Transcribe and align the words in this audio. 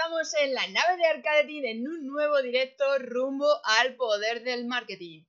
estamos 0.00 0.32
en 0.40 0.54
la 0.54 0.66
nave 0.68 0.96
de 0.96 1.06
Arcadetin 1.06 1.66
en 1.66 1.86
un 1.86 2.06
nuevo 2.06 2.40
directo 2.40 2.84
rumbo 3.00 3.46
al 3.64 3.96
poder 3.96 4.42
del 4.42 4.64
marketing. 4.64 5.26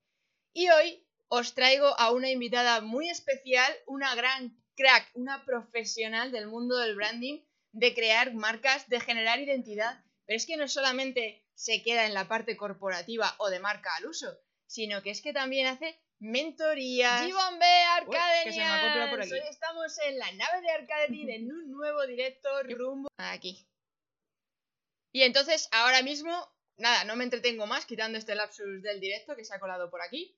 Y 0.53 0.69
hoy 0.69 1.05
os 1.27 1.55
traigo 1.55 1.87
a 1.99 2.11
una 2.11 2.29
invitada 2.29 2.79
muy 2.79 3.09
especial, 3.09 3.69
una 3.85 4.15
gran 4.15 4.57
crack, 4.75 5.11
una 5.13 5.43
profesional 5.43 6.31
del 6.31 6.47
mundo 6.47 6.77
del 6.77 6.95
branding, 6.95 7.41
de 7.73 7.93
crear 7.93 8.33
marcas, 8.33 8.87
de 8.87 9.01
generar 9.01 9.39
identidad. 9.39 10.05
Pero 10.25 10.37
es 10.37 10.45
que 10.45 10.55
no 10.55 10.69
solamente 10.69 11.45
se 11.53 11.83
queda 11.83 12.05
en 12.05 12.13
la 12.13 12.29
parte 12.29 12.55
corporativa 12.55 13.35
o 13.39 13.49
de 13.49 13.59
marca 13.59 13.93
al 13.97 14.05
uso, 14.05 14.39
sino 14.67 15.01
que 15.01 15.09
es 15.09 15.21
que 15.21 15.33
también 15.33 15.67
hace 15.67 15.99
mentorías. 16.19 17.23
G-Bombe 17.23 17.65
Hoy 19.33 19.49
estamos 19.49 19.97
en 20.07 20.17
la 20.17 20.31
nave 20.31 20.61
de 20.61 20.71
Arcadetin 20.71 21.29
en 21.29 21.51
un 21.51 21.71
nuevo 21.71 22.07
directo 22.07 22.49
rumbo 22.63 23.09
aquí. 23.17 23.67
Y 25.11 25.23
entonces, 25.23 25.67
ahora 25.71 26.01
mismo, 26.01 26.31
nada, 26.77 27.03
no 27.03 27.15
me 27.15 27.23
entretengo 27.23 27.67
más, 27.67 27.85
quitando 27.85 28.17
este 28.17 28.35
lapsus 28.35 28.81
del 28.81 28.99
directo 28.99 29.35
que 29.35 29.45
se 29.45 29.53
ha 29.53 29.59
colado 29.59 29.89
por 29.89 30.01
aquí. 30.01 30.35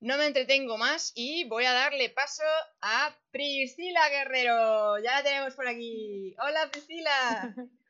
No 0.00 0.16
me 0.16 0.26
entretengo 0.26 0.78
más 0.78 1.12
y 1.14 1.44
voy 1.44 1.66
a 1.66 1.74
darle 1.74 2.08
paso 2.08 2.42
a 2.80 3.14
Priscila 3.30 4.08
Guerrero. 4.08 4.98
Ya 4.98 5.16
la 5.16 5.22
tenemos 5.22 5.54
por 5.54 5.68
aquí. 5.68 6.34
Hola 6.38 6.70
Priscila. 6.70 7.54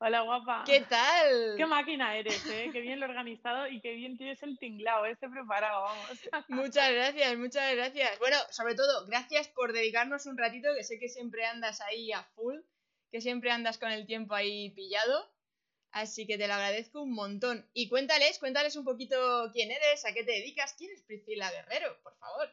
Hola 0.00 0.20
guapa. 0.20 0.62
¿Qué 0.64 0.82
tal? 0.82 1.54
Qué 1.56 1.66
máquina 1.66 2.16
eres, 2.16 2.46
¿eh? 2.46 2.70
Qué 2.72 2.80
bien 2.80 3.00
lo 3.00 3.06
organizado 3.06 3.66
y 3.66 3.80
qué 3.80 3.94
bien 3.94 4.16
tienes 4.16 4.40
el 4.44 4.56
tinglado, 4.56 5.04
este 5.06 5.28
preparado, 5.28 5.82
vamos. 5.82 6.08
Muchas 6.48 6.92
gracias, 6.92 7.36
muchas 7.36 7.74
gracias. 7.74 8.16
Bueno, 8.20 8.36
sobre 8.50 8.76
todo, 8.76 9.06
gracias 9.06 9.48
por 9.48 9.72
dedicarnos 9.72 10.26
un 10.26 10.38
ratito, 10.38 10.68
que 10.76 10.84
sé 10.84 11.00
que 11.00 11.08
siempre 11.08 11.44
andas 11.44 11.80
ahí 11.80 12.12
a 12.12 12.22
full, 12.22 12.60
que 13.10 13.20
siempre 13.20 13.50
andas 13.50 13.78
con 13.78 13.90
el 13.90 14.06
tiempo 14.06 14.36
ahí 14.36 14.70
pillado. 14.70 15.28
Así 15.90 16.26
que 16.26 16.36
te 16.36 16.46
lo 16.46 16.54
agradezco 16.54 17.02
un 17.02 17.12
montón. 17.12 17.68
Y 17.72 17.88
cuéntales, 17.88 18.38
cuéntales 18.38 18.76
un 18.76 18.84
poquito 18.84 19.50
quién 19.52 19.70
eres, 19.70 20.04
a 20.04 20.12
qué 20.12 20.24
te 20.24 20.32
dedicas, 20.32 20.74
quién 20.76 20.90
es 20.92 21.02
Priscila 21.02 21.50
Guerrero, 21.50 21.96
por 22.02 22.16
favor. 22.18 22.48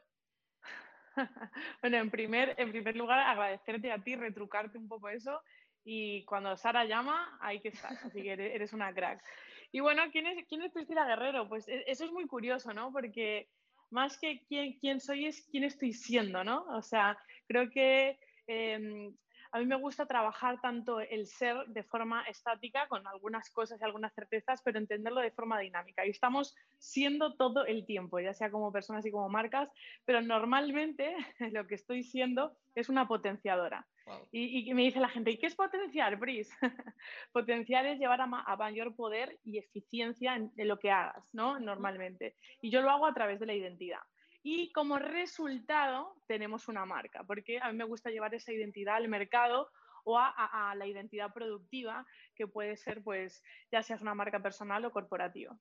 bueno, 1.82 1.98
en 1.98 2.12
primer, 2.12 2.56
en 2.58 2.72
primer 2.72 2.96
lugar, 2.96 3.20
agradecerte 3.20 3.92
a 3.92 4.02
ti, 4.04 4.16
retrucarte 4.16 4.78
un 4.78 4.88
poco 4.88 5.10
eso. 5.10 5.42
Y 5.84 6.26
cuando 6.26 6.58
Sara 6.58 6.86
llama, 6.86 7.38
hay 7.42 7.62
que 7.62 7.70
estar. 7.70 7.92
Así 8.04 8.22
que 8.24 8.34
eres 8.34 8.74
una 8.74 8.94
crack. 8.94 9.24
Y 9.72 9.82
bueno, 9.82 10.04
¿quién 10.12 10.26
es, 10.28 10.46
quién 10.48 10.62
es 10.62 10.72
Priscila 10.72 11.06
Guerrero? 11.06 11.48
Pues 11.48 11.68
e, 11.68 11.84
eso 11.88 12.06
es 12.06 12.12
muy 12.12 12.26
curioso, 12.28 12.74
¿no? 12.74 12.92
Porque 12.92 13.50
más 13.92 14.18
que 14.18 14.42
quién, 14.48 14.80
quién 14.80 15.00
soy 15.00 15.26
es 15.26 15.48
quién 15.52 15.64
estoy 15.64 15.94
siendo, 15.94 16.44
¿no? 16.44 16.66
O 16.70 16.82
sea, 16.82 17.18
creo 17.48 17.70
que 17.70 18.18
em, 18.48 19.16
a 19.56 19.60
mí 19.60 19.66
me 19.66 19.78
gusta 19.78 20.06
trabajar 20.06 20.60
tanto 20.60 21.00
el 21.00 21.28
ser 21.28 21.56
de 21.68 21.82
forma 21.82 22.24
estática, 22.24 22.90
con 22.90 23.08
algunas 23.08 23.50
cosas 23.50 23.80
y 23.80 23.86
algunas 23.86 24.14
certezas, 24.14 24.62
pero 24.62 24.80
entenderlo 24.80 25.22
de 25.22 25.32
forma 25.32 25.58
dinámica. 25.62 26.06
Y 26.06 26.10
estamos 26.10 26.54
siendo 26.78 27.38
todo 27.38 27.66
el 27.66 27.86
tiempo, 27.86 28.20
ya 28.20 28.34
sea 28.34 28.52
como 28.52 28.74
personas 28.74 29.06
y 29.06 29.12
como 29.12 29.30
marcas, 29.30 29.70
pero 30.04 30.22
normalmente 30.22 31.16
lo 31.54 31.66
que 31.68 31.76
estoy 31.76 32.04
siendo 32.04 32.52
es 32.76 32.90
una 32.90 33.08
potenciadora. 33.08 33.88
Y, 34.30 34.74
me 34.74 34.84
dice 34.84 35.00
la 35.00 35.08
gente, 35.08 35.32
¿y 35.32 35.38
qué 35.38 35.48
es 35.48 35.56
potenciar, 35.56 36.18
Bris? 36.18 36.52
potenciar 37.32 37.86
es 37.86 37.98
llevar 37.98 38.20
a, 38.20 38.28
mayor 38.28 38.94
poder 38.94 39.40
y 39.46 39.58
eficiencia 39.58 40.36
en, 40.36 40.52
en, 40.58 40.68
lo 40.68 40.80
que 40.80 40.92
hagas, 40.92 41.34
¿no? 41.34 41.62
Normalmente. 41.62 42.36
Y 42.62 42.72
yo 42.72 42.82
lo 42.82 42.92
hago 42.92 43.08
a 43.08 43.14
través 43.14 43.40
de 43.40 43.46
la 43.46 43.54
identidad 43.54 44.02
y 44.48 44.72
como 44.74 45.00
resultado 45.00 46.22
tenemos 46.28 46.68
una 46.68 46.86
marca, 46.86 47.24
porque 47.24 47.58
a 47.60 47.72
mí 47.72 47.78
me 47.80 47.84
gusta 47.84 48.12
llevar 48.12 48.36
esa 48.36 48.54
identidad 48.54 48.98
al 48.98 49.08
mercado 49.08 49.72
o 50.04 50.20
a, 50.20 50.76
la 50.78 50.86
identidad 50.86 51.34
productiva, 51.34 52.06
que 52.36 52.46
puede 52.46 52.78
ser, 52.78 53.02
pues, 53.02 53.42
ya 53.72 53.82
seas 53.82 54.04
una 54.04 54.14
marca 54.14 54.44
personal 54.44 54.86
o 54.86 54.92
corporativa. 54.92 55.58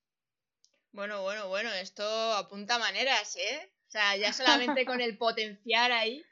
Bueno, 0.93 1.23
bueno, 1.23 1.49
bueno, 1.49 1.73
esto 1.73 2.05
apunta 2.35 2.79
maneras, 2.79 3.37
¿eh? 3.37 3.73
O 3.89 3.91
sea, 3.91 4.19
ya 4.19 4.35
solamente 4.35 4.85
con 4.85 5.01
el 5.01 5.17
potenciar 5.17 5.91
ahí. 5.91 6.23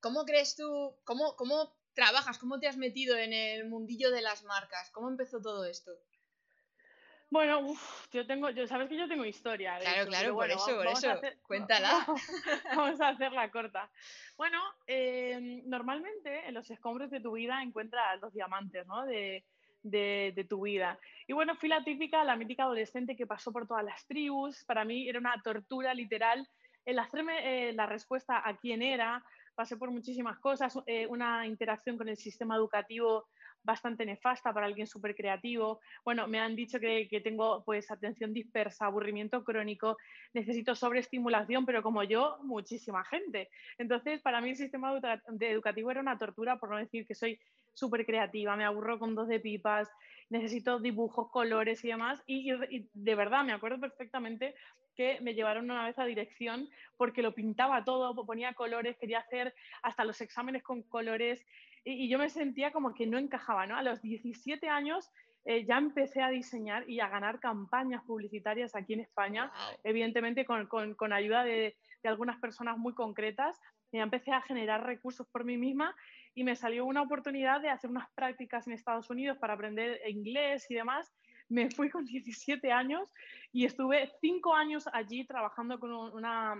¿Cómo 0.00 0.24
crees 0.24 0.56
tú, 0.56 0.96
cómo, 1.04 1.36
cómo 1.36 1.76
trabajas, 1.92 2.38
cómo 2.38 2.58
te 2.58 2.68
has 2.68 2.78
metido 2.78 3.18
en 3.18 3.34
el 3.34 3.68
mundillo 3.68 4.10
de 4.10 4.22
las 4.22 4.44
marcas? 4.44 4.90
¿Cómo 4.92 5.10
empezó 5.10 5.42
todo 5.42 5.66
esto? 5.66 5.92
Bueno, 7.30 7.74
yo 8.10 8.26
tengo, 8.26 8.48
yo 8.50 8.66
sabes 8.66 8.88
que 8.88 8.96
yo 8.96 9.06
tengo 9.06 9.24
historia. 9.24 9.78
claro, 9.78 10.06
claro, 10.06 10.34
por 10.34 10.50
eso, 10.50 10.76
por 10.76 10.86
eso. 10.86 11.20
Cuéntala. 11.42 12.06
Vamos 12.74 13.00
a 13.00 13.08
hacerla 13.08 13.50
corta. 13.50 13.90
Bueno, 14.36 14.58
em, 14.86 15.62
normalmente 15.66 16.48
en 16.48 16.54
los 16.54 16.70
escombros 16.70 17.10
de 17.10 17.20
tu 17.20 17.32
vida 17.32 17.62
encuentras 17.62 18.18
los 18.20 18.32
diamantes, 18.32 18.86
¿no? 18.86 19.04
De, 19.04 19.44
de, 19.82 20.46
tu 20.48 20.62
vida. 20.62 20.98
Y 21.26 21.34
bueno, 21.34 21.54
fui 21.56 21.68
la 21.68 21.84
típica, 21.84 22.24
la 22.24 22.36
mítica 22.36 22.62
adolescente 22.64 23.16
que 23.16 23.26
pasó 23.26 23.52
por 23.52 23.66
todas 23.66 23.84
las 23.84 24.06
tribus. 24.06 24.64
Para 24.64 24.84
mí 24.84 25.08
era 25.08 25.18
una 25.18 25.40
tortura 25.42 25.92
literal 25.92 26.48
el 26.84 26.98
hacerme 26.98 27.68
eh, 27.68 27.72
la 27.74 27.84
respuesta 27.84 28.42
a 28.42 28.56
quién 28.56 28.80
era. 28.80 29.22
Pasé 29.54 29.76
por 29.76 29.90
muchísimas 29.90 30.38
cosas, 30.38 30.78
eh, 30.86 31.06
una 31.08 31.46
interacción 31.46 31.98
con 31.98 32.08
el 32.08 32.16
sistema 32.16 32.56
educativo 32.56 33.26
bastante 33.62 34.06
nefasta 34.06 34.52
para 34.52 34.66
alguien 34.66 34.86
súper 34.86 35.14
creativo. 35.14 35.80
Bueno, 36.04 36.26
me 36.26 36.40
han 36.40 36.56
dicho 36.56 36.78
que, 36.80 37.08
tengo 37.22 37.64
pues 37.64 37.90
atención 37.90 38.32
dispersa, 38.32 38.86
aburrimiento 38.86 39.44
crónico, 39.44 39.96
necesito 40.32 40.74
sobreestimulación, 40.74 41.66
pero 41.66 41.82
como 41.82 42.02
yo, 42.02 42.38
muchísima 42.42 43.04
gente. 43.04 43.50
Entonces, 43.78 44.22
para 44.22 44.40
mí 44.40 44.50
el 44.50 44.56
sistema 44.56 44.98
educativo 45.40 45.90
era 45.90 46.00
una 46.00 46.18
tortura, 46.18 46.58
por 46.58 46.70
no 46.70 46.76
decir 46.76 47.06
que 47.06 47.14
soy 47.14 47.38
súper 47.74 48.04
creativa, 48.04 48.56
me 48.56 48.64
aburro 48.64 48.98
con 48.98 49.14
dos 49.14 49.28
de 49.28 49.40
pipas, 49.40 49.88
necesito 50.30 50.80
dibujos, 50.80 51.30
colores 51.30 51.84
y 51.84 51.88
demás. 51.88 52.22
Y, 52.26 52.52
y, 52.52 52.88
de 52.92 53.14
verdad, 53.14 53.44
me 53.44 53.52
acuerdo 53.52 53.78
perfectamente 53.78 54.54
que 54.96 55.20
me 55.20 55.34
llevaron 55.34 55.70
una 55.70 55.86
vez 55.86 55.96
a 56.00 56.04
dirección 56.04 56.68
porque 56.96 57.22
lo 57.22 57.32
pintaba 57.32 57.84
todo, 57.84 58.26
ponía 58.26 58.54
colores, 58.54 58.96
quería 58.98 59.20
hacer 59.20 59.54
hasta 59.82 60.04
los 60.04 60.20
exámenes 60.20 60.64
con 60.64 60.82
colores 60.82 61.46
y, 61.92 62.08
yo 62.08 62.18
me 62.18 62.28
sentía 62.28 62.70
como 62.70 62.94
que 62.94 63.06
no 63.06 63.18
encajaba, 63.18 63.66
¿no? 63.66 63.76
A 63.76 63.82
los 63.82 64.02
17 64.02 64.68
años 64.68 65.10
eh, 65.44 65.64
ya 65.64 65.78
empecé 65.78 66.20
a 66.22 66.28
diseñar 66.28 66.88
y 66.88 67.00
a 67.00 67.08
ganar 67.08 67.40
campañas 67.40 68.02
publicitarias 68.04 68.74
aquí 68.76 68.92
en 68.92 69.00
España, 69.00 69.50
evidentemente 69.84 70.44
con, 70.44 70.66
con, 70.66 71.12
ayuda 71.12 71.44
de, 71.44 71.76
de, 72.02 72.08
algunas 72.08 72.38
personas 72.38 72.76
muy 72.76 72.92
concretas. 72.92 73.58
Y 73.90 73.98
empecé 73.98 74.32
a 74.32 74.42
generar 74.42 74.84
recursos 74.84 75.26
por 75.28 75.44
mí 75.44 75.56
misma 75.56 75.96
y 76.34 76.44
me 76.44 76.54
salió 76.56 76.84
una 76.84 77.00
oportunidad 77.00 77.62
de 77.62 77.70
hacer 77.70 77.88
unas 77.88 78.10
prácticas 78.10 78.66
en 78.66 78.74
Estados 78.74 79.08
Unidos 79.08 79.38
para 79.38 79.54
aprender 79.54 79.98
inglés 80.06 80.70
y 80.70 80.74
demás. 80.74 81.10
Me 81.48 81.70
fui 81.70 81.88
con 81.88 82.04
17 82.04 82.70
años 82.70 83.14
y 83.50 83.64
estuve 83.64 84.10
cinco 84.20 84.54
años 84.54 84.86
allí 84.92 85.24
trabajando 85.24 85.80
con 85.80 85.90
una, 85.92 86.54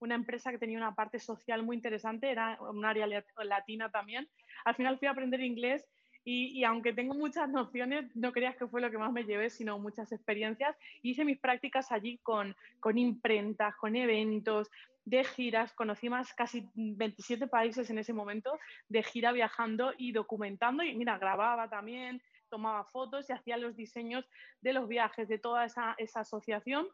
una 0.00 0.14
empresa 0.14 0.50
que 0.50 0.58
tenía 0.58 0.78
una 0.78 0.94
parte 0.94 1.18
social 1.18 1.62
muy 1.62 1.76
interesante, 1.76 2.30
era 2.30 2.58
un 2.60 2.84
área 2.84 3.06
latina 3.44 3.90
también. 3.90 4.28
Al 4.64 4.74
final 4.74 4.98
fui 4.98 5.08
a 5.08 5.12
aprender 5.12 5.40
inglés 5.40 5.84
y, 6.24 6.58
y, 6.58 6.64
aunque 6.64 6.94
tengo 6.94 7.14
muchas 7.14 7.48
nociones, 7.50 8.14
no 8.16 8.32
creas 8.32 8.56
que 8.56 8.66
fue 8.66 8.80
lo 8.80 8.90
que 8.90 8.96
más 8.96 9.12
me 9.12 9.24
llevé, 9.24 9.50
sino 9.50 9.78
muchas 9.78 10.10
experiencias. 10.10 10.74
Hice 11.02 11.24
mis 11.24 11.38
prácticas 11.38 11.92
allí 11.92 12.18
con, 12.22 12.56
con 12.80 12.96
imprentas, 12.96 13.76
con 13.76 13.94
eventos, 13.94 14.70
de 15.04 15.24
giras. 15.24 15.72
Conocí 15.72 16.08
más 16.08 16.32
casi 16.32 16.66
27 16.74 17.46
países 17.46 17.90
en 17.90 17.98
ese 17.98 18.12
momento 18.12 18.58
de 18.88 19.02
gira 19.02 19.32
viajando 19.32 19.92
y 19.98 20.12
documentando. 20.12 20.82
Y 20.82 20.94
mira, 20.94 21.18
grababa 21.18 21.68
también, 21.68 22.22
tomaba 22.48 22.84
fotos 22.84 23.28
y 23.28 23.32
hacía 23.32 23.56
los 23.56 23.76
diseños 23.76 24.28
de 24.60 24.72
los 24.72 24.88
viajes 24.88 25.28
de 25.28 25.38
toda 25.38 25.64
esa, 25.64 25.94
esa 25.98 26.20
asociación 26.20 26.88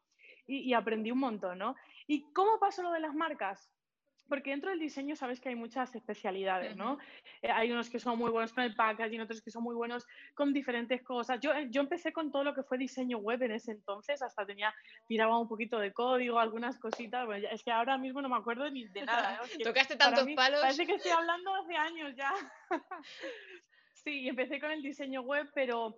y, 0.47 0.72
aprendí 0.72 1.12
un 1.12 1.19
montón, 1.21 1.59
¿no? 1.59 1.77
¿Y 2.10 2.25
cómo 2.32 2.59
pasó 2.59 2.82
lo 2.82 2.90
de 2.90 2.99
las 2.99 3.14
marcas? 3.14 3.70
Porque 4.29 4.50
dentro 4.50 4.70
del 4.70 4.81
diseño 4.81 5.14
sabes 5.14 5.40
que 5.40 5.49
hay 5.49 5.55
muchas 5.55 5.94
especialidades, 5.94 6.75
¿no? 6.75 6.99
Eh, 7.40 7.52
hay 7.52 7.70
unos 7.70 7.88
que 7.88 8.00
son 8.00 8.19
muy 8.19 8.32
buenos 8.32 8.52
con 8.52 8.64
el 8.64 8.75
packaging, 8.75 9.20
otros 9.20 9.40
que 9.40 9.52
son 9.52 9.62
muy 9.62 9.76
buenos 9.76 10.08
con 10.34 10.52
diferentes 10.52 11.05
cosas. 11.05 11.38
Yo, 11.38 11.52
eh, 11.52 11.69
yo 11.70 11.81
empecé 11.81 12.12
con 12.12 12.32
todo 12.32 12.43
lo 12.43 12.52
que 12.52 12.64
fue 12.64 12.79
diseño 12.79 13.19
web 13.19 13.40
en 13.44 13.52
ese 13.52 13.70
entonces, 13.70 14.23
hasta 14.23 14.44
tenía, 14.44 14.75
tiraba 15.06 15.38
un 15.38 15.46
poquito 15.46 15.79
de 15.79 15.93
código, 15.93 16.40
algunas 16.40 16.81
cositas. 16.81 17.26
Bueno, 17.26 17.46
es 17.49 17.62
que 17.62 17.70
ahora 17.70 17.96
mismo 17.96 18.20
no 18.20 18.29
me 18.29 18.38
acuerdo 18.38 18.69
ni 18.69 18.88
de 18.88 19.05
nada. 19.05 19.40
¿eh? 19.44 19.62
Tocaste 19.62 19.94
tantos 19.94 20.26
palos. 20.34 20.62
Parece 20.62 20.87
que 20.87 20.94
estoy 20.96 21.12
hablando 21.12 21.55
hace 21.55 21.76
años 21.76 22.17
ya. 22.17 22.34
sí, 23.94 24.26
empecé 24.26 24.58
con 24.58 24.73
el 24.73 24.82
diseño 24.82 25.23
web, 25.23 25.49
pero 25.55 25.96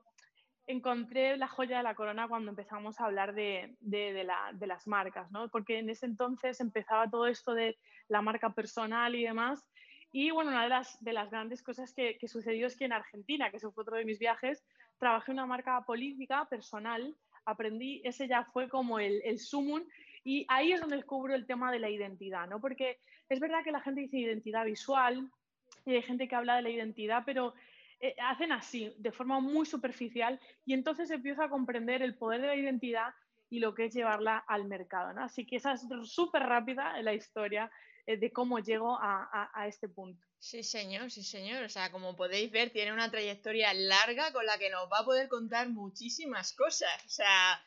encontré 0.67 1.37
la 1.37 1.49
joya 1.49 1.79
de 1.79 1.83
la 1.83 1.95
corona 1.95 2.29
cuando 2.29 2.51
empezamos 2.51 3.01
a 3.01 3.05
hablar 3.05 3.35
de, 3.35 3.77
las 4.61 4.87
marcas, 4.87 5.31
¿no? 5.31 5.49
Porque 5.49 5.79
en 5.79 5.91
ese 5.91 6.07
entonces 6.07 6.61
empezaba 6.61 7.11
todo 7.11 7.27
esto 7.27 7.55
de 7.55 7.77
la 8.09 8.23
marca 8.23 8.55
personal 8.55 9.15
y 9.15 9.25
demás. 9.25 9.67
Y 10.13 10.31
bueno, 10.31 10.51
una 10.51 10.63
de 10.65 10.69
las, 10.69 11.03
de 11.03 11.13
las 11.13 11.31
grandes 11.31 11.63
cosas 11.63 11.93
que, 11.95 12.19
sucedió 12.29 12.67
es 12.67 12.77
que 12.77 12.85
en 12.85 12.93
Argentina, 12.93 13.51
que 13.51 13.57
eso 13.57 13.73
fue 13.73 13.83
otro 13.83 13.97
de 13.97 14.05
mis 14.05 14.19
viajes, 14.19 14.65
trabajé 14.99 15.33
una 15.33 15.47
marca 15.47 15.81
política 15.85 16.47
personal, 16.49 17.17
aprendí, 17.45 18.03
ese 18.05 18.29
ya 18.29 18.45
fue 18.45 18.69
como 18.69 18.99
el, 18.99 19.21
el 19.25 19.39
sumum, 19.39 19.83
y 20.23 20.47
ahí 20.49 20.73
es 20.73 20.81
donde 20.81 20.97
descubro 20.97 21.35
el 21.35 21.47
tema 21.47 21.73
de 21.73 21.81
la 21.81 21.91
identidad, 21.91 22.47
¿no? 22.47 22.61
Porque 22.61 22.99
es 23.29 23.41
verdad 23.41 23.65
que 23.65 23.73
la 23.73 23.81
gente 23.81 24.03
dice 24.03 24.19
identidad 24.19 24.65
visual, 24.65 25.31
y 25.85 25.95
hay 25.95 26.03
gente 26.03 26.29
que 26.29 26.37
habla 26.37 26.57
de 26.57 26.63
la 26.63 26.71
identidad, 26.71 27.23
pero 27.27 27.55
eh, 28.03 28.17
hacen 28.21 28.51
así, 28.51 28.93
de 28.99 29.13
forma 29.13 29.39
muy 29.39 29.65
superficial, 29.65 30.41
y 30.67 30.75
entonces 30.75 31.09
empiezo 31.11 31.43
a 31.43 31.49
comprender 31.49 32.03
el 32.03 32.17
poder 32.17 32.41
de 32.41 32.49
la 32.49 32.57
identidad 32.57 33.15
y 33.49 33.61
lo 33.61 33.75
que 33.75 33.85
es 33.85 33.95
llevarla 33.95 34.39
al 34.39 34.65
mercado. 34.65 35.13
¿no? 35.13 35.23
Así 35.23 35.47
que 35.47 35.57
esa 35.57 35.75
es 35.75 35.83
súper 36.05 36.43
rápida 36.43 37.01
la 37.01 37.15
historia 37.15 37.71
eh, 38.07 38.17
de 38.17 38.33
cómo 38.33 38.59
llego 38.59 38.99
a, 39.01 39.51
a, 39.55 39.69
este 39.69 39.89
punto. 39.89 40.27
Sí, 40.41 40.65
señor, 40.65 41.13
sí, 41.13 41.23
señor. 41.23 41.63
O 41.63 41.69
sea, 41.69 41.93
como 41.93 42.17
podéis 42.17 42.51
ver, 42.51 42.71
tiene 42.71 42.93
una 42.93 43.09
trayectoria 43.09 43.73
larga 43.73 44.33
con 44.33 44.47
la 44.47 44.59
que 44.59 44.71
nos 44.71 44.91
va 44.91 44.99
a 44.99 45.05
poder 45.05 45.29
contar 45.29 45.69
muchísimas 45.69 46.55
cosas. 46.55 46.91
O 47.07 47.09
sea, 47.09 47.65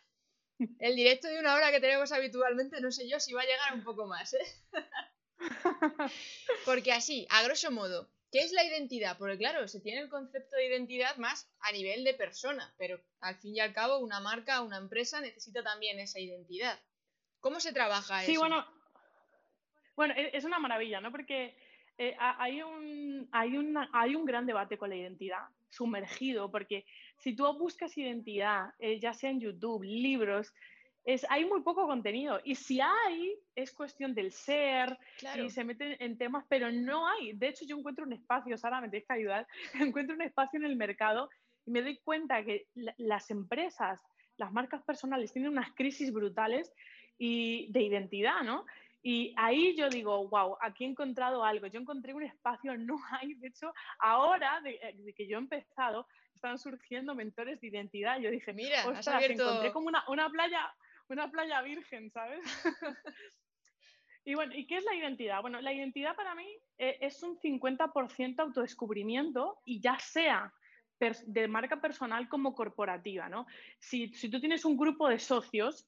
el 0.80 0.98
directo 0.98 1.30
de 1.30 1.40
una 1.40 1.56
hora 1.56 1.72
que 1.72 1.80
tenemos 1.80 2.12
habitualmente, 2.12 2.82
no 2.82 2.92
sé 2.92 3.08
yo 3.08 3.22
si 3.22 3.34
va 3.34 3.44
a 3.44 3.46
llegar 3.46 3.74
un 3.74 3.84
poco 3.86 4.06
más, 4.06 4.34
¿eh? 4.34 4.46
Porque 6.66 6.92
así, 6.92 7.26
a 7.30 7.44
grosso 7.44 7.72
modo, 7.72 8.10
¿qué 8.36 8.42
es 8.42 8.52
la 8.52 8.66
identidad? 8.66 9.18
Porque 9.18 9.38
claro, 9.38 9.66
se 9.70 9.80
tiene 9.80 10.02
el 10.02 10.10
concepto 10.10 10.58
de 10.58 10.68
identidad 10.68 11.16
más 11.16 11.50
a 11.62 11.72
nivel 11.72 12.04
de 12.04 12.14
persona, 12.14 12.76
pero 12.78 13.00
al 13.22 13.38
fin 13.38 13.56
y 13.56 13.62
al 13.62 13.72
cabo 13.72 14.00
una 14.00 14.20
marca, 14.20 14.62
una 14.62 14.76
empresa 14.76 15.22
necesita 15.22 15.64
también 15.64 16.00
esa 16.00 16.20
identidad. 16.20 16.78
¿Cómo 17.40 17.62
se 17.62 17.72
trabaja 17.72 18.24
eso? 18.24 18.32
Sí, 18.34 18.38
bueno, 18.38 18.68
bueno, 19.96 20.14
e, 20.18 20.32
es 20.34 20.44
una 20.44 20.60
maravilla, 20.60 21.00
¿no? 21.00 21.12
Porque 21.12 21.58
eh, 21.98 22.14
hay, 22.20 22.62
un, 22.62 23.30
hay, 23.32 23.54
hay 23.94 24.16
un 24.16 24.26
gran 24.26 24.46
debate 24.46 24.78
con 24.78 24.90
la 24.90 24.98
identidad 24.98 25.48
sumergido, 25.70 26.52
porque 26.52 26.86
si 27.20 27.38
tú 27.38 27.46
buscas 27.58 27.98
identidad, 27.98 28.74
eh, 28.80 29.00
ya 29.00 29.14
sea 29.14 29.30
en 29.30 29.40
YouTube, 29.40 29.84
libros, 29.84 30.54
es, 31.06 31.26
hay 31.30 31.46
muy 31.46 31.62
poco 31.62 31.86
contenido. 31.86 32.42
Y 32.44 32.56
si 32.56 32.82
hay, 32.82 33.38
es 33.56 33.72
cuestión 33.72 34.14
del 34.16 34.32
ser, 34.32 34.98
y 35.42 35.50
se 35.50 35.64
meten 35.64 35.96
en 36.00 36.18
temas, 36.18 36.46
pero 36.50 36.72
no 36.72 37.08
hay. 37.08 37.34
De 37.34 37.48
hecho, 37.48 37.64
yo 37.66 37.78
encuentro 37.78 38.06
un 38.06 38.14
espacio, 38.14 38.58
Sara, 38.58 38.82
me 38.82 38.90
tienes 38.90 39.08
que 39.08 39.14
ayudar, 39.14 39.48
encuentro 39.80 40.16
un 40.16 40.24
espacio 40.24 40.60
en 40.60 40.66
el 40.66 40.76
mercado 40.76 41.30
y 41.66 41.72
me 41.72 41.82
doy 41.82 41.98
cuenta 41.98 42.44
que 42.44 42.68
las 42.98 43.30
empresas, 43.32 44.02
las 44.38 44.52
marcas 44.52 44.84
personales 44.84 45.32
tienen 45.32 45.52
unas 45.52 45.72
crisis 45.74 46.12
brutales 46.12 46.72
y 47.18 47.72
de 47.72 47.82
identidad, 47.84 48.42
¿no? 48.44 48.66
Y 49.08 49.36
ahí 49.38 49.76
yo 49.76 49.88
digo, 49.88 50.28
wow, 50.30 50.58
aquí 50.60 50.84
he 50.84 50.88
encontrado 50.88 51.44
algo. 51.44 51.68
Yo 51.68 51.80
encontré 51.80 52.16
un 52.16 52.24
espacio, 52.24 52.76
no 52.78 52.98
hay. 53.12 53.36
De 53.36 53.50
hecho, 53.50 53.72
ahora 54.00 54.60
de, 54.62 54.80
eh, 54.82 55.14
que 55.16 55.28
yo 55.28 55.38
he 55.38 55.42
empezado, 55.42 56.08
están 56.34 56.58
surgiendo 56.58 57.14
mentores 57.14 57.62
de 57.62 57.68
identidad. 57.68 58.20
Yo 58.20 58.32
dije, 58.32 58.52
mira, 58.54 58.88
ostras, 58.88 59.24
encontré 59.24 59.72
como 59.72 59.88
una, 59.88 60.04
una, 60.08 60.28
playa, 60.30 60.74
una 61.10 61.30
playa 61.30 61.62
virgen, 61.62 62.10
¿sabes? 62.12 62.42
y 64.26 64.36
bueno, 64.36 64.54
¿y 64.56 64.66
qué 64.68 64.78
es 64.78 64.84
la 64.86 64.96
identidad? 64.96 65.42
Bueno, 65.42 65.62
la 65.62 65.74
identidad 65.74 66.16
para 66.16 66.36
mí 66.36 66.48
eh, 66.78 66.98
es 67.02 67.22
un 67.24 67.38
50% 67.40 68.40
autodescubrimiento 68.40 69.60
y 69.66 69.80
ya 69.82 70.00
sea 70.00 70.54
de 71.26 71.48
marca 71.48 71.82
personal 71.82 72.30
como 72.30 72.56
corporativa, 72.56 73.28
¿no? 73.28 73.46
Si, 73.80 74.14
si 74.14 74.30
tú 74.30 74.40
tienes 74.40 74.64
un 74.66 74.78
grupo 74.78 75.10
de 75.10 75.20
socios 75.20 75.86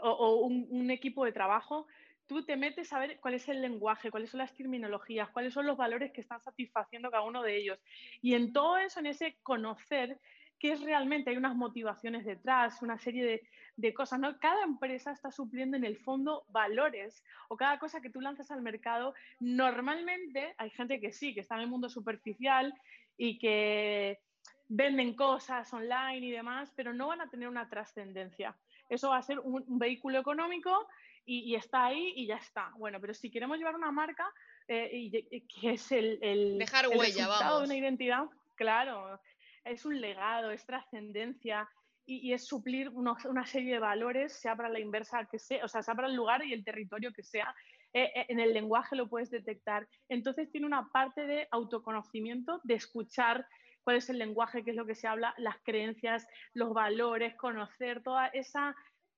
o, 0.00 0.36
un, 0.36 0.66
un, 0.70 0.90
equipo 0.90 1.24
de 1.24 1.32
trabajo, 1.32 1.86
tú 2.26 2.42
te 2.44 2.56
metes 2.56 2.92
a 2.92 2.98
ver 2.98 3.20
cuál 3.20 3.34
es 3.34 3.46
el 3.48 3.60
lenguaje, 3.60 4.10
cuáles 4.10 4.30
son 4.30 4.38
las 4.38 4.54
terminologías, 4.54 5.28
cuáles 5.30 5.52
son 5.52 5.66
los 5.66 5.76
valores 5.76 6.12
que 6.12 6.22
están 6.22 6.40
satisfaciendo 6.40 7.10
cada 7.10 7.24
uno 7.24 7.42
de 7.42 7.58
ellos. 7.58 7.78
Y 8.22 8.34
en 8.34 8.54
todo 8.54 8.78
eso, 8.78 9.00
en 9.00 9.06
ese 9.06 9.36
conocer 9.42 10.18
qué 10.58 10.72
es 10.72 10.80
realmente, 10.80 11.30
hay 11.30 11.36
unas 11.36 11.56
motivaciones 11.56 12.24
detrás, 12.24 12.82
una 12.82 12.98
serie 12.98 13.24
de, 13.24 13.42
de, 13.76 13.94
cosas, 13.94 14.20
¿no? 14.20 14.38
Cada 14.38 14.62
empresa 14.64 15.12
está 15.12 15.30
supliendo 15.30 15.76
en 15.76 15.84
el 15.84 15.96
fondo 15.96 16.44
valores 16.48 17.24
o 17.48 17.56
cada 17.56 17.78
cosa 17.78 18.00
que 18.00 18.10
tú 18.10 18.20
lanzas 18.20 18.50
al 18.50 18.62
mercado, 18.62 19.14
normalmente 19.40 20.54
hay 20.58 20.70
gente 20.70 21.00
que 21.00 21.12
sí, 21.12 21.34
que 21.34 21.40
está 21.40 21.56
en 21.56 21.62
el 21.62 21.68
mundo 21.68 21.88
superficial 21.88 22.74
y 23.16 23.38
que 23.38 24.20
venden 24.68 25.14
cosas 25.14 25.72
online 25.72 26.26
y 26.26 26.30
demás, 26.30 26.72
pero 26.74 26.94
no 26.94 27.08
van 27.08 27.20
a 27.20 27.28
tener 27.28 27.48
una 27.48 27.68
trascendencia. 27.68 28.56
Eso 28.88 29.10
va 29.10 29.18
a 29.18 29.22
ser 29.22 29.38
un, 29.38 29.64
un 29.66 29.78
vehículo 29.78 30.18
económico 30.18 30.86
y, 31.24 31.54
está 31.54 31.86
ahí 31.86 32.12
y 32.16 32.26
ya 32.26 32.36
está. 32.36 32.70
Bueno, 32.76 33.00
pero 33.00 33.14
si 33.14 33.30
queremos 33.30 33.58
llevar 33.58 33.76
una 33.76 33.92
marca, 33.92 34.26
eh, 34.68 34.90
y, 34.92 35.40
que 35.42 35.72
es 35.72 35.92
el, 35.92 36.18
el, 36.22 36.58
Dejar 36.58 36.88
huella, 36.88 37.26
resultado 37.26 37.60
de 37.60 37.64
una 37.66 37.76
identidad, 37.76 38.24
claro, 38.54 39.20
es 39.64 39.84
un 39.84 40.00
legado, 40.00 40.50
es 40.50 40.64
trascendencia 40.66 41.68
y, 42.04 42.32
es 42.32 42.46
suplir 42.46 42.90
una 42.90 43.46
serie 43.46 43.74
de 43.74 43.78
valores, 43.78 44.32
sea 44.32 44.56
para 44.56 44.68
la 44.68 44.80
inversa 44.80 45.26
que 45.30 45.38
sea, 45.38 45.64
o 45.64 45.68
sea, 45.68 45.82
sea 45.82 45.94
para 45.94 46.08
el 46.08 46.14
lugar 46.14 46.44
y 46.44 46.52
el 46.52 46.64
territorio 46.64 47.12
que 47.12 47.22
sea. 47.22 47.54
Eh, 47.94 48.10
eh, 48.14 48.26
en 48.28 48.40
el 48.40 48.52
lenguaje 48.52 48.96
lo 48.96 49.08
puedes 49.08 49.30
detectar. 49.30 49.86
Entonces 50.08 50.50
tiene 50.50 50.66
una 50.66 50.88
parte 50.90 51.26
de 51.26 51.46
autoconocimiento, 51.50 52.60
de 52.64 52.74
escuchar 52.74 53.46
cuál 53.84 53.96
es 53.96 54.08
el 54.08 54.18
lenguaje, 54.18 54.64
qué 54.64 54.70
es 54.70 54.76
lo 54.76 54.86
que 54.86 54.94
se 54.94 55.06
habla, 55.06 55.34
las 55.36 55.56
creencias, 55.62 56.26
los 56.54 56.72
valores, 56.72 57.36
conocer 57.36 58.02
toda 58.02 58.28
esa 58.28 58.74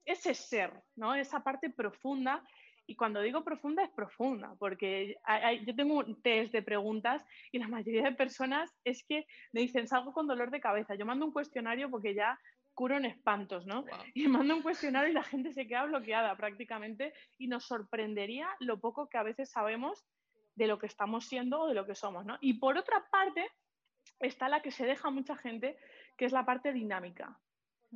ese 0.07 0.35
ser, 0.35 0.71
¿no? 0.97 1.15
Esa 1.15 1.43
parte 1.43 1.71
profunda. 1.71 2.45
Y 2.87 2.97
cuando 2.97 3.21
digo 3.21 3.45
profunda, 3.45 3.83
es 3.83 3.91
profunda, 3.91 4.55
porque 4.59 5.17
yo 5.65 5.75
tengo 5.75 5.99
un 5.99 6.21
test 6.23 6.53
de 6.53 6.63
preguntas 6.63 7.25
y 7.51 7.59
la 7.59 7.69
mayoría 7.69 8.03
de 8.03 8.13
personas 8.13 8.75
es 8.85 9.05
que 9.07 9.27
me 9.53 9.63
dicen, 9.63 9.89
salgo 9.89 10.13
con 10.13 10.27
dolor 10.27 10.51
de 10.51 10.61
cabeza. 10.61 10.95
Yo 10.95 11.07
mando 11.07 11.25
un 11.25 11.33
cuestionario 11.33 11.91
porque 11.91 12.15
ya 12.15 12.39
curo 12.75 12.97
en 12.97 13.05
espantos, 13.05 13.67
¿no? 13.67 13.85
Y 14.15 14.29
mando 14.29 14.57
un 14.57 14.63
cuestionario 14.63 15.11
y 15.11 15.15
la 15.15 15.23
gente 15.23 15.53
se 15.53 15.67
queda 15.67 15.85
bloqueada 15.85 16.37
prácticamente 16.37 17.15
y 17.39 17.47
nos 17.47 17.65
sorprendería 17.65 18.49
lo 18.61 18.81
poco 18.81 19.09
que 19.09 19.17
a 19.17 19.23
veces 19.23 19.51
sabemos 19.51 20.05
de 20.57 20.67
lo 20.67 20.79
que 20.79 20.87
estamos 20.87 21.27
siendo 21.27 21.63
o 21.63 21.69
de 21.69 21.75
lo 21.75 21.87
que 21.87 21.95
somos, 21.95 22.27
¿no? 22.27 22.37
Y 22.41 22.55
por 22.55 22.77
otra 22.77 23.07
parte 23.11 23.49
está 24.21 24.49
la 24.49 24.61
que 24.61 24.71
se 24.71 24.87
deja 24.87 25.11
mucha 25.11 25.37
gente, 25.37 25.79
que 26.17 26.25
es 26.27 26.33
la 26.33 26.45
parte 26.45 26.73
dinámica 26.73 27.41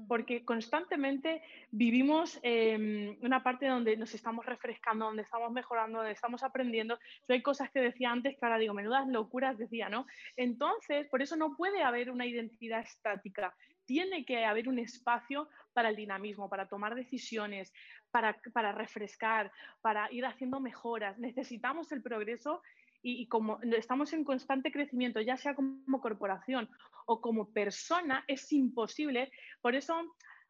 porque 0.07 0.45
constantemente 0.45 1.43
vivimos 1.71 2.39
en 2.43 3.19
una 3.23 3.43
parte 3.43 3.67
donde 3.67 3.97
nos 3.97 4.15
estamos 4.15 4.47
refrescando, 4.47 5.07
donde 5.07 5.23
estamos 5.23 5.51
mejorando, 5.51 5.99
donde 5.99 6.13
estamos 6.13 6.43
aprendiendo. 6.43 6.99
Yo 7.27 7.35
hay 7.35 7.43
cosas 7.43 7.71
que 7.71 7.81
decía 7.81 8.11
antes 8.11 8.37
que 8.37 8.45
ahora 8.45 8.59
digo, 8.59 8.75
menudas 8.75 9.09
locuras 9.09 9.59
decía, 9.59 9.89
¿no? 9.89 10.07
Entonces, 10.37 11.09
por 11.09 11.23
eso 11.23 11.37
no 11.37 11.57
puede 11.57 11.83
haber 11.83 12.11
una 12.11 12.27
identidad 12.27 12.81
estática. 12.81 13.55
Tiene 13.85 14.25
que 14.25 14.45
haber 14.45 14.69
un 14.69 14.79
espacio 14.79 15.49
para 15.73 15.89
el 15.89 15.97
dinamismo, 15.97 16.49
para 16.49 16.69
tomar 16.69 16.95
decisiones, 16.95 17.73
para, 18.11 18.39
para 18.53 18.73
refrescar, 18.73 19.51
para 19.81 20.13
ir 20.13 20.27
haciendo 20.27 20.61
mejoras. 20.61 21.19
Necesitamos 21.19 21.91
el 21.93 22.03
progreso 22.03 22.63
y, 23.03 23.27
como 23.29 23.61
estamos 23.63 24.13
en 24.13 24.25
constante 24.25 24.73
crecimiento, 24.73 25.21
ya 25.21 25.37
sea 25.37 25.55
como 25.55 26.01
corporación 26.01 26.69
o 27.07 27.21
como 27.21 27.53
persona, 27.53 28.25
es 28.27 28.53
imposible. 28.53 29.31
Por 29.61 29.75
eso 29.75 29.95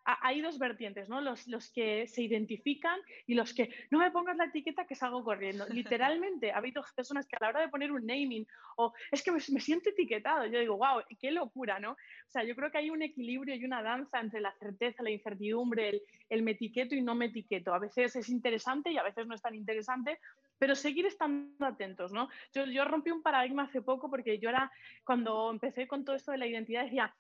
hay 0.05 0.40
dos 0.40 0.59
vertientes, 0.59 1.09
¿no? 1.09 1.21
Los, 1.21 1.47
los, 1.49 1.71
que 1.71 2.07
se 2.07 2.23
identifican 2.23 2.99
y 3.26 3.35
los 3.35 3.52
que 3.52 3.71
no 3.90 3.99
me 3.99 4.11
pongas 4.11 4.37
la 4.37 4.47
etiqueta 4.47 4.87
que 4.87 4.95
salgo 4.95 5.23
corriendo. 5.23 5.67
Literalmente, 5.69 6.50
ha 6.52 6.59
habido 6.59 6.83
personas 6.95 7.26
que 7.26 7.37
a 7.37 7.40
la 7.40 7.49
hora 7.50 7.61
de 7.61 7.69
poner 7.69 7.93
un 7.93 8.07
naming 8.07 8.47
o 8.76 8.93
es 9.11 9.23
que 9.23 9.33
me, 9.33 9.40
siento 9.40 9.90
etiquetado, 9.90 10.47
yo 10.47 10.59
digo, 10.59 10.76
wow, 10.76 11.02
qué 11.21 11.31
locura, 11.31 11.78
¿no? 11.78 11.93
O 11.93 12.31
sea, 12.31 12.45
yo 12.45 12.55
creo 12.57 12.71
que 12.71 12.78
hay 12.78 12.90
un 12.90 13.02
equilibrio 13.02 13.55
y 13.55 13.64
una 13.64 13.83
danza 13.83 14.21
entre 14.21 14.40
la 14.40 14.52
certeza, 14.59 15.02
la 15.02 15.11
incertidumbre, 15.11 15.88
el, 15.90 16.02
el 16.31 16.43
me 16.43 16.52
etiqueto 16.52 16.95
y 16.95 17.02
no 17.02 17.14
me 17.14 17.26
etiqueto. 17.26 17.75
A 17.75 17.78
veces 17.78 18.17
es 18.17 18.28
interesante 18.28 18.90
y 18.90 18.99
a 18.99 19.02
veces 19.02 19.26
no 19.26 19.35
es 19.35 19.43
tan 19.43 19.55
interesante, 19.55 20.19
pero 20.59 20.75
seguir 20.75 21.07
estando 21.07 21.67
atentos, 21.67 22.12
¿no? 22.12 22.28
Yo, 22.52 22.64
yo 22.67 22.85
rompí 22.85 23.11
un 23.11 23.23
paradigma 23.23 23.64
hace 23.64 23.83
poco 23.83 24.11
porque 24.11 24.38
yo 24.38 24.49
era, 24.49 24.71
cuando 25.05 25.50
empecé 25.50 25.87
con 25.87 26.05
todo 26.05 26.17
esto 26.17 26.33
de 26.33 26.38
la 26.38 26.47
identidad, 26.47 26.85
decía, 26.85 27.14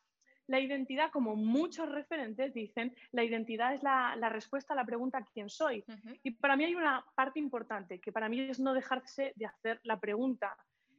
la 0.48 0.60
identidad, 0.60 1.10
como 1.10 1.36
muchos 1.36 1.88
referentes 1.90 2.52
dicen, 2.52 2.94
la 3.12 3.22
identidad 3.22 3.74
es 3.74 3.82
la, 3.82 4.16
la 4.16 4.28
respuesta 4.28 4.72
a 4.72 4.76
la 4.76 4.84
pregunta 4.84 5.24
¿quién 5.32 5.48
soy? 5.48 5.84
Y 6.22 6.32
para 6.32 6.56
mí 6.56 6.64
hay 6.64 6.74
una 6.74 7.04
parte 7.14 7.38
importante, 7.38 8.00
que 8.00 8.12
para 8.12 8.28
mí 8.28 8.40
es 8.40 8.58
no 8.58 8.74
dejarse 8.74 9.32
de 9.36 9.46
hacer 9.46 9.80
la 9.84 10.00
pregunta 10.00 10.56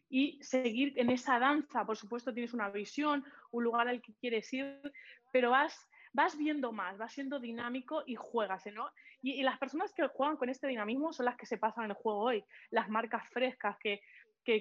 y 0.10 0.42
seguir 0.42 0.94
en 0.98 1.10
esa 1.10 1.40
danza. 1.40 1.86
Por 1.86 1.98
supuesto, 1.98 2.34
tienes 2.34 2.54
una 2.54 2.70
visión, 2.70 3.26
un 3.52 3.64
lugar 3.64 3.88
al 3.88 4.02
que 4.02 4.14
quieres 4.14 4.52
ir, 4.54 4.80
pero 5.32 5.52
vas 5.52 5.90
vas 6.14 6.38
viendo 6.38 6.72
más, 6.72 6.98
vas 6.98 7.14
siendo 7.14 7.40
dinámico 7.40 8.04
y 8.06 8.16
juegas, 8.16 8.66
¿no? 8.74 8.90
Y, 9.22 9.44
las 9.44 9.58
personas 9.58 9.94
que 9.94 10.08
juegan 10.08 10.38
con 10.38 10.50
este 10.50 10.68
dinamismo 10.68 11.14
son 11.14 11.26
las 11.26 11.36
que 11.36 11.46
se 11.46 11.58
pasan 11.58 11.86
el 11.86 11.94
juego 11.94 12.20
hoy, 12.20 12.44
las 12.72 12.90
marcas 12.90 13.28
frescas 13.30 13.78
que, 13.80 14.02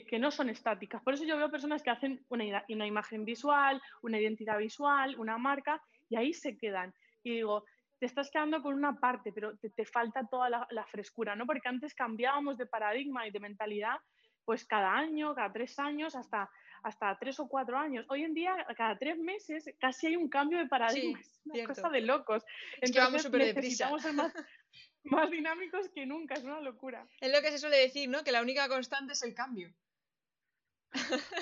que, 0.07 0.19
no 0.19 0.31
son 0.31 0.51
estáticas. 0.51 1.03
Por 1.03 1.15
eso 1.15 1.25
yo 1.25 1.37
veo 1.37 1.51
personas 1.51 1.83
que 1.83 1.91
hacen 1.91 2.25
una, 2.29 2.65
una, 2.69 2.87
imagen 2.87 3.25
visual, 3.25 3.81
una 4.03 4.19
identidad 4.19 4.59
visual, 4.59 5.19
una 5.19 5.39
marca, 5.39 5.83
y 6.09 6.17
ahí 6.17 6.33
se 6.33 6.57
quedan. 6.57 6.95
Y 7.23 7.37
digo, 7.37 7.65
te 7.99 8.07
estás 8.07 8.31
quedando 8.31 8.63
con 8.63 8.75
una 8.75 8.99
parte, 8.99 9.33
pero 9.33 9.57
te, 9.57 9.71
te 9.71 9.85
falta 9.85 10.27
toda 10.31 10.51
la, 10.51 10.67
la, 10.71 10.85
frescura, 10.87 11.35
¿no? 11.35 11.47
Porque 11.47 11.69
antes 11.69 11.95
cambiábamos 11.95 12.59
de 12.59 12.67
paradigma 12.67 13.27
y 13.27 13.31
de 13.31 13.41
mentalidad, 13.41 13.97
pues 14.45 14.65
cada 14.65 14.95
año, 14.95 15.35
cada 15.35 15.53
tres 15.53 15.79
años, 15.79 16.15
hasta 16.15 16.51
hasta 16.83 17.17
tres 17.19 17.41
o 17.41 17.49
cuatro 17.49 17.79
años. 17.79 18.07
Hoy 18.09 18.25
en 18.25 18.35
día, 18.35 18.55
cada 18.77 18.97
tres 18.99 19.19
meses, 19.19 19.65
casi 19.81 20.09
hay 20.09 20.17
un 20.17 20.29
cambio 20.29 20.59
de 20.59 20.67
paradigma. 20.67 21.19
es 21.21 21.41
una 21.45 21.67
cosa 21.67 21.89
de 21.89 22.01
locos. 22.03 22.45
Entonces, 22.81 23.31
necesitamos 23.31 24.03
ser 24.03 24.15
más, 24.15 24.33
más 25.05 25.31
dinámicos 25.31 25.89
que 25.91 26.07
nunca, 26.07 26.35
es 26.35 26.45
una 26.45 26.61
locura. 26.61 27.07
Es 27.21 27.33
lo 27.33 27.41
que 27.41 27.51
se 27.51 27.59
suele 27.59 27.79
decir, 27.79 28.09
¿no? 28.09 28.25
Que 28.25 28.33
la 28.33 28.43
única 28.43 28.69
constante 28.69 29.13
es 29.13 29.23
el 29.23 29.35
cambio. 29.35 29.73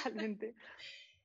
Totalmente. 0.04 0.54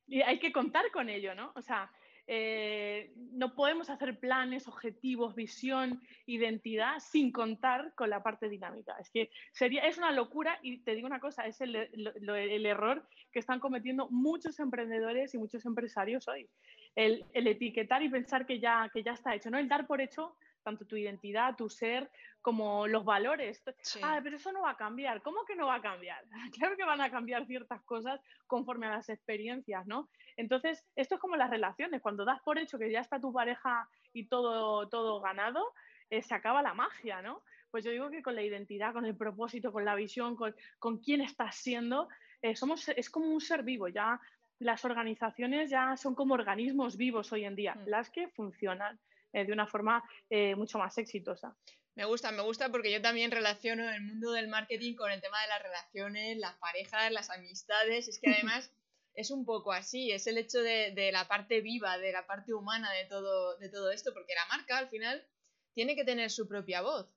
y 0.07 0.21
hay 0.21 0.39
que 0.39 0.51
contar 0.51 0.91
con 0.91 1.09
ello, 1.09 1.33
¿no? 1.33 1.51
O 1.55 1.61
sea, 1.61 1.91
eh, 2.27 3.11
no 3.33 3.55
podemos 3.55 3.89
hacer 3.89 4.19
planes, 4.19 4.67
objetivos, 4.67 5.35
visión, 5.35 6.01
identidad 6.25 6.99
sin 6.99 7.31
contar 7.31 7.93
con 7.95 8.09
la 8.09 8.23
parte 8.23 8.47
dinámica. 8.47 8.95
Es 8.99 9.09
que 9.09 9.31
sería, 9.51 9.85
es 9.87 9.97
una 9.97 10.11
locura 10.11 10.57
y 10.61 10.79
te 10.79 10.95
digo 10.95 11.07
una 11.07 11.19
cosa, 11.19 11.45
es 11.45 11.59
el, 11.61 11.75
el 11.75 12.65
error 12.65 13.05
que 13.31 13.39
están 13.39 13.59
cometiendo 13.59 14.07
muchos 14.09 14.59
emprendedores 14.59 15.33
y 15.33 15.39
muchos 15.39 15.65
empresarios 15.65 16.27
hoy. 16.27 16.47
El, 16.95 17.25
el, 17.33 17.47
etiquetar 17.47 18.03
y 18.03 18.09
pensar 18.09 18.45
que 18.45 18.59
ya, 18.59 18.89
que 18.93 19.03
ya 19.03 19.13
está 19.13 19.35
hecho, 19.35 19.49
¿no? 19.49 19.57
El 19.57 19.67
dar 19.67 19.87
por 19.87 20.01
hecho 20.01 20.35
tanto 20.63 20.85
tu 20.85 20.95
identidad, 20.95 21.55
tu 21.55 21.69
ser, 21.69 22.09
como 22.41 22.87
los 22.87 23.05
valores. 23.05 23.63
Ah, 24.01 24.19
pero 24.23 24.37
eso 24.37 24.51
no 24.51 24.61
va 24.61 24.71
a 24.71 24.77
cambiar. 24.77 25.21
¿Cómo 25.21 25.45
que 25.45 25.55
no 25.55 25.67
va 25.67 25.75
a 25.75 25.81
cambiar? 25.81 26.23
Claro 26.53 26.75
que 26.75 26.83
van 26.83 27.01
a 27.01 27.11
cambiar 27.11 27.45
ciertas 27.45 27.81
cosas 27.83 28.19
conforme 28.47 28.87
a 28.87 28.91
las 28.91 29.09
experiencias, 29.09 29.85
¿no? 29.87 30.09
Entonces, 30.37 30.85
esto 30.95 31.15
es 31.15 31.21
como 31.21 31.35
las 31.35 31.49
relaciones. 31.49 32.01
Cuando 32.01 32.25
das 32.25 32.41
por 32.41 32.57
hecho 32.57 32.79
que 32.79 32.91
ya 32.91 33.01
está 33.01 33.19
tu 33.19 33.31
pareja 33.31 33.87
y 34.13 34.25
todo, 34.27 34.87
todo 34.89 35.21
ganado, 35.21 35.73
eh, 36.09 36.21
se 36.21 36.33
acaba 36.33 36.61
la 36.61 36.73
magia, 36.73 37.21
¿no? 37.21 37.41
Pues 37.69 37.85
yo 37.85 37.91
digo 37.91 38.09
que 38.09 38.21
con 38.21 38.35
la 38.35 38.43
identidad, 38.43 38.93
con 38.93 39.05
el 39.05 39.15
propósito, 39.15 39.71
con 39.71 39.85
la 39.85 39.95
visión, 39.95 40.35
con, 40.35 40.53
con 40.77 40.97
quién 40.97 41.21
estás 41.21 41.55
siendo, 41.55 42.09
eh, 42.41 42.55
somos, 42.55 42.89
es 42.89 43.09
como 43.09 43.27
un 43.27 43.39
ser 43.39 43.63
vivo. 43.63 43.87
Ya 43.87 44.19
las 44.59 44.85
organizaciones 44.85 45.69
ya 45.69 45.97
son 45.97 46.15
como 46.15 46.33
organismos 46.33 46.95
vivos 46.97 47.31
hoy 47.31 47.45
en 47.45 47.55
día, 47.55 47.75
mm. 47.75 47.87
las 47.87 48.09
que 48.09 48.27
funcionan. 48.29 48.99
Eh, 49.33 49.45
de 49.45 49.53
una 49.53 49.67
forma 49.67 50.03
eh, 50.29 50.55
mucho 50.55 50.77
más 50.77 50.97
exitosa. 50.97 51.55
Me 51.95 52.05
gusta, 52.05 52.31
me 52.31 52.41
gusta 52.41 52.69
porque 52.69 52.91
yo 52.91 53.01
también 53.01 53.31
relaciono 53.31 53.89
el 53.89 54.01
mundo 54.01 54.31
del 54.31 54.47
marketing 54.47 54.95
con 54.95 55.11
el 55.11 55.21
tema 55.21 55.41
de 55.41 55.47
las 55.47 55.61
relaciones, 55.61 56.37
las 56.37 56.55
parejas, 56.57 57.11
las 57.11 57.29
amistades. 57.29 58.07
Es 58.07 58.19
que 58.19 58.29
además 58.35 58.71
es 59.13 59.31
un 59.31 59.45
poco 59.45 59.71
así, 59.71 60.11
es 60.11 60.27
el 60.27 60.37
hecho 60.37 60.59
de, 60.59 60.91
de, 60.91 61.11
la 61.11 61.27
parte 61.27 61.61
viva, 61.61 61.97
de 61.97 62.11
la 62.11 62.25
parte 62.25 62.53
humana 62.53 62.91
de 62.93 63.05
todo, 63.05 63.57
de 63.57 63.69
todo 63.69 63.91
esto, 63.91 64.13
porque 64.13 64.35
la 64.35 64.45
marca 64.57 64.77
al 64.77 64.89
final 64.89 65.25
tiene 65.73 65.95
que 65.95 66.05
tener 66.05 66.31
su 66.31 66.47
propia 66.47 66.81
voz. 66.81 67.07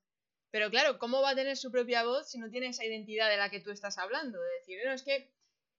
Pero 0.50 0.70
claro, 0.70 0.98
¿cómo 0.98 1.20
va 1.20 1.30
a 1.30 1.34
tener 1.34 1.56
su 1.56 1.72
propia 1.72 2.04
voz 2.04 2.30
si 2.30 2.38
no 2.38 2.48
tiene 2.50 2.68
esa 2.68 2.84
identidad 2.84 3.28
de 3.28 3.36
la 3.36 3.50
que 3.50 3.60
tú 3.60 3.70
estás 3.70 3.98
hablando? 3.98 4.40
De 4.40 4.52
decir, 4.60 4.78
no, 4.84 4.92
es 4.92 5.02
que 5.02 5.32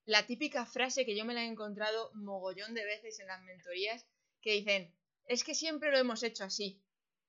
la 0.04 0.26
típica 0.26 0.66
frase 0.66 1.06
que 1.06 1.16
yo 1.16 1.24
me 1.24 1.34
la 1.34 1.42
he 1.42 1.46
encontrado 1.46 2.10
mogollón 2.14 2.74
de 2.74 2.84
veces 2.84 3.18
en 3.20 3.26
las 3.26 3.42
mentorías 3.42 4.06
que 4.42 4.52
dicen, 4.52 4.94
es 5.26 5.44
que 5.44 5.54
siempre 5.54 5.90
lo 5.90 5.98
hemos 5.98 6.22
hecho 6.22 6.44
así. 6.44 6.80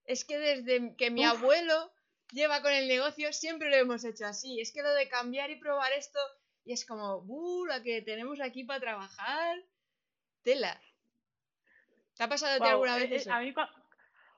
Es 0.06 0.24
que 0.24 0.38
desde 0.38 0.96
que 0.96 1.12
mi 1.12 1.25
abuelo 1.25 1.92
lleva 2.32 2.62
con 2.62 2.72
el 2.72 2.88
negocio, 2.88 3.34
siempre 3.34 3.70
lo 3.70 3.75
hemos 3.75 4.04
hecho 4.06 4.25
así. 4.25 4.60
Es 4.62 4.72
que 4.72 4.82
lo 4.82 4.94
de 4.94 5.10
cambiar 5.10 5.50
y 5.51 5.60
probar 5.60 5.92
esto, 5.94 6.20
y 6.63 6.74
es 6.74 6.86
como, 6.86 7.24
¡uh! 7.27 7.66
La 7.66 7.82
que 7.82 8.01
tenemos 8.01 8.39
aquí 8.42 8.63
para 8.63 8.80
trabajar. 8.80 9.58
Tela. 10.44 10.80
¿Te 12.16 12.24
ha 12.24 12.30
pasado 12.30 12.63
a 12.63 12.70
alguna 12.70 12.96
vez 12.96 13.12
eh, 13.12 13.16
eh, 13.16 13.18
eso? 13.18 13.32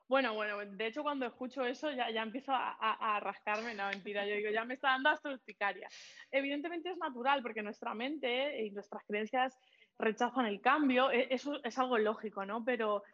bueno, 0.06 0.34
bueno, 0.34 0.58
de 0.58 0.86
hecho 0.86 1.02
cuando 1.02 1.24
escucho 1.24 1.64
eso 1.64 1.90
ya, 1.92 2.10
ya 2.10 2.22
empiezo 2.22 2.52
a, 2.52 3.20
rascarme, 3.20 3.74
no, 3.74 3.88
mentira, 3.88 4.26
yo 4.26 4.34
digo, 4.34 4.50
ya 4.50 4.64
me 4.64 4.74
está 4.74 4.88
dando 4.88 5.10
hasta 5.10 5.30
urticaria. 5.30 5.88
Evidentemente 6.32 6.90
es 6.90 6.98
natural 6.98 7.42
porque 7.42 7.62
nuestra 7.62 7.94
mente 7.94 8.66
y 8.66 8.70
nuestras 8.72 9.04
creencias 9.06 9.56
rechazan 9.98 10.46
el 10.46 10.60
cambio, 10.60 11.10
e, 11.12 11.28
eso 11.30 11.62
es 11.62 11.78
algo 11.78 11.96
lógico, 11.96 12.44
¿no? 12.44 12.64
Pero 12.64 13.04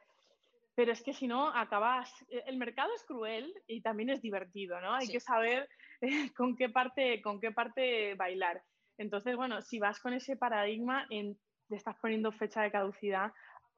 pero 0.76 0.92
es 0.92 1.02
que 1.02 1.14
si 1.14 1.26
no, 1.26 1.48
acabas. 1.48 2.12
Eh, 2.28 2.44
el 2.46 2.58
mercado 2.58 2.90
es 2.94 3.02
cruel 3.02 3.52
y 3.66 3.80
también 3.80 4.10
es 4.10 4.22
divertido, 4.22 4.80
¿no? 4.80 4.94
Hay 4.94 5.08
que 5.08 5.20
saber 5.20 5.68
eh, 6.02 6.30
con, 6.36 6.54
qué 6.54 6.68
parte, 6.68 7.20
con 7.22 7.40
qué 7.40 7.50
parte 7.50 8.14
bailar. 8.14 8.62
Entonces, 8.98 9.34
bueno, 9.36 9.62
si 9.62 9.78
vas 9.78 9.98
con 9.98 10.12
ese 10.12 10.36
paradigma, 10.36 11.06
en, 11.10 11.36
te 11.68 11.76
estás 11.76 11.96
poniendo 11.96 12.30
fecha 12.30 12.62
de 12.62 12.70
caducidad 12.70 13.32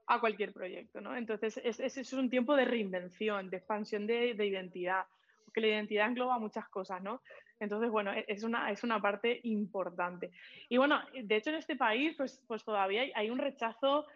a 0.08 0.20
cualquier 0.20 0.52
proyecto, 0.52 1.00
¿no? 1.00 1.16
Entonces, 1.16 1.60
ese 1.62 1.86
es, 1.86 1.96
es, 1.96 2.12
un 2.12 2.30
tiempo 2.30 2.56
de 2.56 2.64
reinvención, 2.64 3.48
de 3.48 3.58
expansión 3.58 4.06
de, 4.06 4.34
de, 4.34 4.46
identidad, 4.46 5.04
porque 5.44 5.60
la 5.60 5.68
identidad 5.68 6.08
engloba 6.08 6.38
muchas 6.38 6.68
cosas, 6.68 7.00
¿no? 7.02 7.22
Entonces, 7.60 7.90
bueno, 7.90 8.12
e, 8.12 8.24
es 8.26 8.42
una, 8.42 8.70
es 8.72 8.82
una 8.82 9.00
parte 9.00 9.40
importante. 9.44 10.32
Y 10.68 10.78
bueno, 10.78 11.00
de 11.12 11.36
hecho 11.36 11.50
en 11.50 11.56
este 11.56 11.76
país, 11.76 12.14
pues, 12.16 12.42
pues 12.48 12.64
todavía 12.64 13.02
hay, 13.02 13.12
hay 13.14 13.30
un 13.30 13.38
rechazo 13.38 14.06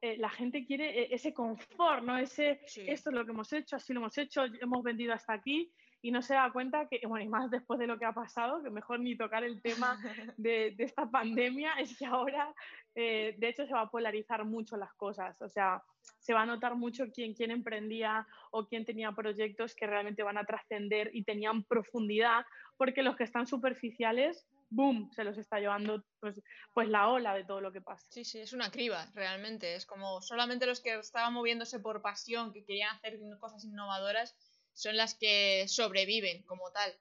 eh, 0.00 0.16
la 0.18 0.30
gente 0.30 0.64
quiere 0.64 1.02
eh, 1.02 1.08
ese 1.10 1.34
confort, 1.34 2.04
¿no? 2.04 2.16
Ese, 2.16 2.60
esto 2.86 3.10
es 3.10 3.16
lo 3.16 3.24
que 3.24 3.32
hemos 3.32 3.52
hecho, 3.52 3.76
así 3.76 3.92
lo 3.92 4.00
hemos 4.00 4.16
hecho, 4.16 4.44
hemos 4.60 4.82
vendido 4.84 5.12
hasta 5.12 5.32
aquí 5.32 5.72
y 6.00 6.12
no 6.12 6.22
se 6.22 6.34
da 6.34 6.52
cuenta 6.52 6.86
que, 6.88 7.00
bueno, 7.06 7.24
y 7.24 7.28
más 7.28 7.50
después 7.50 7.80
de 7.80 7.88
lo 7.88 7.98
que 7.98 8.04
ha 8.04 8.12
pasado, 8.12 8.62
que 8.62 8.70
mejor 8.70 9.00
ni 9.00 9.16
tocar 9.16 9.42
el 9.42 9.60
tema 9.60 9.98
de, 10.36 10.74
esta 10.78 11.10
pandemia, 11.10 11.72
es 11.74 11.98
que 11.98 12.06
ahora, 12.06 12.54
eh, 12.94 13.34
de 13.38 13.48
hecho, 13.48 13.66
se 13.66 13.72
va 13.72 13.82
a 13.82 13.90
polarizar 13.90 14.44
mucho 14.44 14.76
las 14.76 14.94
cosas, 14.94 15.40
o 15.42 15.48
sea, 15.48 15.82
se 16.20 16.32
va 16.32 16.42
a 16.42 16.46
notar 16.46 16.76
mucho 16.76 17.06
quién, 17.12 17.34
quién 17.34 17.50
emprendía 17.50 18.26
o 18.52 18.66
quién 18.66 18.84
tenía 18.84 19.10
proyectos 19.12 19.74
que 19.74 19.86
realmente 19.86 20.22
van 20.22 20.38
a 20.38 20.44
trascender 20.44 21.10
y 21.12 21.24
tenían 21.24 21.64
profundidad, 21.64 22.44
porque 22.76 23.02
los 23.02 23.16
que 23.16 23.24
están 23.24 23.48
superficiales 23.48 24.46
boom, 24.70 25.10
se 25.14 25.24
los 25.24 25.38
está 25.38 25.58
llevando 25.58 26.04
pues, 26.20 26.40
pues 26.74 26.88
la 26.88 27.08
ola 27.08 27.34
de 27.34 27.44
todo 27.44 27.60
lo 27.60 27.72
que 27.72 27.80
pasa. 27.80 28.06
Sí, 28.10 28.24
sí, 28.24 28.40
es 28.40 28.52
una 28.52 28.70
criba, 28.70 29.10
realmente. 29.14 29.74
Es 29.74 29.86
como 29.86 30.20
solamente 30.20 30.66
los 30.66 30.80
que 30.80 30.94
estaban 30.94 31.32
moviéndose 31.32 31.80
por 31.80 32.02
pasión, 32.02 32.52
que 32.52 32.64
querían 32.64 32.94
hacer 32.96 33.18
cosas 33.40 33.64
innovadoras, 33.64 34.34
son 34.74 34.96
las 34.96 35.14
que 35.14 35.66
sobreviven 35.68 36.42
como 36.44 36.70
tal. 36.72 36.92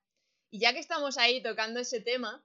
Y 0.49 0.59
ya 0.59 0.73
que 0.73 0.79
estamos 0.79 1.17
ahí 1.17 1.41
tocando 1.43 1.79
ese 1.79 2.01
tema, 2.01 2.43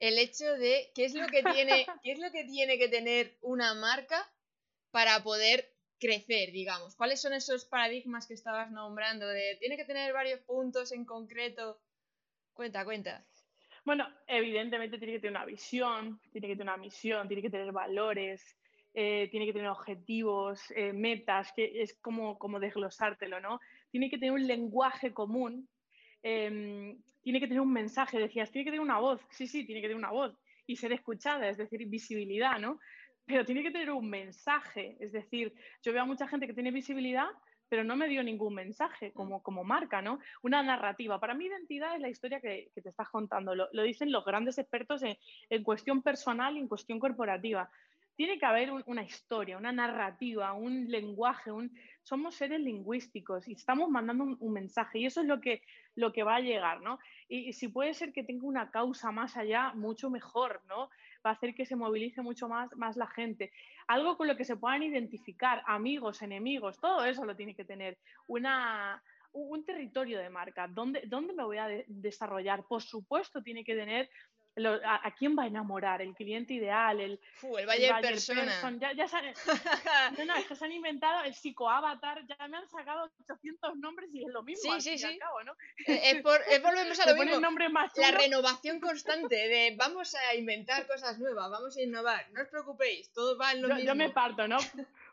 el 0.00 0.18
hecho 0.18 0.52
de 0.54 0.90
qué 0.94 1.04
es 1.04 1.14
lo 1.14 1.26
que 1.26 1.42
tiene, 1.42 1.86
qué 2.02 2.12
es 2.12 2.18
lo 2.18 2.30
que, 2.30 2.44
tiene 2.44 2.78
que 2.78 2.88
tener 2.88 3.36
una 3.42 3.74
marca 3.74 4.30
para 4.90 5.22
poder 5.22 5.72
crecer, 5.98 6.52
digamos. 6.52 6.96
¿Cuáles 6.96 7.20
son 7.20 7.32
esos 7.34 7.64
paradigmas 7.64 8.26
que 8.26 8.34
estabas 8.34 8.70
nombrando? 8.70 9.26
De 9.26 9.56
tiene 9.60 9.76
que 9.76 9.84
tener 9.84 10.12
varios 10.12 10.40
puntos 10.40 10.92
en 10.92 11.04
concreto. 11.04 11.80
Cuenta, 12.54 12.84
cuenta. 12.84 13.26
Bueno, 13.84 14.08
evidentemente 14.26 14.96
tiene 14.98 15.14
que 15.14 15.20
tener 15.20 15.36
una 15.36 15.44
visión, 15.44 16.18
tiene 16.32 16.48
que 16.48 16.56
tener 16.56 16.72
una 16.72 16.78
misión, 16.78 17.28
tiene 17.28 17.42
que 17.42 17.50
tener 17.50 17.70
valores, 17.70 18.56
eh, 18.94 19.28
tiene 19.30 19.44
que 19.44 19.52
tener 19.52 19.68
objetivos, 19.68 20.70
eh, 20.74 20.92
metas, 20.94 21.52
que 21.54 21.82
es 21.82 21.98
como, 22.00 22.38
desglosártelo, 22.60 23.40
¿no? 23.40 23.60
Tiene 23.90 24.08
que 24.08 24.16
tener 24.16 24.32
un 24.32 24.46
lenguaje 24.46 25.12
común, 25.12 25.68
em, 26.22 27.02
tiene 27.22 27.40
que 27.40 27.46
tener 27.46 27.60
un 27.60 27.72
mensaje, 27.72 28.18
decías, 28.18 28.50
tiene 28.50 28.64
que 28.64 28.70
tener 28.70 28.80
una 28.80 28.98
voz, 28.98 29.20
sí, 29.30 29.46
sí, 29.46 29.66
tiene 29.66 29.82
que 29.82 29.88
tener 29.88 29.98
una 29.98 30.12
voz 30.12 30.34
y 30.66 30.76
ser 30.76 30.92
escuchada, 30.92 31.48
es 31.48 31.58
decir, 31.58 31.86
visibilidad, 31.86 32.58
¿no? 32.58 32.78
Pero 33.26 33.44
tiene 33.44 33.62
que 33.62 33.70
tener 33.70 33.90
un 33.90 34.08
mensaje, 34.08 34.96
es 35.00 35.12
decir, 35.12 35.52
yo 35.82 35.92
veo 35.92 36.02
a 36.02 36.06
mucha 36.06 36.26
gente 36.26 36.46
que 36.46 36.54
tiene 36.54 36.70
visibilidad, 36.70 37.28
pero 37.68 37.84
no 37.84 37.96
me 37.96 38.08
dio 38.08 38.22
ningún 38.22 38.54
mensaje 38.54 39.08
mm. 39.08 39.12
como, 39.12 39.42
como 39.42 39.64
marca, 39.64 40.02
¿no? 40.02 40.18
Una 40.42 40.62
narrativa. 40.62 41.20
Para 41.20 41.34
mí 41.34 41.46
identidad 41.46 41.94
es 41.94 42.00
la 42.00 42.08
historia 42.08 42.40
que, 42.40 42.70
que 42.74 42.82
te 42.82 42.88
estás 42.88 43.08
contando, 43.08 43.54
lo, 43.54 43.68
lo, 43.72 43.82
dicen 43.82 44.12
los 44.12 44.24
grandes 44.24 44.58
expertos 44.58 45.02
en, 45.02 45.16
en, 45.50 45.62
cuestión 45.62 46.02
personal 46.02 46.56
y 46.56 46.60
en 46.60 46.68
cuestión 46.68 46.98
corporativa. 46.98 47.70
Tiene 48.16 48.38
que 48.38 48.46
haber 48.46 48.70
una 48.70 49.02
historia, 49.02 49.58
una 49.58 49.72
narrativa, 49.72 50.52
un 50.52 50.88
lenguaje, 50.88 51.50
un... 51.50 51.76
somos 52.04 52.36
seres 52.36 52.60
lingüísticos 52.60 53.48
y 53.48 53.54
estamos 53.54 53.90
mandando 53.90 54.22
un, 54.22 54.36
un, 54.38 54.52
mensaje 54.52 55.00
y 55.00 55.06
eso 55.06 55.20
es 55.22 55.26
lo 55.26 55.40
que, 55.40 55.62
lo 55.96 56.12
que 56.12 56.22
va 56.22 56.36
a 56.36 56.40
llegar, 56.40 56.80
¿no? 56.80 57.00
Y, 57.28 57.48
y 57.48 57.52
si 57.54 57.66
puede 57.66 57.92
ser 57.92 58.12
que 58.12 58.22
tenga 58.22 58.46
una 58.46 58.70
causa 58.70 59.10
más 59.10 59.36
allá, 59.36 59.72
mucho 59.74 60.10
mejor, 60.10 60.62
¿no? 60.68 60.90
Va 61.24 61.30
a 61.30 61.32
hacer 61.34 61.54
que 61.54 61.66
se 61.66 61.76
movilice 61.76 62.22
mucho 62.22 62.48
más, 62.48 62.74
más 62.76 62.96
la 62.96 63.06
gente. 63.06 63.52
Algo 63.86 64.16
con 64.16 64.28
lo 64.28 64.36
que 64.36 64.44
se 64.44 64.56
puedan 64.56 64.82
identificar, 64.82 65.62
amigos, 65.66 66.22
enemigos, 66.22 66.78
todo 66.80 67.04
eso 67.04 67.24
lo 67.24 67.36
tiene 67.36 67.54
que 67.54 67.64
tener. 67.64 67.98
Una, 68.26 69.02
un 69.32 69.64
territorio 69.64 70.18
de 70.18 70.30
marca, 70.30 70.68
¿dónde, 70.68 71.02
dónde 71.06 71.34
me 71.34 71.44
voy 71.44 71.58
a 71.58 71.66
de 71.66 71.84
desarrollar? 71.88 72.64
Por 72.68 72.82
supuesto, 72.82 73.42
tiene 73.42 73.64
que 73.64 73.74
tener 73.74 74.08
a, 74.56 75.14
quién 75.18 75.36
va 75.36 75.44
a 75.44 75.46
enamorar, 75.46 76.00
el 76.02 76.14
cliente 76.14 76.54
ideal, 76.54 77.00
el, 77.00 77.20
el 77.58 77.66
Valle 77.66 77.90
Persona. 78.00 78.52
Ya, 78.78 78.92
ya 78.92 79.08
se, 79.08 79.16
han, 79.16 79.24
no, 80.18 80.24
no, 80.24 80.36
es 80.36 80.46
que 80.46 80.56
se 80.56 80.64
han 80.64 80.72
inventado 80.72 81.24
el 81.24 81.34
psicoavatar, 81.34 82.24
ya 82.26 82.48
me 82.48 82.58
han 82.58 82.68
sacado 82.68 83.10
800 83.24 83.76
nombres 83.76 84.10
y 84.12 84.24
es 84.24 84.30
lo 84.30 84.42
mismo. 84.42 84.72
Sí, 84.74 84.80
sí, 84.80 84.98
sí. 84.98 85.18
Cabo, 85.18 85.42
¿no? 85.42 85.52
Eh, 85.86 86.00
es, 86.04 86.22
por, 86.22 86.40
es, 86.48 86.62
volvemos 86.62 86.98
a 87.00 87.06
lo 87.12 87.24
mismo. 87.24 87.40
La 87.96 88.10
renovación 88.12 88.80
constante 88.80 89.36
de 89.36 89.74
vamos 89.76 90.14
a 90.14 90.34
inventar 90.34 90.86
cosas 90.86 91.18
nuevas, 91.18 91.50
vamos 91.50 91.76
a 91.76 91.82
innovar, 91.82 92.30
no 92.32 92.42
os 92.42 92.48
preocupéis, 92.48 93.12
todo 93.12 93.36
va 93.36 93.52
en 93.52 93.62
lo 93.62 93.68
yo, 93.68 93.74
mismo. 93.74 93.88
Yo 93.88 93.94
me 93.96 94.10
parto, 94.10 94.46
¿no? 94.46 94.58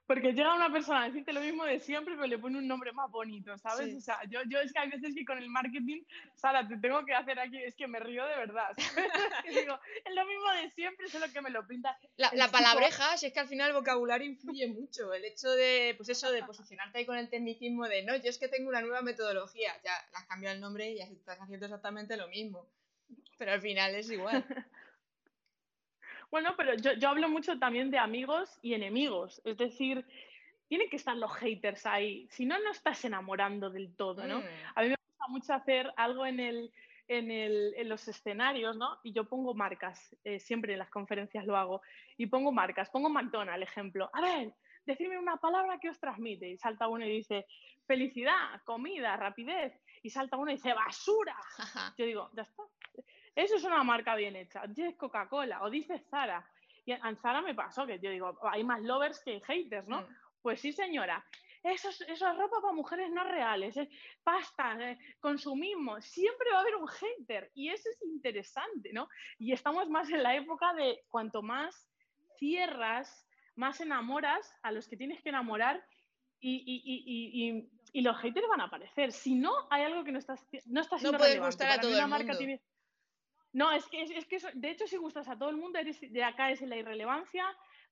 Porque 0.08 0.34
llega 0.34 0.54
una 0.54 0.72
persona 0.72 1.04
a 1.04 1.06
decirte 1.08 1.32
lo 1.32 1.42
mismo 1.42 1.64
de 1.64 1.80
siempre, 1.80 2.16
pero 2.16 2.28
le 2.28 2.38
pone 2.38 2.58
un 2.58 2.68
nombre 2.68 2.92
más 2.92 3.10
bonito, 3.10 3.58
¿sabes? 3.58 3.92
Sí. 3.92 3.96
O 3.96 4.02
sea, 4.02 4.20
yo, 4.28 4.42
yo 4.48 4.60
es 4.60 4.74
que 4.74 4.80
hay 4.80 4.90
veces 4.90 5.16
que 5.16 5.24
con 5.24 5.38
el 5.38 5.50
marketing, 5.50 6.04
Sara, 6.36 6.68
te 6.68 6.78
tengo 6.78 7.06
que 7.06 7.14
hacer 7.14 7.40
aquí, 7.40 7.58
es 7.58 7.76
que 7.76 7.88
me 7.88 8.00
río 8.00 8.26
de 8.26 8.36
verdad. 8.36 8.76
digo, 9.48 9.80
es 10.04 10.16
lo 10.16 10.26
mismo 10.26 10.52
de 10.62 10.70
siempre, 10.72 11.08
solo 11.08 11.32
que 11.32 11.42
me 11.42 11.50
lo 11.50 11.66
pinta. 11.66 11.98
La, 12.18 12.30
la 12.34 12.50
palabreja, 12.50 13.16
si 13.18 13.28
es 13.28 13.34
que 13.34 13.40
al 13.40 13.48
final 13.48 13.70
el 13.70 13.76
vocabulario 13.76 14.28
influye 14.28 14.68
mucho. 14.68 15.14
El 15.14 15.24
hecho 15.24 15.50
de, 15.52 15.94
pues 15.96 16.10
eso, 16.10 16.32
de 16.32 16.44
posicionarte 16.44 16.98
ahí 16.98 17.06
con 17.06 17.18
el 17.18 17.30
tecnicismo 17.30 17.88
de, 17.88 18.04
no, 18.04 18.16
yo 18.16 18.30
es 18.30 18.38
que 18.38 18.48
tengo 18.48 18.70
una 18.70 18.82
nueva 18.82 19.02
metodología, 19.02 19.72
ya, 19.84 19.94
le 20.12 20.18
has 20.18 20.26
cambiado 20.26 20.56
el 20.56 20.62
nombre 20.62 20.92
y 20.92 20.98
ya 20.98 21.06
estás 21.06 21.40
haciendo 21.40 21.68
exactamente 21.68 22.18
lo 22.18 22.28
mismo. 22.28 22.66
Pero 23.38 23.54
al 23.54 23.62
final 23.62 23.96
es 23.96 24.10
igual. 24.10 24.46
Bueno, 26.32 26.54
pero 26.56 26.74
yo, 26.76 26.94
yo 26.94 27.10
hablo 27.10 27.30
mucho 27.30 27.60
también 27.60 27.92
de 27.92 28.00
amigos 28.00 28.58
y 28.62 28.74
enemigos. 28.74 29.42
Es 29.44 29.58
decir, 29.58 30.06
tienen 30.70 30.90
que 30.90 30.96
estar 30.96 31.18
los 31.18 31.34
haters 31.34 31.86
ahí. 31.86 32.28
Si 32.32 32.46
no, 32.46 32.58
no 32.60 32.72
estás 32.72 33.04
enamorando 33.04 33.70
del 33.70 33.94
todo, 33.94 34.26
¿no? 34.26 34.40
Mm. 34.40 34.44
A 34.76 34.82
mí 34.82 34.88
me 34.88 34.96
gusta 34.96 35.28
mucho 35.28 35.54
hacer 35.54 35.92
algo 35.98 36.26
en, 36.26 36.40
el, 36.40 36.72
en, 37.10 37.30
el, 37.30 37.74
en 37.76 37.90
los 37.90 38.08
escenarios, 38.08 38.78
¿no? 38.78 38.98
Y 39.04 39.12
yo 39.12 39.26
pongo 39.26 39.54
marcas, 39.54 40.16
eh, 40.24 40.40
siempre 40.40 40.72
en 40.72 40.80
las 40.80 40.90
conferencias 40.90 41.46
lo 41.46 41.58
hago, 41.58 41.82
y 42.16 42.28
pongo 42.28 42.54
marcas, 42.54 42.90
pongo 42.90 43.10
McDonald's, 43.10 43.68
ejemplo. 43.70 44.10
A 44.14 44.22
ver, 44.22 44.54
decidme 44.86 45.20
una 45.20 45.36
palabra 45.36 45.78
que 45.78 45.90
os 45.90 46.00
transmite. 46.00 46.50
Y 46.50 46.58
salta 46.58 46.88
uno 46.88 47.06
y 47.06 47.18
dice, 47.18 47.46
felicidad, 47.86 48.62
comida, 48.64 49.18
rapidez. 49.18 49.74
Y 50.02 50.10
salta 50.10 50.38
uno 50.38 50.52
y 50.52 50.56
dice, 50.56 50.74
basura. 50.74 51.36
Yo 51.98 52.06
digo, 52.06 52.30
ya 52.34 52.44
está. 52.44 52.64
Eso 53.36 53.56
es 53.56 53.64
una 53.64 53.84
marca 53.84 54.16
bien 54.16 54.36
hecha. 54.36 54.66
Dices 54.68 54.96
Coca-Cola 54.96 55.64
o 55.64 55.70
dices 55.70 56.02
Zara. 56.10 56.46
Y 56.86 56.92
en 56.92 57.18
Zara 57.18 57.42
me 57.42 57.54
pasó 57.56 57.86
que 57.86 58.00
yo 58.00 58.10
digo, 58.10 58.38
hay 58.44 58.64
más 58.64 58.82
lovers 58.82 59.20
que 59.24 59.40
haters, 59.42 59.88
¿no? 59.88 60.02
Mm. 60.02 60.08
Pues 60.42 60.60
sí, 60.62 60.72
señora. 60.74 61.24
Eso 61.64 61.90
es, 61.90 62.02
eso 62.02 62.28
es 62.28 62.38
ropa 62.38 62.60
para 62.60 62.74
mujeres 62.74 63.12
no 63.12 63.24
reales, 63.24 63.78
es 63.78 63.88
pasta, 64.24 64.76
eh, 64.92 64.98
consumismo. 65.20 66.02
Siempre 66.02 66.50
va 66.52 66.58
a 66.58 66.62
haber 66.62 66.76
un 66.76 66.88
hater 66.88 67.52
y 67.54 67.70
eso 67.70 67.88
es 67.88 68.02
interesante, 68.02 68.92
¿no? 68.92 69.08
Y 69.38 69.52
estamos 69.54 69.88
más 69.88 70.10
en 70.10 70.24
la 70.24 70.36
época 70.36 70.74
de 70.74 71.04
cuanto 71.08 71.44
más 71.44 71.88
cierras, 72.40 73.28
más 73.56 73.80
enamoras 73.80 74.52
a 74.64 74.72
los 74.72 74.88
que 74.88 74.98
tienes 74.98 75.22
que 75.22 75.30
enamorar 75.30 75.86
y, 76.40 76.56
y- 76.66 77.46
y- 77.46 77.70
y- 77.94 78.02
los 78.02 78.18
haters 78.18 78.48
van 78.48 78.62
a 78.62 78.64
aparecer. 78.64 79.12
Si 79.12 79.36
no, 79.36 79.52
hay 79.70 79.84
algo 79.84 80.04
que 80.04 80.12
no 80.12 80.18
estás, 80.18 80.44
no 80.66 80.82
está 80.82 80.98
siendo 80.98 81.20
puedes 81.20 81.34
relevante. 81.36 81.56
gustar 81.56 81.68
a 81.68 81.70
Para 81.70 81.78
mí 81.78 81.82
todo 81.84 81.92
el 81.92 81.98
una 82.00 82.08
marca 82.08 82.26
mundo. 82.26 82.38
tiene- 82.40 82.62
No, 83.54 83.72
es 83.72 83.86
que, 83.88 84.02
es, 84.02 84.12
es 84.12 84.26
que 84.26 84.40
de 84.54 84.72
hecho, 84.72 84.88
si 84.88 84.98
gustas 84.98 85.28
a 85.28 85.38
todo 85.38 85.50
el 85.50 85.58
mundo, 85.58 85.80
eres, 85.80 86.00
de 86.00 86.24
acá 86.24 86.52
es 86.52 86.62
la 86.62 86.78
irrelevancia, 86.78 87.46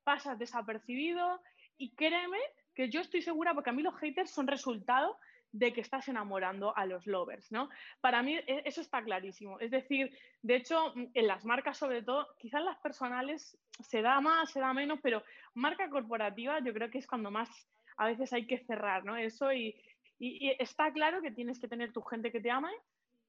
pasas 0.04 0.40
desapercibido 0.40 1.42
y 1.78 1.96
créeme 1.96 2.40
que 2.74 2.90
yo 2.90 3.02
estoy 3.02 3.22
segura, 3.22 3.54
porque 3.54 3.70
a 3.70 3.74
mí 3.74 3.84
los 3.84 3.96
haters 3.98 4.32
son 4.32 4.48
resultado 4.48 5.18
de 5.52 5.74
que 5.74 5.82
estás 5.82 6.08
enamorando 6.08 6.76
a 6.78 6.86
los 6.86 7.08
lovers, 7.08 7.52
¿no? 7.52 7.70
Para 8.02 8.22
mí 8.22 8.36
e- 8.36 8.62
eso 8.66 8.82
está 8.82 9.04
clarísimo. 9.04 9.60
Es 9.60 9.72
decir, 9.72 10.16
de 10.42 10.56
hecho, 10.56 10.94
mm, 10.96 11.08
en 11.14 11.28
las 11.28 11.44
marcas 11.46 11.78
sobre 11.78 12.04
todo, 12.04 12.28
quizás 12.38 12.64
las 12.64 12.78
personales 12.80 13.58
se 13.80 14.02
da 14.02 14.22
más, 14.22 14.52
se 14.52 14.60
da 14.60 14.74
menos, 14.74 15.00
pero 15.02 15.24
marca 15.56 15.90
corporativa 15.90 16.60
yo 16.60 16.74
creo 16.74 16.90
que 16.90 17.00
es 17.00 17.08
cuando 17.08 17.32
más 17.32 17.50
a 17.98 18.06
veces 18.06 18.32
hay 18.32 18.46
que 18.48 18.60
cerrar, 18.60 19.04
¿no? 19.04 19.18
Eso 19.18 19.52
y, 19.52 19.76
está 20.20 20.92
claro 20.92 21.22
que 21.22 21.32
tienes 21.32 21.60
que 21.60 21.70
tener 21.70 21.94
tu 21.94 22.02
gente 22.02 22.32
que 22.32 22.42
te 22.42 22.52
ame 22.52 22.72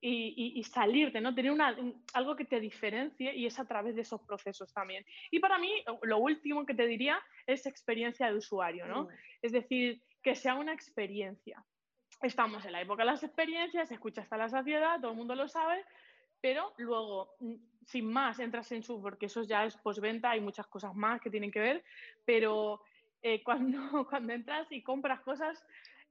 y, 0.00 0.34
y- 0.36 0.58
y 0.60 0.64
salirte, 0.64 1.20
¿no? 1.20 1.34
Tener 1.34 1.52
una- 1.52 1.72
un- 1.78 2.02
algo 2.14 2.34
que 2.36 2.44
te 2.46 2.58
diferencie 2.60 3.34
y 3.34 3.46
es 3.46 3.58
a 3.58 3.66
través 3.66 3.94
de 3.94 4.02
esos 4.02 4.20
procesos 4.22 4.72
también. 4.72 5.04
Y 5.30 5.38
para 5.40 5.58
mí, 5.58 5.70
lo 6.02 6.18
último 6.18 6.64
que 6.64 6.74
te 6.74 6.86
diría 6.86 7.20
es 7.46 7.66
experiencia 7.66 8.26
de 8.30 8.34
usuario, 8.36 8.86
¿no? 8.86 9.04
Mm. 9.04 9.08
Es 9.42 9.52
decir, 9.52 10.02
que 10.22 10.34
sea 10.34 10.54
una 10.54 10.72
experiencia. 10.72 11.64
Estamos 12.22 12.64
en 12.64 12.72
la 12.72 12.82
época 12.82 13.02
de 13.02 13.10
las 13.10 13.22
experiencias, 13.22 13.88
se 13.88 13.94
escucha 13.94 14.20
hasta 14.22 14.36
la 14.36 14.48
saciedad, 14.48 15.00
todo 15.00 15.10
el 15.12 15.16
mundo 15.16 15.34
lo 15.34 15.48
sabe, 15.48 15.84
pero 16.40 16.72
luego, 16.78 17.34
mm, 17.40 17.54
sin 17.86 18.06
más, 18.06 18.38
entras 18.38 18.70
en 18.72 18.82
su, 18.82 19.00
porque 19.00 19.26
eso 19.26 19.42
ya 19.42 19.64
es 19.64 19.76
postventa, 19.78 20.30
hay 20.30 20.40
muchas 20.40 20.66
cosas 20.66 20.94
más 20.94 21.20
que 21.20 21.30
tienen 21.30 21.50
que 21.50 21.60
ver, 21.60 21.84
pero 22.24 22.82
eh, 23.22 23.42
cuando, 23.42 23.78
cuando 24.10 24.32
entras 24.32 24.70
y 24.72 24.82
compras 24.82 25.20
cosas, 25.20 25.62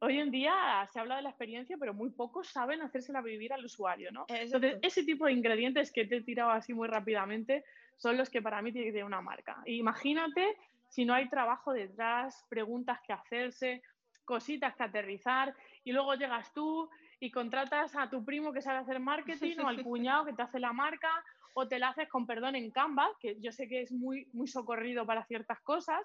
hoy 0.01 0.20
en 0.20 0.32
día 0.32 0.88
se 0.91 1.00
habla 1.00 1.18
de 1.18 1.22
la 1.24 1.29
experiencia, 1.29 1.77
pero 1.79 1.94
muy 1.94 2.10
pocos 2.10 2.48
saben 2.48 2.82
hacérsela 2.82 3.22
vivir 3.22 3.53
al 3.53 3.65
usuario, 3.65 4.12
¿no? 4.12 4.25
Entonces, 4.29 4.77
ese 4.82 5.03
tipo 5.03 5.25
de 5.25 5.34
ingredientes 5.34 5.91
que 5.91 6.06
te 6.06 6.18
he 6.18 6.22
tirado 6.22 6.51
así 6.51 6.74
muy 6.74 6.88
rápidamente 6.88 7.65
son 7.98 8.18
los 8.18 8.29
que 8.29 8.41
para 8.41 8.62
mí 8.62 8.72
tiene 8.72 8.88
que 8.88 8.94
tener 8.94 9.05
una 9.05 9.22
marca. 9.22 9.62
Imagínate 9.66 10.57
si 10.88 11.05
no 11.05 11.14
hay 11.14 11.29
trabajo 11.29 11.74
detrás, 11.74 12.46
preguntas 12.50 13.00
que 13.05 13.14
hacerse, 13.14 13.83
cositas 14.25 14.75
que 14.75 14.83
aterrizar, 14.83 15.53
y 15.83 15.92
luego 15.92 16.16
llegas 16.16 16.53
tú 16.53 16.90
y 17.20 17.31
contratas 17.31 17.96
a 17.96 18.09
tu 18.09 18.24
primo 18.24 18.53
que 18.53 18.62
sabe 18.62 18.79
hacer 18.79 19.00
marketing 19.00 19.57
o 19.59 19.68
al 19.68 19.83
cuñado 19.83 20.25
que 20.25 20.33
te 20.33 20.42
hace 20.42 20.59
la 20.59 20.74
marca 20.74 21.12
o 21.53 21.68
te 21.68 21.79
la 21.79 21.90
haces 21.90 22.07
con 22.07 22.25
perdón 22.25 22.55
en 22.55 22.72
Canva, 22.72 23.09
que 23.20 23.38
yo 23.40 23.51
sé 23.51 23.68
que 23.68 23.81
es 23.81 23.92
muy, 23.92 24.27
muy 24.33 24.48
socorrido 24.48 25.05
para 25.05 25.25
ciertas 25.25 25.59
cosas, 25.62 26.01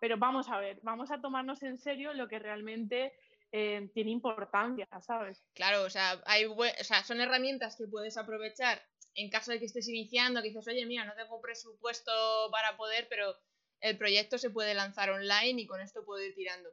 pero 0.00 0.16
vamos 0.18 0.48
a 0.48 0.58
ver, 0.58 0.78
vamos 0.82 1.10
a 1.10 1.20
tomarnos 1.20 1.62
en 1.62 1.78
serio 1.78 2.12
lo 2.12 2.28
que 2.28 2.38
realmente 2.38 3.12
eh, 3.52 3.90
tiene 3.94 4.10
importancia, 4.10 4.88
¿sabes? 5.00 5.42
Claro, 5.54 5.82
o 5.82 5.90
sea, 5.90 6.22
hay 6.26 6.44
o 6.44 6.56
sea, 6.82 7.02
son 7.04 7.20
herramientas 7.20 7.76
que 7.76 7.86
puedes 7.86 8.16
aprovechar 8.16 8.80
en 9.14 9.30
caso 9.30 9.52
de 9.52 9.58
que 9.58 9.66
estés 9.66 9.88
iniciando, 9.88 10.40
que 10.40 10.48
dices, 10.48 10.68
oye, 10.68 10.86
mira, 10.86 11.04
no 11.04 11.14
tengo 11.14 11.40
presupuesto 11.40 12.12
para 12.52 12.76
poder, 12.76 13.08
pero 13.08 13.36
el 13.80 13.98
proyecto 13.98 14.38
se 14.38 14.50
puede 14.50 14.74
lanzar 14.74 15.10
online 15.10 15.62
y 15.62 15.66
con 15.66 15.80
esto 15.80 16.04
puedo 16.04 16.24
ir 16.24 16.34
tirando. 16.34 16.70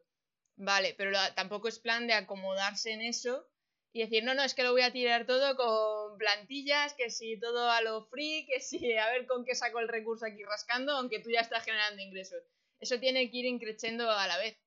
Vale, 0.55 0.95
pero 0.97 1.11
tampoco 1.35 1.67
es 1.67 1.79
plan 1.79 2.07
de 2.07 2.13
acomodarse 2.13 2.91
en 2.91 3.01
eso 3.01 3.47
y 3.93 4.01
decir, 4.01 4.23
no, 4.23 4.33
no, 4.33 4.43
es 4.43 4.53
que 4.53 4.63
lo 4.63 4.71
voy 4.71 4.81
a 4.81 4.91
tirar 4.91 5.25
todo 5.25 5.55
con 5.55 6.17
plantillas, 6.17 6.93
que 6.93 7.09
si 7.09 7.39
todo 7.39 7.69
a 7.69 7.81
lo 7.81 8.05
free, 8.05 8.45
que 8.45 8.59
si 8.59 8.93
a 8.97 9.09
ver 9.11 9.25
con 9.25 9.45
qué 9.45 9.55
saco 9.55 9.79
el 9.79 9.87
recurso 9.87 10.25
aquí 10.25 10.43
rascando, 10.43 10.93
aunque 10.93 11.19
tú 11.19 11.29
ya 11.31 11.41
estás 11.41 11.63
generando 11.63 12.01
ingresos. 12.01 12.43
Eso 12.79 12.99
tiene 12.99 13.29
que 13.31 13.37
ir 13.37 13.45
increciendo 13.45 14.09
a 14.09 14.27
la 14.27 14.37
vez. 14.37 14.57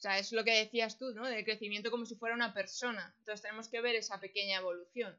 O 0.00 0.02
sea, 0.02 0.18
es 0.18 0.32
lo 0.32 0.42
que 0.44 0.52
decías 0.52 0.96
tú, 0.96 1.12
¿no? 1.12 1.26
Del 1.26 1.44
crecimiento 1.44 1.90
como 1.90 2.06
si 2.06 2.16
fuera 2.16 2.34
una 2.34 2.54
persona. 2.54 3.14
Entonces 3.18 3.42
tenemos 3.42 3.68
que 3.68 3.82
ver 3.82 3.96
esa 3.96 4.18
pequeña 4.18 4.58
evolución. 4.58 5.14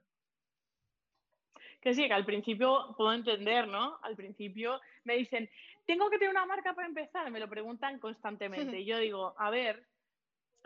Que 1.79 1.93
sí, 1.93 2.07
que 2.07 2.13
al 2.13 2.25
principio 2.25 2.95
puedo 2.97 3.13
entender, 3.13 3.67
¿no? 3.67 3.99
Al 4.01 4.15
principio 4.15 4.81
me 5.03 5.17
dicen, 5.17 5.47
tengo 5.85 6.09
que 6.09 6.17
tener 6.17 6.31
una 6.31 6.47
marca 6.47 6.73
para 6.73 6.87
empezar, 6.87 7.29
me 7.29 7.39
lo 7.39 7.47
preguntan 7.47 7.99
constantemente. 7.99 8.79
Y 8.81 8.85
yo 8.85 8.97
digo, 8.97 9.35
a 9.37 9.51
ver, 9.51 9.85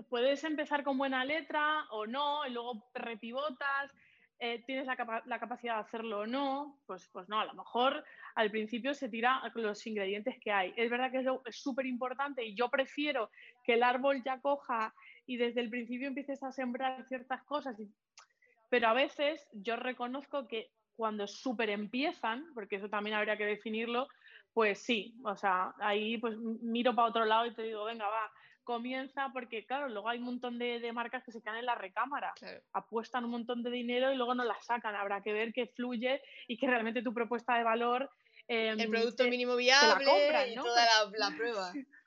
puedes 0.07 0.45
empezar 0.45 0.85
con 0.85 0.97
buena 0.97 1.25
letra 1.25 1.85
o 1.89 2.07
no, 2.07 2.47
y 2.47 2.51
luego 2.51 2.89
repivotas, 2.93 3.91
eh, 4.39 4.63
tienes 4.65 4.85
la, 4.85 4.95
capa- 4.95 5.23
la 5.25 5.39
capacidad 5.39 5.75
de 5.75 5.81
hacerlo 5.81 6.19
o 6.19 6.27
no, 6.27 6.79
pues, 6.85 7.09
pues 7.11 7.29
no, 7.29 7.39
a 7.39 7.45
lo 7.45 7.53
mejor 7.53 8.03
al 8.35 8.51
principio 8.51 8.93
se 8.93 9.09
tira 9.09 9.41
los 9.55 9.85
ingredientes 9.87 10.35
que 10.39 10.51
hay. 10.51 10.73
Es 10.75 10.89
verdad 10.89 11.11
que 11.11 11.25
es 11.49 11.55
súper 11.55 11.85
importante 11.85 12.43
y 12.43 12.55
yo 12.55 12.69
prefiero 12.69 13.29
que 13.63 13.73
el 13.75 13.83
árbol 13.83 14.23
ya 14.23 14.39
coja 14.41 14.93
y 15.25 15.37
desde 15.37 15.61
el 15.61 15.69
principio 15.69 16.07
empieces 16.07 16.43
a 16.43 16.51
sembrar 16.51 17.07
ciertas 17.07 17.43
cosas, 17.43 17.77
pero 18.69 18.87
a 18.87 18.93
veces 18.93 19.47
yo 19.53 19.75
reconozco 19.75 20.47
que 20.47 20.71
cuando 20.95 21.27
súper 21.27 21.69
empiezan, 21.69 22.45
porque 22.53 22.77
eso 22.77 22.89
también 22.89 23.15
habría 23.15 23.37
que 23.37 23.45
definirlo, 23.45 24.07
pues 24.53 24.79
sí, 24.79 25.15
o 25.23 25.35
sea, 25.35 25.73
ahí 25.79 26.17
pues 26.17 26.37
miro 26.37 26.95
para 26.95 27.09
otro 27.09 27.25
lado 27.25 27.45
y 27.45 27.53
te 27.53 27.63
digo, 27.63 27.83
venga, 27.85 28.07
va, 28.07 28.31
comienza, 28.65 29.29
porque 29.31 29.65
claro, 29.65 29.87
luego 29.87 30.09
hay 30.09 30.17
un 30.17 30.25
montón 30.25 30.59
de, 30.59 30.79
de 30.81 30.91
marcas 30.91 31.23
que 31.23 31.31
se 31.31 31.41
quedan 31.41 31.57
en 31.57 31.65
la 31.65 31.75
recámara, 31.75 32.33
Claro. 32.35 32.61
apuestan 32.73 33.23
un 33.23 33.31
montón 33.31 33.63
de 33.63 33.69
dinero 33.71 34.11
y 34.11 34.17
luego 34.17 34.35
no 34.35 34.43
la 34.43 34.61
sacan, 34.61 34.93
habrá 34.95 35.21
que 35.23 35.31
ver 35.31 35.53
que 35.53 35.67
fluye 35.67 36.21
y 36.49 36.57
que 36.57 36.67
realmente 36.67 37.01
tu 37.01 37.13
propuesta 37.13 37.55
de 37.57 37.63
valor... 37.63 38.09
El 38.47 38.79
em, 38.81 38.91
producto 38.91 39.23
te- 39.23 39.29
mínimo 39.29 39.55
viable 39.55 40.03
compran, 40.05 40.49
y 40.51 40.55
¿no? 40.55 40.63
toda 40.63 40.85
la, 40.85 41.29
la 41.29 41.35
prueba. 41.37 41.71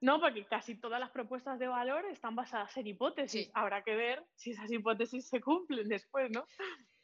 No, 0.00 0.20
porque 0.20 0.44
casi 0.46 0.78
todas 0.78 1.00
las 1.00 1.10
propuestas 1.12 1.58
de 1.58 1.66
valor 1.66 2.04
están 2.10 2.36
basadas 2.36 2.76
en 2.76 2.86
hipótesis. 2.88 3.46
Sí. 3.46 3.50
Habrá 3.54 3.82
que 3.84 3.96
ver 3.96 4.22
si 4.34 4.50
esas 4.50 4.70
hipótesis 4.70 5.30
se 5.30 5.40
cumplen 5.40 5.88
después, 5.88 6.30
¿no? 6.30 6.46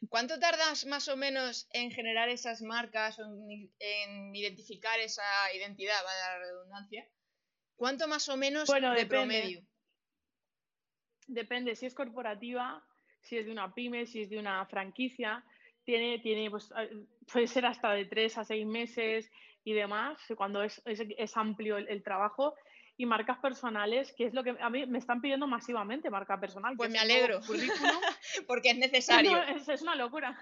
¿Cuánto 0.07 0.37
tardas 0.39 0.85
más 0.85 1.07
o 1.07 1.17
menos 1.17 1.67
en 1.73 1.89
generar 1.89 2.29
esas 2.29 2.61
marcas 2.61 3.17
o 3.17 3.23
en, 3.23 3.73
en 3.79 4.35
identificar 4.35 4.99
esa 4.99 5.23
identidad, 5.55 5.95
va 6.05 6.11
la 6.13 6.39
redundancia? 6.45 7.07
¿Cuánto 7.81 8.07
más 8.07 8.29
o 8.29 8.37
menos 8.37 8.67
Bueno, 8.67 8.89
de 8.91 9.05
depende. 9.05 9.39
promedio? 9.39 9.61
Depende 11.25 11.75
si 11.75 11.87
es 11.87 11.95
corporativa, 11.95 12.85
si 13.21 13.39
es 13.39 13.47
de 13.47 13.51
una 13.51 13.73
pyme, 13.73 14.05
si 14.05 14.21
es 14.21 14.29
de 14.29 14.37
una 14.37 14.63
franquicia. 14.67 15.43
Tiene, 15.83 16.19
tiene 16.19 16.51
pues, 16.51 16.71
eh, 16.77 16.91
puede 17.33 17.47
ser 17.47 17.65
hasta 17.65 17.91
de 17.93 18.05
tres 18.05 18.37
a 18.37 18.43
seis 18.43 18.67
meses 18.67 19.31
y 19.63 19.73
demás, 19.73 20.19
cuando 20.37 20.61
es, 20.61 20.79
es, 20.85 21.01
es 21.17 21.35
amplio 21.35 21.77
el, 21.77 21.87
el 21.89 22.03
trabajo. 22.03 22.53
Y 22.97 23.07
marcas 23.07 23.39
personales, 23.39 24.13
que 24.15 24.25
es 24.25 24.35
lo 24.35 24.43
que 24.43 24.55
a 24.59 24.69
mí 24.69 24.85
me 24.85 24.99
están 24.99 25.19
pidiendo 25.19 25.47
masivamente, 25.47 26.11
marca 26.11 26.39
personal. 26.39 26.77
Pues 26.77 26.89
es 26.89 26.93
me 26.93 26.99
alegro. 26.99 27.39
Porque 28.47 28.69
es 28.69 28.77
necesario. 28.77 29.31
No, 29.31 29.41
es, 29.41 29.67
es 29.67 29.81
una 29.81 29.95
locura. 29.95 30.37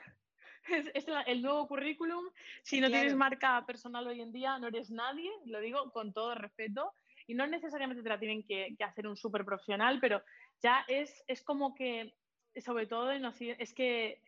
Es, 0.68 1.06
el 1.26 1.42
nuevo 1.42 1.70
currículum. 1.70 2.26
Si 2.64 2.82
no 2.82 2.88
Claro. 2.88 3.00
tienes 3.00 3.16
marca 3.16 3.66
personal 3.66 4.06
hoy 4.08 4.20
en 4.20 4.34
día, 4.34 4.60
no 4.60 4.68
eres 4.68 4.92
nadie, 4.92 5.32
lo 5.46 5.62
digo 5.62 5.90
con 5.94 6.12
todo 6.12 6.36
respeto. 6.36 6.94
Y 7.30 7.36
no 7.36 7.48
necesariamente 7.48 8.04
te 8.04 8.10
la 8.10 8.20
tienen 8.20 8.44
que, 8.48 8.76
que 8.78 8.84
hacer 8.84 9.08
un 9.08 9.16
súper 9.18 9.46
profesional, 9.46 10.00
pero 10.02 10.22
ya 10.62 10.84
es, 10.88 11.24
es 11.28 11.44
como 11.44 11.76
que, 11.76 12.16
sobre 12.64 12.88
todo 12.88 13.12
en 13.12 13.24
es 13.60 13.74
que 13.74 14.22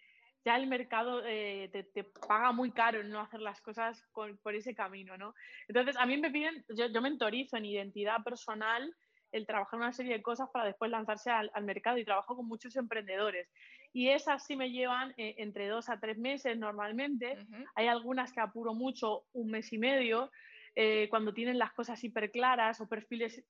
ya 0.45 0.55
el 0.55 0.67
mercado 0.67 1.23
eh, 1.25 1.69
te, 1.71 1.83
te 1.83 2.03
paga 2.27 2.51
muy 2.51 2.71
caro 2.73 3.01
en 3.01 3.09
no 3.09 3.19
hacer 3.19 3.41
las 3.41 3.61
cosas 3.61 4.03
con- 4.11 4.37
por 4.39 4.55
ese 4.55 4.73
camino, 4.75 5.17
¿no? 5.17 5.33
Entonces, 5.67 5.95
a 5.97 6.05
mí 6.05 6.17
me 6.17 6.31
piden, 6.31 6.65
yo, 6.75 6.87
yo 6.87 7.01
mentorizo 7.01 7.57
en 7.57 7.65
identidad 7.65 8.23
personal 8.23 8.95
el 9.31 9.45
trabajar 9.47 9.79
una 9.79 9.93
serie 9.93 10.13
de 10.15 10.21
cosas 10.21 10.49
para 10.51 10.65
después 10.65 10.91
lanzarse 10.91 11.31
al, 11.31 11.51
al 11.53 11.63
mercado 11.63 11.97
y 11.97 12.05
trabajo 12.05 12.35
con 12.35 12.47
muchos 12.47 12.75
emprendedores. 12.75 13.49
y 13.93 14.09
esas 14.09 14.45
sí 14.45 14.55
me 14.55 14.71
llevan 14.71 15.13
eh, 15.17 15.35
entre 15.37 15.67
dos 15.67 15.89
a 15.89 15.99
tres 15.99 16.17
meses 16.17 16.57
normalmente. 16.57 17.39
Hay 17.75 17.87
algunas 17.87 18.31
que 18.33 18.41
apuro 18.41 18.73
mucho, 18.73 19.25
un 19.33 19.51
mes 19.51 19.71
y 19.73 19.77
medio, 19.77 20.31
eh, 20.75 21.07
cuando 21.09 21.33
tienen 21.33 21.59
las 21.59 21.73
cosas 21.73 22.03
hiper 22.03 22.31
claras 22.31 22.79
o 22.81 22.87
perfiles 22.87 23.43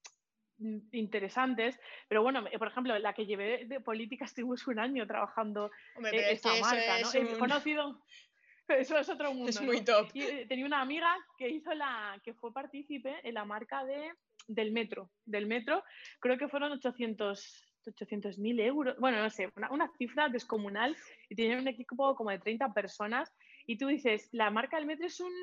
mm, 0.58 0.80
interesantes, 0.94 1.80
pero 2.08 2.24
bueno, 2.24 2.44
por 2.58 2.68
ejemplo, 2.68 2.98
la 3.00 3.14
que 3.14 3.26
llevé 3.26 3.66
de 3.66 3.80
política 3.80 4.26
estuvimos 4.26 4.68
un 4.68 4.80
año 4.80 5.06
trabajando 5.08 5.72
en 5.98 6.16
esa 6.16 6.56
marca, 6.60 7.00
¿no? 7.00 7.14
He 7.14 7.38
conocido, 7.38 8.02
eso 8.68 8.98
es 8.98 9.10
otro 9.10 9.34
mundo. 9.34 9.50
Es 9.50 9.62
muy 9.62 9.84
top. 9.84 10.12
tenía 10.48 10.66
una 10.66 10.82
amiga 10.82 11.14
que 11.38 11.50
hizo 11.50 11.74
la, 11.74 12.20
que 12.24 12.34
fue 12.34 12.54
partícipe 12.54 13.16
en 13.24 13.36
la 13.36 13.46
marca 13.46 13.86
de, 13.86 14.12
del 14.48 14.72
metro, 14.72 15.12
del 15.26 15.48
metro, 15.48 15.84
creo 16.20 16.38
que 16.38 16.48
fueron 16.48 16.72
800 16.72 17.68
800.000 17.86 18.62
euros, 18.62 18.96
bueno, 19.00 19.22
no 19.22 19.30
sé, 19.30 19.50
una, 19.70 19.92
cifra 19.98 20.30
descomunal 20.30 20.96
y 21.30 21.36
tiene 21.36 21.60
un 21.60 21.68
equipo 21.68 22.16
como 22.16 22.30
de 22.30 22.40
30 22.40 22.74
personas 22.74 23.34
y 23.66 23.78
tú 23.78 23.88
dices, 23.88 24.30
la 24.32 24.52
marca 24.52 24.78
del 24.78 24.86
metro 24.86 25.08
es 25.08 25.20
un, 25.20 25.34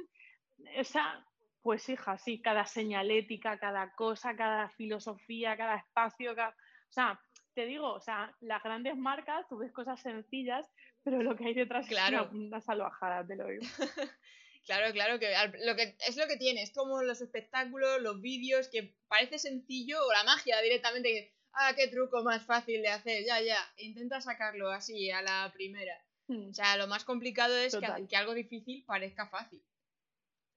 o 0.78 0.84
sea, 0.84 1.24
pues 1.62 1.88
hija, 1.88 2.18
sí, 2.18 2.40
cada 2.40 2.66
señalética, 2.66 3.58
cada 3.58 3.92
cosa, 3.94 4.36
cada 4.36 4.70
filosofía, 4.70 5.56
cada 5.56 5.76
espacio, 5.76 6.32
o 6.32 6.92
sea, 6.92 7.20
te 7.54 7.66
digo, 7.66 7.92
o 7.92 8.00
sea, 8.00 8.32
las 8.40 8.62
grandes 8.62 8.96
marcas, 8.96 9.46
tú 9.48 9.58
ves 9.58 9.72
cosas 9.72 10.00
sencillas, 10.00 10.66
pero 11.02 11.22
lo 11.22 11.36
que 11.36 11.46
hay 11.46 11.54
detrás 11.54 11.88
claro. 11.88 12.26
es 12.26 12.32
una, 12.32 12.60
salvajada, 12.60 13.26
te 13.26 13.34
lo 13.34 13.48
digo. 13.48 13.64
claro, 14.64 14.92
claro, 14.92 15.18
que, 15.18 15.34
lo 15.64 15.74
que 15.74 15.96
es 16.06 16.16
lo 16.16 16.26
que 16.28 16.36
tiene, 16.36 16.62
es 16.62 16.72
como 16.72 17.02
los 17.02 17.20
espectáculos, 17.20 18.00
los 18.00 18.20
vídeos, 18.20 18.68
que 18.68 18.94
parece 19.08 19.38
sencillo, 19.38 19.98
o 20.06 20.12
la 20.12 20.24
magia 20.24 20.60
directamente, 20.60 21.34
ah, 21.52 21.72
qué 21.74 21.88
truco 21.88 22.22
más 22.22 22.46
fácil 22.46 22.80
de 22.80 22.88
hacer, 22.90 23.24
ya, 23.24 23.40
ya, 23.40 23.58
intenta 23.78 24.20
sacarlo 24.20 24.70
así 24.70 25.10
a 25.10 25.22
la 25.22 25.50
primera. 25.52 26.00
Hmm. 26.28 26.50
O 26.50 26.54
sea, 26.54 26.76
lo 26.76 26.86
más 26.86 27.04
complicado 27.04 27.56
es 27.56 27.76
que, 27.76 28.16
algo 28.16 28.34
difícil 28.34 28.84
parezca 28.86 29.28
fácil. 29.28 29.62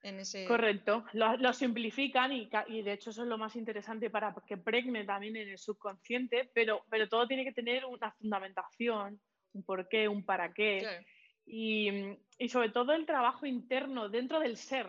En 0.03 0.19
ese... 0.19 0.45
Correcto, 0.45 1.05
lo, 1.13 1.53
simplifican 1.53 2.31
y, 2.31 2.49
y, 2.67 2.81
de 2.81 2.93
hecho 2.93 3.11
eso 3.11 3.21
es 3.21 3.27
lo 3.27 3.37
más 3.37 3.55
interesante 3.55 4.09
para 4.09 4.33
que 4.47 4.57
pregne 4.57 5.03
también 5.05 5.35
en 5.35 5.49
el 5.49 5.57
subconsciente, 5.59 6.49
pero, 6.53 6.83
pero 6.89 7.07
todo 7.07 7.27
tiene 7.27 7.43
que 7.43 7.51
tener 7.51 7.85
una 7.85 8.11
fundamentación, 8.11 9.21
un 9.53 9.63
por 9.63 9.87
qué, 9.87 10.07
un 10.07 10.25
para 10.25 10.53
qué. 10.53 11.05
Y, 11.45 11.89
y, 12.39 12.49
sobre 12.49 12.69
todo 12.69 12.93
el 12.93 13.05
trabajo 13.05 13.45
interno 13.45 14.09
dentro 14.09 14.39
del 14.39 14.57
ser, 14.57 14.87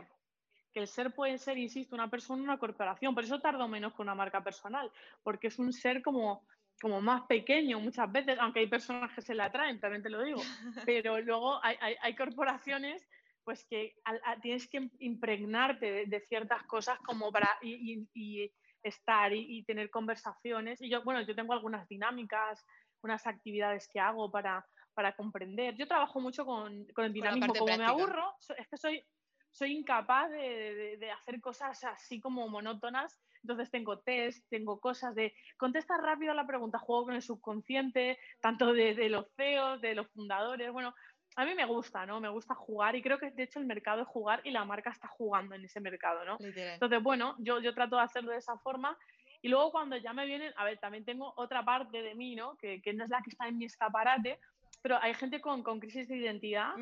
que 0.72 0.80
el 0.80 0.88
ser 0.88 1.12
puede 1.12 1.38
ser, 1.38 1.58
insisto, 1.58 1.94
una 1.94 2.08
persona, 2.08 2.42
una 2.42 2.58
corporación. 2.58 3.14
Por 3.14 3.24
eso 3.24 3.40
tardo 3.40 3.68
menos 3.68 3.94
que 3.94 4.02
una 4.02 4.14
marca 4.14 4.42
personal, 4.42 4.90
porque 5.22 5.48
es 5.48 5.58
un 5.58 5.72
ser 5.72 6.02
como, 6.02 6.46
como 6.80 7.00
más 7.00 7.22
pequeño 7.22 7.78
muchas 7.80 8.10
veces, 8.10 8.38
aunque 8.40 8.60
hay 8.60 8.66
personas 8.66 9.12
que 9.14 9.22
se 9.22 9.34
la 9.34 9.46
atraen, 9.46 9.80
también 9.80 10.02
te 10.02 10.10
lo 10.10 10.22
digo. 10.22 10.40
Pero 10.86 11.20
luego 11.20 11.62
hay, 11.62 11.76
hay, 12.00 12.14
corporaciones 12.16 13.06
pues 13.44 13.64
que 13.68 13.94
tienes 14.42 14.68
que 14.68 14.88
impregnarte 14.98 16.06
de, 16.06 16.20
ciertas 16.20 16.62
cosas 16.64 16.98
como 17.00 17.30
para 17.32 17.48
y, 17.62 18.50
estar 18.82 19.32
y, 19.32 19.64
tener 19.64 19.90
conversaciones. 19.90 20.80
Y 20.80 20.88
yo, 20.88 21.02
bueno, 21.02 21.22
yo 21.22 21.34
tengo 21.34 21.52
algunas 21.52 21.88
dinámicas, 21.88 22.64
unas 23.02 23.26
actividades 23.26 23.88
que 23.92 24.00
hago 24.00 24.30
para, 24.30 24.66
para 24.94 25.14
comprender. 25.14 25.76
Yo 25.76 25.86
trabajo 25.86 26.20
mucho 26.20 26.44
con, 26.44 26.86
con 26.94 27.04
el 27.04 27.12
dinamismo. 27.12 27.52
Como 27.52 27.76
me 27.76 27.84
aburro, 27.84 28.34
es 28.56 28.68
que 28.68 28.76
soy, 28.76 29.04
soy 29.52 29.76
incapaz 29.76 30.30
de, 30.30 31.10
hacer 31.10 31.40
cosas 31.40 31.82
así 31.84 32.20
como 32.20 32.48
monótonas. 32.48 33.20
Entonces 33.42 33.70
tengo 33.70 33.98
test, 33.98 34.44
tengo 34.48 34.80
cosas 34.80 35.14
de 35.14 35.34
contestar 35.58 36.00
rápido 36.00 36.32
a 36.32 36.34
la 36.34 36.46
pregunta, 36.46 36.78
juego 36.78 37.06
con 37.06 37.14
el 37.14 37.22
subconsciente, 37.22 38.18
tanto 38.40 38.72
de, 38.72 39.08
los 39.08 39.26
CEOs, 39.36 39.80
de 39.80 39.94
los 39.94 40.08
fundadores. 40.12 40.70
Bueno, 40.72 40.94
a 41.36 41.44
mí 41.44 41.54
me 41.54 41.64
gusta, 41.64 42.06
¿no? 42.06 42.20
Me 42.20 42.28
gusta 42.28 42.54
jugar 42.54 42.96
y 42.96 43.02
creo 43.02 43.18
que 43.18 43.30
de 43.30 43.44
hecho 43.44 43.58
el 43.58 43.66
mercado 43.66 44.02
es 44.02 44.08
jugar 44.08 44.40
y 44.44 44.50
la 44.50 44.64
marca 44.64 44.90
está 44.90 45.08
jugando 45.08 45.54
en 45.54 45.64
ese 45.64 45.80
mercado, 45.80 46.24
¿no? 46.24 46.36
Entonces, 46.40 47.02
bueno, 47.02 47.36
yo, 47.38 47.60
yo 47.60 47.74
trato 47.74 47.96
de 47.96 48.02
hacerlo 48.02 48.32
de 48.32 48.38
esa 48.38 48.56
forma. 48.58 48.96
Y 49.40 49.48
luego 49.48 49.72
cuando 49.72 49.96
ya 49.96 50.12
me 50.12 50.24
vienen, 50.24 50.52
a 50.56 50.64
ver, 50.64 50.78
también 50.78 51.04
tengo 51.04 51.32
otra 51.36 51.64
parte 51.64 52.00
de 52.00 52.14
mí, 52.14 52.36
¿no? 52.36 52.56
Que, 52.56 52.80
que 52.80 52.92
no 52.92 53.04
es 53.04 53.10
la 53.10 53.22
que 53.22 53.30
está 53.30 53.48
en 53.48 53.58
mi 53.58 53.64
escaparate, 53.64 54.38
pero 54.82 54.98
hay 55.00 55.14
gente 55.14 55.40
con, 55.40 55.62
con 55.62 55.80
crisis 55.80 56.08
de 56.08 56.16
identidad 56.16 56.74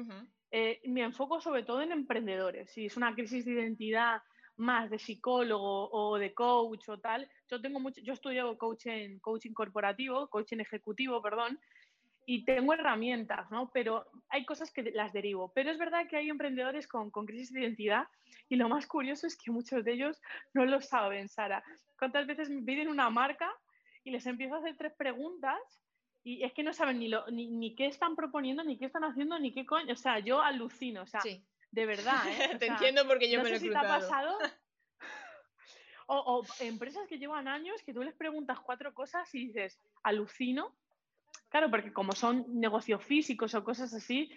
eh, 0.51 0.81
me 0.85 1.03
enfoco 1.03 1.41
sobre 1.41 1.63
todo 1.63 1.83
en 1.83 1.93
emprendedores. 1.93 2.71
Si 2.73 2.87
es 2.87 2.97
una 2.97 3.15
crisis 3.15 3.45
de 3.45 3.53
identidad 3.53 4.23
más 4.57 4.91
de 4.91 4.99
psicólogo 4.99 5.89
o 5.91 6.19
de 6.19 6.35
coach 6.35 6.89
o 6.89 6.99
tal, 6.99 7.29
yo 7.49 7.61
tengo 7.61 7.79
mucho, 7.79 8.01
yo 8.03 8.13
estudio 8.13 8.59
coaching, 8.59 9.19
coaching 9.21 9.53
corporativo, 9.53 10.29
coaching 10.29 10.59
ejecutivo, 10.59 11.23
perdón, 11.23 11.59
y 12.33 12.45
tengo 12.45 12.73
herramientas, 12.73 13.51
¿no? 13.51 13.73
Pero 13.73 14.07
hay 14.29 14.45
cosas 14.45 14.71
que 14.71 14.83
las 14.93 15.13
derivo. 15.13 15.51
Pero 15.53 15.69
es 15.69 15.79
verdad 15.79 16.07
que 16.09 16.17
hay 16.17 16.31
emprendedores 16.31 16.87
con, 16.87 17.11
con, 17.11 17.27
crisis 17.27 17.53
de 17.53 17.63
identidad 17.63 18.07
y 18.49 18.55
lo 18.55 18.69
más 18.69 18.87
curioso 18.87 19.27
es 19.27 19.37
que 19.37 19.51
muchos 19.51 19.85
de 19.85 19.95
ellos 19.95 20.23
no 20.55 20.65
lo 20.65 20.81
saben, 20.81 21.29
Sara. 21.29 21.65
¿Cuántas 21.99 22.29
veces 22.29 22.49
me 22.49 22.63
piden 22.63 22.87
una 22.87 23.11
marca 23.11 23.53
y 24.05 24.13
les 24.13 24.27
empiezo 24.27 24.55
a 24.55 24.59
hacer 24.59 24.77
tres 24.77 24.93
preguntas 24.97 25.59
y 26.23 26.45
es 26.45 26.53
que 26.53 26.63
no 26.63 26.73
saben 26.73 27.01
ni, 27.01 27.09
lo, 27.09 27.27
ni, 27.33 27.49
ni, 27.49 27.75
qué 27.75 27.87
están 27.87 28.15
proponiendo, 28.15 28.63
ni 28.63 28.79
qué 28.79 28.85
están 28.85 29.03
haciendo, 29.03 29.37
ni 29.41 29.53
qué 29.53 29.67
coño. 29.67 29.93
O 29.93 29.97
sea, 29.97 30.21
yo 30.21 30.41
alucino, 30.41 31.03
o 31.03 31.07
sea, 31.07 31.23
de 31.73 31.87
verdad. 31.87 32.23
¿eh? 32.29 32.57
te 32.61 32.67
entiendo 32.67 33.09
porque 33.09 33.29
yo 33.29 33.39
no 33.39 33.43
me 33.43 33.51
lo 33.51 33.57
he 33.57 33.59
si 33.59 33.71
te 33.71 33.77
ha 33.77 33.83
pasado. 33.83 34.39
o, 36.07 36.17
o, 36.17 36.45
empresas 36.61 37.09
que 37.09 37.19
llevan 37.19 37.49
años 37.49 37.83
que 37.83 37.93
tú 37.93 38.05
les 38.05 38.15
preguntas 38.15 38.61
cuatro 38.61 38.95
cosas 38.95 39.35
y 39.35 39.49
dices, 39.49 39.81
alucino. 40.05 40.77
Claro, 41.51 41.71
porque 41.71 41.93
como 41.93 42.13
son 42.13 42.47
negocios 42.49 43.05
físicos 43.05 43.55
o 43.55 43.63
cosas 43.63 43.93
así, 43.93 44.31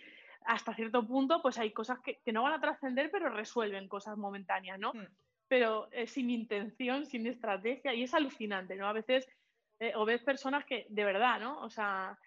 hasta 0.45 0.73
cierto 0.73 1.07
punto, 1.07 1.41
pues 1.41 1.57
hay 1.57 1.71
cosas 1.71 1.99
que, 2.01 2.19
que 2.25 2.33
no 2.33 2.43
van 2.43 2.53
a 2.53 2.61
trascender, 2.61 3.09
pero 3.11 3.29
resuelven 3.29 3.87
cosas 3.87 4.17
momentáneas, 4.17 4.77
¿no? 4.79 4.91
Hmm. 4.93 5.07
Pero 5.47 5.87
eh, 5.91 6.07
sin 6.07 6.29
intención, 6.29 7.05
sin 7.05 7.27
estrategia, 7.27 7.93
y 7.93 8.03
es 8.03 8.13
alucinante, 8.13 8.75
¿no? 8.75 8.87
A 8.87 8.93
veces 8.93 9.27
eh, 9.79 9.93
o 9.95 10.05
ves 10.05 10.23
personas 10.23 10.65
que, 10.65 10.85
de 10.89 11.03
verdad, 11.03 11.39
¿no? 11.39 11.59
O 11.61 11.69
sea, 11.69 12.17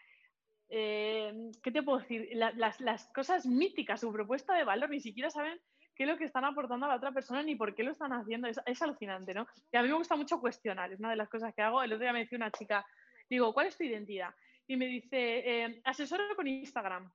eh, 0.69 1.33
¿qué 1.63 1.71
te 1.71 1.83
puedo 1.83 1.99
decir? 1.99 2.29
las, 2.35 3.09
cosas 3.15 3.47
míticas, 3.47 4.01
su 4.01 4.13
propuesta 4.13 4.55
de 4.55 4.65
valor, 4.65 4.91
ni 4.91 5.01
siquiera 5.01 5.31
saben 5.31 5.59
qué 5.95 6.03
es 6.03 6.09
lo 6.09 6.19
que 6.19 6.25
están 6.25 6.45
aportando 6.45 6.87
a 6.87 6.91
la 6.91 6.97
otra 6.97 7.13
persona 7.13 7.43
ni 7.43 7.55
por 7.55 7.75
qué 7.75 7.83
lo 7.83 7.93
están 7.93 8.13
haciendo. 8.13 8.49
Es, 8.49 8.83
alucinante, 8.83 9.33
¿no? 9.33 9.47
Y 9.73 9.77
a 9.77 9.83
mí 9.83 9.89
me 9.89 9.95
gusta 9.95 10.17
mucho 10.17 10.41
cuestionar, 10.41 10.93
es 10.93 10.99
una 10.99 11.11
de 11.11 11.17
las 11.17 11.29
cosas 11.29 11.55
que 11.55 11.63
hago. 11.63 11.83
El 11.83 11.93
otro 11.93 12.03
día 12.03 12.13
me 12.13 12.21
decía 12.21 12.37
una 12.37 12.51
chica, 12.51 12.85
digo, 13.31 13.55
¿cuál 13.55 13.69
es 13.69 13.77
tu 13.79 13.85
identidad? 13.85 14.35
Y 14.67 14.77
me 14.77 14.87
dice, 14.87 15.19
eh, 15.19 15.81
asesoro 15.85 16.35
con 16.35 16.47
Instagram. 16.47 17.11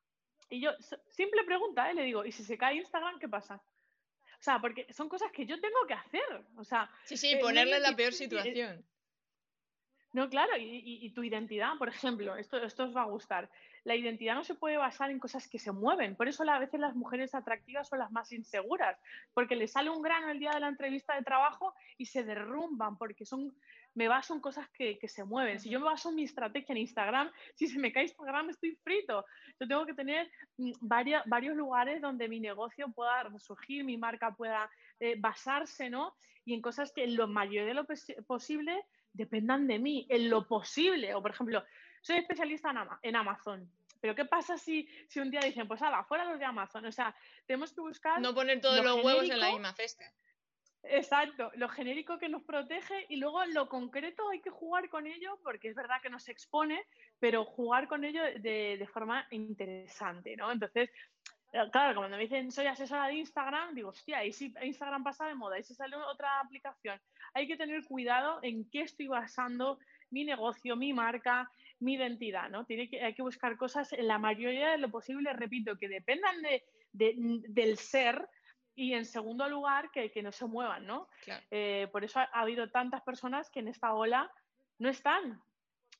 Y 0.49 0.61
yo, 0.61 0.71
simple 1.09 1.43
pregunta, 1.43 1.91
le 1.93 2.03
digo, 2.03 2.25
¿y 2.25 2.31
si 2.31 2.43
se 2.43 2.57
cae 2.57 2.75
Instagram, 2.75 3.19
qué 3.19 3.29
pasa? 3.29 3.55
O 3.55 4.43
sea, 4.43 4.59
porque 4.59 4.91
son 4.91 5.07
cosas 5.07 5.31
que 5.31 5.45
yo 5.45 5.59
tengo 5.59 5.85
que 5.87 5.93
hacer. 5.93 6.45
O 6.57 6.63
sea, 6.63 6.89
sí, 7.05 7.15
sí, 7.15 7.35
ponerle 7.39 7.77
en 7.77 7.83
la 7.83 7.95
peor 7.95 8.13
situación. 8.13 8.83
No, 10.13 10.29
claro, 10.29 10.51
y, 10.57 11.09
tu 11.11 11.23
identidad, 11.23 11.77
por 11.77 11.87
ejemplo, 11.87 12.35
esto, 12.35 12.57
esto 12.57 12.83
os 12.83 12.95
va 12.95 13.03
a 13.03 13.05
gustar. 13.05 13.49
La 13.85 13.95
identidad 13.95 14.35
no 14.35 14.43
se 14.43 14.55
puede 14.55 14.75
basar 14.75 15.09
en 15.09 15.19
cosas 15.19 15.47
que 15.47 15.57
se 15.57 15.71
mueven. 15.71 16.17
Por 16.17 16.27
eso 16.27 16.43
a 16.49 16.59
veces 16.59 16.81
las 16.81 16.95
mujeres 16.95 17.33
atractivas 17.33 17.87
son 17.87 17.99
las 17.99 18.11
más 18.11 18.31
inseguras, 18.33 18.99
porque 19.33 19.55
les 19.55 19.71
sale 19.71 19.89
un 19.89 20.01
grano 20.01 20.29
el 20.29 20.39
día 20.39 20.51
de 20.51 20.59
la 20.59 20.67
entrevista 20.67 21.15
de 21.15 21.23
trabajo 21.23 21.73
y 21.97 22.07
se 22.07 22.25
derrumban, 22.25 22.97
porque 22.97 23.25
son, 23.25 23.55
me 23.93 24.07
baso 24.07 24.33
en 24.33 24.39
cosas 24.39 24.69
que, 24.69 24.97
que 24.97 25.07
se 25.07 25.23
mueven. 25.23 25.59
Si 25.59 25.69
yo 25.69 25.79
me 25.79 25.85
baso 25.85 26.09
en 26.09 26.15
mi 26.15 26.23
estrategia 26.23 26.73
en 26.73 26.77
Instagram, 26.77 27.31
si 27.55 27.67
se 27.67 27.79
me 27.79 27.91
cae 27.91 28.03
Instagram 28.03 28.49
estoy 28.49 28.75
frito. 28.83 29.25
Yo 29.59 29.67
tengo 29.67 29.85
que 29.85 29.93
tener 29.93 30.29
mm, 30.57 30.71
varios, 30.81 31.21
varios 31.25 31.55
lugares 31.55 32.01
donde 32.01 32.27
mi 32.27 32.39
negocio 32.39 32.91
pueda 32.93 33.23
resurgir, 33.23 33.83
mi 33.83 33.97
marca 33.97 34.31
pueda 34.31 34.69
eh, 34.99 35.15
basarse, 35.17 35.89
¿no? 35.89 36.15
Y 36.45 36.53
en 36.53 36.61
cosas 36.61 36.91
que 36.91 37.03
en 37.03 37.15
lo 37.15 37.27
mayor 37.27 37.65
de 37.65 37.73
lo 37.73 37.85
posible 38.25 38.85
dependan 39.13 39.67
de 39.67 39.77
mí 39.77 40.07
en 40.09 40.29
lo 40.29 40.47
posible. 40.47 41.13
O, 41.13 41.21
por 41.21 41.31
ejemplo, 41.31 41.63
soy 42.01 42.17
especialista 42.17 42.73
en, 43.03 43.15
Amazon. 43.15 43.71
Pero 43.99 44.15
¿qué 44.15 44.25
pasa 44.25 44.57
si, 44.57 44.87
si 45.07 45.19
un 45.19 45.29
día 45.29 45.41
dicen, 45.41 45.67
pues 45.67 45.81
ala, 45.83 46.03
fuera 46.05 46.25
los 46.25 46.39
de 46.39 46.45
Amazon? 46.45 46.85
O 46.85 46.91
sea, 46.91 47.15
tenemos 47.45 47.71
que 47.73 47.81
buscar... 47.81 48.19
No 48.19 48.33
poner 48.33 48.59
todos 48.59 48.83
los 48.83 49.03
huevos 49.03 49.29
en 49.29 49.39
la 49.39 49.51
misma 49.51 49.73
cesta. 49.73 50.11
Exacto, 50.83 51.51
lo 51.55 51.69
genérico 51.69 52.17
que 52.17 52.27
nos 52.27 52.43
protege 52.43 53.05
y 53.09 53.17
luego 53.17 53.45
lo 53.45 53.69
concreto 53.69 54.29
hay 54.29 54.41
que 54.41 54.49
jugar 54.49 54.89
con 54.89 55.05
ello 55.05 55.39
porque 55.43 55.69
es 55.69 55.75
verdad 55.75 56.01
que 56.01 56.09
nos 56.09 56.27
expone, 56.27 56.83
pero 57.19 57.45
jugar 57.45 57.87
con 57.87 58.03
ello 58.03 58.21
de, 58.39 58.87
forma 58.91 59.27
interesante, 59.29 60.35
¿no? 60.35 60.51
Entonces, 60.51 60.89
eh, 61.53 61.69
claro, 61.71 61.99
cuando 61.99 62.17
me 62.17 62.23
dicen 62.23 62.51
soy 62.51 62.65
asesora 62.65 63.07
de 63.07 63.13
Instagram, 63.13 63.75
digo, 63.75 63.89
hostia, 63.89 64.25
y 64.25 64.33
si 64.33 64.53
Instagram 64.61 65.03
pasa 65.03 65.27
de 65.27 65.35
moda, 65.35 65.59
y 65.59 65.63
si 65.63 65.75
sale 65.75 65.95
otra 65.95 66.39
aplicación, 66.39 66.99
hay 67.35 67.47
que 67.47 67.57
tener 67.57 67.85
cuidado 67.85 68.39
en 68.41 68.67
qué 68.69 68.81
estoy 68.81 69.07
basando 69.07 69.77
mi 70.09 70.25
negocio, 70.25 70.75
mi 70.75 70.93
marca, 70.93 71.49
mi 71.79 71.93
identidad, 71.93 72.49
¿no? 72.49 72.65
Tiene 72.65 72.89
que, 72.89 73.03
hay 73.03 73.13
que 73.13 73.21
buscar 73.21 73.55
cosas 73.55 73.93
en 73.93 74.07
la 74.07 74.17
mayoría 74.17 74.71
de 74.71 74.77
lo 74.79 74.89
posible, 74.89 75.31
repito, 75.33 75.77
que 75.77 75.87
dependan 75.87 76.41
de, 76.41 76.63
del 76.93 77.77
ser 77.77 78.27
y 78.81 78.95
en 78.95 79.05
segundo 79.05 79.47
lugar 79.47 79.91
que, 79.91 80.09
que 80.11 80.23
no 80.23 80.31
se 80.31 80.47
muevan, 80.47 80.87
¿no? 80.87 81.07
Eh, 81.51 81.87
por 81.91 82.03
eso 82.03 82.19
ha, 82.19 82.23
habido 82.33 82.71
tantas 82.71 83.03
personas 83.03 83.47
que 83.51 83.59
en 83.59 83.67
esta 83.67 83.93
ola 83.93 84.31
no 84.79 84.89
están, 84.89 85.39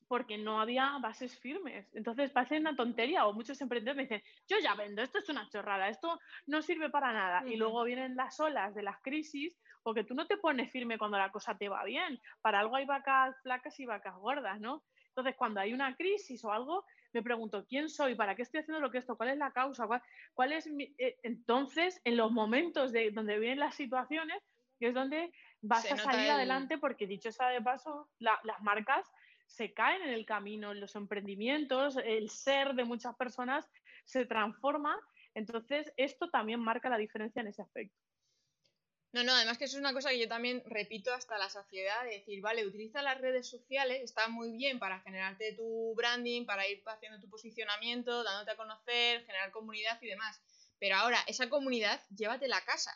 porque 0.08 0.36
no 0.36 0.60
había 0.60 0.98
bases 1.00 1.38
firmes. 1.38 1.94
Entonces 1.94 2.32
parece 2.32 2.58
una 2.58 2.74
tontería 2.74 3.24
o 3.24 3.34
muchos 3.34 3.60
emprendedores 3.60 3.96
me 3.96 4.02
dicen, 4.02 4.22
yo 4.48 4.56
ya 4.58 4.74
vendo, 4.74 5.00
esto 5.00 5.18
es 5.18 5.28
una 5.28 5.48
chorrada, 5.48 5.88
esto 5.88 6.18
no 6.46 6.60
sirve 6.60 6.90
para 6.90 7.12
nada. 7.12 7.44
Y 7.46 7.54
luego 7.54 7.84
vienen 7.84 8.16
las 8.16 8.40
olas 8.40 8.74
de 8.74 8.82
las 8.82 9.00
crisis 9.00 9.56
porque 9.84 10.02
tú 10.02 10.14
no 10.14 10.26
te 10.26 10.36
pones 10.36 10.72
firme 10.72 10.98
cuando 10.98 11.18
la 11.18 11.30
cosa 11.30 11.56
te 11.56 11.68
va 11.68 11.84
bien. 11.84 12.20
Para 12.40 12.58
algo 12.58 12.74
hay 12.74 12.84
vacas 12.84 13.40
flacas 13.42 13.78
y 13.78 13.86
vacas 13.86 14.16
gordas, 14.16 14.58
¿no? 14.58 14.82
Entonces 15.06 15.36
cuando 15.36 15.60
hay 15.60 15.72
una 15.72 15.94
crisis 15.94 16.44
o 16.44 16.50
algo, 16.50 16.84
me 17.12 17.22
pregunto, 17.22 17.66
¿quién 17.68 17.88
soy? 17.88 18.14
¿Para 18.14 18.34
qué 18.34 18.42
estoy 18.42 18.60
haciendo 18.60 18.80
lo 18.80 18.90
que 18.90 18.98
esto? 18.98 19.16
¿Cuál 19.16 19.30
es 19.30 19.38
la 19.38 19.52
causa? 19.52 19.86
¿Cuál, 20.34 20.52
es 20.52 20.66
eh, 20.98 21.16
Entonces, 21.22 22.00
en 22.04 22.16
los 22.16 22.32
momentos 22.32 22.92
de 22.92 23.10
donde 23.10 23.38
vienen 23.38 23.60
las 23.60 23.74
situaciones, 23.74 24.42
es 24.88 24.94
donde 24.94 25.32
vas 25.60 25.90
a 25.90 25.96
salir 25.96 26.30
adelante 26.30 26.78
porque 26.78 27.06
dicho 27.06 27.30
sea 27.30 27.48
de 27.48 27.60
paso, 27.60 28.08
las 28.18 28.62
marcas 28.62 29.10
se 29.46 29.72
caen 29.72 30.02
en 30.02 30.10
el 30.10 30.24
camino, 30.24 30.72
en 30.72 30.80
los 30.80 30.96
emprendimientos, 30.96 31.96
el 32.04 32.30
ser 32.30 32.74
de 32.74 32.84
muchas 32.84 33.14
personas 33.16 33.70
se 34.04 34.24
transforma. 34.26 34.98
Entonces, 35.34 35.92
esto 35.96 36.30
también 36.30 36.60
marca 36.60 36.88
la 36.88 36.98
diferencia 36.98 37.40
en 37.40 37.48
ese 37.48 37.62
aspecto. 37.62 37.96
No, 39.12 39.22
no, 39.24 39.34
además 39.34 39.58
que 39.58 39.64
eso 39.64 39.76
es 39.76 39.80
una 39.80 39.92
cosa 39.92 40.08
que 40.08 40.18
yo 40.18 40.28
también 40.28 40.62
repito 40.64 41.12
hasta 41.12 41.36
la 41.36 41.50
saciedad, 41.50 42.02
de 42.04 42.12
decir, 42.12 42.40
vale, 42.40 42.66
utiliza 42.66 43.02
las 43.02 43.20
redes 43.20 43.46
sociales, 43.46 44.00
está 44.02 44.28
muy 44.28 44.52
bien 44.52 44.78
para 44.78 45.00
generarte 45.00 45.52
tu 45.52 45.94
branding, 45.94 46.46
para 46.46 46.66
ir 46.66 46.82
haciendo 46.86 47.20
tu 47.20 47.28
posicionamiento, 47.28 48.24
dándote 48.24 48.52
a 48.52 48.56
conocer, 48.56 49.24
generar 49.26 49.50
comunidad 49.50 50.00
y 50.00 50.06
demás. 50.06 50.40
Pero 50.78 50.96
ahora, 50.96 51.22
esa 51.26 51.50
comunidad, 51.50 52.00
llévatela 52.16 52.56
a 52.56 52.64
casa. 52.64 52.90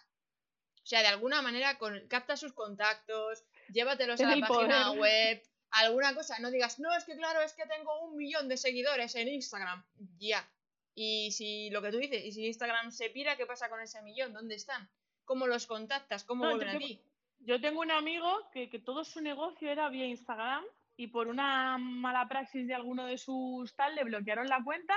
O 0.82 0.86
sea, 0.86 1.00
de 1.00 1.08
alguna 1.08 1.42
manera 1.42 1.78
capta 2.08 2.36
sus 2.36 2.54
contactos, 2.54 3.44
llévatelos 3.68 4.18
a 4.20 4.36
la 4.36 4.46
página 4.46 4.92
web, 4.92 5.42
alguna 5.70 6.14
cosa, 6.14 6.38
no 6.38 6.50
digas, 6.50 6.78
no, 6.78 6.96
es 6.96 7.04
que 7.04 7.16
claro, 7.16 7.42
es 7.42 7.52
que 7.52 7.66
tengo 7.66 8.00
un 8.04 8.16
millón 8.16 8.48
de 8.48 8.56
seguidores 8.56 9.14
en 9.16 9.28
Instagram. 9.28 9.84
Ya. 10.18 10.48
Y 10.94 11.30
si 11.32 11.68
lo 11.70 11.82
que 11.82 11.90
tú 11.90 11.98
dices, 11.98 12.24
y 12.24 12.32
si 12.32 12.46
Instagram 12.46 12.90
se 12.90 13.10
pira, 13.10 13.36
¿qué 13.36 13.44
pasa 13.44 13.68
con 13.68 13.80
ese 13.82 14.00
millón? 14.00 14.32
¿Dónde 14.32 14.54
están? 14.54 14.88
¿Cómo 15.26 15.46
los 15.46 15.66
contactas? 15.66 16.24
¿Cómo 16.24 16.44
vuelven 16.44 16.68
a 16.68 16.78
ti? 16.78 17.02
Yo 17.40 17.60
tengo 17.60 17.80
un 17.80 17.90
amigo 17.90 18.48
que, 18.50 18.66
todo 18.84 19.04
su 19.04 19.20
negocio 19.20 19.70
era 19.70 19.90
vía 19.90 20.06
Instagram 20.06 20.64
y 20.96 21.08
por 21.08 21.28
una 21.28 21.76
mala 21.76 22.26
praxis 22.26 22.66
de 22.66 22.74
alguno 22.74 23.04
de 23.04 23.18
sus 23.18 23.76
tal 23.76 23.94
le 23.94 24.04
bloquearon 24.04 24.48
la 24.48 24.64
cuenta 24.64 24.94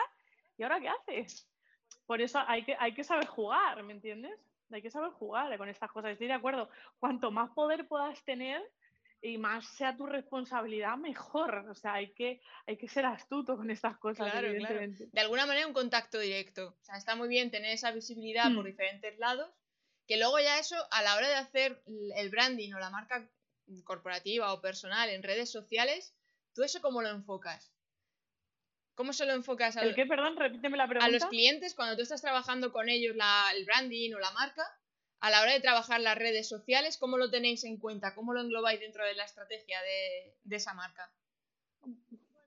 y 0.58 0.64
ahora 0.64 0.80
¿qué 0.80 0.88
haces? 0.88 1.50
Por 2.06 2.22
eso 2.22 2.40
hay 2.48 2.64
que, 2.64 2.78
hay 2.80 2.94
que 2.94 3.04
saber 3.04 3.28
jugar, 3.28 3.84
¿me 3.84 3.92
entiendes? 3.92 4.40
Hay 4.72 4.82
que 4.82 4.90
saber 4.90 5.12
jugar 5.12 5.58
con 5.58 5.68
estas 5.68 5.92
cosas. 5.92 6.12
Estoy 6.12 6.28
de 6.28 6.34
acuerdo. 6.34 6.70
Cuanto 7.00 7.32
más 7.32 7.50
poder 7.52 7.88
puedas 7.88 8.24
tener, 8.24 8.64
y 9.22 9.38
más 9.38 9.68
sea 9.76 9.96
tu 9.96 10.06
responsabilidad, 10.06 10.98
mejor. 10.98 11.66
O 11.70 11.76
sea, 11.76 11.94
hay 11.94 12.14
que, 12.14 12.42
hay 12.66 12.78
que 12.78 12.88
ser 12.88 13.06
astuto 13.06 13.58
con 13.58 13.70
estas 13.70 13.98
cosas, 13.98 14.34
evidentemente. 14.36 15.08
De 15.12 15.22
alguna 15.22 15.46
manera 15.46 15.68
un 15.68 15.74
contacto 15.74 16.20
directo. 16.20 16.76
O 16.80 16.84
sea, 16.84 16.96
está 16.96 17.16
muy 17.16 17.28
bien 17.28 17.52
tener 17.52 17.72
esa 17.72 17.92
visibilidad 17.92 18.54
por 18.54 18.64
mm. 18.64 18.68
diferentes 18.68 19.18
lados, 19.20 19.52
que 20.10 20.18
luego 20.18 20.40
ya 20.40 20.58
eso, 20.58 20.76
a 20.90 21.04
la 21.04 21.16
hora 21.16 21.30
de 21.30 21.36
hacer 21.36 21.82
el 22.16 22.30
branding 22.30 22.74
o 22.74 22.80
la 22.80 22.90
marca 22.90 23.30
corporativa 23.84 24.52
o 24.52 24.60
personal 24.60 25.08
en 25.10 25.24
redes 25.24 25.52
sociales, 25.52 26.16
¿tú 26.56 26.64
eso 26.64 26.82
cómo 26.82 27.04
lo 27.04 27.10
enfocas? 27.10 27.72
¿Cómo 28.96 29.14
se 29.14 29.28
lo 29.28 29.34
enfocas 29.34 29.78
a, 29.78 29.84
¿El 29.84 29.94
qué? 29.94 30.08
Perdón, 30.08 30.36
repíteme 30.36 30.78
la 30.78 30.88
pregunta. 30.88 31.06
a 31.06 31.12
los 31.12 31.26
clientes 31.26 31.76
cuando 31.76 31.96
tú 31.96 32.02
estás 32.02 32.22
trabajando 32.22 32.74
con 32.74 32.90
ellos 32.90 33.16
la, 33.16 33.52
el 33.56 33.66
branding 33.66 34.16
o 34.16 34.20
la 34.20 34.32
marca? 34.32 34.66
a 35.22 35.30
la 35.30 35.42
hora 35.42 35.52
de 35.52 35.60
trabajar 35.60 36.00
las 36.00 36.18
redes 36.18 36.48
sociales, 36.48 36.98
¿cómo 36.98 37.18
lo 37.18 37.30
tenéis 37.30 37.64
en 37.66 37.78
cuenta? 37.78 38.16
¿Cómo 38.16 38.34
lo 38.34 38.42
englobáis 38.42 38.80
dentro 38.80 39.06
de 39.06 39.16
la 39.16 39.26
estrategia 39.26 39.78
de, 39.82 40.56
esa 40.56 40.74
marca? 40.74 41.12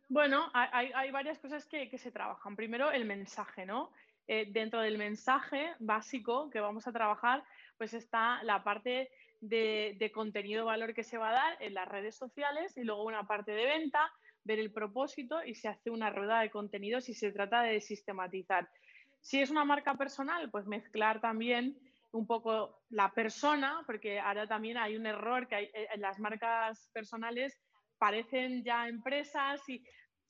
Bueno, 0.08 0.50
hay, 0.54 1.10
varias 1.10 1.38
cosas 1.38 1.66
que, 1.66 1.98
se 1.98 2.10
trabajan. 2.10 2.56
Primero, 2.56 2.90
el 2.90 3.04
mensaje, 3.04 3.66
¿no? 3.66 3.92
Eh, 4.28 4.46
dentro 4.50 4.80
del 4.80 4.98
mensaje 4.98 5.74
básico 5.80 6.48
que 6.50 6.60
vamos 6.60 6.86
a 6.86 6.92
trabajar, 6.92 7.44
pues 7.76 7.92
está 7.92 8.42
la 8.44 8.62
parte 8.62 9.10
de, 9.40 9.96
de 9.98 10.12
contenido 10.12 10.64
valor 10.64 10.94
que 10.94 11.02
se 11.02 11.18
va 11.18 11.30
a 11.30 11.32
dar 11.32 11.56
en 11.60 11.74
las 11.74 11.88
redes 11.88 12.16
sociales 12.16 12.76
y 12.76 12.84
luego 12.84 13.04
una 13.04 13.26
parte 13.26 13.52
de 13.52 13.66
venta, 13.66 14.12
ver 14.44 14.60
el 14.60 14.72
propósito 14.72 15.44
y 15.44 15.54
se 15.54 15.68
hace 15.68 15.90
una 15.90 16.10
rueda 16.10 16.40
de 16.40 16.50
contenidos 16.50 17.08
y 17.08 17.14
se 17.14 17.32
trata 17.32 17.62
de 17.62 17.80
sistematizar. 17.80 18.68
Si 19.20 19.40
es 19.40 19.50
una 19.50 19.64
marca 19.64 19.94
personal, 19.94 20.50
pues 20.50 20.66
mezclar 20.66 21.20
también 21.20 21.76
un 22.12 22.26
poco 22.26 22.82
la 22.90 23.10
persona, 23.12 23.82
porque 23.86 24.20
ahora 24.20 24.46
también 24.46 24.76
hay 24.76 24.96
un 24.96 25.06
error 25.06 25.48
que 25.48 25.54
hay, 25.54 25.70
en 25.74 25.82
eh, 25.82 25.98
las 25.98 26.18
marcas 26.18 26.90
personales 26.92 27.58
parecen 27.98 28.64
ya 28.64 28.88
empresas 28.88 29.66
y, 29.68 29.84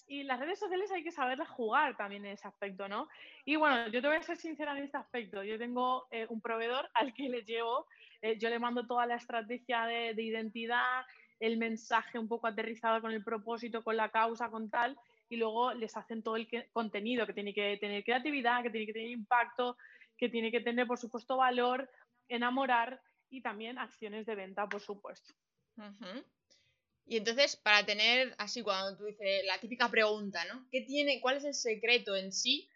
y 0.06 0.24
las 0.24 0.40
redes 0.40 0.58
sociales 0.58 0.90
hay 0.90 1.02
que 1.02 1.12
saberlas 1.12 1.48
jugar 1.48 1.96
también 1.96 2.24
en 2.26 2.32
ese 2.32 2.48
aspecto, 2.48 2.88
¿no? 2.88 3.08
Y 3.44 3.56
bueno, 3.56 3.88
yo 3.88 4.00
te 4.02 4.08
voy 4.08 4.16
a 4.16 4.22
ser 4.22 4.36
sincera 4.36 4.76
en 4.76 4.84
este 4.84 4.96
aspecto. 4.96 5.42
Yo 5.42 5.58
tengo 5.58 6.06
eh, 6.10 6.26
un 6.28 6.40
proveedor 6.40 6.90
al 6.94 7.14
que 7.14 7.28
le 7.28 7.42
llevo, 7.42 7.86
eh, 8.20 8.38
yo 8.38 8.50
le 8.50 8.58
mando 8.58 8.86
toda 8.86 9.06
la 9.06 9.16
estrategia 9.16 9.86
de, 9.86 10.14
de, 10.14 10.22
identidad, 10.22 11.04
el 11.40 11.56
mensaje 11.56 12.18
un 12.18 12.28
poco 12.28 12.46
aterrizado 12.46 13.00
con 13.00 13.12
el 13.12 13.24
propósito, 13.24 13.82
con 13.82 13.96
la 13.96 14.10
causa, 14.10 14.50
con 14.50 14.70
tal, 14.70 14.98
y 15.28 15.36
luego 15.36 15.72
les 15.72 15.96
hacen 15.96 16.22
todo 16.22 16.36
el 16.36 16.48
contenido 16.72 17.26
que 17.26 17.32
tiene 17.32 17.54
que 17.54 17.78
tener 17.78 18.04
creatividad, 18.04 18.62
que 18.62 18.70
tiene 18.70 18.86
que 18.86 18.92
tener 18.92 19.10
impacto, 19.10 19.76
que 20.16 20.28
tiene 20.28 20.50
que 20.50 20.60
tener, 20.60 20.86
por 20.86 20.98
supuesto, 20.98 21.38
valor, 21.38 21.90
enamorar 22.28 23.00
y 23.30 23.40
también 23.40 23.78
acciones 23.78 24.26
de 24.26 24.34
venta, 24.34 24.68
por 24.68 24.80
supuesto. 24.80 25.32
Y 27.06 27.16
entonces, 27.16 27.56
para 27.56 27.84
tener, 27.84 28.34
así 28.38 28.62
cuando 28.62 28.96
tú 28.96 29.04
dices 29.04 29.44
la 29.44 29.58
típica 29.58 29.90
pregunta, 29.90 30.44
¿no? 30.46 30.66
¿Qué 30.70 30.82
tiene, 30.82 31.20
¿Cuál 31.20 31.36
es 31.36 31.44
el 31.44 31.54
secreto 31.54 32.16
en 32.16 32.32
sí 32.32 32.68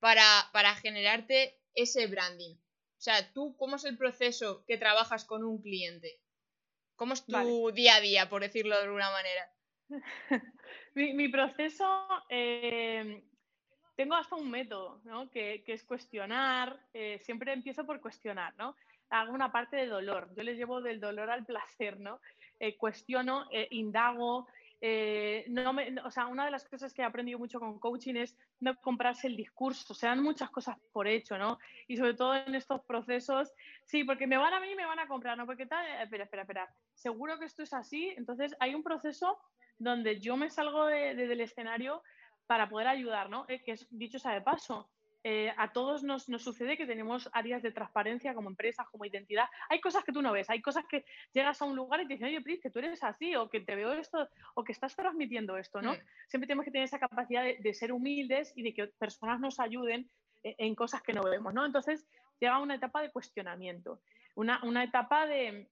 para, 0.00 0.24
para 0.52 0.74
generarte 0.74 1.58
ese 1.74 2.06
branding? 2.06 2.54
O 2.54 3.00
sea, 3.00 3.32
tú, 3.32 3.56
¿cómo 3.56 3.76
es 3.76 3.84
el 3.84 3.96
proceso 3.96 4.64
que 4.66 4.76
trabajas 4.76 5.24
con 5.24 5.44
un 5.44 5.62
cliente? 5.62 6.20
¿Cómo 6.96 7.14
es 7.14 7.24
tu 7.24 7.70
día 7.70 7.94
a 7.94 8.00
día, 8.00 8.28
por 8.28 8.42
decirlo 8.42 8.76
de 8.76 8.82
alguna 8.82 9.10
manera? 9.12 9.52
mi, 10.94 11.28
proceso 11.28 11.86
eh, 12.28 13.22
tengo 13.94 14.16
hasta 14.16 14.34
un 14.34 14.50
método, 14.50 15.00
¿no? 15.04 15.30
que, 15.30 15.62
es 15.64 15.84
cuestionar, 15.84 16.78
eh, 16.92 17.20
siempre 17.22 17.52
empiezo 17.52 17.86
por 17.86 18.00
cuestionar, 18.00 18.54
¿no? 18.56 18.76
Hago 19.10 19.32
una 19.32 19.52
parte 19.52 19.76
de 19.76 19.86
dolor, 19.86 20.28
yo 20.36 20.42
les 20.42 20.58
llevo 20.58 20.80
del 20.80 21.00
dolor 21.00 21.30
al 21.30 21.46
placer, 21.46 22.00
¿no? 22.00 22.20
Eh, 22.60 22.76
cuestiono, 22.76 23.46
eh, 23.52 23.68
indago, 23.70 24.46
no 25.48 25.72
me, 25.72 25.94
o 26.04 26.10
sea, 26.10 26.26
una 26.26 26.44
de 26.44 26.52
las 26.52 26.64
cosas 26.68 26.94
que 26.94 27.02
he 27.02 27.04
aprendido 27.04 27.38
mucho 27.38 27.58
con 27.58 27.80
coaching 27.80 28.14
es 28.14 28.36
no 28.60 28.76
comprarse 28.80 29.26
el 29.26 29.36
discurso, 29.36 29.92
se 29.92 30.06
dan 30.06 30.22
muchas 30.22 30.50
cosas 30.50 30.76
por 30.92 31.08
hecho, 31.08 31.36
¿no? 31.36 31.58
Y 31.88 31.96
sobre 31.96 32.14
todo 32.14 32.36
en 32.36 32.54
estos 32.54 32.82
procesos, 32.82 33.52
sí, 33.84 34.04
porque 34.04 34.28
me 34.28 34.36
van 34.36 34.54
a 34.54 34.60
mí 34.60 34.70
y 34.70 34.76
me 34.76 34.86
van 34.86 35.00
a 35.00 35.08
comprar, 35.08 35.36
¿no? 35.36 35.46
Porque 35.46 35.66
tal, 35.66 35.84
espera, 36.00 36.24
espera, 36.24 36.42
espera, 36.42 36.74
seguro 36.94 37.38
que 37.40 37.46
esto 37.46 37.64
es 37.64 37.72
así, 37.72 38.14
entonces 38.16 38.54
hay 38.60 38.74
un 38.76 38.84
proceso 38.84 39.38
donde 39.78 40.20
yo 40.20 40.36
me 40.36 40.50
salgo 40.50 40.86
del 40.86 41.40
escenario 41.40 42.02
para 42.46 42.68
poder 42.68 42.88
ayudar, 42.88 43.30
¿no? 43.30 43.44
Eh, 43.48 43.62
que 43.62 43.72
es, 43.72 43.86
dicho 43.90 44.18
sea 44.18 44.32
de 44.32 44.40
paso, 44.40 44.88
eh, 45.24 45.52
a 45.56 45.72
todos 45.72 46.04
nos, 46.04 46.24
sucede 46.24 46.76
que 46.76 46.86
tenemos 46.86 47.28
áreas 47.32 47.62
de 47.62 47.72
transparencia 47.72 48.34
como 48.34 48.48
empresas, 48.48 48.86
como 48.88 49.04
identidad. 49.04 49.46
Hay 49.68 49.80
cosas 49.80 50.04
que 50.04 50.12
tú 50.12 50.22
no 50.22 50.32
ves, 50.32 50.48
hay 50.48 50.62
cosas 50.62 50.84
que 50.86 51.04
llegas 51.32 51.60
a 51.60 51.64
un 51.64 51.74
lugar 51.74 52.00
y 52.00 52.06
te 52.06 52.14
dicen, 52.14 52.28
oye, 52.28 52.40
Pris, 52.40 52.60
que 52.60 52.70
tú 52.70 52.78
eres 52.78 53.02
así, 53.02 53.34
o 53.34 53.50
que 53.50 53.60
te 53.60 53.74
veo 53.74 53.92
esto, 53.92 54.28
o 54.54 54.62
que 54.62 54.72
estás 54.72 54.94
transmitiendo 54.94 55.56
esto, 55.56 55.82
¿no? 55.82 55.94
Mm. 55.94 55.98
Siempre 56.28 56.46
tenemos 56.46 56.64
que 56.64 56.70
tener 56.70 56.84
esa 56.84 57.00
capacidad 57.00 57.44
de, 57.44 57.74
ser 57.74 57.92
humildes 57.92 58.52
y 58.56 58.62
de 58.62 58.74
que 58.74 58.86
personas 58.86 59.40
nos 59.40 59.58
ayuden 59.58 60.08
en, 60.44 60.54
en, 60.58 60.74
cosas 60.74 61.02
que 61.02 61.12
no 61.12 61.22
vemos, 61.24 61.52
¿no? 61.52 61.66
Entonces 61.66 62.06
llega 62.38 62.60
una 62.60 62.76
etapa 62.76 63.02
de 63.02 63.10
cuestionamiento, 63.10 64.00
una, 64.36 64.60
una 64.62 64.84
etapa 64.84 65.26
de, 65.26 65.68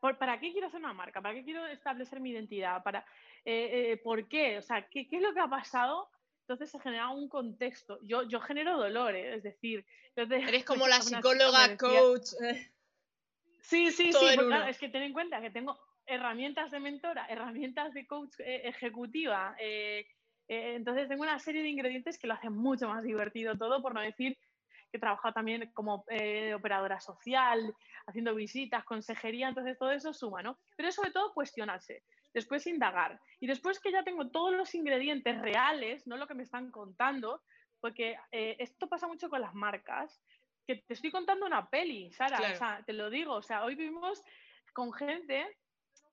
¿para 0.00 0.38
qué 0.38 0.52
quiero 0.52 0.66
hacer 0.66 0.80
una 0.80 0.92
marca? 0.92 1.22
¿Para 1.22 1.34
qué 1.34 1.44
quiero 1.44 1.66
establecer 1.66 2.20
mi 2.20 2.30
identidad? 2.30 2.82
¿Para, 2.82 3.04
eh, 3.46 3.98
¿Por 4.04 4.28
qué? 4.28 4.58
O 4.58 4.62
sea, 4.62 4.86
¿qué, 4.88 5.08
¿qué 5.08 5.16
es 5.16 5.22
lo 5.22 5.32
que 5.32 5.40
ha 5.40 5.48
pasado? 5.48 6.10
Entonces 6.50 6.72
se 6.72 6.80
genera 6.80 7.10
un 7.10 7.28
contexto. 7.28 8.00
Yo, 8.02 8.24
yo 8.24 8.40
genero 8.40 8.76
dolor, 8.76 9.14
¿eh? 9.14 9.36
es 9.36 9.44
decir... 9.44 9.86
Eres 10.16 10.64
como 10.64 10.88
la 10.88 11.00
psicóloga, 11.00 11.76
coach. 11.76 12.32
Eh. 12.42 12.72
Sí, 13.60 13.92
sí, 13.92 14.12
sí, 14.12 14.26
es 14.66 14.78
que 14.78 14.88
ten 14.88 15.02
en 15.02 15.12
cuenta 15.12 15.40
que 15.40 15.50
tengo 15.50 15.78
herramientas 16.06 16.72
de 16.72 16.80
mentora, 16.80 17.24
herramientas 17.26 17.94
de 17.94 18.04
coach 18.04 18.40
eh, 18.40 18.62
ejecutiva, 18.64 19.54
entonces 20.48 21.08
tengo 21.08 21.22
una 21.22 21.38
serie 21.38 21.62
de 21.62 21.68
ingredientes 21.68 22.18
que 22.18 22.26
lo 22.26 22.34
hacen 22.34 22.52
mucho 22.52 22.88
más 22.88 23.04
divertido 23.04 23.56
todo, 23.56 23.80
por 23.80 23.94
no 23.94 24.00
decir 24.00 24.36
que 24.90 24.96
he 24.96 24.98
trabajado 24.98 25.32
también 25.32 25.70
como 25.72 26.04
operadora 26.56 26.98
social, 26.98 27.72
haciendo 28.06 28.34
visitas, 28.34 28.82
consejería, 28.82 29.46
entonces 29.46 29.78
todo 29.78 29.92
eso 29.92 30.12
suma, 30.12 30.42
¿no? 30.42 30.58
Pero 30.74 30.90
sobre 30.90 31.12
todo 31.12 31.32
cuestionarse 31.32 32.02
después 32.34 32.66
indagar. 32.66 33.20
Y 33.40 33.46
después 33.46 33.80
que 33.80 33.92
ya 33.92 34.02
tengo 34.02 34.28
todos 34.30 34.54
los 34.54 34.74
ingredientes 34.74 35.40
reales, 35.40 36.06
no 36.06 36.16
lo 36.16 36.26
que 36.26 36.34
me 36.34 36.42
están 36.42 36.70
contando, 36.70 37.42
porque 37.80 38.16
eh, 38.32 38.56
esto 38.58 38.88
pasa 38.88 39.06
mucho 39.06 39.28
con 39.28 39.40
las 39.40 39.54
marcas, 39.54 40.22
que 40.66 40.76
te 40.76 40.94
estoy 40.94 41.10
contando 41.10 41.46
una 41.46 41.68
peli, 41.68 42.12
Sara, 42.12 42.52
o 42.52 42.56
sea, 42.56 42.82
te 42.84 42.92
lo 42.92 43.10
digo, 43.10 43.34
o 43.34 43.42
sea, 43.42 43.64
hoy 43.64 43.74
vivimos 43.74 44.22
con 44.72 44.92
gente, 44.92 45.56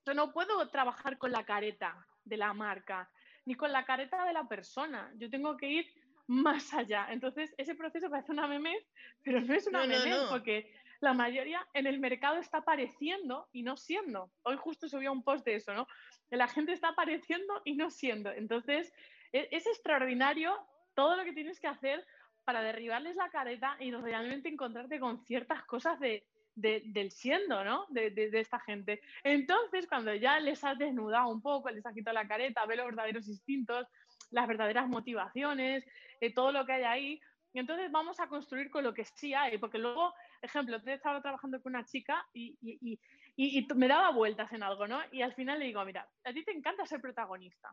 yo 0.05 0.13
no 0.13 0.31
puedo 0.31 0.69
trabajar 0.69 1.17
con 1.17 1.31
la 1.31 1.43
careta 1.45 2.07
de 2.23 2.37
la 2.37 2.53
marca. 2.53 3.09
ni 3.45 3.55
con 3.55 3.71
la 3.71 3.85
careta 3.85 4.25
de 4.25 4.33
la 4.33 4.43
persona. 4.43 5.09
Yo 5.15 5.29
tengo 5.29 5.55
que 5.55 5.69
ir 5.69 5.87
más 6.27 6.73
allá. 6.73 7.07
Entonces, 7.09 7.53
ese 7.57 7.75
proceso 7.75 8.09
parece 8.09 8.33
una 8.33 8.45
meme, 8.45 8.75
pero 9.23 9.39
no 9.39 9.53
es 9.53 9.65
una 9.67 9.85
meme, 9.85 10.15
porque 10.29 10.73
la 11.01 11.13
mayoría 11.13 11.65
en 11.73 11.87
el 11.87 11.99
mercado 11.99 12.37
está 12.37 12.59
apareciendo 12.59 13.47
y 13.51 13.63
no 13.63 13.77
siendo. 13.77 14.31
Hoy 14.43 14.57
justo 14.57 14.87
subí 14.87 15.07
un 15.07 15.23
post 15.23 15.45
de 15.45 15.55
eso, 15.55 15.73
¿no? 15.73 15.87
La 16.29 16.47
gente 16.47 16.73
está 16.73 16.89
apareciendo 16.89 17.61
y 17.65 17.75
no 17.75 17.89
siendo. 17.89 18.31
Entonces, 18.31 18.93
e, 19.31 19.47
es, 19.51 19.67
extraordinario 19.67 20.57
todo 20.95 21.15
lo 21.15 21.23
que 21.23 21.33
tienes 21.33 21.59
que 21.59 21.67
hacer 21.67 22.05
para 22.43 22.61
derribarles 22.61 23.15
la 23.15 23.29
careta 23.29 23.75
y 23.79 23.91
realmente 23.91 24.49
encontrarte 24.49 24.99
con 24.99 25.19
ciertas 25.25 25.63
cosas 25.65 25.99
de, 25.99 26.25
del 26.55 27.11
siendo, 27.11 27.63
¿no? 27.63 27.85
De, 27.89 28.09
de, 28.09 28.39
esta 28.39 28.59
gente. 28.59 29.01
Entonces, 29.23 29.87
cuando 29.87 30.13
ya 30.15 30.39
les 30.39 30.63
has 30.63 30.77
desnudado 30.77 31.29
un 31.29 31.41
poco, 31.41 31.69
les 31.69 31.85
has 31.85 31.93
quitado 31.93 32.15
la 32.15 32.27
careta, 32.27 32.65
ve 32.65 32.75
los 32.75 32.87
verdaderos 32.87 33.27
instintos, 33.27 33.87
las 34.31 34.47
verdaderas 34.47 34.87
motivaciones, 34.87 35.85
eh, 36.19 36.33
todo 36.33 36.51
lo 36.51 36.65
que 36.65 36.73
hay 36.73 36.83
ahí, 36.83 37.21
entonces 37.59 37.91
vamos 37.91 38.19
a 38.19 38.27
construir 38.27 38.69
con 38.69 38.83
lo 38.83 38.93
que 38.93 39.05
sí 39.05 39.33
hay, 39.33 39.57
porque 39.57 39.77
luego, 39.77 40.13
ejemplo, 40.41 40.81
te 40.81 40.93
estaba 40.93 41.21
trabajando 41.21 41.61
con 41.61 41.73
una 41.75 41.85
chica 41.85 42.25
y, 42.33 42.57
y, 42.61 42.99
y, 43.35 43.67
me 43.75 43.87
daba 43.87 44.11
vueltas 44.11 44.51
en 44.53 44.63
algo, 44.63 44.87
¿no? 44.87 44.99
Y 45.11 45.21
al 45.21 45.33
final 45.33 45.59
le 45.59 45.65
digo, 45.65 45.83
mira, 45.85 46.07
a 46.23 46.33
ti 46.33 46.43
te 46.43 46.51
encanta 46.51 46.85
ser 46.85 47.01
protagonista. 47.01 47.69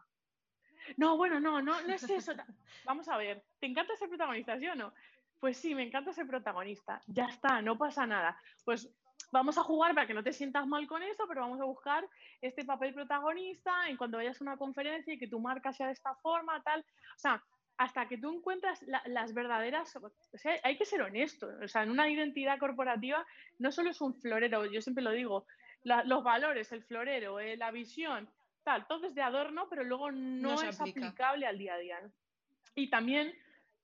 No, 0.96 1.16
bueno, 1.16 1.40
no, 1.40 1.62
no, 1.62 1.80
no 1.80 1.94
es 1.94 2.02
eso. 2.08 2.32
Vamos 2.84 3.08
a 3.08 3.16
ver, 3.16 3.42
¿te 3.58 3.66
encanta 3.66 3.96
ser 3.96 4.08
protagonista, 4.08 4.58
sí 4.58 4.66
o 4.68 4.74
no? 4.74 4.92
Pues 5.40 5.56
sí, 5.56 5.74
me 5.74 5.82
encanta 5.82 6.12
ser 6.12 6.26
protagonista. 6.26 7.00
Ya 7.06 7.26
está, 7.26 7.60
no 7.62 7.76
pasa 7.76 8.06
nada. 8.06 8.40
Pues 8.64 8.90
vamos 9.30 9.58
a 9.58 9.62
jugar 9.62 9.94
para 9.94 10.06
que 10.06 10.14
no 10.14 10.22
te 10.22 10.32
sientas 10.32 10.66
mal 10.66 10.86
con 10.86 11.02
eso, 11.02 11.24
pero 11.26 11.42
vamos 11.42 11.60
a 11.60 11.64
buscar 11.64 12.08
este 12.40 12.64
papel 12.64 12.94
protagonista 12.94 13.88
en 13.88 13.96
cuando 13.96 14.18
vayas 14.18 14.40
a 14.40 14.44
una 14.44 14.56
conferencia 14.56 15.12
y 15.12 15.18
que 15.18 15.28
tu 15.28 15.40
marca 15.40 15.72
sea 15.72 15.88
de 15.88 15.92
esta 15.92 16.14
forma, 16.16 16.62
tal. 16.62 16.80
O 16.80 17.18
sea, 17.18 17.42
hasta 17.76 18.06
que 18.06 18.18
tú 18.18 18.32
encuentras 18.32 18.80
las 19.06 19.34
verdaderas, 19.34 19.96
o 19.96 20.38
sea, 20.38 20.54
hay 20.62 20.76
que 20.76 20.84
ser 20.84 21.02
honesto, 21.02 21.48
o 21.62 21.68
sea, 21.68 21.82
en 21.82 21.90
una 21.90 22.08
identidad 22.08 22.58
corporativa 22.58 23.26
no 23.58 23.72
solo 23.72 23.90
es 23.90 24.00
un 24.00 24.14
florero, 24.14 24.66
yo 24.66 24.80
siempre 24.80 25.02
lo 25.02 25.10
digo, 25.10 25.46
los 25.82 26.22
valores, 26.22 26.70
el 26.72 26.84
florero, 26.84 27.40
eh, 27.40 27.56
la 27.56 27.70
visión, 27.70 28.28
tal, 28.62 28.86
todo 28.86 29.06
es 29.06 29.14
de 29.14 29.22
adorno, 29.22 29.66
pero 29.68 29.84
luego 29.84 30.10
no, 30.12 30.54
es 30.62 30.80
aplicable 30.80 31.46
al 31.46 31.58
día 31.58 31.74
a 31.74 31.78
día. 31.78 31.98
Y 32.74 32.88
también 32.90 33.28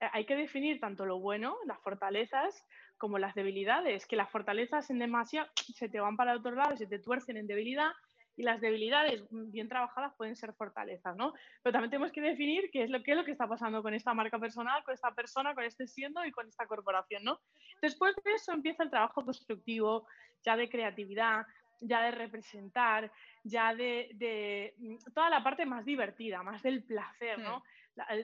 eh, 0.01 0.09
hay 0.13 0.25
que 0.25 0.37
definir 0.37 0.81
tanto 0.81 1.05
lo 1.05 1.19
bueno, 1.19 1.57
las 1.67 1.79
fortalezas, 1.81 2.67
como 2.97 3.19
las 3.19 3.35
debilidades, 3.35 4.07
que 4.07 4.17
las 4.17 4.31
fortalezas 4.31 4.91
en 4.91 4.99
demasiado 4.99 5.49
se 5.57 5.89
te 5.89 6.01
van 6.01 6.17
para 6.17 6.37
otro 6.37 6.53
lado, 6.53 6.77
se 6.77 6.87
te 6.87 6.99
tuercen 6.99 7.37
en 7.37 7.47
debilidad 7.47 7.93
y 8.41 8.43
las 8.43 8.59
debilidades 8.63 9.23
bien 9.31 9.69
trabajadas 9.69 10.15
pueden 10.17 10.35
ser 10.35 10.55
fortalezas, 10.55 11.15
¿no? 11.15 11.35
Pero 11.63 11.75
también 11.75 11.91
tenemos 11.91 12.11
que 12.11 12.23
definir 12.23 12.71
qué 12.73 12.85
es 12.85 12.91
lo, 12.91 13.03
qué 13.03 13.11
es 13.11 13.17
lo 13.19 13.25
que 13.27 13.33
está 13.33 13.47
pasando 13.47 13.83
con 13.83 13.93
esta 13.93 14.15
marca 14.15 14.39
personal, 14.39 14.83
con 14.83 14.95
esta 14.95 15.15
persona, 15.15 15.55
con 15.55 15.63
este 15.63 15.87
siendo 15.87 16.25
y 16.25 16.33
con 16.33 16.49
esta 16.49 16.67
corporación, 16.67 17.23
¿no? 17.23 17.39
Después 17.83 18.15
de 18.25 18.33
eso 18.33 18.53
empieza 18.53 18.83
el 18.83 18.89
trabajo 18.89 19.23
constructivo, 19.23 20.07
ya 20.43 20.57
de 20.57 20.71
creatividad, 20.71 21.45
ya 21.83 22.01
de 22.01 22.13
representar, 22.13 23.13
ya 23.45 23.75
de, 23.75 24.73
mm, 24.79 25.13
toda 25.13 25.29
la 25.29 25.45
parte 25.45 25.67
más 25.67 25.85
divertida, 25.85 26.43
más 26.43 26.63
del 26.63 26.83
placer, 26.83 27.39
¿no? 27.41 27.63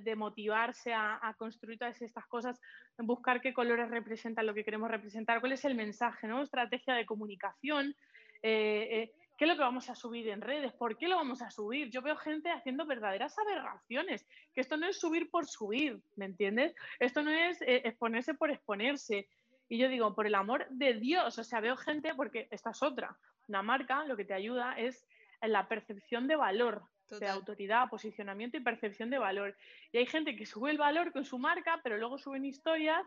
de 0.01 0.17
motivarse 0.17 0.95
a, 0.95 1.35
construir 1.37 1.79
todas 1.79 2.01
estas 2.01 2.25
cosas, 2.29 2.59
buscar 2.97 3.43
qué 3.43 3.53
colores 3.53 3.91
representan 3.91 4.47
lo 4.47 4.55
que 4.55 4.65
queremos 4.65 4.91
representar, 4.91 5.41
cuál 5.41 5.53
es 5.53 5.67
el 5.67 5.75
mensaje, 5.75 6.27
¿no? 6.27 6.43
Estrategia 6.43 6.95
de 6.95 7.05
comunicación, 7.05 7.95
eh, 8.43 8.89
eh, 8.91 9.13
¿Qué 9.37 9.45
es 9.45 9.49
lo 9.49 9.57
que 9.57 9.63
vamos 9.63 9.91
a 9.91 9.95
subir 9.95 10.29
en 10.29 10.41
redes? 10.41 10.73
¿Por 10.73 10.97
qué 10.97 11.09
lo 11.09 11.17
vamos 11.17 11.43
a 11.43 11.51
subir? 11.51 11.91
Yo 11.91 12.01
veo 12.01 12.17
gente 12.17 12.51
haciendo 12.51 12.87
verdaderas 12.87 13.39
aberraciones, 13.39 14.27
que 14.55 14.63
esto 14.63 14.77
no 14.77 14.87
es 14.87 14.99
subir 14.99 15.31
por 15.31 15.47
subir, 15.47 16.01
¿me 16.17 16.25
entiendes? 16.25 16.75
Esto 16.99 17.23
no 17.23 17.31
es 17.31 17.61
eh, 17.63 17.83
exponerse 17.85 18.35
por 18.35 18.51
exponerse. 18.51 19.29
Y 19.69 19.79
yo 19.79 19.89
digo, 19.89 20.15
por 20.15 20.27
el 20.27 20.35
amor 20.35 20.67
de 20.71 20.95
Dios, 20.95 21.39
o 21.39 21.45
sea, 21.45 21.61
veo 21.61 21.77
gente, 21.77 22.15
porque 22.15 22.49
esta 22.51 22.71
es 22.71 22.83
otra, 22.83 23.19
una 23.49 23.63
marca 23.63 24.05
lo 24.05 24.17
que 24.17 24.25
te 24.25 24.35
ayuda 24.35 24.73
es 24.79 25.07
en 25.41 25.53
la 25.53 25.69
percepción 25.69 26.27
de 26.29 26.37
valor, 26.37 26.83
de 27.09 27.29
autoridad, 27.29 27.89
posicionamiento 27.89 28.57
y 28.57 28.61
percepción 28.61 29.11
de 29.11 29.19
valor. 29.19 29.57
Y 29.93 29.99
hay 29.99 30.07
gente 30.07 30.35
que 30.35 30.47
sube 30.47 30.71
el 30.71 30.79
valor 30.79 31.13
con 31.13 31.25
su 31.25 31.39
marca, 31.39 31.81
pero 31.83 31.99
luego 31.99 32.19
suben 32.19 32.45
historias 32.45 33.07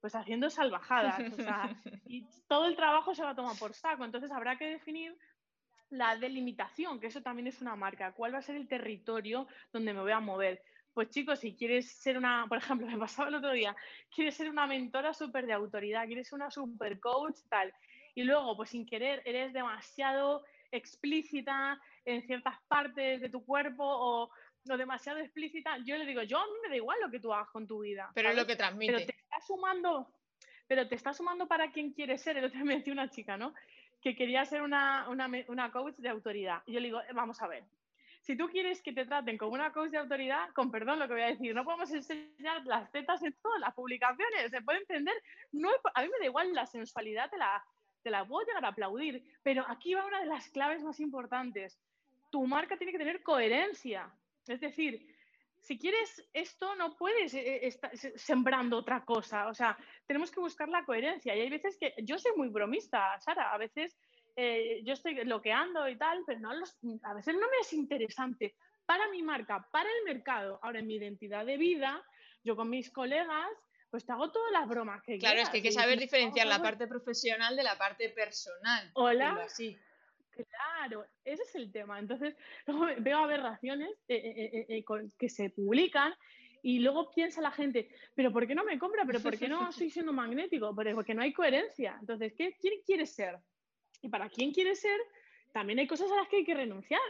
pues 0.00 0.14
haciendo 0.14 0.50
salvajadas. 0.50 1.32
O 1.32 1.36
sea, 1.36 1.74
y 2.06 2.26
todo 2.46 2.66
el 2.66 2.76
trabajo 2.76 3.14
se 3.14 3.22
va 3.22 3.30
a 3.30 3.34
tomar 3.34 3.56
por 3.58 3.74
saco. 3.74 4.04
Entonces 4.04 4.30
habrá 4.30 4.56
que 4.56 4.66
definir 4.66 5.16
la 5.98 6.16
delimitación, 6.16 7.00
que 7.00 7.08
eso 7.08 7.22
también 7.22 7.46
es 7.46 7.60
una 7.60 7.76
marca. 7.76 8.12
¿Cuál 8.12 8.34
va 8.34 8.38
a 8.38 8.42
ser 8.42 8.56
el 8.56 8.68
territorio 8.68 9.46
donde 9.72 9.92
me 9.92 10.00
voy 10.00 10.12
a 10.12 10.20
mover? 10.20 10.62
Pues 10.92 11.10
chicos, 11.10 11.40
si 11.40 11.56
quieres 11.56 11.90
ser 11.90 12.16
una, 12.16 12.46
por 12.48 12.58
ejemplo, 12.58 12.86
me 12.90 12.98
pasaba 12.98 13.28
el 13.28 13.34
otro 13.36 13.52
día, 13.52 13.76
quieres 14.14 14.34
ser 14.34 14.48
una 14.48 14.66
mentora 14.66 15.12
súper 15.14 15.46
de 15.46 15.52
autoridad, 15.52 16.06
quieres 16.06 16.28
ser 16.28 16.36
una 16.36 16.50
super 16.50 17.00
coach, 17.00 17.38
tal, 17.48 17.72
y 18.14 18.22
luego, 18.22 18.56
pues 18.56 18.70
sin 18.70 18.86
querer, 18.86 19.22
eres 19.24 19.52
demasiado 19.52 20.44
explícita 20.70 21.80
en 22.04 22.22
ciertas 22.26 22.56
partes 22.68 23.20
de 23.20 23.28
tu 23.28 23.44
cuerpo 23.44 23.84
o, 23.84 24.30
no 24.64 24.76
demasiado 24.76 25.18
explícita, 25.18 25.76
yo 25.84 25.96
le 25.96 26.06
digo, 26.06 26.22
yo 26.22 26.38
a 26.38 26.46
mí 26.46 26.52
me 26.62 26.70
da 26.70 26.76
igual 26.76 26.98
lo 27.02 27.10
que 27.10 27.20
tú 27.20 27.32
hagas 27.32 27.48
con 27.50 27.66
tu 27.66 27.80
vida. 27.80 28.10
Pero 28.14 28.30
es 28.30 28.36
lo 28.36 28.46
que 28.46 28.56
transmite. 28.56 28.92
Pero 28.92 29.06
te 29.06 29.12
está 29.12 29.40
sumando, 29.46 30.08
pero 30.66 30.88
te 30.88 30.94
está 30.94 31.12
sumando 31.12 31.46
para 31.46 31.70
quien 31.70 31.92
quieres 31.92 32.22
ser. 32.22 32.38
El 32.38 32.46
otro 32.46 32.58
día 32.58 32.64
me 32.64 32.76
decía 32.76 32.92
una 32.92 33.10
chica, 33.10 33.36
¿no? 33.36 33.54
Que 34.04 34.14
quería 34.14 34.44
ser 34.44 34.60
una, 34.60 35.06
coach 35.72 35.96
de 35.96 36.10
autoridad. 36.10 36.62
Y 36.66 36.74
yo 36.74 36.80
le 36.80 36.88
digo, 36.88 37.00
eh, 37.00 37.14
vamos 37.14 37.40
a 37.40 37.48
ver, 37.48 37.64
si 38.20 38.36
tú 38.36 38.48
quieres 38.48 38.82
que 38.82 38.92
te 38.92 39.06
traten 39.06 39.38
como 39.38 39.52
una 39.52 39.72
coach 39.72 39.90
de 39.92 39.96
autoridad, 39.96 40.50
con 40.50 40.70
perdón 40.70 40.98
lo 40.98 41.08
que 41.08 41.14
voy 41.14 41.22
a 41.22 41.28
decir, 41.28 41.54
no 41.54 41.64
podemos 41.64 41.90
enseñar 41.90 42.66
las 42.66 42.92
tetas 42.92 43.22
en 43.22 43.32
todas 43.42 43.58
las 43.60 43.72
publicaciones, 43.72 44.50
se 44.50 44.60
puede 44.60 44.80
entender. 44.80 45.14
No, 45.52 45.70
a 45.94 46.02
mí 46.02 46.08
me 46.08 46.18
da 46.18 46.26
igual 46.26 46.52
la 46.52 46.66
sensualidad, 46.66 47.30
te 47.30 47.38
la, 47.38 47.64
te 48.02 48.10
la 48.10 48.26
puedo 48.26 48.46
llegar 48.46 48.66
a 48.66 48.68
aplaudir, 48.68 49.24
pero 49.42 49.64
aquí 49.68 49.94
va 49.94 50.04
una 50.04 50.20
de 50.20 50.26
las 50.26 50.50
claves 50.50 50.82
más 50.82 51.00
importantes. 51.00 51.80
Tu 52.30 52.46
marca 52.46 52.76
tiene 52.76 52.92
que 52.92 52.98
tener 52.98 53.22
coherencia. 53.22 54.12
Es 54.46 54.60
decir, 54.60 55.13
si 55.64 55.78
quieres 55.78 56.22
esto, 56.34 56.76
no 56.76 56.94
puedes 56.94 57.32
eh, 57.32 57.66
estar 57.66 57.90
sembrando 57.96 58.76
otra 58.76 59.04
cosa. 59.04 59.48
O 59.48 59.54
sea, 59.54 59.76
tenemos 60.06 60.30
que 60.30 60.40
buscar 60.40 60.68
la 60.68 60.84
coherencia. 60.84 61.34
Y 61.34 61.40
hay 61.40 61.50
veces 61.50 61.78
que 61.80 61.94
yo 62.02 62.18
soy 62.18 62.32
muy 62.36 62.48
bromista, 62.48 63.18
Sara. 63.20 63.50
A 63.52 63.56
veces 63.56 63.96
eh, 64.36 64.82
yo 64.84 64.92
estoy 64.92 65.14
bloqueando 65.14 65.88
y 65.88 65.96
tal, 65.96 66.22
pero 66.26 66.38
no 66.40 66.50
a 66.50 67.14
veces 67.14 67.34
no 67.34 67.48
me 67.48 67.56
es 67.62 67.72
interesante 67.72 68.54
para 68.84 69.08
mi 69.08 69.22
marca, 69.22 69.66
para 69.72 69.88
el 69.88 70.14
mercado. 70.14 70.60
Ahora, 70.62 70.80
en 70.80 70.86
mi 70.86 70.96
identidad 70.96 71.46
de 71.46 71.56
vida, 71.56 72.04
yo 72.42 72.56
con 72.56 72.68
mis 72.68 72.90
colegas, 72.90 73.48
pues 73.90 74.04
te 74.04 74.12
hago 74.12 74.30
todas 74.30 74.52
las 74.52 74.68
bromas 74.68 75.02
que 75.02 75.18
Claro, 75.18 75.40
es 75.40 75.48
que 75.48 75.58
hay 75.58 75.62
que 75.62 75.72
saber 75.72 75.98
diferenciar 75.98 76.46
la 76.46 76.60
parte 76.60 76.86
profesional 76.86 77.56
de 77.56 77.62
la 77.62 77.78
parte 77.78 78.10
personal. 78.10 78.90
Hola. 78.92 79.46
Claro, 80.34 81.06
ese 81.24 81.42
es 81.42 81.54
el 81.54 81.70
tema. 81.70 81.98
Entonces, 81.98 82.36
luego 82.66 82.86
veo 82.98 83.18
aberraciones 83.18 83.90
eh, 84.08 84.16
eh, 84.16 84.66
eh, 84.68 84.84
que 85.18 85.28
se 85.28 85.50
publican 85.50 86.14
y 86.62 86.78
luego 86.78 87.10
piensa 87.10 87.42
la 87.42 87.50
gente, 87.50 87.90
pero 88.14 88.32
¿por 88.32 88.46
qué 88.46 88.54
no 88.54 88.64
me 88.64 88.78
compra? 88.78 89.04
¿Pero 89.06 89.20
por 89.20 89.38
qué 89.38 89.48
no 89.48 89.68
estoy 89.68 89.90
siendo 89.90 90.14
magnético? 90.14 90.74
Porque 90.74 91.14
no 91.14 91.22
hay 91.22 91.32
coherencia. 91.32 91.96
Entonces, 92.00 92.32
¿qué, 92.36 92.56
¿quién 92.58 92.80
quiere 92.86 93.06
ser? 93.06 93.38
Y 94.00 94.08
para 94.08 94.30
quién 94.30 94.50
quiere 94.50 94.74
ser, 94.74 94.98
también 95.52 95.78
hay 95.78 95.86
cosas 95.86 96.10
a 96.10 96.16
las 96.16 96.28
que 96.28 96.36
hay 96.36 96.44
que 96.44 96.54
renunciar. 96.54 97.00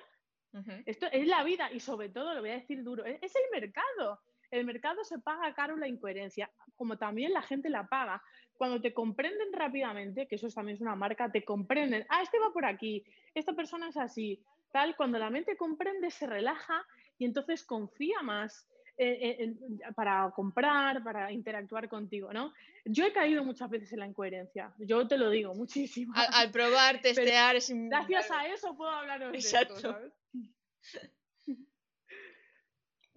Esto 0.86 1.06
es 1.10 1.26
la 1.26 1.42
vida 1.42 1.72
y 1.72 1.80
sobre 1.80 2.10
todo, 2.10 2.32
lo 2.32 2.40
voy 2.40 2.50
a 2.50 2.54
decir 2.54 2.84
duro, 2.84 3.04
es 3.04 3.34
el 3.34 3.60
mercado. 3.60 4.20
El 4.52 4.64
mercado 4.64 5.02
se 5.02 5.18
paga 5.18 5.52
caro 5.52 5.76
la 5.76 5.88
incoherencia, 5.88 6.48
como 6.76 6.96
también 6.96 7.32
la 7.32 7.42
gente 7.42 7.68
la 7.68 7.88
paga. 7.88 8.22
Cuando 8.56 8.80
te 8.80 8.94
comprenden 8.94 9.52
rápidamente, 9.52 10.26
que 10.26 10.36
eso 10.36 10.48
también 10.48 10.76
es 10.76 10.80
una 10.80 10.94
marca, 10.94 11.30
te 11.30 11.44
comprenden, 11.44 12.06
ah, 12.08 12.22
este 12.22 12.38
va 12.38 12.52
por 12.52 12.64
aquí, 12.64 13.04
esta 13.34 13.52
persona 13.52 13.88
es 13.88 13.96
así, 13.96 14.40
tal, 14.70 14.96
cuando 14.96 15.18
la 15.18 15.30
mente 15.30 15.56
comprende, 15.56 16.10
se 16.10 16.26
relaja 16.26 16.84
y 17.18 17.24
entonces 17.24 17.64
confía 17.64 18.22
más 18.22 18.68
eh, 18.96 19.36
eh, 19.40 19.54
para 19.96 20.30
comprar, 20.36 21.02
para 21.02 21.32
interactuar 21.32 21.88
contigo, 21.88 22.32
¿no? 22.32 22.52
Yo 22.84 23.04
he 23.04 23.12
caído 23.12 23.42
muchas 23.42 23.68
veces 23.68 23.92
en 23.92 23.98
la 23.98 24.06
incoherencia, 24.06 24.72
yo 24.78 25.08
te 25.08 25.18
lo 25.18 25.30
digo 25.30 25.52
muchísimo. 25.54 26.12
Al, 26.16 26.52
probar, 26.52 27.00
testear, 27.02 27.56
es 27.56 27.72
Gracias 27.74 28.30
a 28.30 28.46
eso 28.46 28.76
puedo 28.76 28.90
hablar 28.90 29.32
de 29.32 29.36
Exacto. 29.36 29.98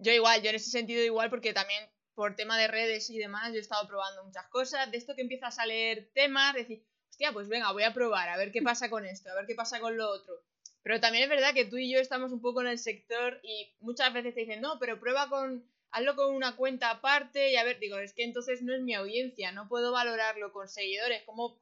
Yo 0.00 0.12
igual, 0.12 0.40
yo 0.42 0.50
en 0.50 0.54
ese 0.54 0.70
sentido 0.70 1.02
igual 1.02 1.28
porque 1.28 1.52
también 1.52 1.82
por 2.18 2.34
tema 2.34 2.58
de 2.58 2.66
redes 2.66 3.10
y 3.10 3.18
demás 3.18 3.52
yo 3.52 3.58
he 3.58 3.60
estado 3.60 3.86
probando 3.86 4.24
muchas 4.24 4.44
cosas, 4.48 4.90
de 4.90 4.98
esto 4.98 5.14
que 5.14 5.22
empiezas 5.22 5.60
a 5.60 5.66
leer 5.66 6.10
temas, 6.14 6.52
decir, 6.52 6.82
hostia, 7.08 7.32
pues 7.32 7.48
venga, 7.48 7.70
voy 7.70 7.84
a 7.84 7.94
probar, 7.94 8.28
a 8.28 8.36
ver 8.36 8.50
qué 8.50 8.60
pasa 8.60 8.90
con 8.90 9.06
esto, 9.06 9.30
a 9.30 9.36
ver 9.36 9.46
qué 9.46 9.54
pasa 9.54 9.78
con 9.78 9.96
lo 9.96 10.10
otro. 10.10 10.34
Pero 10.82 10.98
también 10.98 11.22
es 11.22 11.30
verdad 11.30 11.54
que 11.54 11.64
tú 11.64 11.76
y 11.76 11.92
yo 11.92 12.00
estamos 12.00 12.32
un 12.32 12.40
poco 12.40 12.60
en 12.60 12.66
el 12.66 12.80
sector 12.80 13.38
y 13.44 13.72
muchas 13.78 14.12
veces 14.12 14.34
te 14.34 14.40
dicen, 14.40 14.60
no, 14.60 14.80
pero 14.80 14.98
prueba 14.98 15.28
con, 15.28 15.64
hazlo 15.92 16.16
con 16.16 16.34
una 16.34 16.56
cuenta 16.56 16.90
aparte 16.90 17.52
y 17.52 17.56
a 17.56 17.62
ver, 17.62 17.78
digo, 17.78 17.98
es 17.98 18.12
que 18.14 18.24
entonces 18.24 18.62
no 18.62 18.74
es 18.74 18.80
mi 18.80 18.94
audiencia, 18.94 19.52
no 19.52 19.68
puedo 19.68 19.92
valorarlo 19.92 20.52
con 20.52 20.68
seguidores, 20.68 21.22
¿cómo 21.24 21.56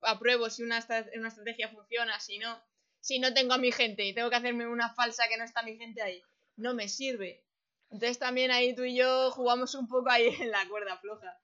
apruebo 0.00 0.50
si 0.50 0.64
una, 0.64 0.84
una 1.14 1.28
estrategia 1.28 1.68
funciona, 1.68 2.18
si 2.18 2.38
no, 2.38 2.60
si 3.00 3.20
no 3.20 3.32
tengo 3.32 3.54
a 3.54 3.58
mi 3.58 3.70
gente 3.70 4.04
y 4.04 4.12
tengo 4.12 4.30
que 4.30 4.36
hacerme 4.36 4.66
una 4.66 4.92
falsa 4.92 5.28
que 5.28 5.36
no 5.36 5.44
está 5.44 5.62
mi 5.62 5.76
gente 5.76 6.02
ahí? 6.02 6.20
No 6.56 6.74
me 6.74 6.88
sirve. 6.88 7.44
Entonces 7.92 8.18
también 8.18 8.50
ahí 8.50 8.74
tú 8.74 8.84
y 8.84 8.96
yo 8.96 9.30
jugamos 9.32 9.74
un 9.74 9.86
poco 9.86 10.10
ahí 10.10 10.26
en 10.40 10.50
la 10.50 10.66
cuerda 10.68 10.96
floja. 10.96 11.38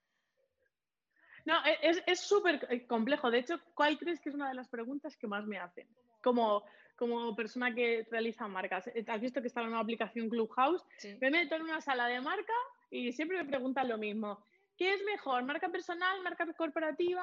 No, 1.44 1.54
e, 1.64 2.02
es 2.06 2.20
súper 2.20 2.66
eh, 2.70 2.86
complejo. 2.86 3.30
De 3.30 3.38
hecho, 3.38 3.60
¿cuál 3.74 3.98
crees 3.98 4.20
que 4.20 4.30
es 4.30 4.34
una 4.34 4.48
de 4.48 4.54
las 4.54 4.68
preguntas 4.68 5.16
que 5.16 5.26
más 5.26 5.46
me 5.46 5.58
hacen? 5.58 5.88
Como, 6.22 6.64
como 6.96 7.34
persona 7.36 7.74
que 7.74 8.06
realiza 8.10 8.48
marcas. 8.48 8.86
Eh, 8.88 9.04
¿Has 9.06 9.20
visto 9.20 9.40
que 9.40 9.48
está 9.48 9.60
en 9.60 9.68
una 9.68 9.80
aplicación 9.80 10.28
Clubhouse? 10.28 10.84
Me 11.20 11.30
meto 11.30 11.54
en 11.54 11.62
una 11.62 11.80
sala 11.80 12.06
de 12.06 12.20
marca 12.20 12.52
y 12.90 13.12
siempre 13.12 13.38
me 13.38 13.48
preguntan 13.48 13.88
lo 13.88 13.98
mismo. 13.98 14.42
¿Qué 14.76 14.94
es 14.94 15.02
mejor? 15.04 15.42
¿Marca 15.44 15.68
personal? 15.68 16.22
¿Marca 16.22 16.46
corporativa? 16.54 17.22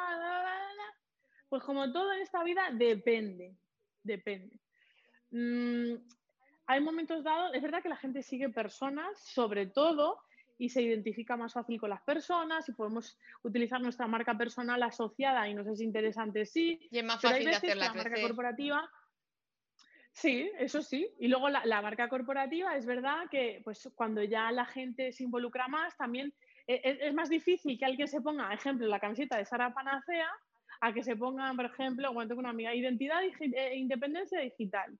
Pues 1.50 1.64
como 1.64 1.92
todo 1.92 2.12
en 2.14 2.22
esta 2.22 2.44
vida, 2.44 2.70
depende. 2.72 3.56
Depende. 4.04 4.60
Mm, 5.32 5.96
hay 6.68 6.82
momentos 6.82 7.24
dados, 7.24 7.52
es 7.54 7.62
verdad 7.62 7.82
que 7.82 7.90
la 7.90 7.98
gente 7.98 8.24
sigue 8.24 8.50
personas, 8.50 9.20
sobre 9.20 9.68
todo, 9.68 10.20
y 10.58 10.70
se 10.70 10.82
identifica 10.82 11.36
más 11.36 11.54
fácil 11.54 11.80
con 11.80 11.90
las 11.90 12.02
personas 12.02 12.68
y 12.70 12.74
podemos 12.74 13.18
utilizar 13.44 13.82
nuestra 13.82 14.08
marca 14.08 14.38
personal 14.38 14.82
asociada 14.84 15.48
y 15.50 15.54
nos 15.54 15.68
es 15.68 15.82
interesante, 15.82 16.46
sí. 16.46 16.80
Y 16.92 17.00
es 17.00 17.04
más 17.04 17.22
fácil 17.22 17.46
de 17.46 17.56
hacerla 17.56 17.88
la 17.88 17.94
marca 17.94 18.22
corporativa. 18.22 18.90
Sí, 20.14 20.50
eso 20.58 20.82
sí. 20.82 21.10
Y 21.20 21.28
luego 21.28 21.50
la, 21.50 21.82
marca 21.82 22.08
corporativa, 22.08 22.78
es 22.78 22.86
verdad 22.86 23.26
que 23.30 23.62
pues 23.66 23.90
cuando 23.96 24.24
ya 24.24 24.50
la 24.52 24.66
gente 24.66 25.12
se 25.12 25.26
involucra 25.26 25.68
más, 25.68 25.96
también 25.98 26.34
es, 26.68 26.80
e, 26.86 27.08
es 27.08 27.14
más 27.14 27.30
difícil 27.30 27.78
que 27.78 27.86
alguien 27.86 28.08
se 28.08 28.22
ponga, 28.22 28.54
ejemplo, 28.54 28.88
la 28.88 29.02
camiseta 29.02 29.38
de 29.38 29.46
Sara 29.46 29.74
Panacea, 29.74 30.30
a 30.80 30.94
que 30.94 31.04
se 31.04 31.18
pongan, 31.18 31.58
por 31.58 31.66
ejemplo, 31.66 32.14
cuando 32.14 32.30
tengo 32.30 32.40
una 32.40 32.52
amiga, 32.52 32.74
identidad 32.74 33.22
e 33.24 33.76
independencia 33.76 34.40
digital. 34.40 34.98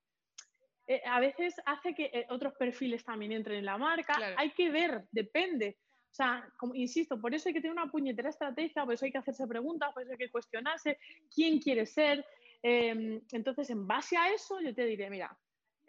Eh, 0.88 1.02
a 1.06 1.20
veces 1.20 1.56
hace 1.66 1.96
que 1.96 2.12
eh, 2.14 2.28
otros 2.30 2.54
perfiles 2.54 3.04
también 3.04 3.32
entren 3.32 3.60
en 3.60 3.66
la 3.66 3.78
marca. 3.78 4.18
Hay 4.38 4.52
que 4.52 4.70
ver, 4.70 5.06
depende. 5.12 5.78
O 6.12 6.14
sea, 6.16 6.48
como, 6.58 6.76
insisto, 6.76 7.20
por 7.20 7.34
eso 7.34 7.50
hay 7.50 7.54
que 7.54 7.62
tener 7.62 7.74
una 7.74 7.92
puñetera 7.92 8.30
estrategia, 8.30 8.86
por 8.86 8.94
eso 8.94 9.06
hay 9.06 9.12
que 9.12 9.18
hacerse 9.18 9.48
preguntas, 9.48 9.92
por 9.94 10.04
eso 10.04 10.14
hay 10.14 10.18
que 10.18 10.30
cuestionarse 10.30 10.98
quién 11.34 11.60
quiere 11.60 11.86
ser. 11.86 12.26
Em, 12.62 13.20
entonces, 13.32 13.70
en 13.70 13.86
base 13.86 14.16
a 14.16 14.32
eso, 14.32 14.62
yo 14.62 14.74
te 14.74 14.86
diré, 14.86 15.10
mira, 15.10 15.38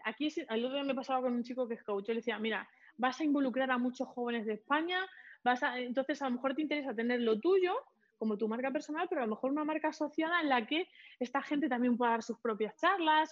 aquí 0.04 0.32
el 0.48 0.64
otro 0.64 0.76
día 0.76 0.84
me 0.84 0.94
pasaba 0.94 1.22
con 1.22 1.32
un 1.32 1.44
chico 1.44 1.68
que 1.68 1.74
es 1.74 1.82
coach, 1.82 2.06
yo 2.06 2.14
le 2.14 2.20
decía, 2.20 2.38
mira, 2.38 2.68
vas 2.96 3.20
a 3.20 3.24
involucrar 3.24 3.70
a 3.70 3.78
muchos 3.78 4.08
jóvenes 4.08 4.46
de 4.46 4.54
España, 4.54 5.06
vas 5.44 5.62
a, 5.62 5.78
entonces 5.78 6.20
a 6.22 6.26
lo 6.26 6.36
mejor 6.36 6.54
te 6.54 6.62
interesa 6.62 6.94
tener 6.94 7.20
lo 7.20 7.38
tuyo 7.38 7.74
como 8.18 8.36
tu 8.36 8.48
marca 8.48 8.70
personal, 8.70 9.06
pero 9.08 9.22
a 9.22 9.26
lo 9.26 9.34
mejor 9.34 9.50
una 9.50 9.64
marca 9.64 9.88
asociada 9.88 10.40
en 10.40 10.48
la 10.48 10.66
que 10.66 10.88
esta 11.20 11.42
gente 11.42 11.68
también 11.68 11.96
pueda 11.96 12.12
dar 12.12 12.22
sus 12.22 12.38
propias 12.38 12.74
charlas. 12.76 13.30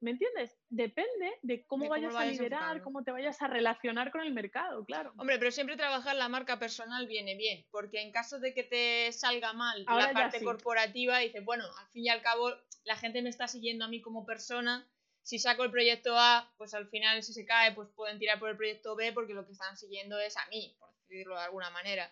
¿Me 0.00 0.12
entiendes? 0.12 0.56
Depende 0.68 1.38
de 1.42 1.66
cómo, 1.66 1.88
vayas, 1.88 2.14
a 2.14 2.24
liderar, 2.24 2.82
cómo 2.82 3.02
te 3.02 3.10
vayas 3.10 3.42
a 3.42 3.48
relacionar 3.48 4.12
con 4.12 4.20
el 4.20 4.32
mercado, 4.32 4.84
claro. 4.84 5.12
Hombre, 5.18 5.38
pero 5.38 5.50
siempre 5.50 5.76
trabajar 5.76 6.14
la 6.14 6.28
marca 6.28 6.58
personal 6.58 7.08
viene 7.08 7.34
bien, 7.34 7.66
porque 7.70 8.00
en 8.00 8.12
caso 8.12 8.38
de 8.38 8.54
que 8.54 8.62
te 8.62 9.12
salga 9.12 9.52
mal 9.52 9.84
la 9.84 10.12
parte 10.12 10.42
corporativa, 10.44 11.18
dices, 11.18 11.44
bueno, 11.44 11.64
al 11.80 11.88
fin 11.88 12.04
y 12.04 12.08
al 12.10 12.22
cabo 12.22 12.52
la 12.84 12.96
gente 12.96 13.22
me 13.22 13.28
está 13.28 13.48
siguiendo 13.48 13.84
a 13.84 13.88
mí 13.88 14.00
como 14.00 14.24
persona. 14.24 14.88
Si 15.22 15.38
saco 15.38 15.64
el 15.64 15.70
proyecto 15.70 16.16
A, 16.16 16.50
pues 16.56 16.74
al 16.74 16.88
final 16.88 17.22
si 17.22 17.32
se 17.32 17.44
cae, 17.44 17.72
pues 17.74 17.88
pueden 17.94 18.18
tirar 18.18 18.38
por 18.38 18.50
el 18.50 18.56
proyecto 18.56 18.96
B 18.96 19.12
porque 19.12 19.34
lo 19.34 19.44
que 19.44 19.52
están 19.52 19.76
siguiendo 19.76 20.18
es 20.18 20.36
a 20.36 20.46
mí, 20.46 20.76
por 20.78 20.90
decirlo 20.94 21.36
de 21.36 21.42
alguna 21.42 21.70
manera. 21.70 22.10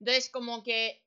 Entonces, 0.00 0.28
como 0.28 0.62
que 0.62 1.02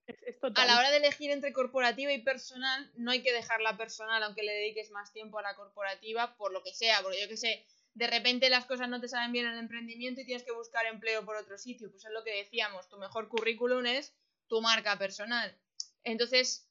a 0.55 0.65
la 0.65 0.77
hora 0.77 0.91
de 0.91 0.97
elegir 0.97 1.29
entre 1.31 1.53
corporativa 1.53 2.11
y 2.11 2.21
personal, 2.21 2.91
no 2.95 3.11
hay 3.11 3.21
que 3.21 3.33
dejarla 3.33 3.77
personal, 3.77 4.23
aunque 4.23 4.43
le 4.43 4.53
dediques 4.53 4.89
más 4.91 5.11
tiempo 5.13 5.39
a 5.39 5.43
la 5.43 5.55
corporativa, 5.55 6.35
por 6.37 6.51
lo 6.51 6.63
que 6.63 6.73
sea, 6.73 7.01
porque 7.01 7.21
yo 7.21 7.27
que 7.27 7.37
sé, 7.37 7.65
de 7.93 8.07
repente 8.07 8.49
las 8.49 8.65
cosas 8.65 8.89
no 8.89 9.01
te 9.01 9.07
salen 9.07 9.31
bien 9.31 9.45
en 9.45 9.53
el 9.53 9.59
emprendimiento 9.59 10.21
y 10.21 10.25
tienes 10.25 10.43
que 10.43 10.51
buscar 10.51 10.85
empleo 10.85 11.25
por 11.25 11.35
otro 11.35 11.57
sitio. 11.57 11.89
Pues 11.91 12.05
es 12.05 12.11
lo 12.11 12.23
que 12.23 12.35
decíamos, 12.35 12.87
tu 12.89 12.97
mejor 12.97 13.27
currículum 13.27 13.85
es 13.85 14.13
tu 14.47 14.61
marca 14.61 14.97
personal. 14.97 15.55
Entonces, 16.03 16.67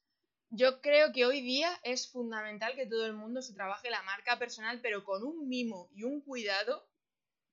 yo 0.50 0.80
creo 0.80 1.12
que 1.12 1.26
hoy 1.26 1.40
día 1.40 1.78
es 1.82 2.08
fundamental 2.08 2.74
que 2.74 2.86
todo 2.86 3.06
el 3.06 3.12
mundo 3.12 3.42
se 3.42 3.54
trabaje 3.54 3.90
la 3.90 4.02
marca 4.02 4.38
personal, 4.38 4.80
pero 4.80 5.04
con 5.04 5.24
un 5.24 5.48
mimo 5.48 5.90
y 5.94 6.04
un 6.04 6.20
cuidado 6.20 6.88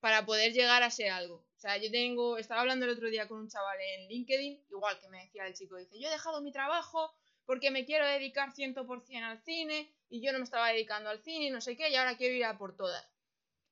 para 0.00 0.24
poder 0.24 0.52
llegar 0.52 0.82
a 0.82 0.90
ser 0.90 1.10
algo. 1.10 1.44
O 1.64 1.66
sea, 1.66 1.78
yo 1.78 1.90
tengo, 1.90 2.36
estaba 2.36 2.60
hablando 2.60 2.84
el 2.84 2.92
otro 2.92 3.08
día 3.08 3.26
con 3.26 3.38
un 3.38 3.48
chaval 3.48 3.78
en 3.80 4.08
LinkedIn, 4.08 4.66
igual 4.68 5.00
que 5.00 5.08
me 5.08 5.22
decía 5.24 5.46
el 5.46 5.54
chico, 5.54 5.78
dice, 5.78 5.98
yo 5.98 6.08
he 6.08 6.10
dejado 6.10 6.42
mi 6.42 6.52
trabajo 6.52 7.10
porque 7.46 7.70
me 7.70 7.86
quiero 7.86 8.06
dedicar 8.06 8.52
100% 8.52 9.22
al 9.22 9.40
cine 9.40 9.90
y 10.10 10.20
yo 10.20 10.32
no 10.32 10.40
me 10.40 10.44
estaba 10.44 10.68
dedicando 10.68 11.08
al 11.08 11.22
cine 11.22 11.50
no 11.50 11.62
sé 11.62 11.74
qué, 11.74 11.88
y 11.88 11.96
ahora 11.96 12.18
quiero 12.18 12.34
ir 12.34 12.44
a 12.44 12.58
por 12.58 12.76
todas. 12.76 13.10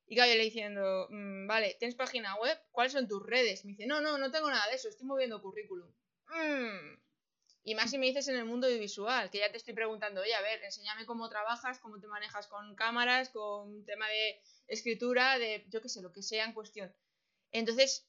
Y 0.07 0.15
claro, 0.15 0.31
yo 0.31 0.37
le 0.39 0.45
diciendo, 0.45 1.05
mm, 1.11 1.45
vale, 1.45 1.75
¿tienes 1.77 1.93
página 1.93 2.33
web? 2.37 2.59
¿Cuáles 2.71 2.93
son 2.93 3.07
tus 3.07 3.23
redes? 3.23 3.63
Me 3.63 3.73
dice, 3.73 3.85
no, 3.85 4.01
no, 4.01 4.17
no 4.17 4.31
tengo 4.31 4.49
nada 4.49 4.67
de 4.69 4.75
eso, 4.75 4.89
estoy 4.89 5.05
moviendo 5.05 5.39
currículum. 5.39 5.87
Mm. 6.29 6.97
Y 7.63 7.75
más 7.75 7.91
si 7.91 7.99
me 7.99 8.07
dices 8.07 8.27
en 8.27 8.37
el 8.37 8.45
mundo 8.45 8.65
audiovisual, 8.65 9.29
que 9.29 9.37
ya 9.37 9.51
te 9.51 9.57
estoy 9.57 9.75
preguntando, 9.75 10.21
oye, 10.21 10.33
a 10.33 10.41
ver, 10.41 10.63
enséñame 10.63 11.05
cómo 11.05 11.29
trabajas, 11.29 11.77
cómo 11.77 11.99
te 11.99 12.07
manejas 12.07 12.47
con 12.47 12.73
cámaras, 12.73 13.29
con 13.29 13.85
tema 13.85 14.07
de 14.07 14.41
escritura, 14.67 15.37
de 15.37 15.63
yo 15.69 15.79
qué 15.79 15.89
sé, 15.89 16.01
lo 16.01 16.11
que 16.11 16.23
sea 16.23 16.45
en 16.45 16.53
cuestión. 16.53 16.91
Entonces, 17.53 18.05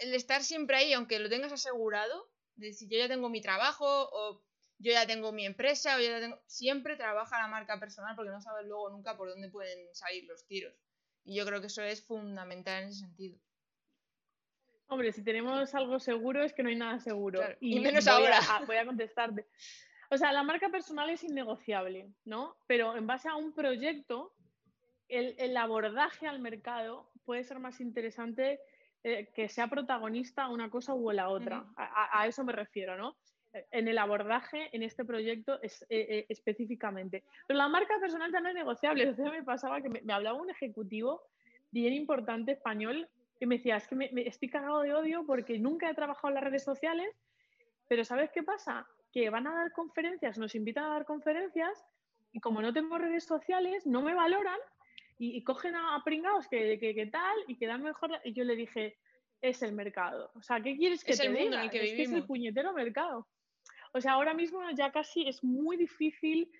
el 0.00 0.14
estar 0.14 0.42
siempre 0.44 0.76
ahí, 0.76 0.92
aunque 0.92 1.18
lo 1.18 1.28
tengas 1.28 1.52
asegurado, 1.52 2.30
de 2.54 2.72
si 2.72 2.88
yo 2.88 2.98
ya 2.98 3.08
tengo 3.08 3.28
mi 3.28 3.40
trabajo 3.40 3.86
o 4.12 4.44
yo 4.78 4.92
ya 4.92 5.06
tengo 5.06 5.32
mi 5.32 5.44
empresa 5.46 5.96
o 5.96 6.00
ya 6.00 6.20
tengo... 6.20 6.40
Siempre 6.46 6.96
trabaja 6.96 7.38
la 7.38 7.48
marca 7.48 7.80
personal 7.80 8.14
porque 8.14 8.30
no 8.30 8.40
sabes 8.40 8.66
luego 8.66 8.90
nunca 8.90 9.16
por 9.16 9.28
dónde 9.28 9.50
pueden 9.50 9.92
salir 9.94 10.24
los 10.24 10.46
tiros. 10.46 10.74
Y 11.24 11.36
yo 11.36 11.46
creo 11.46 11.60
que 11.60 11.68
eso 11.68 11.82
es 11.82 12.06
fundamental 12.06 12.84
en 12.84 12.88
ese 12.90 13.00
sentido. 13.00 13.38
Hombre, 14.86 15.12
si 15.12 15.24
tenemos 15.24 15.74
algo 15.74 15.98
seguro 15.98 16.44
es 16.44 16.52
que 16.52 16.62
no 16.62 16.68
hay 16.68 16.76
nada 16.76 17.00
seguro. 17.00 17.40
y, 17.60 17.80
menos 17.80 18.06
ahora. 18.06 18.38
voy 18.66 18.76
a 18.76 18.84
contestarte. 18.84 19.46
O 20.10 20.18
sea, 20.18 20.32
la 20.32 20.42
marca 20.42 20.68
personal 20.68 21.08
es 21.10 21.24
innegociable, 21.24 22.12
¿no? 22.24 22.56
Pero 22.66 22.96
en 22.96 23.06
base 23.06 23.28
a 23.28 23.36
un 23.36 23.54
proyecto, 23.54 24.34
el, 25.08 25.56
abordaje 25.56 26.26
al 26.26 26.40
mercado 26.40 27.10
puede 27.24 27.44
ser 27.44 27.58
más 27.58 27.80
interesante 27.80 28.60
eh, 29.02 29.28
que 29.34 29.48
sea 29.48 29.68
protagonista 29.68 30.48
una 30.48 30.70
cosa 30.70 30.94
u 30.94 31.10
la 31.10 31.28
otra. 31.28 31.66
a, 31.76 32.26
eso 32.26 32.42
me 32.44 32.52
refiero, 32.52 32.96
¿no? 32.96 33.16
En 33.70 33.86
el 33.86 33.98
abordaje 33.98 34.74
en 34.74 34.82
este 34.82 35.04
proyecto 35.04 35.60
es, 35.62 35.82
eh, 35.82 36.06
eh, 36.08 36.26
específicamente. 36.28 37.22
Pero 37.46 37.58
la 37.58 37.68
marca 37.68 37.98
personal 38.00 38.32
también 38.32 38.56
es 38.56 38.64
negociable. 38.64 39.04
Entonces 39.04 39.32
me 39.32 39.44
pasaba 39.44 39.80
que 39.80 39.88
me, 39.88 40.12
hablaba 40.12 40.40
un 40.40 40.50
ejecutivo 40.50 41.22
bien 41.70 41.92
importante 41.92 42.52
español 42.52 43.08
que 43.38 43.46
me 43.46 43.56
decía, 43.56 43.76
es 43.76 43.86
que 43.86 43.94
me, 43.94 44.10
estoy 44.26 44.48
cagado 44.48 44.80
de 44.80 44.94
odio 44.94 45.24
porque 45.26 45.58
nunca 45.58 45.90
he 45.90 45.94
trabajado 45.94 46.28
en 46.28 46.34
las 46.34 46.44
redes 46.44 46.64
sociales, 46.64 47.08
pero 47.88 48.04
¿sabes 48.04 48.30
qué 48.32 48.42
pasa? 48.42 48.86
Que 49.12 49.28
van 49.30 49.46
a 49.46 49.54
dar 49.54 49.72
conferencias, 49.72 50.38
nos 50.38 50.54
invitan 50.54 50.84
a 50.84 50.94
dar 50.94 51.04
conferencias 51.04 51.84
y 52.32 52.40
como 52.40 52.62
no 52.62 52.72
tengo 52.72 52.96
redes 52.98 53.24
sociales, 53.24 53.86
no 53.86 54.02
me 54.02 54.14
valoran 54.14 54.58
y, 55.32 55.44
cogen 55.44 55.74
a, 55.74 56.00
pringados 56.04 56.48
que, 56.48 56.78
que, 56.78 57.06
tal 57.06 57.36
y 57.46 57.56
que 57.56 57.66
dan 57.66 57.82
mejor. 57.82 58.10
Y 58.24 58.32
yo 58.32 58.44
le 58.44 58.56
dije, 58.56 58.98
es 59.40 59.62
el 59.62 59.72
mercado. 59.72 60.30
O 60.34 60.42
sea, 60.42 60.60
¿qué 60.60 60.76
quieres 60.76 61.04
que 61.04 61.12
es 61.12 61.18
te 61.18 61.26
el 61.26 61.32
mundo 61.32 61.56
En 61.56 61.62
el 61.64 61.70
que 61.70 61.78
es 61.78 61.92
vivimos. 61.92 62.08
es 62.08 62.14
el 62.16 62.26
puñetero 62.26 62.72
mercado. 62.72 63.28
O 63.92 64.00
sea, 64.00 64.12
ahora 64.12 64.34
mismo 64.34 64.60
ya 64.74 64.90
casi 64.90 65.28
es 65.28 65.44
muy 65.44 65.76
difícil. 65.76 66.50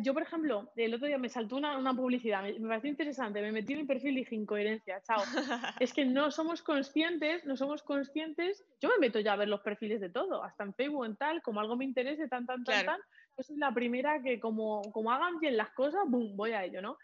yo, 0.00 0.14
por 0.14 0.22
ejemplo, 0.22 0.72
el 0.74 0.94
otro 0.94 1.06
día 1.06 1.18
me 1.18 1.28
saltó 1.28 1.56
una, 1.56 1.76
una 1.78 1.94
publicidad, 1.94 2.42
me, 2.42 2.58
me, 2.58 2.68
pareció 2.68 2.90
interesante, 2.90 3.40
me 3.42 3.52
metí 3.52 3.74
en 3.74 3.80
el 3.80 3.86
perfil 3.86 4.16
y 4.16 4.20
dije 4.20 4.34
incoherencia, 4.34 5.00
chao. 5.02 5.22
es 5.80 5.92
que 5.92 6.04
no 6.04 6.30
somos 6.30 6.62
conscientes, 6.62 7.44
no 7.44 7.56
somos 7.56 7.82
conscientes. 7.82 8.64
Yo 8.80 8.88
me 8.88 8.98
meto 8.98 9.20
ya 9.20 9.34
a 9.34 9.36
ver 9.36 9.48
los 9.48 9.60
perfiles 9.60 10.00
de 10.00 10.10
todo, 10.10 10.42
hasta 10.42 10.64
en 10.64 10.74
Facebook, 10.74 11.04
en 11.04 11.16
tal, 11.16 11.42
como 11.42 11.60
algo 11.60 11.76
me 11.76 11.84
interese, 11.84 12.28
tan, 12.28 12.46
tan, 12.46 12.64
tan, 12.64 12.84
tan. 12.84 13.00
Yo 13.36 13.42
soy 13.42 13.58
la 13.58 13.72
primera 13.72 14.22
que, 14.22 14.40
como, 14.40 14.80
como 14.92 15.12
hagan 15.12 15.38
bien 15.38 15.56
las 15.56 15.70
cosas, 15.70 16.00
boom, 16.06 16.36
voy 16.36 16.52
a 16.52 16.64
ello, 16.64 16.80
¿no? 16.80 16.96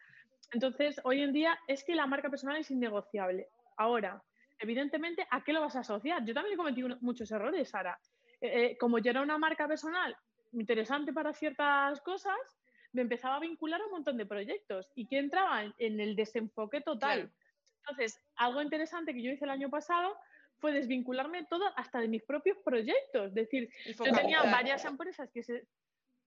Entonces, 0.53 1.01
hoy 1.05 1.23
en 1.23 1.33
día 1.33 1.59
es 1.67 1.83
que 1.85 1.95
la 1.95 2.07
marca 2.07 2.31
personal 2.31 2.57
es 2.57 2.71
innegociable. 2.71 3.49
Ahora, 3.77 4.23
evidentemente, 4.59 5.27
¿a 5.31 5.43
qué 5.43 5.53
lo 5.53 5.61
vas 5.61 5.77
a 5.77 5.81
asociar? 5.81 6.25
Yo 6.25 6.35
también 6.35 6.55
he 6.55 6.57
cometido 6.57 6.97
muchos 7.01 7.31
errores, 7.31 7.71
Sara. 7.71 7.99
Eh, 8.41 8.65
eh, 8.65 8.77
como 8.79 8.99
yo 8.99 9.11
era 9.11 9.23
una 9.23 9.39
marca 9.39 9.67
personal 9.67 10.17
interesante 10.53 11.13
para 11.13 11.33
ciertas 11.33 12.01
cosas, 12.03 12.37
me 12.93 13.03
empezaba 13.03 13.37
a 13.37 13.41
vincular 13.41 13.81
a 13.81 13.87
un 13.87 13.93
montón 13.93 14.19
de 14.19 14.27
proyectos 14.27 14.91
y 14.95 15.07
que 15.07 15.19
entraba 15.19 15.65
en, 15.79 16.01
el 16.01 16.15
desenfoque 16.15 16.83
total. 16.83 17.33
Entonces, 17.79 18.21
algo 18.37 18.61
interesante 18.61 19.15
que 19.15 19.23
yo 19.23 19.31
hice 19.31 19.45
el 19.45 19.51
año 19.51 19.71
pasado 19.71 20.17
fue 20.59 20.73
desvincularme 20.73 21.45
todo 21.47 21.65
hasta 21.77 22.01
de 22.01 22.09
mis 22.09 22.23
propios 22.23 22.59
proyectos. 22.65 23.29
Es 23.29 23.35
decir, 23.35 23.71
yo 23.87 24.13
tenía 24.13 24.43
varias 24.43 24.85
empresas 24.85 25.31
que 25.33 25.43
se, 25.43 25.67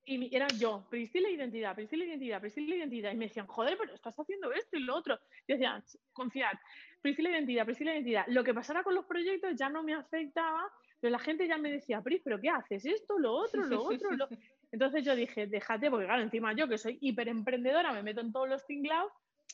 y 0.05 0.35
era 0.35 0.47
yo, 0.47 0.85
Priscila 0.89 1.29
Identidad, 1.29 1.75
Priscila 1.75 2.05
Identidad, 2.05 2.39
Priscila 2.39 2.75
Identidad. 2.75 3.11
Y 3.11 3.15
me 3.15 3.25
decían, 3.25 3.47
joder, 3.47 3.77
pero 3.77 3.93
estás 3.93 4.15
haciendo 4.17 4.51
esto 4.51 4.77
y 4.77 4.81
lo 4.81 4.95
otro. 4.95 5.19
Y 5.47 5.53
decía, 5.53 5.83
confiad, 6.13 6.53
Priscila 7.01 7.31
Identidad, 7.31 7.65
Priscila 7.65 7.93
Identidad. 7.93 8.25
Lo 8.27 8.43
que 8.43 8.53
pasara 8.53 8.83
con 8.83 8.93
los 8.93 9.05
proyectos 9.05 9.55
ya 9.55 9.69
no 9.69 9.83
me 9.83 9.93
afectaba, 9.93 10.71
pero 10.99 11.11
la 11.11 11.19
gente 11.19 11.47
ya 11.47 11.57
me 11.57 11.71
decía, 11.71 12.01
Pris, 12.01 12.21
¿pero 12.23 12.39
qué 12.39 12.49
haces? 12.49 12.85
Esto, 12.85 13.17
lo 13.17 13.33
otro, 13.33 13.63
lo 13.65 13.83
otro, 13.83 14.11
lo... 14.11 14.27
Entonces 14.71 15.03
yo 15.03 15.15
dije, 15.15 15.47
déjate, 15.47 15.89
porque 15.89 16.05
claro, 16.05 16.21
encima 16.21 16.53
yo 16.53 16.67
que 16.67 16.77
soy 16.77 16.97
hiper 17.01 17.27
emprendedora, 17.27 17.93
me 17.93 18.03
meto 18.03 18.21
en 18.21 18.31
todos 18.31 18.49
los 18.49 18.65
tinglados. 18.65 19.11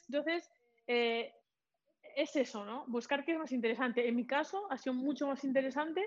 Entonces, 0.08 0.49
eh, 0.88 1.34
es 2.16 2.36
eso, 2.36 2.66
¿no? 2.66 2.86
Buscar 2.88 3.24
qué 3.24 3.34
es 3.34 3.38
más 3.38 3.52
interesante. 3.52 4.08
En 4.08 4.16
mi 4.16 4.26
caso, 4.26 4.70
ha 4.72 4.78
sido 4.78 4.93
mucho 4.93 5.28
más 5.28 5.43
interesante 5.43 6.02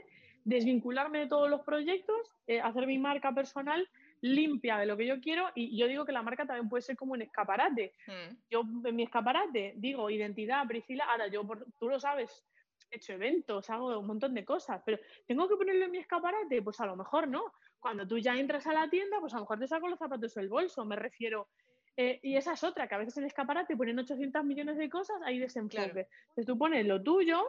desvincularme 0.44 1.20
de 1.20 1.26
todos 1.26 1.48
los 1.48 1.62
proyectos, 1.62 2.30
eh, 2.46 2.60
hacer 2.60 2.86
mi 2.86 2.98
marca 2.98 3.32
personal 3.32 3.88
limpia 4.24 4.78
de 4.78 4.86
lo 4.86 4.96
que 4.96 5.06
yo 5.06 5.20
quiero 5.20 5.50
y 5.54 5.76
yo 5.76 5.86
digo 5.86 6.06
que 6.06 6.12
la 6.12 6.22
marca 6.22 6.46
también 6.46 6.66
puede 6.66 6.80
ser 6.80 6.96
como 6.96 7.12
un 7.12 7.20
escaparate. 7.20 7.92
Mm. 8.06 8.36
Yo 8.50 8.62
en 8.84 8.96
mi 8.96 9.02
escaparate 9.02 9.74
digo 9.76 10.08
identidad, 10.08 10.66
Priscila, 10.66 11.04
ahora 11.04 11.26
yo, 11.26 11.42
tú 11.78 11.90
lo 11.90 12.00
sabes, 12.00 12.42
he 12.90 12.96
hecho 12.96 13.12
eventos, 13.12 13.68
hago 13.68 13.98
un 13.98 14.06
montón 14.06 14.32
de 14.32 14.42
cosas, 14.42 14.80
pero 14.84 14.98
¿tengo 15.26 15.46
que 15.46 15.56
ponerlo 15.56 15.84
en 15.84 15.90
mi 15.90 15.98
escaparate? 15.98 16.62
Pues 16.62 16.80
a 16.80 16.86
lo 16.86 16.96
mejor 16.96 17.28
no. 17.28 17.52
Cuando 17.78 18.08
tú 18.08 18.18
ya 18.18 18.34
entras 18.34 18.66
a 18.66 18.72
la 18.72 18.88
tienda, 18.88 19.20
pues 19.20 19.34
a 19.34 19.36
lo 19.36 19.42
mejor 19.42 19.58
te 19.58 19.68
saco 19.68 19.88
los 19.88 19.98
zapatos 19.98 20.32
del 20.34 20.48
bolso, 20.48 20.86
me 20.86 20.96
refiero. 20.96 21.48
Eh, 21.94 22.18
y 22.22 22.36
esa 22.36 22.54
es 22.54 22.64
otra, 22.64 22.88
que 22.88 22.94
a 22.94 22.98
veces 22.98 23.18
en 23.18 23.24
el 23.24 23.28
escaparate 23.28 23.76
ponen 23.76 23.98
800 23.98 24.42
millones 24.42 24.78
de 24.78 24.88
cosas, 24.88 25.20
hay 25.22 25.38
desenfoque. 25.38 26.08
Entonces 26.28 26.46
tú 26.46 26.56
pones 26.56 26.86
lo 26.86 27.02
tuyo 27.02 27.46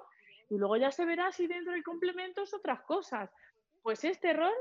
y 0.50 0.58
luego 0.58 0.76
ya 0.76 0.92
se 0.92 1.06
verá 1.06 1.32
si 1.32 1.48
dentro 1.48 1.72
del 1.72 1.86
complemento 1.86 2.44
es 2.44 2.54
otras 2.54 2.82
cosas. 2.82 3.30
Pues 3.82 4.04
este 4.04 4.32
error 4.32 4.54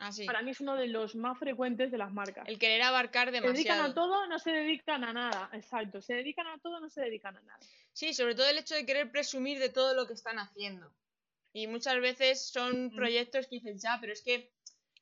Ah, 0.00 0.10
Para 0.26 0.42
mí 0.42 0.52
es 0.52 0.60
uno 0.60 0.76
de 0.76 0.86
los 0.86 1.16
más 1.16 1.38
frecuentes 1.38 1.90
de 1.90 1.98
las 1.98 2.12
marcas. 2.12 2.46
El 2.46 2.58
querer 2.58 2.82
abarcar 2.82 3.32
demasiado. 3.32 3.56
Se 3.56 3.62
dedican 3.62 3.90
a 3.90 3.94
todo, 3.94 4.26
no 4.26 4.38
se 4.38 4.52
dedican 4.52 5.04
a 5.04 5.12
nada. 5.12 5.50
Exacto. 5.52 6.00
Se 6.00 6.14
dedican 6.14 6.46
a 6.46 6.58
todo, 6.58 6.78
no 6.78 6.88
se 6.88 7.00
dedican 7.00 7.36
a 7.36 7.40
nada. 7.40 7.58
Sí, 7.92 8.14
sobre 8.14 8.36
todo 8.36 8.48
el 8.48 8.58
hecho 8.58 8.76
de 8.76 8.86
querer 8.86 9.10
presumir 9.10 9.58
de 9.58 9.70
todo 9.70 9.94
lo 9.94 10.06
que 10.06 10.12
están 10.12 10.38
haciendo. 10.38 10.94
Y 11.52 11.66
muchas 11.66 12.00
veces 12.00 12.48
son 12.48 12.92
proyectos 12.94 13.48
que 13.48 13.56
dicen, 13.56 13.78
ya, 13.78 13.98
pero 14.00 14.12
es 14.12 14.22
que, 14.22 14.52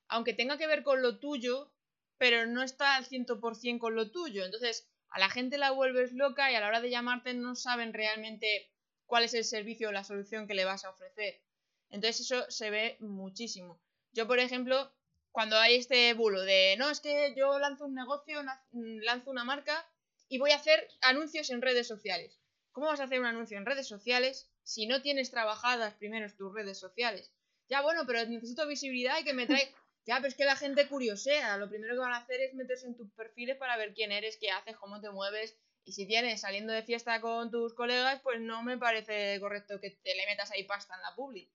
aunque 0.08 0.32
tenga 0.32 0.56
que 0.56 0.66
ver 0.66 0.82
con 0.82 1.02
lo 1.02 1.18
tuyo, 1.18 1.70
pero 2.16 2.46
no 2.46 2.62
está 2.62 2.96
al 2.96 3.04
100% 3.04 3.78
con 3.78 3.94
lo 3.94 4.10
tuyo. 4.10 4.46
Entonces, 4.46 4.88
a 5.10 5.18
la 5.18 5.28
gente 5.28 5.58
la 5.58 5.72
vuelves 5.72 6.12
loca 6.12 6.50
y 6.50 6.54
a 6.54 6.60
la 6.60 6.68
hora 6.68 6.80
de 6.80 6.88
llamarte 6.88 7.34
no 7.34 7.54
saben 7.54 7.92
realmente 7.92 8.72
cuál 9.04 9.24
es 9.24 9.34
el 9.34 9.44
servicio 9.44 9.90
o 9.90 9.92
la 9.92 10.04
solución 10.04 10.46
que 10.46 10.54
le 10.54 10.64
vas 10.64 10.86
a 10.86 10.90
ofrecer. 10.90 11.42
Entonces, 11.90 12.20
eso 12.20 12.50
se 12.50 12.70
ve 12.70 12.96
muchísimo. 13.00 13.78
Yo, 14.16 14.26
por 14.26 14.38
ejemplo, 14.38 14.90
cuando 15.30 15.58
hay 15.58 15.76
este 15.76 16.14
bulo 16.14 16.40
de, 16.40 16.76
no, 16.78 16.88
es 16.88 17.00
que 17.00 17.34
yo 17.36 17.58
lanzo 17.58 17.84
un 17.84 17.94
negocio, 17.94 18.42
mm, 18.72 19.00
lanzo 19.00 19.30
una 19.30 19.44
marca 19.44 19.86
y 20.30 20.38
voy 20.38 20.52
a 20.52 20.56
hacer 20.56 20.88
anuncios 21.02 21.50
en 21.50 21.60
redes 21.60 21.86
sociales. 21.86 22.40
¿Cómo 22.72 22.86
vas 22.86 23.00
a 23.00 23.04
hacer 23.04 23.20
un 23.20 23.26
anuncio 23.26 23.58
en 23.58 23.66
redes 23.66 23.86
sociales 23.86 24.48
si 24.62 24.86
no 24.86 25.02
tienes 25.02 25.30
trabajadas 25.30 25.92
primero 25.96 26.32
tus 26.34 26.54
redes 26.54 26.78
sociales? 26.78 27.30
Ya, 27.68 27.82
bueno, 27.82 28.04
pero 28.06 28.24
necesito 28.24 28.66
visibilidad 28.66 29.18
y 29.20 29.24
que 29.24 29.34
me 29.34 29.46
traiga... 29.46 29.70
Ya, 30.06 30.18
pero 30.18 30.28
es 30.28 30.36
que 30.36 30.44
la 30.44 30.54
gente 30.54 30.86
curiosea. 30.86 31.56
Lo 31.56 31.68
primero 31.68 31.94
que 31.94 31.98
van 31.98 32.12
a 32.12 32.18
hacer 32.18 32.40
es 32.40 32.54
meterse 32.54 32.86
en 32.86 32.96
tus 32.96 33.10
perfiles 33.10 33.56
para 33.56 33.76
ver 33.76 33.92
quién 33.92 34.12
eres, 34.12 34.36
qué 34.36 34.52
haces, 34.52 34.76
cómo 34.76 35.00
te 35.00 35.10
mueves. 35.10 35.56
Y 35.84 35.92
si 35.92 36.06
tienes 36.06 36.42
saliendo 36.42 36.72
de 36.72 36.84
fiesta 36.84 37.20
con 37.20 37.50
tus 37.50 37.74
colegas, 37.74 38.20
pues 38.22 38.40
no 38.40 38.62
me 38.62 38.78
parece 38.78 39.40
correcto 39.40 39.80
que 39.80 39.90
te 39.90 40.14
le 40.14 40.24
metas 40.26 40.52
ahí 40.52 40.62
pasta 40.62 40.94
en 40.94 41.02
la 41.02 41.12
publi. 41.16 41.50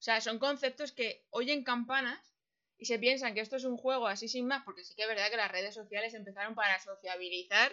O 0.00 0.02
sea, 0.02 0.22
son 0.22 0.38
conceptos 0.38 0.92
que 0.92 1.26
oyen 1.28 1.62
campanas 1.62 2.18
y 2.78 2.86
se 2.86 2.98
piensan 2.98 3.34
que 3.34 3.40
esto 3.40 3.56
es 3.56 3.64
un 3.64 3.76
juego 3.76 4.06
así 4.06 4.28
sin 4.28 4.46
más, 4.46 4.64
porque 4.64 4.82
sí 4.82 4.94
que 4.94 5.02
es 5.02 5.08
verdad 5.08 5.28
que 5.30 5.36
las 5.36 5.52
redes 5.52 5.74
sociales 5.74 6.14
empezaron 6.14 6.54
para 6.54 6.80
sociabilizar 6.80 7.70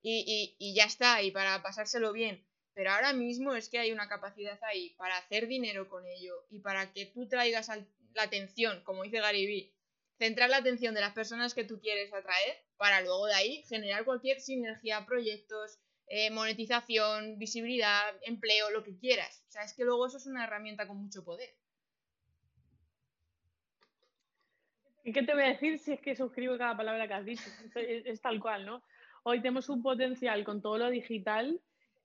y, 0.00 0.56
y, 0.58 0.74
ya 0.74 0.84
está, 0.84 1.20
y 1.22 1.30
para 1.30 1.62
pasárselo 1.62 2.14
bien. 2.14 2.42
Pero 2.72 2.92
ahora 2.92 3.12
mismo 3.12 3.54
es 3.54 3.68
que 3.68 3.78
hay 3.78 3.92
una 3.92 4.08
capacidad 4.08 4.58
ahí 4.62 4.94
para 4.96 5.18
hacer 5.18 5.48
dinero 5.48 5.90
con 5.90 6.06
ello 6.06 6.46
y 6.48 6.60
para 6.60 6.94
que 6.94 7.04
tú 7.04 7.28
traigas 7.28 7.68
la 8.14 8.22
atención, 8.22 8.82
como 8.84 9.02
dice 9.02 9.20
Vee, 9.20 9.74
centrar 10.16 10.48
la 10.48 10.56
atención 10.56 10.94
de 10.94 11.02
las 11.02 11.12
personas 11.12 11.52
que 11.52 11.64
tú 11.64 11.78
quieres 11.78 12.10
atraer 12.14 12.64
para 12.78 13.02
luego 13.02 13.26
de 13.26 13.34
ahí 13.34 13.62
generar 13.64 14.06
cualquier 14.06 14.40
sinergia, 14.40 15.04
proyectos, 15.04 15.78
eh, 16.12 16.28
monetización, 16.28 17.38
visibilidad, 17.38 18.02
empleo, 18.22 18.68
lo 18.70 18.82
que 18.82 18.98
quieras. 18.98 19.44
O 19.48 19.52
sea, 19.52 19.62
es 19.62 19.72
que 19.72 19.84
luego 19.84 20.08
eso 20.08 20.16
es 20.16 20.26
una 20.26 20.42
herramienta 20.42 20.88
con 20.88 20.96
mucho 20.96 21.24
poder. 21.24 21.54
¿Y 25.04 25.12
qué 25.12 25.22
te 25.22 25.32
voy 25.32 25.44
a 25.44 25.50
decir 25.50 25.78
si 25.78 25.92
es 25.92 26.00
que 26.00 26.16
suscribo 26.16 26.58
cada 26.58 26.76
palabra 26.76 27.06
que 27.06 27.14
has 27.14 27.24
dicho? 27.24 27.48
Es, 27.76 28.20
tal 28.20 28.40
cual, 28.40 28.66
¿no? 28.66 28.82
Hoy 29.22 29.40
tenemos 29.40 29.68
un 29.68 29.82
potencial 29.82 30.42
con 30.42 30.60
todo 30.60 30.78
lo 30.78 30.90
digital. 30.90 31.60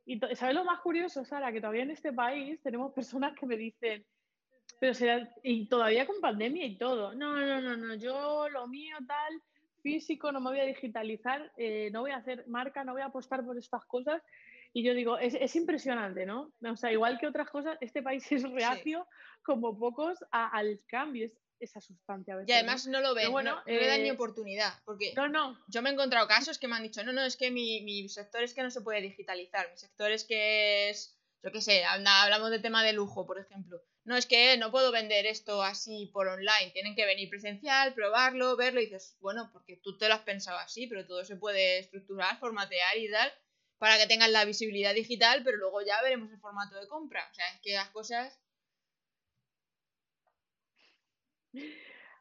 Y 0.05 0.19
¿sabes 0.35 0.53
lo 0.53 0.63
más 0.63 0.81
curioso, 0.81 1.25
Sara? 1.25 1.51
Que 1.51 1.59
todavía 1.59 1.81
en 1.81 1.89
este 1.89 2.13
país 2.13 2.61
tenemos 2.61 2.93
personas 2.93 3.35
que 3.35 3.47
me 3.47 3.57
dicen, 3.57 4.05
pero 4.79 4.93
será, 4.93 5.27
y 5.41 5.67
todavía 5.67 6.05
con 6.05 6.21
pandemia 6.21 6.63
y 6.63 6.77
todo, 6.77 7.15
no, 7.15 7.35
no, 7.37 7.59
no, 7.59 7.75
no, 7.75 7.95
yo 7.95 8.49
lo 8.49 8.67
mío 8.67 8.97
tal, 9.07 9.41
físico, 9.85 10.31
no 10.31 10.41
me 10.41 10.49
voy 10.49 10.59
a 10.59 10.65
digitalizar, 10.65 11.51
eh, 11.57 11.89
no 11.93 12.01
voy 12.01 12.09
a 12.09 12.17
hacer 12.17 12.43
marca, 12.47 12.83
no 12.83 12.93
voy 12.93 13.03
a 13.03 13.05
apostar 13.05 13.45
por 13.45 13.55
estas 13.55 13.85
cosas. 13.85 14.19
Y 14.73 14.83
yo 14.83 14.95
digo, 14.95 15.19
es, 15.19 15.55
impresionante, 15.55 16.25
¿no? 16.25 16.51
O 16.67 16.75
sea, 16.75 16.91
igual 16.91 17.19
que 17.19 17.27
otras 17.27 17.49
cosas, 17.51 17.77
este 17.81 18.01
país 18.01 18.29
es 18.31 18.41
reacio 18.51 19.07
como 19.43 19.77
pocos 19.77 20.17
al 20.31 20.81
cambio, 20.87 21.27
es 21.27 21.33
esa 21.59 21.79
sustancia. 21.79 22.35
y 22.45 22.51
además 22.51 22.87
¿no? 22.87 22.99
lo 22.99 23.13
ven, 23.13 23.31
bueno, 23.31 23.55
no, 23.55 23.61
le 23.65 23.87
dan 23.87 24.01
ni 24.01 24.09
eh, 24.09 24.13
oportunidad, 24.13 24.73
porque 24.85 25.13
no, 25.15 25.29
no. 25.29 25.57
yo 25.67 25.81
me 25.83 25.91
he 25.91 25.93
encontrado 25.93 26.27
casos 26.27 26.57
que 26.57 26.67
me 26.67 26.75
han 26.75 26.83
dicho, 26.83 27.03
no, 27.03 27.13
no, 27.13 27.21
es 27.21 27.37
que 27.37 27.51
mi, 27.51 27.81
mi 27.81 28.09
sector 28.09 28.43
es 28.43 28.53
que 28.55 28.63
no 28.63 28.71
se 28.71 28.81
puede 28.81 29.01
digitalizar, 29.01 29.69
mi 29.71 29.77
sector 29.77 30.11
es 30.11 30.25
que 30.25 30.89
es, 30.89 31.14
yo 31.45 31.51
qué 31.53 31.61
sé, 31.61 31.85
hablamos 31.85 32.49
de 32.49 32.59
tema 32.59 32.83
de 32.83 32.91
lujo, 32.91 33.25
por 33.25 33.39
ejemplo 33.39 33.81
no 34.05 34.15
es 34.15 34.27
que 34.27 34.55
no 34.57 34.69
puedo 34.69 34.91
vender 34.91 35.25
esto 35.25 35.63
así 35.63 36.11
por 36.13 36.27
online, 36.27 36.69
tienen 36.73 36.95
que 36.95 37.07
venir 37.07 37.27
presencial, 37.27 37.95
probarlo, 37.95 38.55
verlo 38.55 38.79
y 38.79 38.85
dices, 38.85 39.17
bueno, 39.19 39.49
porque 39.51 39.77
tú 39.77 39.97
te 39.97 40.07
lo 40.07 40.13
has 40.13 40.21
pensado 40.21 40.59
así, 40.59 40.85
pero 40.85 41.07
todo 41.07 41.25
se 41.25 41.37
puede 41.37 41.79
estructurar, 41.79 42.37
formatear 42.37 42.97
y 42.97 43.09
tal 43.09 43.33
para 43.77 43.97
que 43.97 44.07
tengan 44.07 44.31
la 44.31 44.45
visibilidad 44.45 44.93
digital, 44.93 45.43
pero 45.43 45.57
luego 45.57 45.81
ya 45.81 46.01
veremos 46.01 46.31
el 46.31 46.39
formato 46.39 46.79
de 46.79 46.87
compra. 46.87 47.27
O 47.29 47.33
sea, 47.33 47.45
es 47.49 47.61
que 47.61 47.73
las 47.73 47.89
cosas... 47.89 48.39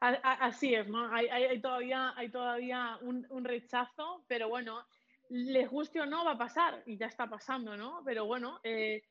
Así 0.00 0.74
es, 0.74 0.86
¿no? 0.88 1.10
Hay, 1.14 1.60
todavía, 1.60 2.12
hay 2.16 2.28
todavía 2.30 2.98
un, 3.00 3.44
rechazo, 3.44 4.24
pero 4.28 4.48
bueno, 4.48 4.84
les 5.30 5.70
guste 5.70 6.00
o 6.00 6.06
no 6.06 6.24
va 6.24 6.32
a 6.32 6.38
pasar 6.38 6.82
y 6.86 6.98
ya 6.98 7.06
está 7.06 7.28
pasando, 7.30 7.76
¿no? 7.76 8.02
Pero 8.04 8.26
bueno, 8.26 8.60
eh, 8.64 9.02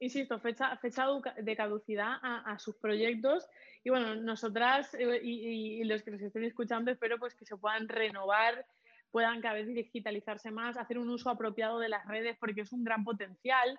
insisto, 0.00 0.38
fecha, 0.40 0.76
fecha 0.76 1.06
de 1.36 1.56
caducidad 1.56 2.18
a, 2.22 2.58
sus 2.58 2.76
proyectos. 2.76 3.46
Y 3.84 3.90
bueno, 3.90 4.14
nosotras 4.16 4.94
eh, 4.94 5.20
y, 5.22 5.84
los 5.84 6.02
que 6.02 6.10
nos 6.10 6.22
estén 6.22 6.44
escuchando, 6.44 6.90
espero 6.90 7.18
pues 7.18 7.34
que 7.34 7.44
se 7.44 7.56
puedan 7.56 7.88
renovar, 7.88 8.66
puedan 9.10 9.40
cada 9.40 9.54
vez 9.54 9.66
digitalizarse 9.68 10.50
más, 10.50 10.76
hacer 10.76 10.98
un 10.98 11.08
uso 11.08 11.30
apropiado 11.30 11.78
de 11.78 11.88
las 11.88 12.06
redes, 12.06 12.36
porque 12.38 12.62
es 12.62 12.72
un 12.72 12.84
gran 12.84 13.04
potencial. 13.04 13.78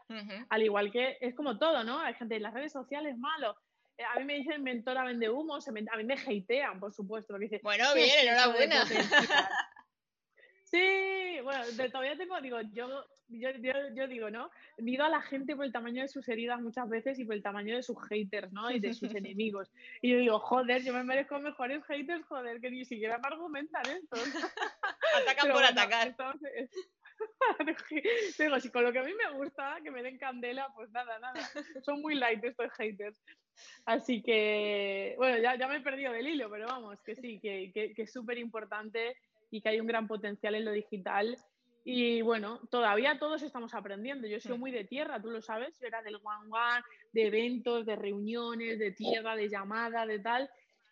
Al 0.49 0.63
igual 0.63 0.91
que 0.91 1.17
es 1.21 1.35
como 1.35 1.57
todo, 1.57 1.83
¿no? 1.83 1.99
Hay 1.99 2.13
gente, 2.15 2.39
las 2.39 2.53
redes 2.53 2.71
sociales 2.71 3.17
malo. 3.17 3.55
Eh, 3.97 4.03
a 4.03 4.17
mí 4.19 4.25
me 4.25 4.35
dicen 4.35 4.63
mentora 4.63 5.03
vende 5.03 5.29
humo, 5.29 5.57
a 5.57 5.97
mí 5.97 6.03
me 6.03 6.13
hatean, 6.13 6.79
por 6.79 6.93
supuesto. 6.93 7.33
Porque 7.33 7.59
bueno, 7.61 7.93
bien, 7.93 8.27
enhorabuena. 8.27 8.85
Sí, 10.71 11.39
bueno, 11.43 11.63
todavía 11.91 12.15
tengo, 12.15 12.39
digo, 12.41 12.61
yo, 12.73 13.03
yo, 13.29 13.49
yo, 13.93 14.07
digo, 14.07 14.29
¿no? 14.29 14.49
Mido 14.77 15.05
a 15.05 15.09
la 15.09 15.21
gente 15.21 15.55
por 15.55 15.65
el 15.65 15.71
tamaño 15.71 16.01
de 16.01 16.07
sus 16.07 16.27
heridas 16.27 16.59
muchas 16.61 16.89
veces 16.89 17.19
y 17.19 17.25
por 17.25 17.35
el 17.35 17.43
tamaño 17.43 17.75
de 17.75 17.83
sus 17.83 17.97
haters, 18.07 18.51
¿no? 18.51 18.71
Y 18.71 18.79
de 18.79 18.93
sus 18.93 19.13
enemigos. 19.15 19.71
Y 20.01 20.11
yo 20.11 20.17
digo, 20.17 20.39
joder, 20.39 20.83
yo 20.83 20.93
me 20.93 21.03
merezco 21.03 21.39
mejores 21.39 21.83
haters, 21.85 22.25
joder, 22.25 22.59
que 22.59 22.71
ni 22.71 22.85
siquiera 22.85 23.17
me 23.17 23.27
argumentan 23.27 23.83
esto. 23.85 24.15
Atacan 25.21 25.51
por 25.51 25.63
atacar. 25.63 26.15
digo, 28.39 28.59
si 28.59 28.69
con 28.69 28.83
lo 28.83 28.91
que 28.91 28.99
a 28.99 29.03
mí 29.03 29.11
me 29.13 29.37
gusta, 29.37 29.77
que 29.83 29.91
me 29.91 30.03
den 30.03 30.17
candela, 30.17 30.71
pues 30.75 30.89
nada, 30.91 31.19
nada. 31.19 31.39
Son 31.83 32.01
muy 32.01 32.15
light 32.15 32.43
estos 32.43 32.71
haters. 32.73 33.17
Así 33.85 34.21
que, 34.21 35.15
bueno, 35.17 35.37
ya, 35.39 35.55
ya 35.55 35.67
me 35.67 35.77
he 35.77 35.81
perdido 35.81 36.13
del 36.13 36.27
hilo, 36.27 36.49
pero 36.49 36.67
vamos, 36.67 37.01
que 37.01 37.15
sí, 37.15 37.39
que, 37.39 37.71
que, 37.73 37.93
que 37.93 38.03
es 38.03 38.11
súper 38.11 38.37
importante 38.37 39.17
y 39.51 39.61
que 39.61 39.69
hay 39.69 39.79
un 39.79 39.87
gran 39.87 40.07
potencial 40.07 40.55
en 40.55 40.65
lo 40.65 40.71
digital. 40.71 41.37
Y 41.91 42.21
bueno, 42.21 42.59
todavía 42.69 43.17
todos 43.17 43.41
estamos 43.41 43.73
aprendiendo. 43.73 44.27
Yo 44.27 44.39
soy 44.39 44.59
muy 44.59 44.69
de 44.69 44.83
tierra, 44.83 45.19
tú 45.19 45.31
lo 45.31 45.41
sabes, 45.41 45.75
yo 45.79 45.87
era 45.87 46.03
del 46.03 46.17
one 46.17 46.47
one, 46.51 46.83
de 47.11 47.25
eventos, 47.25 47.83
de 47.83 47.95
reuniones, 47.95 48.77
de 48.77 48.91
tierra, 48.91 49.35
de 49.35 49.49
llamada, 49.49 50.05
de 50.05 50.19
tal. 50.19 50.47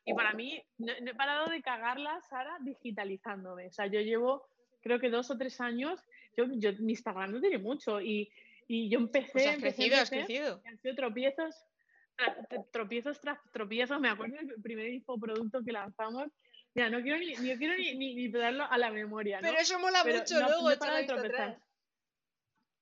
Y 0.05 0.15
para 0.15 0.33
mí, 0.33 0.59
no, 0.79 0.91
he 0.93 1.13
parado 1.13 1.51
de 1.51 1.61
cagarla, 1.61 2.19
Sara, 2.27 2.57
digitalizándome. 2.61 3.67
O 3.67 3.71
sea, 3.71 3.85
yo 3.85 4.01
llevo, 4.01 4.47
creo 4.81 4.99
que 4.99 5.11
dos 5.11 5.29
o 5.29 5.37
tres 5.37 5.61
años, 5.61 6.03
yo, 6.35 6.45
yo 6.53 6.73
mi 6.79 6.93
Instagram 6.93 7.31
no 7.31 7.41
tiene 7.41 7.59
mucho 7.59 8.01
y, 8.01 8.31
y 8.67 8.89
yo 8.89 8.97
empecé... 8.97 9.33
Pues 9.33 9.47
has 9.49 9.57
crecido, 9.57 9.97
has 9.97 10.09
crecido. 10.09 10.63
Han 10.65 10.79
sido 10.79 10.95
tropiezos, 10.95 11.63
tropiezos 12.71 13.21
tras 13.21 13.37
tropiezos. 13.51 13.99
Me 13.99 14.09
acuerdo 14.09 14.37
del 14.37 14.63
primer 14.63 14.91
infoproducto 14.91 15.63
que 15.63 15.73
lanzamos 15.73 16.31
ya, 16.77 16.89
no 16.91 17.01
quiero 17.01 17.17
ni, 17.17 17.35
ni 17.37 17.57
quiero 17.57 17.75
ni, 17.75 17.95
ni, 17.95 18.27
darlo 18.29 18.69
a 18.69 18.77
la 18.77 18.91
memoria. 18.91 19.39
Pero 19.41 19.57
eso 19.57 19.79
mola 19.79 20.03
mucho 20.03 20.39
luego, 20.39 20.69
no 20.69 20.77
para 20.77 21.05
tropezar. 21.07 21.59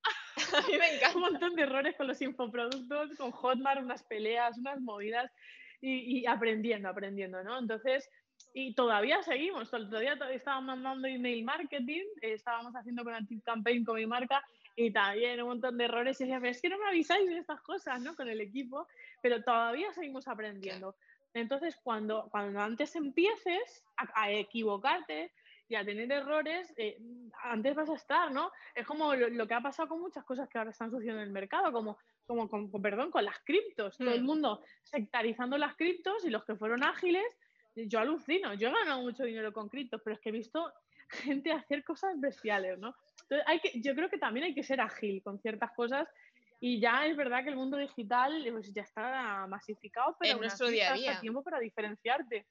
A 0.53 0.67
mí 0.67 0.77
me 0.77 0.95
encanta. 0.95 1.15
Un 1.15 1.21
montón 1.21 1.55
de 1.55 1.61
errores 1.61 1.95
con 1.95 2.07
los 2.07 2.21
infoproductos, 2.21 3.15
con 3.17 3.31
Hotmart, 3.31 3.81
unas 3.81 4.03
peleas, 4.03 4.57
unas 4.57 4.81
movidas 4.81 5.31
y, 5.79 6.19
y 6.19 6.25
aprendiendo, 6.25 6.89
aprendiendo, 6.89 7.41
¿no? 7.41 7.57
Entonces, 7.57 8.09
y 8.53 8.75
todavía 8.75 9.23
seguimos, 9.23 9.71
todavía 9.71 10.17
estábamos 10.33 10.75
mandando 10.75 11.07
email 11.07 11.45
marketing, 11.45 12.03
estábamos 12.21 12.73
haciendo 12.75 13.05
con 13.05 13.13
Active 13.13 13.41
Campaign 13.43 13.85
con 13.85 13.95
mi 13.95 14.05
marca, 14.05 14.43
y 14.75 14.91
también 14.91 15.41
un 15.41 15.47
montón 15.47 15.77
de 15.77 15.85
errores. 15.85 16.19
Y 16.19 16.25
decía, 16.25 16.39
pero 16.39 16.51
es 16.51 16.61
que 16.61 16.69
no 16.69 16.77
me 16.77 16.87
avisáis 16.87 17.27
de 17.27 17.37
estas 17.37 17.61
cosas, 17.61 18.01
¿no? 18.01 18.15
Con 18.15 18.27
el 18.27 18.41
equipo, 18.41 18.87
pero 19.21 19.41
todavía 19.41 19.91
seguimos 19.93 20.27
aprendiendo. 20.27 20.95
Entonces, 21.35 21.75
cuando, 21.83 22.29
cuando 22.31 22.61
antes 22.61 22.95
empieces 22.95 23.83
a, 23.97 24.31
equivocarte 24.31 25.33
y 25.67 25.75
a 25.75 25.83
tener 25.83 26.09
errores, 26.09 26.73
eh, 26.77 26.97
antes 27.43 27.75
vas 27.75 27.89
a 27.89 27.95
estar, 27.95 28.31
¿no? 28.31 28.53
Es 28.73 28.87
como 28.87 29.13
lo, 29.13 29.45
que 29.45 29.53
ha 29.53 29.59
pasado 29.59 29.89
con 29.89 29.99
muchas 29.99 30.23
cosas 30.23 30.47
que 30.47 30.57
ahora 30.57 30.71
están 30.71 30.91
sucediendo 30.91 31.21
en 31.21 31.27
el 31.27 31.33
mercado, 31.33 31.73
como, 31.73 31.97
como 32.25 32.49
con, 32.49 32.71
perdón, 32.81 33.11
con 33.11 33.25
las 33.25 33.37
criptos. 33.39 33.97
Todo 33.97 34.11
el 34.11 34.23
mm. 34.23 34.25
mundo 34.25 34.61
sectarizando 34.83 35.57
las 35.57 35.75
criptos 35.75 36.23
y 36.23 36.29
los 36.29 36.45
que 36.45 36.55
fueron 36.55 36.83
ágiles, 36.83 37.25
yo 37.75 37.99
alucino. 37.99 38.53
Yo 38.53 38.69
he 38.69 38.71
ganado 38.71 39.01
mucho 39.01 39.25
dinero 39.25 39.51
con 39.51 39.67
criptos, 39.67 39.99
pero 40.05 40.15
es 40.15 40.21
que 40.21 40.29
he 40.29 40.31
visto 40.31 40.71
gente 41.09 41.51
hacer 41.51 41.83
cosas 41.83 42.17
bestiales, 42.17 42.79
¿no? 42.79 42.95
Entonces, 43.23 43.45
hay 43.47 43.59
que, 43.59 43.81
yo 43.81 43.93
creo 43.93 44.09
que 44.09 44.17
también 44.17 44.45
hay 44.45 44.55
que 44.55 44.63
ser 44.63 44.79
ágil 44.79 45.21
con 45.21 45.37
ciertas 45.39 45.73
cosas 45.73 46.07
y 46.67 46.79
ya 46.79 47.05
es 47.05 47.15
verdad 47.15 47.43
que 47.43 47.51
el 47.51 47.57
mundo 47.57 47.77
digital 47.77 48.43
pues, 48.51 48.73
ya 48.73 48.81
está 48.81 49.45
masificado, 49.45 50.17
pero 50.19 50.33
en 50.33 50.39
nuestro 50.39 50.67
día 50.67 50.93
a 50.93 50.95
día. 50.95 51.19
tiempo 51.21 51.43
para 51.43 51.59
diferenciarte. 51.59 52.47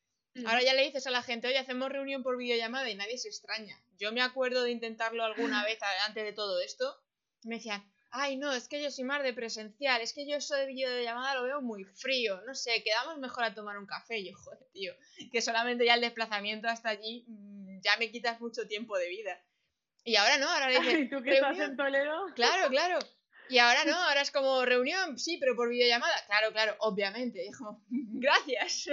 Ahora 0.47 0.63
ya 0.63 0.73
le 0.73 0.85
dices 0.85 1.05
a 1.09 1.11
la 1.11 1.21
gente, 1.21 1.49
oye, 1.49 1.59
hacemos 1.59 1.91
reunión 1.91 2.23
por 2.23 2.37
videollamada 2.37 2.89
y 2.89 2.95
nadie 2.95 3.19
se 3.19 3.27
extraña. 3.27 3.77
Yo 3.99 4.13
me 4.13 4.23
acuerdo 4.23 4.63
de 4.63 4.71
intentarlo 4.71 5.25
alguna 5.25 5.65
vez 5.65 5.81
antes 6.07 6.23
de 6.23 6.33
todo 6.33 6.61
esto. 6.61 6.97
Me 7.43 7.57
decían, 7.57 7.83
ay, 8.13 8.37
no, 8.37 8.53
es 8.53 8.69
que 8.69 8.81
yo 8.81 8.89
soy 8.93 9.03
más 9.03 9.21
de 9.25 9.33
presencial, 9.33 10.01
es 10.01 10.13
que 10.13 10.29
yo 10.29 10.37
eso 10.37 10.55
de 10.55 10.67
videollamada 10.67 11.35
lo 11.35 11.43
veo 11.43 11.61
muy 11.61 11.83
frío, 11.83 12.41
no 12.47 12.55
sé, 12.55 12.85
quedamos 12.85 13.19
mejor 13.19 13.43
a 13.43 13.53
tomar 13.53 13.79
un 13.79 13.87
café. 13.87 14.25
yo, 14.25 14.31
joder, 14.37 14.61
tío, 14.73 14.93
que 15.33 15.43
solamente 15.43 15.87
ya 15.87 15.95
el 15.95 16.01
desplazamiento 16.01 16.69
hasta 16.69 16.91
allí 16.91 17.25
mm, 17.27 17.81
ya 17.81 17.97
me 17.97 18.13
quitas 18.13 18.41
mucho 18.41 18.69
tiempo 18.69 18.97
de 18.97 19.09
vida. 19.09 19.45
Y 20.05 20.15
ahora 20.15 20.39
no, 20.39 20.49
ahora 20.49 20.69
le 20.69 20.79
dices, 20.81 21.01
¿Y 21.01 21.09
tú 21.09 21.21
que 21.21 21.35
estás 21.35 21.59
en 21.59 21.77
Toledo? 21.77 22.27
Claro, 22.37 22.69
claro. 22.69 23.01
Y 23.49 23.59
ahora 23.59 23.85
no, 23.85 23.95
ahora 23.95 24.23
es 24.23 24.31
como 24.31 24.65
reunión, 24.65 25.19
sí, 25.19 25.37
pero 25.39 25.55
por 25.55 25.69
videollamada. 25.69 26.15
Claro, 26.27 26.53
claro, 26.53 26.77
obviamente. 26.81 27.45
Y 27.45 27.53
como, 27.53 27.85
gracias. 27.91 28.89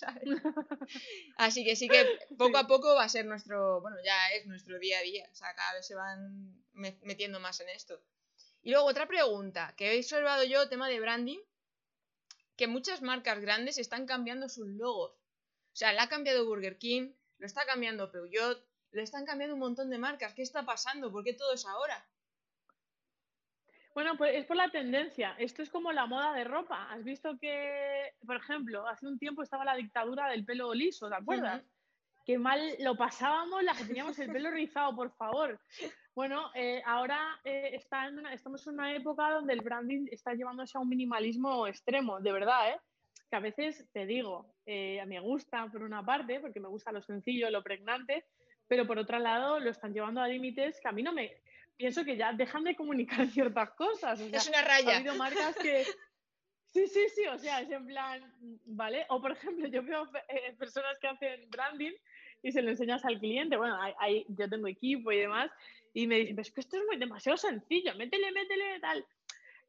Así 1.36 1.64
que 1.64 1.76
sí 1.76 1.88
que 1.88 2.18
poco 2.36 2.58
a 2.58 2.66
poco 2.66 2.94
va 2.94 3.04
a 3.04 3.08
ser 3.08 3.24
nuestro, 3.26 3.80
bueno, 3.80 3.96
ya 4.04 4.30
es 4.36 4.46
nuestro 4.46 4.78
día 4.78 4.98
a 4.98 5.02
día. 5.02 5.28
O 5.30 5.34
sea, 5.34 5.54
cada 5.54 5.74
vez 5.74 5.86
se 5.86 5.94
van 5.94 6.64
metiendo 6.72 7.40
más 7.40 7.60
en 7.60 7.68
esto. 7.68 8.00
Y 8.62 8.70
luego 8.70 8.86
otra 8.86 9.06
pregunta, 9.06 9.74
que 9.76 9.92
he 9.92 9.98
observado 9.98 10.42
yo, 10.44 10.68
tema 10.68 10.88
de 10.88 11.00
branding, 11.00 11.38
que 12.56 12.66
muchas 12.66 13.02
marcas 13.02 13.40
grandes 13.40 13.78
están 13.78 14.06
cambiando 14.06 14.48
sus 14.48 14.68
logos. 14.68 15.12
O 15.12 15.76
sea, 15.76 15.92
la 15.92 16.04
ha 16.04 16.08
cambiado 16.08 16.46
Burger 16.46 16.78
King, 16.78 17.12
lo 17.38 17.46
está 17.46 17.66
cambiando 17.66 18.10
Peugeot, 18.10 18.64
lo 18.92 19.02
están 19.02 19.26
cambiando 19.26 19.54
un 19.54 19.60
montón 19.60 19.90
de 19.90 19.98
marcas. 19.98 20.34
¿Qué 20.34 20.42
está 20.42 20.64
pasando? 20.64 21.10
¿Por 21.12 21.24
qué 21.24 21.34
todo 21.34 21.52
es 21.52 21.66
ahora? 21.66 22.06
Bueno, 23.94 24.16
pues 24.16 24.34
es 24.34 24.44
por 24.44 24.56
la 24.56 24.70
tendencia. 24.70 25.36
Esto 25.38 25.62
es 25.62 25.70
como 25.70 25.92
la 25.92 26.06
moda 26.06 26.32
de 26.34 26.42
ropa. 26.42 26.90
Has 26.90 27.04
visto 27.04 27.38
que, 27.38 28.12
por 28.26 28.36
ejemplo, 28.36 28.86
hace 28.88 29.06
un 29.06 29.18
tiempo 29.18 29.42
estaba 29.42 29.64
la 29.64 29.76
dictadura 29.76 30.28
del 30.28 30.44
pelo 30.44 30.74
liso, 30.74 31.08
¿te 31.08 31.14
acuerdas? 31.14 31.62
Qué 32.26 32.38
mal 32.38 32.60
lo 32.80 32.96
pasábamos 32.96 33.62
las 33.62 33.78
que 33.78 33.84
teníamos 33.84 34.18
el 34.18 34.32
pelo 34.32 34.50
rizado, 34.50 34.96
por 34.96 35.12
favor. 35.12 35.60
Bueno, 36.14 36.50
eh, 36.54 36.82
ahora 36.86 37.38
eh, 37.44 37.70
está 37.74 38.06
en 38.06 38.26
estamos 38.26 38.66
en 38.66 38.74
una 38.74 38.94
época 38.94 39.30
donde 39.30 39.52
el 39.52 39.60
branding 39.60 40.06
está 40.10 40.32
llevándose 40.32 40.76
a 40.76 40.80
un 40.80 40.88
minimalismo 40.88 41.66
extremo, 41.66 42.20
de 42.20 42.32
verdad, 42.32 42.70
¿eh? 42.70 42.80
Que 43.30 43.36
a 43.36 43.40
veces 43.40 43.86
te 43.92 44.06
digo, 44.06 44.54
eh, 44.64 45.04
me 45.06 45.20
gusta 45.20 45.66
por 45.70 45.82
una 45.82 46.04
parte, 46.04 46.40
porque 46.40 46.60
me 46.60 46.68
gusta 46.68 46.92
lo 46.92 47.02
sencillo, 47.02 47.50
lo 47.50 47.62
pregnante, 47.62 48.24
pero 48.66 48.86
por 48.86 48.98
otro 48.98 49.18
lado 49.18 49.60
lo 49.60 49.70
están 49.70 49.92
llevando 49.92 50.20
a 50.20 50.28
límites 50.28 50.80
que 50.80 50.88
a 50.88 50.92
mí 50.92 51.02
no 51.02 51.12
me, 51.12 51.32
pienso 51.76 52.04
que 52.04 52.16
ya 52.16 52.32
dejan 52.32 52.64
de 52.64 52.76
comunicar 52.76 53.26
ciertas 53.30 53.70
cosas. 53.70 54.20
es 54.20 54.48
una 54.48 54.62
raya. 54.62 54.94
Ha 54.94 54.96
habido 54.96 55.14
marcas 55.14 55.56
que... 55.56 55.84
Sí, 56.74 56.88
sí, 56.88 57.06
sí, 57.14 57.24
o 57.28 57.38
sea, 57.38 57.60
es 57.60 57.70
en 57.70 57.86
plan, 57.86 58.34
¿vale? 58.64 59.06
O 59.08 59.22
por 59.22 59.30
ejemplo, 59.30 59.68
yo 59.68 59.84
veo 59.84 60.10
eh, 60.28 60.56
personas 60.58 60.98
que 60.98 61.06
hacen 61.06 61.48
branding 61.48 61.92
y 62.42 62.50
se 62.50 62.62
lo 62.62 62.70
enseñas 62.70 63.04
al 63.04 63.20
cliente, 63.20 63.56
bueno, 63.56 63.78
hay, 64.00 64.26
yo 64.28 64.48
tengo 64.50 64.66
equipo 64.66 65.12
y 65.12 65.18
demás, 65.18 65.52
y 65.92 66.08
me 66.08 66.16
dicen, 66.16 66.40
es 66.40 66.50
que 66.50 66.60
esto 66.60 66.76
es 66.76 66.82
muy 66.84 66.96
demasiado 66.96 67.38
sencillo, 67.38 67.94
métele, 67.94 68.32
métele, 68.32 68.80
tal. 68.80 69.06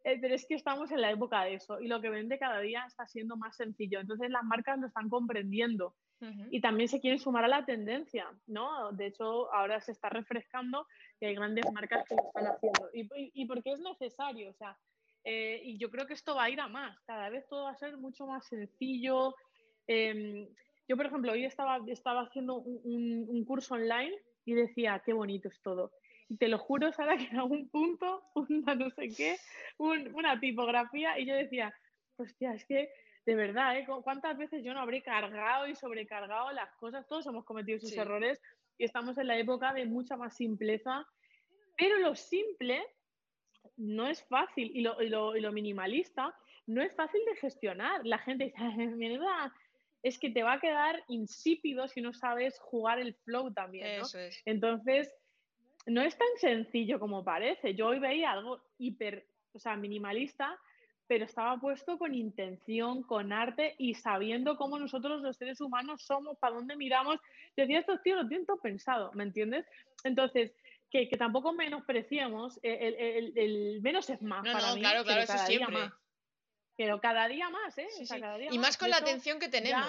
Eh, 0.04 0.18
pero 0.20 0.36
es 0.36 0.46
que 0.48 0.56
estamos 0.56 0.92
en 0.92 1.02
la 1.02 1.12
época 1.12 1.44
de 1.44 1.56
eso 1.56 1.80
y 1.80 1.88
lo 1.88 2.02
que 2.02 2.10
vende 2.10 2.38
cada 2.38 2.60
día 2.60 2.84
está 2.88 3.08
siendo 3.08 3.38
más 3.38 3.56
sencillo. 3.56 4.00
Entonces 4.00 4.30
las 4.30 4.44
marcas 4.44 4.80
lo 4.80 4.88
están 4.88 5.10
comprendiendo 5.10 5.96
y 6.50 6.62
también 6.62 6.90
se 6.90 7.00
quieren 7.00 7.20
sumar 7.20 7.44
a 7.44 7.48
la 7.48 7.66
tendencia, 7.66 8.28
¿no? 8.48 8.92
De 8.94 9.08
hecho, 9.08 9.54
ahora 9.54 9.80
se 9.82 9.92
está 9.92 10.10
refrescando 10.10 10.88
y 11.20 11.26
hay 11.26 11.36
grandes 11.36 11.72
marcas 11.72 12.06
que 12.08 12.16
lo 12.16 12.24
están 12.24 12.48
haciendo. 12.48 12.90
Y, 12.94 13.08
y, 13.42 13.46
porque 13.46 13.72
es 13.72 13.80
necesario, 13.80 14.50
o 14.50 14.54
sea, 14.54 14.78
eh, 15.24 15.62
y 15.64 15.78
yo 15.78 15.90
creo 15.90 16.06
que 16.06 16.14
esto 16.14 16.36
va 16.36 16.46
a 16.46 16.50
ir 16.50 16.60
a 16.60 16.68
más. 16.68 17.00
Cada 17.02 17.30
vez 17.30 17.48
todo 17.48 17.66
va 17.66 17.72
a 17.72 17.78
ser 17.78 17.98
mucho 17.98 18.26
más 18.28 18.46
sencillo. 18.48 19.36
Em, 19.88 20.48
yo, 20.88 20.96
por 20.96 21.06
ejemplo, 21.08 21.32
hoy 21.32 21.46
estaba, 21.46 21.80
estaba 21.88 22.22
haciendo 22.22 22.56
un, 22.56 23.26
un, 23.28 23.46
curso 23.46 23.74
online 23.74 24.16
y 24.46 24.54
decía, 24.54 25.02
qué 25.06 25.14
bonito 25.14 25.50
es 25.50 25.62
todo. 25.62 25.92
Y 26.30 26.38
te 26.38 26.48
lo 26.48 26.58
juro, 26.58 26.92
Sara, 26.92 27.18
que 27.18 27.26
era 27.26 27.44
un 27.44 27.70
punto, 27.70 28.24
una 28.36 28.76
no 28.76 28.90
sé 28.92 29.10
qué, 29.10 29.38
una 29.78 30.40
tipografía, 30.40 31.20
y 31.20 31.26
yo 31.26 31.36
decía, 31.36 31.74
hostia, 32.18 32.54
es 32.54 32.66
que 32.66 32.90
de 33.26 33.36
verdad, 33.36 33.78
¿eh? 33.78 33.86
¿cuántas 34.04 34.38
veces 34.38 34.64
yo 34.64 34.74
no 34.74 34.82
habré 34.82 35.02
cargado 35.02 35.68
y 35.68 35.76
sobrecargado 35.76 36.52
las 36.52 36.74
cosas? 36.76 37.08
Todos 37.08 37.26
hemos 37.26 37.44
cometido 37.44 37.78
esos 37.78 37.96
errores 37.98 38.42
y 38.78 38.84
estamos 38.84 39.18
en 39.18 39.28
la 39.28 39.38
época 39.38 39.74
de 39.74 39.86
mucha 39.86 40.16
más 40.16 40.36
simpleza, 40.36 41.06
pero 41.78 41.98
lo 41.98 42.16
simple 42.16 42.86
no 43.78 44.08
es 44.08 44.24
fácil 44.28 44.72
y 44.76 44.82
lo, 44.82 45.02
y 45.02 45.10
lo, 45.10 45.36
y 45.36 45.42
lo 45.42 45.52
minimalista 45.52 46.34
no 46.68 46.82
es 46.82 46.94
fácil 46.96 47.22
de 47.26 47.36
gestionar. 47.36 48.06
La 48.06 48.18
gente 48.20 48.46
dice, 48.46 48.88
verdad 48.96 49.52
es 50.04 50.20
que 50.20 50.30
te 50.30 50.44
va 50.44 50.54
a 50.54 50.60
quedar 50.60 51.04
insípido 51.08 51.88
si 51.88 52.02
no 52.02 52.14
sabes 52.14 52.60
jugar 52.60 53.00
el 53.00 53.16
flow 53.16 53.52
también. 53.52 54.02
¿no? 54.02 54.08
Entonces, 54.46 55.12
no 55.88 56.02
es 56.02 56.18
tan 56.18 56.28
sencillo 56.38 57.00
como 57.00 57.24
parece. 57.24 57.74
Yo 57.74 57.88
hoy 57.88 58.00
veía 58.00 58.32
algo 58.32 58.62
hiper, 58.78 59.28
o 59.54 59.60
sea, 59.60 59.76
minimalista, 59.76 60.60
pero 61.08 61.26
estaba 61.26 61.60
puesto 61.60 61.98
con 61.98 62.16
intención, 62.16 63.04
con 63.04 63.32
arte 63.32 63.76
y 63.78 63.94
sabiendo 63.94 64.58
cómo 64.58 64.80
nosotros 64.80 65.22
los 65.22 65.38
seres 65.38 65.62
humanos 65.62 66.04
somos, 66.04 66.38
para 66.40 66.56
dónde 66.56 66.76
miramos. 66.76 67.20
Decía, 67.56 67.80
estos 67.80 68.02
tíos 68.02 68.22
lo 68.22 68.28
tienen 68.28 68.46
todo 68.46 68.60
pensado, 68.60 69.12
¿me 69.14 69.24
entiendes? 69.24 69.66
Entonces, 70.04 70.52
que, 70.90 71.08
que 71.08 71.18
tampoco 71.18 71.54
menospreciemos, 71.54 72.60
el, 72.64 72.96
el, 72.96 73.38
el, 73.38 73.82
menos 73.82 74.10
es 74.10 74.22
más 74.22 74.44
para 74.44 74.74
mí. 74.74 74.82
Claro, 74.82 75.04
claro, 75.04 75.22
eso 75.22 75.38
siempre. 75.46 75.76
Más. 75.76 75.94
Pero 76.78 77.00
cada 77.00 77.28
día 77.28 77.50
más, 77.50 77.78
¿eh? 77.78 77.88
y 78.52 78.60
más, 78.60 78.78
con 78.78 78.90
la 78.90 78.98
atención 78.98 79.40
que 79.40 79.48
tenemos. 79.48 79.88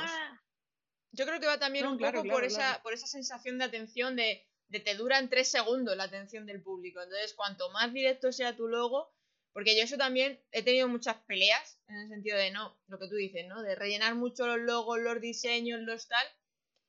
Yo 1.12 1.24
creo 1.24 1.40
que 1.40 1.46
va 1.46 1.58
también 1.58 1.86
un 1.86 1.98
poco 1.98 2.22
por, 2.24 2.44
esa, 2.44 2.80
por 2.82 2.92
esa 2.92 3.06
sensación 3.06 3.58
de 3.58 3.64
atención 3.64 4.16
de, 4.16 4.46
de 4.68 4.80
te 4.80 4.94
duran 4.94 5.30
tres 5.30 5.48
segundos 5.48 5.96
la 5.96 6.04
atención 6.04 6.46
del 6.46 6.62
público. 6.62 7.00
Entonces, 7.02 7.34
cuanto 7.34 7.70
más 7.70 7.92
directo 7.92 8.30
sea 8.32 8.54
tu 8.54 8.68
logo, 8.68 9.10
porque 9.56 9.74
yo 9.74 9.84
eso 9.84 9.96
también 9.96 10.38
he 10.52 10.62
tenido 10.62 10.86
muchas 10.86 11.16
peleas, 11.22 11.80
en 11.88 11.96
el 11.96 12.08
sentido 12.10 12.36
de 12.36 12.50
no, 12.50 12.78
lo 12.88 12.98
que 12.98 13.08
tú 13.08 13.14
dices, 13.14 13.46
¿no? 13.48 13.62
De 13.62 13.74
rellenar 13.74 14.14
mucho 14.14 14.46
los 14.46 14.58
logos, 14.58 15.00
los 15.00 15.18
diseños, 15.18 15.80
los 15.80 16.08
tal. 16.08 16.26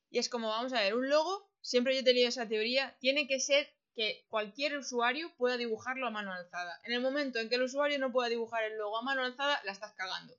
Y 0.10 0.20
es 0.20 0.28
como, 0.28 0.50
vamos 0.50 0.74
a 0.74 0.82
ver, 0.82 0.94
un 0.94 1.08
logo, 1.08 1.50
siempre 1.62 1.94
yo 1.94 2.02
he 2.02 2.04
tenido 2.04 2.28
esa 2.28 2.46
teoría, 2.46 2.98
tiene 3.00 3.26
que 3.26 3.40
ser 3.40 3.74
que 3.96 4.26
cualquier 4.28 4.76
usuario 4.76 5.34
pueda 5.38 5.56
dibujarlo 5.56 6.08
a 6.08 6.12
mano 6.12 6.34
alzada. 6.34 6.78
En 6.84 6.92
el 6.92 7.00
momento 7.00 7.40
en 7.40 7.48
que 7.48 7.56
el 7.56 7.62
usuario 7.62 8.00
no 8.00 8.12
pueda 8.12 8.28
dibujar 8.28 8.66
el 8.66 8.78
logo 8.78 8.98
a 8.98 9.02
mano 9.02 9.24
alzada, 9.24 9.62
la 9.64 9.72
estás 9.72 9.94
cagando. 9.94 10.36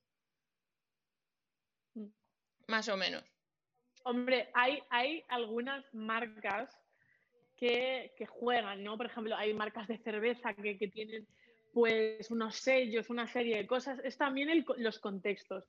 Mm. 1.95 2.09
Más 2.66 2.91
o 2.91 2.99
menos. 2.99 3.24
Hombre, 4.05 4.51
hay, 4.53 4.83
hay 4.91 5.24
algunas 5.29 5.83
marcas 5.95 6.68
que, 7.57 8.12
juegan, 8.29 8.85
¿no? 8.85 8.99
Por 8.99 9.07
ejemplo, 9.07 9.35
hay 9.35 9.55
marcas 9.55 9.89
de 9.89 9.97
cerveza 9.97 10.53
que, 10.53 10.76
que 10.76 10.89
tienen 10.89 11.26
pues 11.72 12.30
unos 12.30 12.56
sellos, 12.56 13.10
una 13.10 13.26
serie 13.26 13.56
de 13.56 13.66
cosas, 13.66 14.00
es 14.04 14.16
también 14.16 14.64
los 14.76 14.98
contextos, 14.98 15.64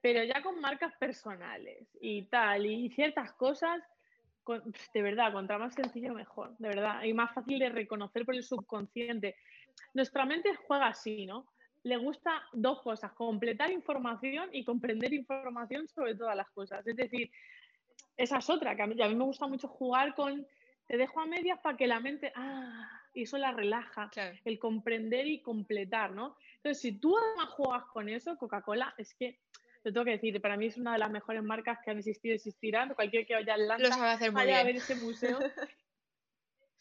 pero 0.00 0.24
ya 0.24 0.42
con 0.42 0.60
marcas 0.60 0.94
personales 0.96 1.86
y 2.00 2.22
tal, 2.22 2.66
y 2.66 2.90
ciertas 2.90 3.32
cosas, 3.32 3.82
de 4.92 5.02
verdad, 5.02 5.32
contra 5.32 5.58
más 5.58 5.74
sencillo 5.74 6.14
mejor, 6.14 6.56
de 6.58 6.68
verdad, 6.68 7.04
y 7.04 7.14
más 7.14 7.32
fácil 7.32 7.58
de 7.58 7.68
reconocer 7.68 8.24
por 8.24 8.34
el 8.34 8.42
subconsciente. 8.42 9.36
Nuestra 9.94 10.26
mente 10.26 10.54
juega 10.66 10.88
así, 10.88 11.26
¿no? 11.26 11.46
Le 11.84 11.96
gusta 11.96 12.42
dos 12.52 12.82
cosas, 12.82 13.12
completar 13.12 13.70
información 13.70 14.48
y 14.52 14.64
comprender 14.64 15.12
información 15.12 15.86
sobre 15.88 16.14
todas 16.14 16.36
las 16.36 16.50
cosas. 16.50 16.86
Es 16.86 16.96
decir, 16.96 17.30
esa 18.16 18.38
es 18.38 18.50
otra, 18.50 18.74
que 18.74 18.82
a 18.82 18.86
mí, 18.86 19.00
a 19.00 19.08
mí 19.08 19.14
me 19.14 19.24
gusta 19.24 19.46
mucho 19.46 19.68
jugar 19.68 20.14
con, 20.14 20.46
te 20.86 20.96
dejo 20.96 21.20
a 21.20 21.26
medias 21.26 21.60
para 21.60 21.76
que 21.76 21.86
la 21.86 22.00
mente, 22.00 22.32
ah, 22.34 23.01
y 23.14 23.22
eso 23.22 23.38
la 23.38 23.52
relaja, 23.52 24.10
el 24.44 24.58
comprender 24.58 25.26
y 25.26 25.40
completar, 25.40 26.12
¿no? 26.12 26.36
Entonces, 26.56 26.80
si 26.80 26.92
tú 26.92 27.16
además 27.16 27.50
juegas 27.50 27.84
con 27.86 28.08
eso, 28.08 28.36
Coca-Cola, 28.36 28.94
es 28.96 29.14
que, 29.14 29.40
te 29.82 29.92
tengo 29.92 30.04
que 30.04 30.12
decir, 30.12 30.40
para 30.40 30.56
mí 30.56 30.66
es 30.66 30.76
una 30.76 30.92
de 30.92 30.98
las 30.98 31.10
mejores 31.10 31.42
marcas 31.42 31.78
que 31.84 31.90
han 31.90 31.98
existido 31.98 32.32
y 32.32 32.36
existirán, 32.36 32.94
cualquier 32.94 33.26
que 33.26 33.34
vaya 33.34 33.54
al 33.54 33.62
Atlanta, 33.62 33.82
Lo 33.82 33.94
sabe 33.94 34.10
hacer 34.10 34.32
muy 34.32 34.42
vaya 34.42 34.60
a 34.60 34.64
ver 34.64 34.76
ese 34.76 34.94
museo. 34.96 35.38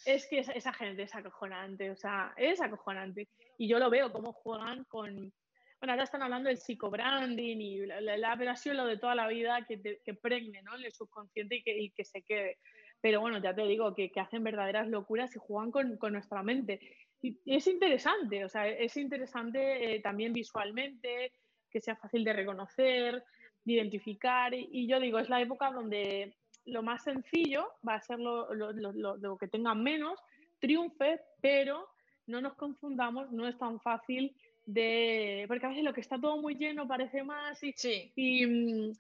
Es 0.04 0.26
que 0.28 0.40
esa, 0.40 0.74
gente 0.74 1.04
es 1.04 1.14
acojonante, 1.14 1.92
o 1.92 1.96
sea, 1.96 2.34
es 2.36 2.60
acojonante. 2.60 3.28
Y 3.60 3.68
yo 3.68 3.78
lo 3.78 3.92
veo 3.92 4.12
cómo 4.12 4.34
juegan 4.34 4.84
con... 4.86 5.32
Bueno, 5.80 5.94
ahora 5.94 6.04
están 6.04 6.24
hablando 6.24 6.50
del 6.50 6.58
psicobranding 6.58 7.62
y 7.62 7.86
la, 7.86 8.18
la, 8.18 8.32
ha 8.32 8.56
sido 8.56 8.76
lo 8.76 8.88
de 8.88 8.98
toda 8.98 9.14
la 9.14 9.28
vida 9.28 9.64
que, 9.68 10.00
que 10.04 10.14
pregne 10.16 10.64
¿no? 10.64 10.76
en 10.76 10.86
el 10.86 10.92
subconsciente 10.92 11.58
y 11.58 11.64
que, 11.64 11.78
y 11.78 11.92
que 11.92 12.04
se 12.04 12.24
quede. 12.24 12.58
Pero 13.02 13.20
bueno, 13.20 13.40
ya 13.40 13.54
te 13.54 13.66
digo 13.66 13.94
que, 13.94 14.12
que 14.12 14.20
hacen 14.20 14.44
verdaderas 14.44 14.88
locuras 14.88 15.36
y 15.36 15.40
juegan 15.40 15.72
con, 15.72 15.98
con, 15.98 16.14
nuestra 16.14 16.44
mente. 16.44 16.80
Y 17.22 17.38
es 17.46 17.68
interesante, 17.68 18.46
o 18.46 18.50
sea, 18.50 18.68
es 18.68 18.96
interesante 18.98 19.96
eh, 19.96 20.00
también 20.00 20.34
visualmente, 20.34 21.32
que 21.70 21.82
sea 21.82 21.96
fácil 21.96 22.24
de 22.24 22.34
reconocer, 22.34 23.24
de 23.64 23.74
identificar. 23.74 24.54
Y, 24.54 24.70
y, 24.72 24.88
yo 24.88 25.00
digo, 25.00 25.20
es 25.20 25.30
la 25.30 25.42
época 25.42 25.72
donde 25.72 26.36
lo 26.66 26.84
más 26.84 27.04
sencillo 27.04 27.68
va 27.88 27.96
a 27.96 28.02
ser 28.02 28.20
lo, 28.20 28.54
lo, 28.54 28.72
lo, 28.72 29.18
lo 29.18 29.38
que 29.38 29.48
tenga 29.48 29.74
menos, 29.74 30.20
triunfe, 30.60 31.20
pero 31.42 31.88
no 32.28 32.42
nos 32.42 32.54
confundamos, 32.56 33.32
no 33.32 33.48
es 33.48 33.58
tan 33.58 33.80
fácil 33.80 34.36
de... 34.66 35.46
Porque 35.48 35.66
a 35.66 35.70
veces 35.70 35.84
lo 35.84 35.94
que 35.94 36.02
está 36.02 36.20
todo 36.20 36.38
muy 36.38 36.56
lleno 36.56 36.88
parece 36.88 37.24
más 37.24 37.62
y, 37.64 37.74
sí. 37.76 38.12
y 38.16 38.46
mm, 38.46 38.92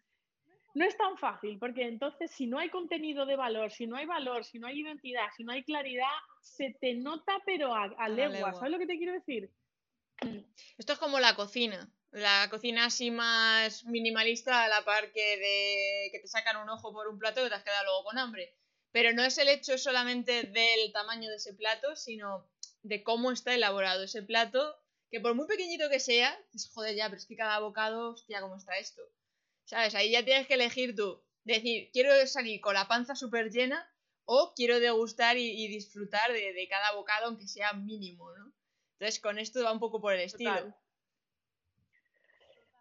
no 0.73 0.85
es 0.85 0.97
tan 0.97 1.17
fácil, 1.17 1.57
porque 1.59 1.83
entonces 1.83 2.31
si 2.31 2.47
no 2.47 2.59
hay 2.59 2.69
contenido 2.69 3.25
de 3.25 3.35
valor, 3.35 3.71
si 3.71 3.87
no 3.87 3.97
hay 3.97 4.05
valor, 4.05 4.45
si 4.45 4.59
no 4.59 4.67
hay 4.67 4.79
identidad, 4.79 5.27
si 5.35 5.43
no 5.43 5.51
hay 5.51 5.63
claridad, 5.63 6.07
se 6.41 6.75
te 6.79 6.93
nota 6.93 7.41
pero 7.45 7.73
a, 7.73 7.83
a, 7.97 8.09
legua. 8.09 8.33
legua. 8.33 8.53
¿Sabes 8.53 8.71
lo 8.71 8.79
que 8.79 8.87
te 8.87 8.97
quiero 8.97 9.13
decir? 9.13 9.51
Esto 10.77 10.93
es 10.93 10.99
como 10.99 11.19
la 11.19 11.35
cocina. 11.35 11.89
La 12.11 12.47
cocina 12.49 12.85
así 12.85 13.09
más 13.09 13.85
minimalista 13.85 14.65
a 14.65 14.67
la 14.67 14.83
par 14.83 15.11
que 15.13 15.37
de 15.37 16.09
que 16.11 16.19
te 16.19 16.27
sacan 16.27 16.57
un 16.57 16.69
ojo 16.69 16.91
por 16.91 17.07
un 17.07 17.17
plato 17.17 17.45
y 17.45 17.49
te 17.49 17.55
has 17.55 17.63
quedado 17.63 17.85
luego 17.85 18.03
con 18.03 18.17
hambre. 18.17 18.53
Pero 18.91 19.13
no 19.13 19.23
es 19.23 19.37
el 19.37 19.47
hecho 19.47 19.77
solamente 19.77 20.43
del 20.43 20.91
tamaño 20.91 21.29
de 21.29 21.37
ese 21.37 21.53
plato, 21.53 21.95
sino 21.95 22.49
de 22.83 23.03
cómo 23.03 23.31
está 23.31 23.53
elaborado 23.53 24.03
ese 24.03 24.21
plato, 24.23 24.75
que 25.09 25.21
por 25.21 25.35
muy 25.35 25.47
pequeñito 25.47 25.89
que 25.89 25.99
sea, 25.99 26.37
es 26.53 26.69
joder 26.73 26.95
ya, 26.95 27.05
pero 27.05 27.17
es 27.17 27.25
que 27.25 27.37
cada 27.37 27.59
bocado, 27.59 28.11
hostia, 28.11 28.41
cómo 28.41 28.57
está 28.57 28.77
esto. 28.77 29.01
¿Sabes? 29.71 29.95
Ahí 29.95 30.11
ya 30.11 30.25
tienes 30.25 30.47
que 30.47 30.55
elegir 30.55 30.97
tú. 30.97 31.23
Decir, 31.45 31.89
quiero 31.93 32.11
salir 32.27 32.59
con 32.59 32.73
la 32.73 32.89
panza 32.89 33.15
súper 33.15 33.49
llena 33.49 33.89
o 34.25 34.51
quiero 34.53 34.81
degustar 34.81 35.37
y, 35.37 35.63
y 35.63 35.69
disfrutar 35.69 36.33
de, 36.33 36.51
de, 36.51 36.67
cada 36.67 36.91
bocado, 36.91 37.27
aunque 37.27 37.47
sea 37.47 37.71
mínimo, 37.71 38.29
¿no? 38.37 38.51
Entonces, 38.99 39.21
con 39.21 39.39
esto 39.39 39.63
va 39.63 39.71
un 39.71 39.79
poco 39.79 40.01
por 40.01 40.11
el 40.11 40.19
estilo. 40.19 40.51
Total. 40.51 40.75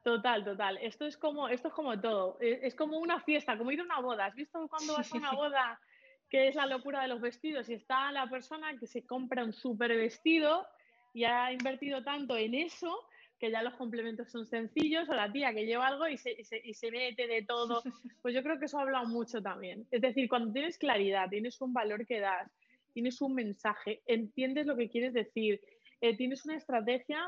Total, 0.02 0.44
total. 0.44 0.78
Esto 0.78 1.06
es 1.06 1.16
como, 1.16 1.46
esto 1.46 1.68
es 1.68 1.74
como 1.74 2.00
todo. 2.00 2.36
Es, 2.40 2.58
es, 2.60 2.74
como 2.74 2.98
una 2.98 3.20
fiesta, 3.20 3.56
como 3.56 3.70
ir 3.70 3.78
a 3.78 3.84
una 3.84 4.00
boda. 4.00 4.26
¿Has 4.26 4.34
visto 4.34 4.66
cuando 4.66 4.96
vas 4.96 5.14
a 5.14 5.16
una 5.16 5.30
boda 5.30 5.80
que 6.28 6.48
es 6.48 6.56
la 6.56 6.66
locura 6.66 7.02
de 7.02 7.08
los 7.08 7.20
vestidos 7.20 7.68
y 7.68 7.74
está 7.74 8.10
la 8.10 8.28
persona 8.28 8.76
que 8.80 8.88
se 8.88 9.06
compra 9.06 9.44
un 9.44 9.52
súper 9.52 9.96
vestido 9.96 10.66
y 11.14 11.22
ha 11.22 11.52
invertido 11.52 12.02
tanto 12.02 12.36
en 12.36 12.54
eso 12.54 13.06
que 13.40 13.50
ya 13.50 13.62
los 13.62 13.74
complementos 13.74 14.30
son 14.30 14.46
sencillos, 14.46 15.08
o 15.08 15.14
la 15.14 15.32
tía 15.32 15.54
que 15.54 15.64
lleva 15.64 15.86
algo 15.86 16.06
y 16.06 16.18
se, 16.18 16.32
y 16.32 16.44
se, 16.44 16.60
y 16.62 16.74
se 16.74 16.90
mete 16.90 17.26
de 17.26 17.42
todo. 17.42 17.82
Pues 18.22 18.34
yo 18.34 18.42
creo 18.42 18.58
que 18.58 18.66
eso 18.66 18.78
ha 18.78 18.82
hablado 18.82 19.06
mucho 19.08 19.40
también. 19.40 19.86
Es 19.90 20.02
decir, 20.02 20.28
cuando 20.28 20.52
tienes 20.52 20.76
claridad, 20.76 21.30
tienes 21.30 21.58
un 21.62 21.72
valor 21.72 22.06
que 22.06 22.20
das, 22.20 22.52
tienes 22.92 23.22
un 23.22 23.34
mensaje, 23.34 24.02
entiendes 24.06 24.66
lo 24.66 24.76
que 24.76 24.90
quieres 24.90 25.14
decir, 25.14 25.58
eh, 26.02 26.14
tienes 26.16 26.44
una 26.44 26.56
estrategia, 26.56 27.26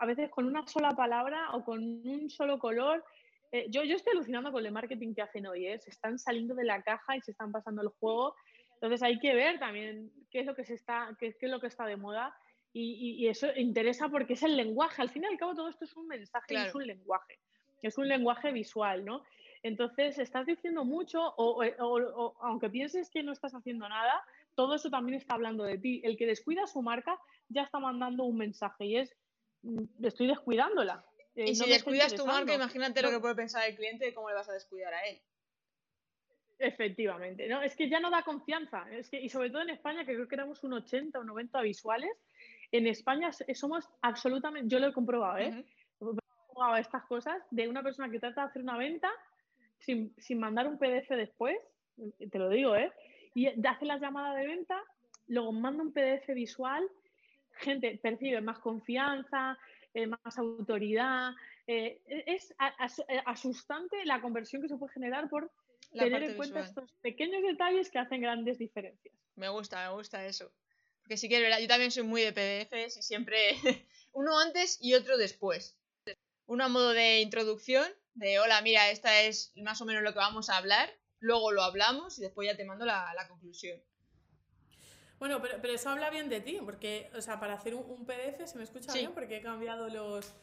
a 0.00 0.06
veces 0.06 0.28
con 0.30 0.46
una 0.46 0.66
sola 0.66 0.90
palabra 0.90 1.50
o 1.52 1.64
con 1.64 1.80
un 1.80 2.28
solo 2.28 2.58
color. 2.58 3.04
Eh, 3.52 3.66
yo, 3.70 3.84
yo 3.84 3.94
estoy 3.94 4.14
alucinando 4.14 4.50
con 4.50 4.66
el 4.66 4.72
marketing 4.72 5.14
que 5.14 5.22
hacen 5.22 5.46
hoy, 5.46 5.68
¿eh? 5.68 5.78
se 5.78 5.90
están 5.90 6.18
saliendo 6.18 6.56
de 6.56 6.64
la 6.64 6.82
caja 6.82 7.16
y 7.16 7.20
se 7.20 7.30
están 7.30 7.52
pasando 7.52 7.82
el 7.82 7.88
juego. 8.00 8.34
Entonces 8.74 9.04
hay 9.04 9.20
que 9.20 9.34
ver 9.34 9.60
también 9.60 10.10
qué 10.32 10.40
es 10.40 10.46
lo 10.46 10.56
que, 10.56 10.64
se 10.64 10.74
está, 10.74 11.16
qué, 11.20 11.36
qué 11.38 11.46
es 11.46 11.52
lo 11.52 11.60
que 11.60 11.68
está 11.68 11.86
de 11.86 11.96
moda 11.96 12.34
y, 12.74 13.24
y, 13.24 13.28
eso 13.28 13.46
interesa 13.56 14.08
porque 14.08 14.32
es 14.32 14.42
el 14.42 14.56
lenguaje. 14.56 15.00
Al 15.00 15.08
fin 15.08 15.22
y 15.22 15.26
al 15.26 15.38
cabo, 15.38 15.54
todo 15.54 15.68
esto 15.68 15.84
es 15.84 15.96
un 15.96 16.08
mensaje, 16.08 16.48
claro. 16.48 16.68
es 16.68 16.74
un 16.74 16.86
lenguaje. 16.86 17.38
Es 17.82 17.96
un 17.98 18.08
lenguaje 18.08 18.50
visual, 18.50 19.04
¿no? 19.04 19.22
Entonces, 19.62 20.18
estás 20.18 20.44
diciendo 20.44 20.84
mucho, 20.84 21.22
o, 21.22 21.64
o, 21.64 22.00
o, 22.02 22.36
aunque 22.42 22.68
pienses 22.68 23.08
que 23.10 23.22
no 23.22 23.32
estás 23.32 23.54
haciendo 23.54 23.88
nada, 23.88 24.22
todo 24.54 24.74
eso 24.74 24.90
también 24.90 25.16
está 25.16 25.34
hablando 25.34 25.64
de 25.64 25.78
ti. 25.78 26.02
El 26.04 26.16
que 26.16 26.26
descuida 26.26 26.66
su 26.66 26.82
marca 26.82 27.18
ya 27.48 27.62
está 27.62 27.78
mandando 27.78 28.24
un 28.24 28.36
mensaje 28.36 28.84
y 28.86 28.96
es, 28.96 29.16
mm, 29.62 30.04
estoy 30.04 30.26
descuidándola. 30.26 31.04
Eh, 31.36 31.50
y 31.50 31.54
si 31.54 31.62
no 31.62 31.68
descuidas 31.68 32.14
tu 32.14 32.26
marca, 32.26 32.54
imagínate 32.54 33.02
no. 33.02 33.08
lo 33.08 33.16
que 33.16 33.20
puede 33.20 33.34
pensar 33.36 33.68
el 33.68 33.76
cliente 33.76 34.04
de 34.06 34.14
cómo 34.14 34.28
le 34.28 34.34
vas 34.34 34.48
a 34.48 34.52
descuidar 34.52 34.92
a 34.94 35.06
él. 35.06 35.20
Efectivamente, 36.58 37.48
¿no? 37.48 37.62
Es 37.62 37.74
que 37.74 37.88
ya 37.88 38.00
no 38.00 38.10
da 38.10 38.22
confianza. 38.22 38.86
Es 38.92 39.10
que, 39.10 39.20
y 39.20 39.28
sobre 39.28 39.50
todo 39.50 39.62
en 39.62 39.70
España, 39.70 40.04
que 40.04 40.14
creo 40.14 40.28
que 40.28 40.36
éramos 40.36 40.62
un 40.62 40.74
80 40.74 41.18
o 41.18 41.24
90 41.24 41.60
visuales, 41.62 42.10
en 42.76 42.88
España 42.88 43.30
somos 43.54 43.88
absolutamente, 44.02 44.68
yo 44.68 44.80
lo 44.80 44.88
he 44.88 44.92
comprobado, 44.92 45.38
¿eh? 45.38 45.64
Uh 46.00 46.06
-huh. 46.06 46.18
He 46.18 46.46
comprobado 46.46 46.76
estas 46.76 47.04
cosas 47.04 47.36
de 47.52 47.68
una 47.68 47.82
persona 47.84 48.10
que 48.10 48.18
trata 48.18 48.42
de 48.42 48.48
hacer 48.48 48.62
una 48.62 48.76
venta 48.76 49.10
sin, 49.78 50.12
sin 50.18 50.40
mandar 50.40 50.66
un 50.66 50.76
PDF 50.76 51.08
después, 51.10 51.56
te 52.32 52.38
lo 52.38 52.48
digo, 52.48 52.74
¿eh? 52.74 52.90
Y 53.34 53.46
hace 53.46 53.84
la 53.86 53.98
llamada 53.98 54.34
de 54.34 54.46
venta, 54.46 54.82
luego 55.28 55.52
manda 55.52 55.84
un 55.84 55.92
PDF 55.92 56.26
visual, 56.34 56.82
gente 57.52 57.98
percibe 58.02 58.40
más 58.40 58.58
confianza, 58.58 59.56
eh, 59.92 60.08
más 60.08 60.36
autoridad. 60.36 61.32
Eh, 61.68 62.00
es 62.26 62.54
asustante 63.24 64.04
la 64.04 64.20
conversión 64.20 64.62
que 64.62 64.68
se 64.68 64.76
puede 64.76 64.92
generar 64.92 65.28
por 65.28 65.50
la 65.92 66.04
tener 66.04 66.22
en 66.24 66.36
cuenta 66.36 66.60
visual. 66.60 66.84
estos 66.84 66.92
pequeños 67.00 67.42
detalles 67.42 67.88
que 67.90 67.98
hacen 68.00 68.20
grandes 68.20 68.58
diferencias. 68.58 69.14
Me 69.36 69.48
gusta, 69.48 69.88
me 69.88 69.94
gusta 69.94 70.26
eso. 70.26 70.50
Que 71.08 71.16
sí 71.16 71.28
que 71.28 71.36
es 71.36 71.42
verdad, 71.42 71.58
yo 71.58 71.68
también 71.68 71.90
soy 71.90 72.02
muy 72.02 72.22
de 72.22 72.32
PDFs 72.32 72.96
y 72.96 73.02
siempre 73.02 73.56
uno 74.12 74.38
antes 74.38 74.78
y 74.80 74.94
otro 74.94 75.16
después. 75.18 75.78
Uno 76.46 76.64
a 76.64 76.68
modo 76.68 76.92
de 76.92 77.20
introducción, 77.20 77.86
de 78.14 78.38
hola, 78.38 78.60
mira, 78.62 78.90
esta 78.90 79.22
es 79.22 79.52
más 79.56 79.80
o 79.80 79.84
menos 79.84 80.02
lo 80.02 80.12
que 80.12 80.18
vamos 80.18 80.50
a 80.50 80.56
hablar, 80.56 80.90
luego 81.20 81.52
lo 81.52 81.62
hablamos 81.62 82.18
y 82.18 82.22
después 82.22 82.46
ya 82.46 82.56
te 82.56 82.64
mando 82.64 82.84
la, 82.84 83.12
la 83.14 83.28
conclusión. 83.28 83.82
Bueno, 85.18 85.40
pero, 85.40 85.58
pero, 85.60 85.72
eso 85.72 85.88
habla 85.88 86.10
bien 86.10 86.28
de 86.28 86.40
ti, 86.40 86.58
porque, 86.62 87.10
o 87.14 87.22
sea, 87.22 87.40
para 87.40 87.54
hacer 87.54 87.74
un, 87.74 87.88
un 87.88 88.04
PDF 88.04 88.46
se 88.46 88.58
me 88.58 88.64
escucha 88.64 88.92
sí. 88.92 88.98
bien 88.98 89.14
porque 89.14 89.38
he 89.38 89.42
cambiado 89.42 89.88
los... 89.88 90.34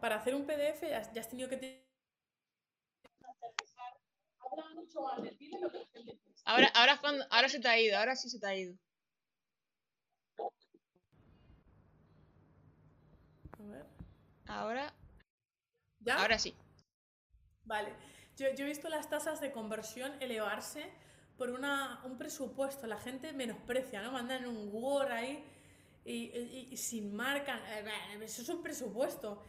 Para 0.00 0.16
hacer 0.16 0.34
un 0.34 0.46
PDF 0.46 0.82
ya, 0.82 1.12
ya 1.12 1.20
has 1.20 1.28
tenido 1.28 1.48
que... 1.48 1.56
Te... 1.58 1.86
Ahora, 6.44 6.68
ahora, 6.74 6.98
cuando, 7.00 7.24
ahora 7.30 7.48
se 7.48 7.60
te 7.60 7.68
ha 7.68 7.78
ido, 7.78 7.98
ahora 7.98 8.16
sí 8.16 8.28
se 8.30 8.38
te 8.38 8.46
ha 8.46 8.56
ido. 8.56 8.74
A 13.62 13.70
ver. 13.70 13.86
Ahora. 14.46 14.94
¿Ya? 16.00 16.20
Ahora 16.20 16.38
sí. 16.38 16.54
Vale. 17.64 17.92
Yo, 18.36 18.46
yo, 18.54 18.64
he 18.64 18.68
visto 18.68 18.88
las 18.88 19.08
tasas 19.08 19.40
de 19.40 19.52
conversión 19.52 20.12
elevarse 20.20 20.90
por 21.36 21.50
una, 21.50 22.00
un 22.04 22.18
presupuesto. 22.18 22.86
La 22.86 22.98
gente 22.98 23.32
menosprecia, 23.32 24.02
¿no? 24.02 24.12
Mandan 24.12 24.46
un 24.46 24.70
Word 24.72 25.12
ahí 25.12 25.44
y, 26.04 26.12
y, 26.12 26.68
y 26.70 26.76
sin 26.76 27.14
marca. 27.14 27.60
Eso 28.20 28.42
es 28.42 28.48
un 28.48 28.62
presupuesto. 28.62 29.42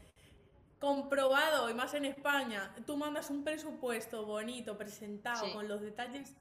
Comprobado, 0.79 1.69
y 1.69 1.73
más 1.73 1.93
en 1.93 2.05
España. 2.05 2.75
Tú 2.85 2.97
mandas 2.97 3.29
un 3.29 3.43
presupuesto 3.43 4.25
bonito, 4.25 4.77
presentado, 4.77 5.45
sí. 5.45 5.53
con 5.53 5.67
los 5.67 5.81
detalles 5.81 6.35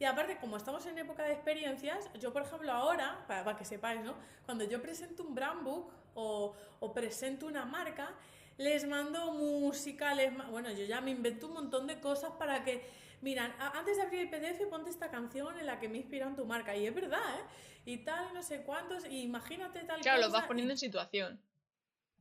y 0.00 0.04
aparte, 0.04 0.38
como 0.38 0.56
estamos 0.56 0.86
en 0.86 0.96
época 0.98 1.24
de 1.24 1.32
experiencias, 1.32 2.08
yo, 2.20 2.32
por 2.32 2.42
ejemplo, 2.42 2.70
ahora, 2.70 3.24
para, 3.26 3.42
para 3.42 3.58
que 3.58 3.64
sepáis, 3.64 4.00
¿no? 4.02 4.14
Cuando 4.44 4.62
yo 4.64 4.80
presento 4.80 5.24
un 5.24 5.34
brand 5.34 5.64
book 5.64 5.90
o, 6.18 6.54
o 6.80 6.92
presento 6.92 7.46
una 7.46 7.64
marca, 7.64 8.10
les 8.56 8.86
mando 8.86 9.32
música, 9.32 10.14
les 10.14 10.32
ma 10.32 10.48
bueno, 10.50 10.70
yo 10.72 10.84
ya 10.84 11.00
me 11.00 11.12
invento 11.12 11.46
un 11.46 11.54
montón 11.54 11.86
de 11.86 12.00
cosas 12.00 12.32
para 12.32 12.64
que, 12.64 12.82
miran, 13.20 13.54
antes 13.58 13.96
de 13.96 14.02
abrir 14.02 14.20
el 14.20 14.30
PDF, 14.30 14.66
ponte 14.68 14.90
esta 14.90 15.10
canción 15.10 15.58
en 15.58 15.66
la 15.66 15.78
que 15.78 15.88
me 15.88 15.98
inspiran 15.98 16.34
tu 16.34 16.44
marca. 16.44 16.76
Y 16.76 16.86
es 16.86 16.94
verdad, 16.94 17.20
¿eh? 17.38 17.44
Y 17.84 17.98
tal, 17.98 18.34
no 18.34 18.42
sé 18.42 18.62
cuántos, 18.62 19.04
y 19.06 19.22
imagínate 19.22 19.80
tal 19.84 20.00
Claro, 20.00 20.18
cosa, 20.18 20.28
lo 20.28 20.32
vas 20.32 20.46
poniendo 20.46 20.72
y... 20.72 20.74
en 20.74 20.78
situación 20.78 21.40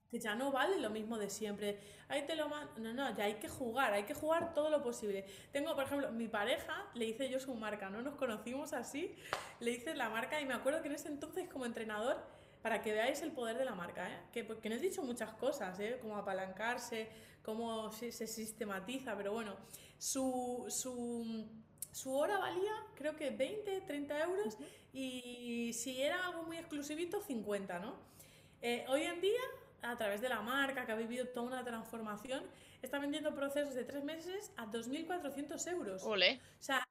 que 0.09 0.19
ya 0.19 0.35
no 0.35 0.51
vale 0.51 0.79
lo 0.79 0.89
mismo 0.89 1.17
de 1.17 1.29
siempre. 1.29 1.79
Ahí 2.07 2.25
te 2.25 2.35
lo 2.35 2.47
man... 2.47 2.69
No, 2.77 2.93
no, 2.93 3.15
ya 3.15 3.25
hay 3.25 3.35
que 3.35 3.49
jugar, 3.49 3.93
hay 3.93 4.03
que 4.03 4.13
jugar 4.13 4.53
todo 4.53 4.69
lo 4.69 4.81
posible. 4.81 5.25
Tengo, 5.51 5.75
por 5.75 5.83
ejemplo, 5.83 6.11
mi 6.11 6.27
pareja, 6.27 6.85
le 6.93 7.05
hice 7.05 7.29
yo 7.29 7.39
su 7.39 7.53
marca, 7.55 7.89
¿no? 7.89 8.01
Nos 8.01 8.15
conocimos 8.15 8.73
así, 8.73 9.15
le 9.59 9.71
hice 9.71 9.95
la 9.95 10.09
marca 10.09 10.39
y 10.39 10.45
me 10.45 10.53
acuerdo 10.53 10.81
que 10.81 10.87
en 10.87 10.95
ese 10.95 11.09
entonces 11.09 11.49
como 11.49 11.65
entrenador, 11.65 12.23
para 12.68 12.82
que 12.82 12.91
veáis 12.91 13.22
el 13.22 13.32
poder 13.32 13.57
de 13.57 13.63
la 13.63 13.74
marca, 13.76 14.11
¿eh? 14.11 14.20
Que, 14.34 14.43
porque 14.43 14.68
no 14.68 14.76
he 14.76 14.80
dicho 14.80 15.01
muchas 15.01 15.32
cosas, 15.36 15.80
¿eh? 15.80 15.99
Como 16.01 16.18
apalancarse, 16.18 17.07
cómo 17.41 17.89
se, 17.93 18.11
se 18.11 18.28
sistematiza, 18.28 19.15
pero 19.15 19.32
bueno, 19.32 19.55
su, 19.97 20.65
su, 20.68 21.47
su 21.93 22.13
hora 22.13 22.38
valía 22.38 22.74
creo 22.93 23.15
que 23.15 23.30
20, 23.30 23.82
30 23.88 24.22
euros 24.22 24.55
uh 24.55 24.57
-huh. 24.59 24.68
y 24.91 25.72
si 25.72 26.01
era 26.01 26.28
algo 26.28 26.43
muy 26.43 26.57
exclusivito, 26.57 27.22
50, 27.22 27.80
¿no? 27.80 27.95
Eh, 28.61 28.84
hoy 28.89 29.03
en 29.03 29.22
día 29.22 29.39
a 29.82 29.95
través 29.95 30.20
de 30.20 30.28
la 30.28 30.41
marca, 30.41 30.86
que 30.86 30.91
ha 30.91 30.95
vivido 30.97 31.26
toda 31.30 31.47
una 31.47 31.63
transformación, 31.63 32.43
está 32.82 32.99
vendiendo 32.99 33.34
procesos 33.34 33.76
de 33.76 33.86
tres 33.86 34.03
meses 34.03 34.51
a 34.57 34.65
2.400 34.65 35.72
euros. 35.72 36.03
Ole. 36.03 36.41
O 36.59 36.63
sea, 36.63 36.84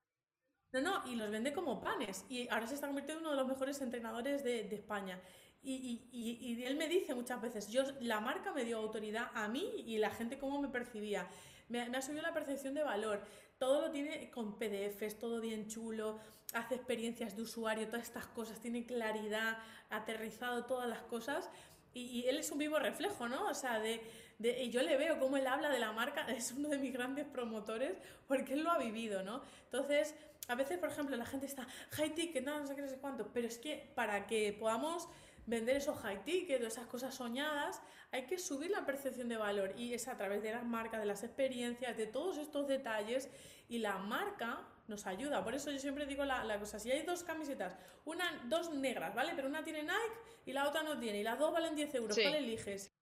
No, 0.72 0.80
no, 0.80 1.06
y 1.06 1.16
los 1.16 1.30
vende 1.30 1.52
como 1.52 1.80
panes. 1.82 2.24
Y 2.30 2.48
ahora 2.48 2.66
se 2.66 2.74
está 2.74 2.86
convirtiendo 2.86 3.20
en 3.20 3.26
uno 3.26 3.36
de 3.36 3.42
los 3.42 3.48
mejores 3.48 3.80
entrenadores 3.82 4.42
de, 4.42 4.64
de 4.64 4.76
España. 4.76 5.20
Y, 5.62 6.06
y- 6.12 6.38
y- 6.52 6.64
él 6.64 6.76
me 6.76 6.88
dice 6.88 7.14
muchas 7.14 7.40
veces, 7.40 7.68
yo, 7.70 7.82
la 8.00 8.20
marca 8.20 8.52
me 8.52 8.64
dio 8.64 8.78
autoridad 8.78 9.30
a 9.34 9.48
mí 9.48 9.82
y 9.86 9.98
la 9.98 10.10
gente 10.10 10.38
cómo 10.38 10.60
me 10.60 10.68
percibía. 10.68 11.28
Me, 11.68 11.88
me 11.88 11.98
ha 11.98 12.02
subido 12.02 12.22
la 12.22 12.32
percepción 12.32 12.74
de 12.74 12.82
valor. 12.84 13.22
Todo 13.58 13.80
lo 13.80 13.90
tiene 13.90 14.30
con 14.30 14.58
PDFs, 14.58 15.18
todo 15.18 15.40
bien 15.40 15.66
chulo, 15.66 16.20
hace 16.52 16.76
experiencias 16.76 17.34
de 17.36 17.42
usuario, 17.42 17.86
todas 17.88 18.02
estas 18.04 18.26
cosas, 18.26 18.60
tiene 18.60 18.86
claridad, 18.86 19.58
aterrizado 19.90 20.64
todas 20.66 20.88
las 20.88 21.00
cosas. 21.02 21.50
Y, 21.94 22.02
y 22.20 22.28
él 22.28 22.38
es 22.38 22.50
un 22.52 22.58
vivo 22.58 22.78
reflejo, 22.78 23.26
¿no? 23.28 23.48
O 23.48 23.54
sea, 23.54 23.80
de, 23.80 24.00
de- 24.38 24.62
y 24.64 24.70
yo 24.70 24.82
le 24.82 24.96
veo 24.96 25.18
cómo 25.18 25.36
él 25.36 25.46
habla 25.46 25.68
de 25.70 25.78
la 25.78 25.92
marca, 25.92 26.26
es 26.30 26.52
uno 26.52 26.68
de 26.68 26.78
mis 26.78 26.92
grandes 26.92 27.26
promotores 27.26 27.96
porque 28.28 28.52
él 28.54 28.62
lo 28.62 28.70
ha 28.70 28.78
vivido, 28.78 29.22
¿no? 29.22 29.42
Entonces, 29.64 30.14
a 30.48 30.54
veces, 30.54 30.78
por 30.78 30.90
ejemplo, 30.90 31.16
la 31.16 31.26
gente 31.26 31.46
está 31.46 31.66
high 31.92 32.14
ticket, 32.14 32.44
no, 32.44 32.60
no 32.60 32.66
sé 32.66 32.76
qué, 32.76 32.82
no 32.82 32.88
sé 32.88 32.98
cuánto, 32.98 33.30
pero 33.32 33.48
es 33.48 33.58
que 33.58 33.90
para 33.96 34.26
que 34.26 34.52
podamos 34.52 35.08
vender 35.46 35.76
esos 35.76 35.96
high 36.00 36.22
ticket 36.24 36.62
o 36.62 36.66
esas 36.66 36.86
cosas 36.86 37.14
soñadas, 37.14 37.80
hay 38.10 38.26
que 38.26 38.38
subir 38.38 38.70
la 38.70 38.84
percepción 38.84 39.28
de 39.28 39.36
valor 39.36 39.72
y 39.76 39.94
es 39.94 40.08
a 40.08 40.16
través 40.16 40.42
de 40.42 40.52
las 40.52 40.64
marcas, 40.64 41.00
de 41.00 41.06
las 41.06 41.22
experiencias, 41.22 41.96
de 41.96 42.06
todos 42.06 42.38
estos 42.38 42.66
detalles 42.66 43.30
y 43.68 43.78
la 43.78 43.98
marca 43.98 44.66
nos 44.88 45.06
ayuda. 45.06 45.42
Por 45.44 45.54
eso 45.54 45.70
yo 45.70 45.78
siempre 45.78 46.06
digo 46.06 46.24
la, 46.24 46.44
la 46.44 46.58
cosa, 46.58 46.78
si 46.78 46.90
hay 46.90 47.02
dos 47.02 47.22
camisetas, 47.24 47.76
una, 48.04 48.24
dos 48.46 48.72
negras, 48.72 49.14
¿vale? 49.14 49.32
Pero 49.34 49.48
una 49.48 49.64
tiene 49.64 49.82
Nike 49.82 50.18
y 50.46 50.52
la 50.52 50.68
otra 50.68 50.82
no 50.82 50.98
tiene 50.98 51.20
y 51.20 51.22
las 51.22 51.38
dos 51.38 51.52
valen 51.52 51.74
10 51.74 51.94
euros, 51.94 52.16
Sí. 52.16 52.22
¿cuál 52.22 52.36
eliges? 52.36 52.92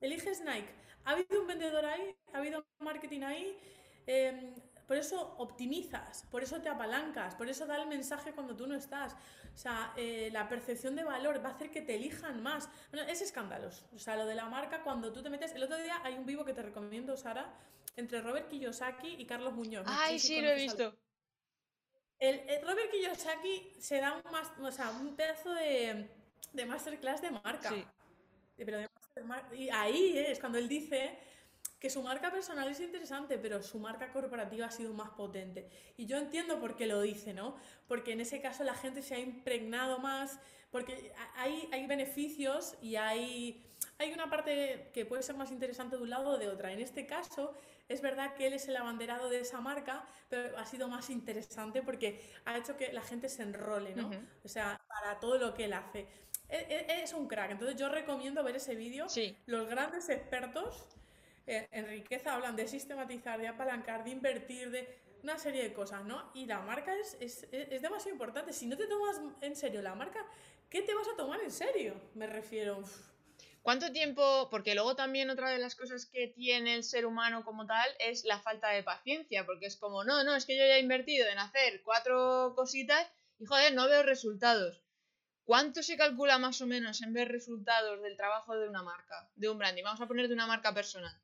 Eliges 0.00 0.40
Nike. 0.40 0.68
¿Ha 1.04 1.12
habido 1.12 1.40
un 1.40 1.46
vendedor 1.46 1.84
ahí? 1.84 2.14
¿Ha 2.32 2.38
habido 2.38 2.64
marketing 2.78 3.22
ahí? 3.22 3.58
Em, 4.06 4.54
por 4.86 4.96
eso 4.96 5.34
optimizas, 5.38 6.24
por 6.30 6.42
eso 6.42 6.60
te 6.60 6.68
apalancas, 6.68 7.34
por 7.34 7.48
eso 7.48 7.66
da 7.66 7.76
el 7.80 7.88
mensaje 7.88 8.32
cuando 8.32 8.54
tú 8.54 8.66
no 8.66 8.74
estás. 8.74 9.14
O 9.54 9.56
sea, 9.56 9.92
eh, 9.96 10.28
la 10.32 10.48
percepción 10.48 10.94
de 10.96 11.04
valor 11.04 11.42
va 11.44 11.50
a 11.50 11.52
hacer 11.52 11.70
que 11.70 11.80
te 11.80 11.94
elijan 11.94 12.42
más. 12.42 12.68
Bueno, 12.90 13.06
es 13.08 13.22
escándalos. 13.22 13.84
O 13.94 13.98
sea, 13.98 14.16
lo 14.16 14.26
de 14.26 14.34
la 14.34 14.46
marca, 14.46 14.82
cuando 14.82 15.12
tú 15.12 15.22
te 15.22 15.30
metes. 15.30 15.52
El 15.52 15.62
otro 15.62 15.76
día 15.78 16.00
hay 16.04 16.14
un 16.14 16.26
vivo 16.26 16.44
que 16.44 16.52
te 16.52 16.62
recomiendo, 16.62 17.16
Sara, 17.16 17.54
entre 17.96 18.20
Robert 18.20 18.48
Kiyosaki 18.48 19.14
y 19.18 19.26
Carlos 19.26 19.54
Muñoz. 19.54 19.86
No 19.86 19.92
Ay, 19.94 20.18
sé 20.18 20.26
si 20.26 20.34
sí, 20.34 20.40
lo 20.42 20.48
he 20.48 20.52
al- 20.52 20.58
visto. 20.60 20.96
el, 22.18 22.40
el 22.48 22.62
Robert 22.62 22.90
Kiyosaki 22.90 23.72
se 23.78 24.00
da 24.00 24.14
un, 24.14 24.22
mas- 24.32 24.52
o 24.60 24.70
sea, 24.72 24.90
un 24.90 25.14
pedazo 25.16 25.52
de, 25.54 26.08
de 26.52 26.66
masterclass 26.66 27.22
de 27.22 27.30
marca. 27.30 27.68
Sí. 27.70 27.84
Pero 28.56 28.78
de 28.78 28.88
master- 28.88 29.24
mar- 29.24 29.48
y 29.54 29.68
ahí 29.70 30.16
eh, 30.18 30.32
es 30.32 30.40
cuando 30.40 30.58
él 30.58 30.68
dice 30.68 31.18
que 31.84 31.90
su 31.90 32.02
marca 32.02 32.32
personal 32.32 32.66
es 32.66 32.80
interesante, 32.80 33.36
pero 33.36 33.62
su 33.62 33.78
marca 33.78 34.10
corporativa 34.10 34.64
ha 34.64 34.70
sido 34.70 34.94
más 34.94 35.10
potente. 35.10 35.68
Y 35.98 36.06
yo 36.06 36.16
entiendo 36.16 36.58
por 36.58 36.76
qué 36.76 36.86
lo 36.86 37.02
dice, 37.02 37.34
¿no? 37.34 37.56
Porque 37.86 38.12
en 38.12 38.22
ese 38.22 38.40
caso 38.40 38.64
la 38.64 38.72
gente 38.72 39.02
se 39.02 39.16
ha 39.16 39.18
impregnado 39.18 39.98
más, 39.98 40.40
porque 40.70 41.12
hay, 41.36 41.68
hay 41.72 41.86
beneficios 41.86 42.74
y 42.80 42.96
hay, 42.96 43.62
hay 43.98 44.14
una 44.14 44.30
parte 44.30 44.92
que 44.94 45.04
puede 45.04 45.22
ser 45.22 45.36
más 45.36 45.50
interesante 45.50 45.96
de 45.96 46.02
un 46.02 46.08
lado 46.08 46.30
o 46.30 46.38
de 46.38 46.48
otra. 46.48 46.72
En 46.72 46.80
este 46.80 47.04
caso, 47.04 47.52
es 47.86 48.00
verdad 48.00 48.34
que 48.34 48.46
él 48.46 48.54
es 48.54 48.66
el 48.66 48.78
abanderado 48.78 49.28
de 49.28 49.40
esa 49.40 49.60
marca, 49.60 50.06
pero 50.30 50.56
ha 50.56 50.64
sido 50.64 50.88
más 50.88 51.10
interesante 51.10 51.82
porque 51.82 52.18
ha 52.46 52.56
hecho 52.56 52.78
que 52.78 52.94
la 52.94 53.02
gente 53.02 53.28
se 53.28 53.42
enrole, 53.42 53.94
¿no? 53.94 54.10
O 54.42 54.48
sea, 54.48 54.80
para 54.88 55.20
todo 55.20 55.36
lo 55.36 55.52
que 55.52 55.66
él 55.66 55.74
hace. 55.74 56.08
Es 56.48 57.12
un 57.12 57.28
crack, 57.28 57.50
entonces 57.50 57.76
yo 57.76 57.90
recomiendo 57.90 58.42
ver 58.42 58.56
ese 58.56 58.74
vídeo. 58.74 59.06
Sí. 59.10 59.36
Los 59.44 59.68
grandes 59.68 60.08
expertos 60.08 60.86
en 61.46 61.86
riqueza 61.86 62.34
hablan 62.34 62.56
de 62.56 62.66
sistematizar, 62.68 63.40
de 63.40 63.48
apalancar, 63.48 64.04
de 64.04 64.10
invertir, 64.10 64.70
de 64.70 64.98
una 65.22 65.38
serie 65.38 65.62
de 65.62 65.72
cosas, 65.72 66.04
¿no? 66.04 66.30
Y 66.34 66.46
la 66.46 66.60
marca 66.60 66.94
es, 66.98 67.16
es, 67.20 67.46
es- 67.52 67.82
demasiado 67.82 68.10
importante. 68.12 68.52
Si 68.52 68.66
no 68.66 68.76
te 68.76 68.86
tomas 68.86 69.20
en 69.40 69.56
serio 69.56 69.82
la 69.82 69.94
marca, 69.94 70.24
¿qué 70.70 70.82
te 70.82 70.94
vas 70.94 71.08
a 71.08 71.16
tomar 71.16 71.40
en 71.40 71.50
serio? 71.50 71.94
Me 72.14 72.26
refiero. 72.26 72.82
¿Cuánto 73.62 73.90
tiempo? 73.90 74.48
Porque 74.50 74.74
luego 74.74 74.94
también 74.94 75.28
otra 75.30 75.50
de 75.50 75.58
las 75.58 75.74
cosas 75.74 76.06
que 76.06 76.28
tiene 76.28 76.74
el 76.76 76.84
ser 76.84 77.04
humano 77.06 77.44
como 77.44 77.66
tal 77.66 77.88
es 77.98 78.24
la 78.24 78.38
falta 78.38 78.68
de 78.70 78.84
paciencia, 78.84 79.44
porque 79.46 79.66
es 79.66 79.76
como, 79.76 80.04
no, 80.04 80.22
no, 80.22 80.36
es 80.36 80.46
que 80.46 80.56
yo 80.56 80.64
ya 80.64 80.76
he 80.76 80.80
invertido 80.80 81.26
en 81.28 81.38
hacer 81.38 81.82
cuatro 81.82 82.52
cositas 82.54 83.10
y 83.38 83.46
joder, 83.46 83.74
no 83.74 83.88
veo 83.88 84.02
resultados. 84.04 84.82
¿Cuánto 85.44 85.82
se 85.82 85.96
calcula 85.96 86.38
más 86.38 86.60
o 86.62 86.66
menos 86.66 87.02
en 87.02 87.12
ver 87.14 87.28
resultados 87.32 88.02
del 88.02 88.16
trabajo 88.16 88.56
de 88.56 88.68
una 88.68 88.82
marca, 88.82 89.30
de 89.36 89.48
un 89.48 89.58
branding? 89.58 89.84
Vamos 89.84 90.00
a 90.02 90.08
poner 90.08 90.28
de 90.28 90.34
una 90.34 90.46
marca 90.46 90.74
personal. 90.74 91.14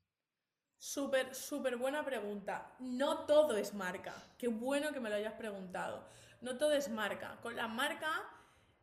Súper, 0.91 1.35
súper 1.35 1.77
buena 1.77 2.03
pregunta. 2.03 2.73
No 2.79 3.19
todo 3.27 3.55
es 3.55 3.71
marca. 3.75 4.15
Qué 4.35 4.47
bueno 4.47 4.91
que 4.91 4.99
me 4.99 5.11
lo 5.11 5.15
hayas 5.15 5.33
preguntado. 5.35 6.03
No 6.41 6.57
todo 6.57 6.73
es 6.73 6.89
marca. 6.89 7.37
Con 7.43 7.55
la 7.55 7.67
marca, 7.67 8.09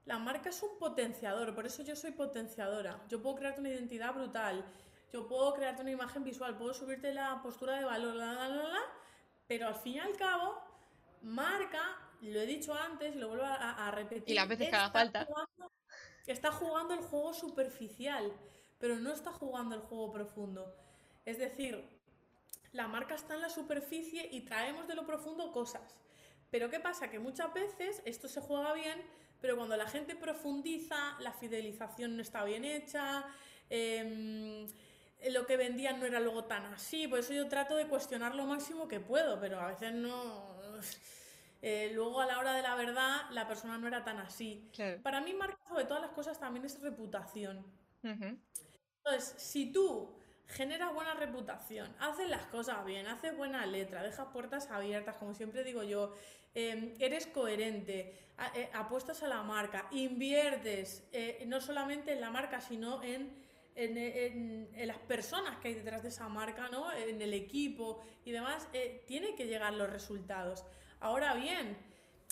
la 0.04 0.16
marca 0.16 0.48
es 0.50 0.62
un 0.62 0.78
potenciador, 0.78 1.56
por 1.56 1.66
eso 1.66 1.82
yo 1.82 1.96
soy 1.96 2.12
potenciadora. 2.12 3.02
Yo 3.08 3.20
puedo 3.20 3.34
crearte 3.34 3.58
una 3.60 3.70
identidad 3.70 4.14
brutal, 4.14 4.64
yo 5.12 5.26
puedo 5.26 5.52
crearte 5.54 5.82
una 5.82 5.90
imagen 5.90 6.22
visual, 6.22 6.56
puedo 6.56 6.72
subirte 6.72 7.12
la 7.12 7.42
postura 7.42 7.74
de 7.78 7.84
valor, 7.84 8.14
la, 8.14 8.32
la, 8.32 8.48
la, 8.48 8.62
la, 8.68 8.80
pero 9.48 9.66
al 9.66 9.74
fin 9.74 9.94
y 9.94 9.98
al 9.98 10.16
cabo, 10.16 10.56
marca, 11.22 11.82
lo 12.20 12.38
he 12.40 12.46
dicho 12.46 12.74
antes 12.74 13.16
y 13.16 13.18
lo 13.18 13.26
vuelvo 13.26 13.44
a, 13.44 13.88
a 13.88 13.90
repetir. 13.90 14.30
Y 14.30 14.34
las 14.36 14.46
veces 14.46 14.68
que 14.70 14.76
haga 14.76 14.90
falta. 14.92 15.24
jugando- 15.24 15.72
está 16.28 16.52
jugando 16.52 16.94
el 16.94 17.00
juego 17.00 17.34
superficial, 17.34 18.32
pero 18.78 19.00
no 19.00 19.10
está 19.12 19.32
jugando 19.32 19.74
el 19.74 19.80
juego 19.80 20.12
profundo. 20.12 20.76
Es 21.28 21.36
decir, 21.36 21.84
la 22.72 22.88
marca 22.88 23.14
está 23.14 23.34
en 23.34 23.42
la 23.42 23.50
superficie 23.50 24.30
y 24.32 24.46
traemos 24.46 24.88
de 24.88 24.94
lo 24.94 25.04
profundo 25.04 25.52
cosas. 25.52 25.94
Pero 26.50 26.70
¿qué 26.70 26.80
pasa? 26.80 27.10
Que 27.10 27.18
muchas 27.18 27.52
veces 27.52 28.00
esto 28.06 28.28
se 28.28 28.40
juega 28.40 28.72
bien, 28.72 28.98
pero 29.38 29.54
cuando 29.54 29.76
la 29.76 29.86
gente 29.86 30.16
profundiza, 30.16 31.20
la 31.20 31.32
fidelización 31.34 32.16
no 32.16 32.22
está 32.22 32.44
bien 32.44 32.64
hecha, 32.64 33.26
em, 33.68 34.66
lo 35.30 35.44
que 35.44 35.58
vendían 35.58 36.00
no 36.00 36.06
era 36.06 36.18
luego 36.18 36.44
tan 36.44 36.64
así. 36.72 37.06
Por 37.06 37.18
eso 37.18 37.34
yo 37.34 37.46
trato 37.46 37.76
de 37.76 37.86
cuestionar 37.88 38.34
lo 38.34 38.46
máximo 38.46 38.88
que 38.88 38.98
puedo, 38.98 39.38
pero 39.38 39.60
a 39.60 39.66
veces 39.66 39.92
no... 39.92 40.56
eh, 41.60 41.90
luego 41.92 42.22
a 42.22 42.26
la 42.26 42.38
hora 42.38 42.54
de 42.54 42.62
la 42.62 42.74
verdad, 42.74 43.28
la 43.32 43.46
persona 43.46 43.76
no 43.76 43.86
era 43.86 44.02
tan 44.02 44.16
así. 44.16 44.70
Claro. 44.72 45.02
Para 45.02 45.20
mí, 45.20 45.34
marca 45.34 45.58
sobre 45.68 45.84
todas 45.84 46.00
las 46.00 46.12
cosas 46.12 46.40
también 46.40 46.64
es 46.64 46.80
reputación. 46.80 47.66
Entonces, 48.02 49.34
si 49.36 49.70
tú 49.70 50.17
generas 50.48 50.92
buena 50.94 51.14
reputación, 51.14 51.94
haces 52.00 52.28
las 52.28 52.46
cosas 52.46 52.84
bien, 52.84 53.06
haces 53.06 53.36
buena 53.36 53.64
letra, 53.66 54.02
dejas 54.02 54.28
puertas 54.32 54.70
abiertas, 54.70 55.16
como 55.16 55.34
siempre 55.34 55.62
digo 55.62 55.82
yo, 55.82 56.14
eh, 56.54 56.94
eres 56.98 57.26
coherente, 57.26 58.14
eh, 58.54 58.70
apuestas 58.72 59.22
a 59.22 59.28
la 59.28 59.42
marca, 59.42 59.86
inviertes 59.90 61.06
eh, 61.12 61.44
no 61.46 61.60
solamente 61.60 62.12
en 62.12 62.20
la 62.20 62.30
marca, 62.30 62.60
sino 62.60 63.02
en, 63.02 63.30
en- 63.74 63.98
en- 63.98 64.68
en 64.74 64.88
las 64.88 64.98
personas 64.98 65.58
que 65.58 65.68
hay 65.68 65.74
detrás 65.74 66.02
de 66.02 66.08
esa 66.08 66.28
marca, 66.28 66.68
¿no? 66.68 66.90
en 66.92 67.20
el 67.20 67.34
equipo 67.34 68.00
y 68.24 68.32
demás, 68.32 68.66
eh, 68.72 69.04
tiene 69.06 69.34
que 69.34 69.46
llegar 69.46 69.74
los 69.74 69.90
resultados. 69.90 70.64
Ahora 71.00 71.34
bien, 71.34 71.76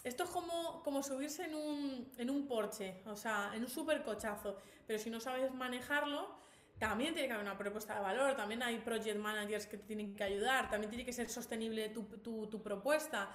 esto 0.04 0.24
es 0.24 0.30
como, 0.30 0.82
como 0.82 1.02
subirse 1.02 1.44
en 1.44 1.54
un, 1.54 2.10
en 2.16 2.30
un 2.30 2.48
Porsche, 2.48 3.02
o 3.06 3.14
sea, 3.16 3.52
en 3.54 3.62
un 3.62 3.68
supercochazo, 3.68 4.56
pero 4.86 4.98
si 4.98 5.10
no 5.10 5.20
sabes 5.20 5.52
manejarlo, 5.52 6.45
también 6.79 7.14
tiene 7.14 7.29
que 7.29 7.35
haber 7.35 7.47
una 7.47 7.57
propuesta 7.59 7.95
de 7.95 8.01
valor, 8.01 8.37
también 8.37 8.62
hay 8.62 8.79
project 8.79 9.16
managers 9.18 9.66
que 9.66 9.79
te 9.79 9.85
tienen 9.85 10.14
que 10.14 10.24
ayudar, 10.24 10.70
también 10.70 10.91
tiene 10.91 11.05
que 11.05 11.12
ser 11.12 11.29
sostenible 11.29 11.89
tu, 11.89 12.03
tu- 12.05 12.47
tu 12.49 12.62
propuesta, 12.62 13.31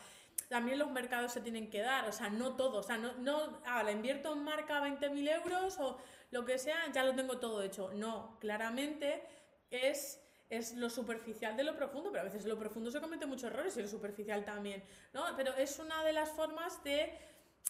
también 0.49 0.77
los 0.79 0.91
mercados 0.91 1.31
se 1.33 1.41
tienen 1.41 1.69
que 1.69 1.81
dar, 1.81 2.07
o 2.07 2.11
sea, 2.11 2.29
no 2.29 2.55
todo, 2.55 2.79
o 2.79 2.83
sea, 2.83 2.97
no, 2.97 3.13
no 3.13 3.61
ah, 3.65 3.83
la 3.83 3.91
invierto 3.91 4.33
en 4.33 4.43
marca 4.43 4.79
20.000 4.81 5.27
euros 5.29 5.77
o 5.79 5.97
lo 6.31 6.45
que 6.45 6.57
sea, 6.57 6.91
ya 6.93 7.03
lo 7.03 7.15
tengo 7.15 7.37
todo 7.39 7.61
hecho. 7.63 7.91
No, 7.93 8.37
claramente 8.39 9.23
es, 9.69 10.19
es 10.49 10.75
lo 10.75 10.89
superficial 10.89 11.55
de 11.57 11.63
lo 11.63 11.75
profundo, 11.75 12.11
pero 12.11 12.21
a 12.21 12.25
veces 12.25 12.45
lo 12.45 12.57
profundo 12.59 12.91
se 12.91 12.99
cometen 13.01 13.29
muchos 13.29 13.45
errores 13.45 13.75
y 13.77 13.81
lo 13.81 13.87
superficial 13.87 14.43
también, 14.45 14.83
¿no? 15.13 15.23
Pero 15.37 15.53
es 15.55 15.79
una 15.79 16.03
de 16.03 16.13
las 16.13 16.29
formas 16.31 16.83
de 16.83 17.17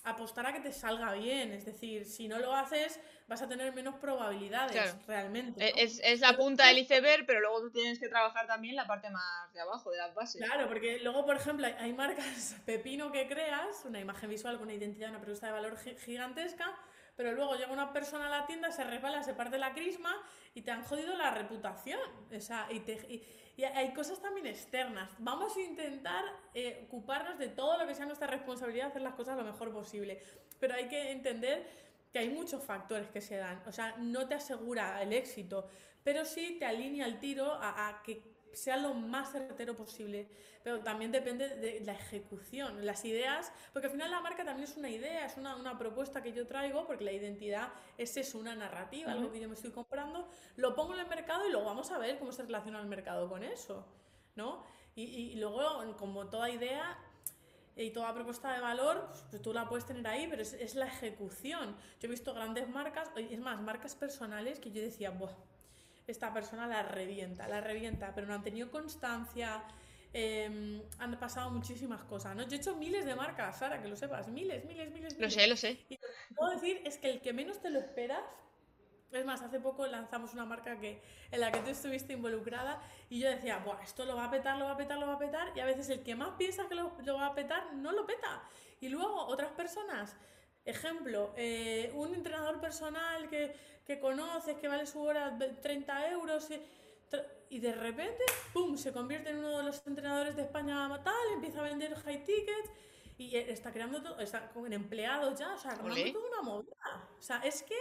apostar 0.03 0.45
a 0.47 0.53
que 0.53 0.59
te 0.61 0.73
salga 0.73 1.13
bien, 1.13 1.51
es 1.51 1.65
decir, 1.65 2.05
si 2.05 2.27
no 2.27 2.39
lo 2.39 2.55
haces 2.55 2.99
vas 3.27 3.41
a 3.43 3.47
tener 3.47 3.71
menos 3.73 3.95
probabilidades 3.95 4.71
Claro. 4.71 4.99
realmente. 5.07 5.63
E- 5.63 5.71
¿no? 5.71 5.77
Es, 5.77 6.01
es 6.03 6.19
la 6.21 6.35
punta 6.35 6.67
del 6.67 6.79
iceberg, 6.79 7.25
pero 7.27 7.39
luego 7.39 7.61
tú 7.61 7.71
tienes 7.71 7.99
que 7.99 8.09
trabajar 8.09 8.47
también 8.47 8.75
la 8.75 8.87
parte 8.87 9.09
más 9.11 9.53
de 9.53 9.61
abajo, 9.61 9.91
de 9.91 9.97
las 9.99 10.13
bases. 10.15 10.43
Claro, 10.43 10.67
porque 10.67 10.99
luego, 10.99 11.25
por 11.25 11.35
ejemplo, 11.35 11.65
hay- 11.67 11.75
hay 11.79 11.93
marcas 11.93 12.55
pepino 12.65 13.11
que 13.11 13.27
creas, 13.27 13.85
una 13.85 13.99
imagen 13.99 14.29
visual 14.29 14.55
con 14.57 14.63
una 14.63 14.73
identidad, 14.73 15.09
una 15.11 15.19
propuesta 15.19 15.45
de 15.47 15.53
valor 15.53 15.77
gi- 15.77 15.95
gigantesca, 15.97 16.75
pero 17.21 17.33
luego 17.33 17.53
llega 17.55 17.71
una 17.71 17.93
persona 17.93 18.25
a 18.25 18.29
la 18.39 18.47
tienda, 18.47 18.71
se 18.71 18.83
resbala, 18.83 19.21
se 19.21 19.35
parte 19.35 19.59
la 19.59 19.73
crisma 19.73 20.11
y 20.55 20.63
te 20.63 20.71
han 20.71 20.83
jodido 20.83 21.15
la 21.15 21.29
reputación. 21.31 21.99
O 22.35 22.39
sea, 22.41 22.67
y, 22.71 22.79
te- 22.79 22.93
y- 23.07 23.23
y 23.57 23.63
hay 23.63 23.93
cosas 23.93 24.19
también 24.19 24.47
externas. 24.47 25.11
Vamos 25.19 25.55
a 25.55 25.59
intentar 25.61 26.25
eh, 26.55 26.83
ocuparnos 26.87 27.37
de 27.37 27.49
todo 27.49 27.77
lo 27.77 27.85
que 27.85 27.93
sea 27.93 28.07
nuestra 28.07 28.25
responsabilidad, 28.27 28.87
hacer 28.87 29.03
las 29.03 29.13
cosas 29.13 29.37
lo 29.37 29.43
mejor 29.43 29.71
posible. 29.71 30.19
Pero 30.59 30.73
hay 30.73 30.87
que 30.87 31.11
entender 31.11 31.69
que 32.11 32.17
hay 32.19 32.29
muchos 32.29 32.63
factores 32.63 33.07
que 33.09 33.21
se 33.21 33.37
dan. 33.37 33.61
O 33.67 33.71
sea, 33.71 33.95
no 33.99 34.27
te 34.27 34.33
asegura 34.33 35.01
el 35.03 35.13
éxito, 35.13 35.67
pero 36.03 36.25
sí 36.25 36.55
te 36.57 36.65
alinea 36.65 37.05
el 37.05 37.19
tiro 37.19 37.53
a, 37.53 37.89
a 37.89 38.01
que 38.01 38.30
sea 38.53 38.77
lo 38.77 38.93
más 38.93 39.31
certero 39.31 39.75
posible, 39.75 40.27
pero 40.63 40.79
también 40.81 41.11
depende 41.11 41.49
de 41.49 41.79
la 41.81 41.93
ejecución, 41.93 42.85
las 42.85 43.03
ideas, 43.05 43.51
porque 43.73 43.87
al 43.87 43.91
final 43.91 44.11
la 44.11 44.21
marca 44.21 44.43
también 44.43 44.69
es 44.69 44.77
una 44.77 44.89
idea, 44.89 45.25
es 45.25 45.37
una, 45.37 45.55
una 45.55 45.77
propuesta 45.77 46.21
que 46.21 46.33
yo 46.33 46.45
traigo, 46.47 46.85
porque 46.85 47.03
la 47.03 47.11
identidad 47.11 47.69
es 47.97 48.15
eso, 48.17 48.37
una 48.37 48.55
narrativa, 48.55 49.11
algo 49.11 49.31
que 49.31 49.39
yo 49.39 49.47
me 49.47 49.55
estoy 49.55 49.71
comprando, 49.71 50.27
lo 50.57 50.75
pongo 50.75 50.93
en 50.93 51.01
el 51.01 51.07
mercado 51.07 51.47
y 51.47 51.51
luego 51.51 51.65
vamos 51.65 51.91
a 51.91 51.97
ver 51.97 52.19
cómo 52.19 52.31
se 52.31 52.43
relaciona 52.43 52.79
el 52.79 52.87
mercado 52.87 53.29
con 53.29 53.43
eso, 53.43 53.85
¿no? 54.35 54.63
Y, 54.95 55.03
y 55.03 55.35
luego, 55.35 55.95
como 55.97 56.27
toda 56.27 56.49
idea, 56.49 56.97
y 57.75 57.91
toda 57.91 58.13
propuesta 58.13 58.53
de 58.53 58.59
valor, 58.59 59.09
pues 59.29 59.41
tú 59.41 59.53
la 59.53 59.67
puedes 59.67 59.85
tener 59.85 60.05
ahí, 60.05 60.27
pero 60.29 60.41
es, 60.41 60.53
es, 60.53 60.75
la 60.75 60.87
ejecución. 60.87 61.75
Yo 61.99 62.07
he 62.07 62.11
visto 62.11 62.33
grandes 62.33 62.67
marcas, 62.69 63.09
es 63.15 63.39
más, 63.39 63.61
marcas 63.61 63.95
personales 63.95 64.59
que 64.59 64.71
yo 64.71 64.81
decía, 64.81 65.11
Buah, 65.11 65.31
esta 66.11 66.33
persona 66.33 66.67
la 66.67 66.83
revienta, 66.83 67.47
la 67.47 67.61
revienta, 67.61 68.13
pero 68.13 68.27
no 68.27 68.33
han 68.33 68.43
tenido 68.43 68.69
constancia, 68.69 69.63
eh, 70.13 70.81
han 70.99 71.19
pasado 71.19 71.49
muchísimas 71.49 72.03
cosas, 72.03 72.35
¿no? 72.35 72.43
Yo 72.43 72.55
he 72.55 72.59
hecho 72.59 72.75
miles 72.75 73.05
de 73.05 73.15
marcas, 73.15 73.59
Sara, 73.59 73.81
que 73.81 73.87
lo 73.87 73.95
sepas, 73.95 74.27
miles, 74.27 74.65
miles, 74.65 74.91
miles. 74.91 75.19
Lo 75.19 75.29
sé, 75.29 75.47
lo 75.47 75.55
sé. 75.55 75.79
Y 75.89 75.95
lo 75.95 76.07
que 76.07 76.35
puedo 76.35 76.51
decir 76.51 76.81
es 76.85 76.97
que 76.97 77.09
el 77.09 77.21
que 77.21 77.33
menos 77.33 77.61
te 77.61 77.69
lo 77.69 77.79
esperas, 77.79 78.23
es 79.11 79.25
más, 79.25 79.41
hace 79.41 79.59
poco 79.59 79.87
lanzamos 79.87 80.33
una 80.33 80.45
marca 80.45 80.79
que, 80.79 81.01
en 81.31 81.39
la 81.39 81.51
que 81.51 81.59
tú 81.59 81.69
estuviste 81.69 82.13
involucrada 82.13 82.81
y 83.09 83.19
yo 83.19 83.29
decía, 83.29 83.57
Buah, 83.59 83.81
esto 83.83 84.05
lo 84.05 84.15
va 84.15 84.25
a 84.25 84.31
petar, 84.31 84.57
lo 84.57 84.65
va 84.65 84.71
a 84.71 84.77
petar, 84.77 84.97
lo 84.97 85.07
va 85.07 85.13
a 85.13 85.19
petar, 85.19 85.51
y 85.55 85.59
a 85.59 85.65
veces 85.65 85.89
el 85.89 86.03
que 86.03 86.15
más 86.15 86.31
piensa 86.37 86.67
que 86.69 86.75
lo, 86.75 86.95
lo 87.03 87.15
va 87.15 87.27
a 87.27 87.35
petar 87.35 87.73
no 87.73 87.91
lo 87.91 88.05
peta. 88.05 88.43
Y 88.79 88.89
luego 88.89 89.25
otras 89.27 89.51
personas 89.51 90.15
Ejemplo, 90.63 91.33
eh, 91.37 91.91
un 91.95 92.13
entrenador 92.13 92.61
personal 92.61 93.27
que, 93.29 93.55
que, 93.91 93.99
conoces, 93.99 94.57
que 94.57 94.67
vale 94.67 94.85
su 94.85 95.01
hora 95.01 95.37
30 95.37 96.11
euros 96.11 96.47
y, 97.49 97.59
de 97.59 97.73
repente, 97.73 98.23
¡pum!, 98.53 98.77
se 98.77 98.93
convierte 98.93 99.31
en 99.31 99.39
uno 99.39 99.57
de 99.57 99.63
los 99.63 99.85
entrenadores 99.85 100.35
de 100.35 100.43
España 100.43 100.89
tal, 101.03 101.33
empieza 101.33 101.59
a 101.59 101.63
vender 101.63 101.93
high 101.95 102.23
tickets 102.23 102.69
y 103.17 103.35
está 103.35 103.71
creando 103.71 104.01
todo, 104.01 104.19
está 104.19 104.49
con 104.49 104.71
empleados 104.71 105.37
ya, 105.37 105.53
o 105.53 105.57
sea, 105.57 105.73
creando 105.73 106.19
toda 106.19 106.29
una 106.29 106.41
movida. 106.41 107.09
O 107.19 107.21
sea, 107.21 107.37
es 107.43 107.63
que 107.63 107.77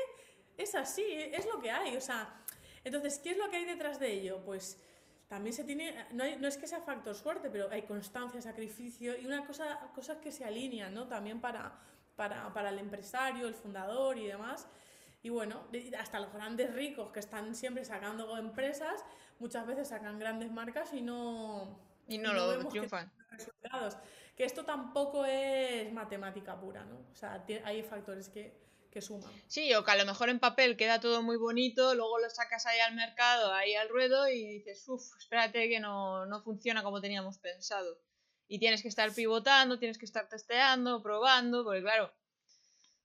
es 0.57 0.75
así, 0.75 1.05
es 1.09 1.47
lo 1.47 1.61
que 1.61 1.71
hay, 1.71 1.97
o 1.97 2.01
sea, 2.01 2.43
entonces, 2.83 3.19
¿qué 3.21 3.31
es 3.31 3.37
lo 3.37 3.49
que 3.51 3.59
hay 3.59 3.65
detrás 3.65 4.01
de 4.01 4.13
ello? 4.13 4.43
Pues 4.45 4.83
también 5.29 5.53
se 5.53 5.63
tiene, 5.63 6.07
no, 6.11 6.25
hay, 6.25 6.37
no, 6.37 6.49
es 6.49 6.57
que 6.57 6.67
sea 6.67 6.81
factor 6.81 7.15
suerte, 7.15 7.51
pero 7.51 7.71
hay 7.71 7.83
constancia, 7.83 8.43
sacrificio 8.43 9.17
y 9.17 9.27
una 9.27 9.47
cosa, 9.47 9.79
cosas 9.95 10.19
que 10.19 10.33
se 10.33 10.45
alinean, 10.45 10.93
¿no? 10.93 11.07
También 11.07 11.41
para 11.41 11.79
para, 12.21 12.53
para 12.53 12.69
el 12.69 12.79
empresario, 12.79 13.49
el 13.49 13.55
fundador 13.55 14.19
y 14.19 14.27
demás. 14.27 14.67
Y 15.23 15.29
bueno, 15.29 15.67
hasta 15.99 16.21
los 16.21 16.33
grandes 16.33 16.75
ricos 16.75 17.13
que 17.13 17.21
están 17.21 17.55
siempre 17.55 17.85
sacando 17.85 18.37
empresas, 18.39 19.05
muchas 19.39 19.67
veces 19.67 19.89
sacan 19.89 20.19
grandes 20.19 20.51
marcas 20.51 20.93
y 20.95 21.03
no, 21.03 21.79
y 22.09 22.19
no, 22.19 22.33
no 22.33 22.55
lo 22.55 22.69
triunfan. 22.69 23.13
Que, 23.29 23.37
resultados. 23.37 23.97
que 24.37 24.45
esto 24.45 24.65
tampoco 24.65 25.25
es 25.25 25.93
matemática 25.93 26.59
pura, 26.59 26.85
¿no? 26.85 27.01
O 27.13 27.15
sea, 27.15 27.45
hay 27.65 27.83
factores 27.83 28.31
que, 28.31 28.59
que 28.91 29.03
suman. 29.03 29.31
Sí, 29.47 29.75
o 29.75 29.85
que 29.85 29.91
a 29.91 29.97
lo 29.97 30.07
mejor 30.07 30.31
en 30.31 30.39
papel 30.39 30.77
queda 30.77 31.01
todo 31.01 31.23
muy 31.23 31.37
bonito, 31.37 31.95
luego 31.95 32.19
lo 32.19 32.31
sacas 32.31 32.65
ahí 32.67 32.81
al 32.81 32.95
mercado, 32.95 33.53
ahí 33.53 33.75
al 33.75 33.91
ruedo 33.91 34.27
y 34.29 34.47
dices, 34.47 34.89
uff, 34.89 35.17
espérate 35.19 35.69
que 35.69 35.81
no, 35.81 36.25
no 36.25 36.43
funciona 36.43 36.83
como 36.83 37.01
teníamos 37.01 37.39
pensado 37.39 37.99
y 38.51 38.59
tienes 38.59 38.83
que 38.83 38.89
estar 38.89 39.15
pivotando, 39.15 39.79
tienes 39.79 39.97
que 39.97 40.07
estar 40.07 40.29
testeando, 40.29 41.01
probando, 41.03 41.63
porque 41.63 41.83
claro, 41.83 42.13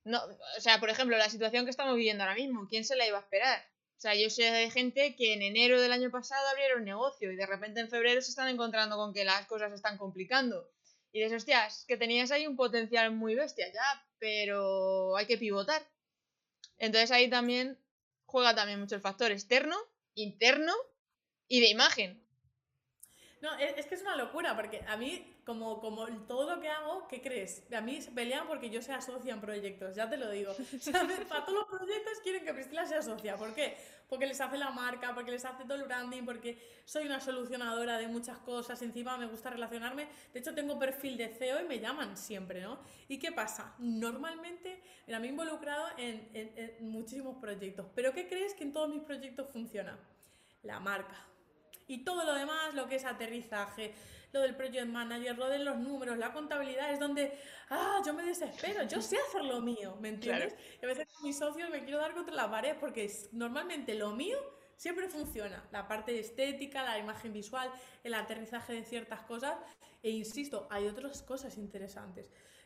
no, 0.06 0.22
o 0.58 0.62
sea, 0.62 0.80
por 0.80 0.90
ejemplo, 0.90 1.18
la 1.18 1.30
situación 1.30 1.66
que 1.66 1.72
estamos 1.72 1.96
viviendo 1.96 2.24
ahora 2.24 2.36
mismo, 2.36 2.68
¿quién 2.70 2.86
se 2.86 2.96
la 2.96 3.08
iba 3.08 3.18
a 3.18 3.22
esperar? 3.22 3.60
O 3.98 4.02
sea, 4.02 4.14
yo 4.14 4.30
sé 4.30 4.44
de 4.44 4.70
gente 4.70 5.16
que 5.16 5.34
en 5.34 5.42
enero 5.42 5.82
del 5.82 5.92
año 5.92 6.12
pasado 6.12 6.48
abrieron 6.50 6.86
negocio 6.86 7.32
y 7.32 7.36
de 7.36 7.46
repente 7.46 7.80
en 7.80 7.90
febrero 7.90 8.22
se 8.22 8.30
están 8.30 8.48
encontrando 8.50 8.98
con 8.98 9.14
que 9.14 9.26
las 9.26 9.48
cosas 9.48 9.70
se 9.70 9.76
están 9.76 9.98
complicando. 9.98 10.70
Y 11.12 11.22
dices, 11.22 11.38
hostias, 11.38 11.86
que 11.88 11.98
tenías 11.98 12.30
ahí 12.32 12.46
un 12.46 12.56
potencial 12.56 13.12
muy 13.12 13.36
bestia, 13.36 13.72
ya, 13.74 14.06
pero 14.20 15.16
hay 15.16 15.26
que 15.26 15.38
pivotar. 15.38 15.82
Entonces 16.78 17.10
ahí 17.12 17.30
también 17.30 17.80
juega 18.26 18.54
también 18.54 18.80
mucho 18.80 18.96
el 18.96 19.02
factor 19.02 19.32
externo, 19.32 19.78
interno 20.14 20.74
y 21.48 21.62
de 21.62 21.70
imagen. 21.70 22.25
No, 23.42 23.54
es, 23.58 23.86
que 23.86 23.96
es 23.96 24.02
una 24.02 24.16
locura, 24.16 24.56
porque 24.56 24.82
a 24.88 24.96
mí, 24.96 25.36
como, 25.46 25.80
como 25.82 26.08
todo 26.26 26.56
lo 26.56 26.62
que 26.62 26.70
hago, 26.70 27.08
¿qué 27.08 27.22
crees? 27.22 27.64
A 27.74 27.82
mí 27.82 28.02
se 28.02 28.12
pelean 28.12 28.48
porque 28.48 28.70
yo 28.70 28.82
sea 28.82 29.02
socia 29.02 29.34
en 29.34 29.42
proyectos, 29.42 29.94
ya 29.96 30.10
te 30.10 30.18
lo 30.18 30.32
digo. 30.32 30.54
Para 31.30 31.46
todos 31.46 31.60
los 31.60 31.80
proyectos 31.80 32.20
quieren 32.24 32.46
que 32.46 32.54
Priscila 32.54 32.86
sea 32.86 33.02
socia. 33.02 33.36
¿Por 33.36 33.54
qué? 33.54 33.78
Porque 34.08 34.26
les 34.26 34.40
hace 34.40 34.58
la 34.58 34.72
marca, 34.72 35.14
porque 35.14 35.32
les 35.32 35.44
hace 35.44 35.64
todo 35.66 35.76
el 35.76 35.84
branding, 35.84 36.24
porque 36.24 36.82
soy 36.86 37.06
una 37.06 37.20
solucionadora 37.20 37.98
de 37.98 38.08
muchas 38.08 38.38
cosas, 38.40 38.82
encima 38.82 39.18
me 39.18 39.26
gusta 39.26 39.50
relacionarme. 39.50 40.08
De 40.34 40.40
hecho, 40.40 40.56
tengo 40.56 40.80
perfil 40.80 41.18
de 41.18 41.28
CEO 41.28 41.62
y 41.62 41.66
me 41.66 41.80
llaman 41.80 42.16
siempre, 42.16 42.62
¿no? 42.62 42.80
¿Y 43.10 43.20
qué 43.20 43.32
pasa? 43.34 43.76
Normalmente 43.80 44.82
me 45.08 45.18
he 45.18 45.28
involucrado 45.28 45.88
en, 45.98 46.30
en 46.34 46.90
muchísimos 46.90 47.38
proyectos. 47.38 47.88
¿Pero 47.94 48.14
qué 48.14 48.28
crees 48.28 48.54
que 48.54 48.64
en 48.64 48.72
todos 48.72 48.90
mis 48.90 49.04
proyectos 49.04 49.50
funciona? 49.52 50.00
La 50.64 50.80
marca 50.80 51.28
y 51.88 52.04
todo 52.04 52.24
lo 52.24 52.34
demás, 52.34 52.74
lo 52.74 52.88
que 52.88 52.96
es 52.96 53.06
aterrizaje, 53.06 53.94
lo 54.32 54.42
del 54.42 54.56
project 54.56 54.88
manager, 54.88 55.38
lo 55.38 55.50
de 55.50 55.60
los 55.60 55.78
números, 55.78 56.18
la 56.18 56.34
contabilidad, 56.34 56.92
es 56.92 57.00
donde, 57.00 57.40
ah, 57.70 58.02
yo 58.06 58.14
me 58.14 58.24
desespero, 58.24 58.84
yo 58.84 59.02
sé 59.02 59.18
hacer 59.18 59.44
lo 59.46 59.62
mío, 59.62 59.98
¿me 60.02 60.10
entiendes? 60.10 60.56
Y 60.82 60.86
a 60.86 60.88
veces 60.88 61.08
con 61.14 61.24
mis 61.24 61.38
socios 61.38 61.70
me 61.70 61.84
quiero 61.84 62.00
dar 62.00 62.14
contra 62.14 62.36
la 62.36 62.50
pared 62.50 62.76
porque 62.80 63.10
normalmente 63.32 63.96
lo 63.96 64.12
mío 64.12 64.38
siempre 64.76 65.08
funciona. 65.08 65.64
La 65.72 65.88
parte 65.88 66.20
estética, 66.20 66.84
la 66.84 66.98
imagen 66.98 67.32
visual, 67.32 67.72
el 68.04 68.14
aterrizaje 68.14 68.74
de 68.74 68.84
ciertas 68.84 69.22
cosas. 69.22 69.58
E 70.04 70.10
insisto, 70.10 70.68
hay 70.70 70.88
otras 70.88 71.22
cosas 71.22 71.58
interesantes. 71.58 72.26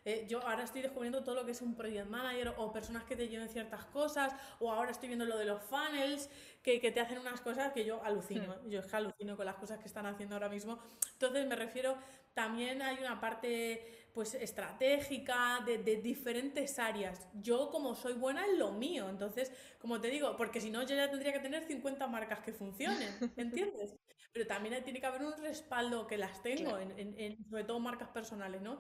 Eh, 0.10 0.26
yo 0.28 0.42
ahora 0.42 0.64
estoy 0.64 0.82
descubriendo 0.82 1.24
todo 1.24 1.36
lo 1.36 1.46
que 1.46 1.52
es 1.52 1.62
un 1.62 1.76
project 1.76 2.08
manager 2.08 2.56
o 2.58 2.74
personas 2.74 3.04
que 3.04 3.16
te 3.16 3.28
lleven 3.28 3.48
ciertas 3.48 3.86
cosas, 3.86 4.34
o 4.60 4.72
ahora 4.72 4.90
estoy 4.90 5.08
viendo 5.08 5.24
lo 5.26 5.38
de 5.38 5.46
los 5.46 5.62
funnels, 5.62 6.32
que, 6.64 6.82
que 6.82 6.92
te 6.92 7.00
hacen 7.00 7.20
unas 7.20 7.42
cosas 7.42 7.72
que 7.74 7.86
yo 7.86 8.04
alucino. 8.04 8.56
Hmm. 8.56 8.70
Yo 8.70 8.80
es 8.80 8.88
que 8.88 8.96
alucino 8.96 9.38
con 9.38 9.46
las 9.46 9.58
cosas 9.58 9.78
que 9.78 9.86
están 9.86 10.08
haciendo 10.08 10.36
ahora 10.36 10.50
mismo. 10.50 10.80
Entonces 11.14 11.46
me 11.46 11.56
refiero, 11.56 11.96
también 12.34 12.82
hay 12.82 12.98
una 12.98 13.22
parte 13.22 14.08
pues 14.12 14.34
estratégica 14.34 15.62
de, 15.64 15.78
de, 15.78 15.98
diferentes 15.98 16.80
áreas. 16.80 17.28
Yo 17.36 17.70
como 17.70 17.94
soy 17.94 18.14
buena 18.14 18.44
en 18.46 18.58
lo 18.58 18.72
mío, 18.72 19.10
entonces, 19.10 19.52
como 19.78 20.02
te 20.02 20.08
digo, 20.08 20.36
porque 20.38 20.60
si 20.60 20.72
no 20.72 20.82
yo 20.82 20.96
ya 20.96 21.08
tendría 21.08 21.34
que 21.34 21.40
tener 21.40 21.66
50 21.66 22.08
marcas 22.08 22.40
que 22.40 22.52
funcionen, 22.52 23.10
¿entiendes? 23.38 23.96
Pero 24.34 24.48
también 24.48 24.84
tiene 24.84 25.00
que 25.00 25.06
haber 25.06 25.22
un 25.22 25.38
respaldo 25.38 26.08
que 26.08 26.18
las 26.18 26.42
tengo, 26.42 26.72
claro. 26.72 26.82
en, 26.82 27.00
en, 27.00 27.20
en, 27.20 27.46
sobre 27.48 27.64
todo 27.64 27.80
marcas 27.80 28.10
personales, 28.10 28.62
¿no? 28.62 28.80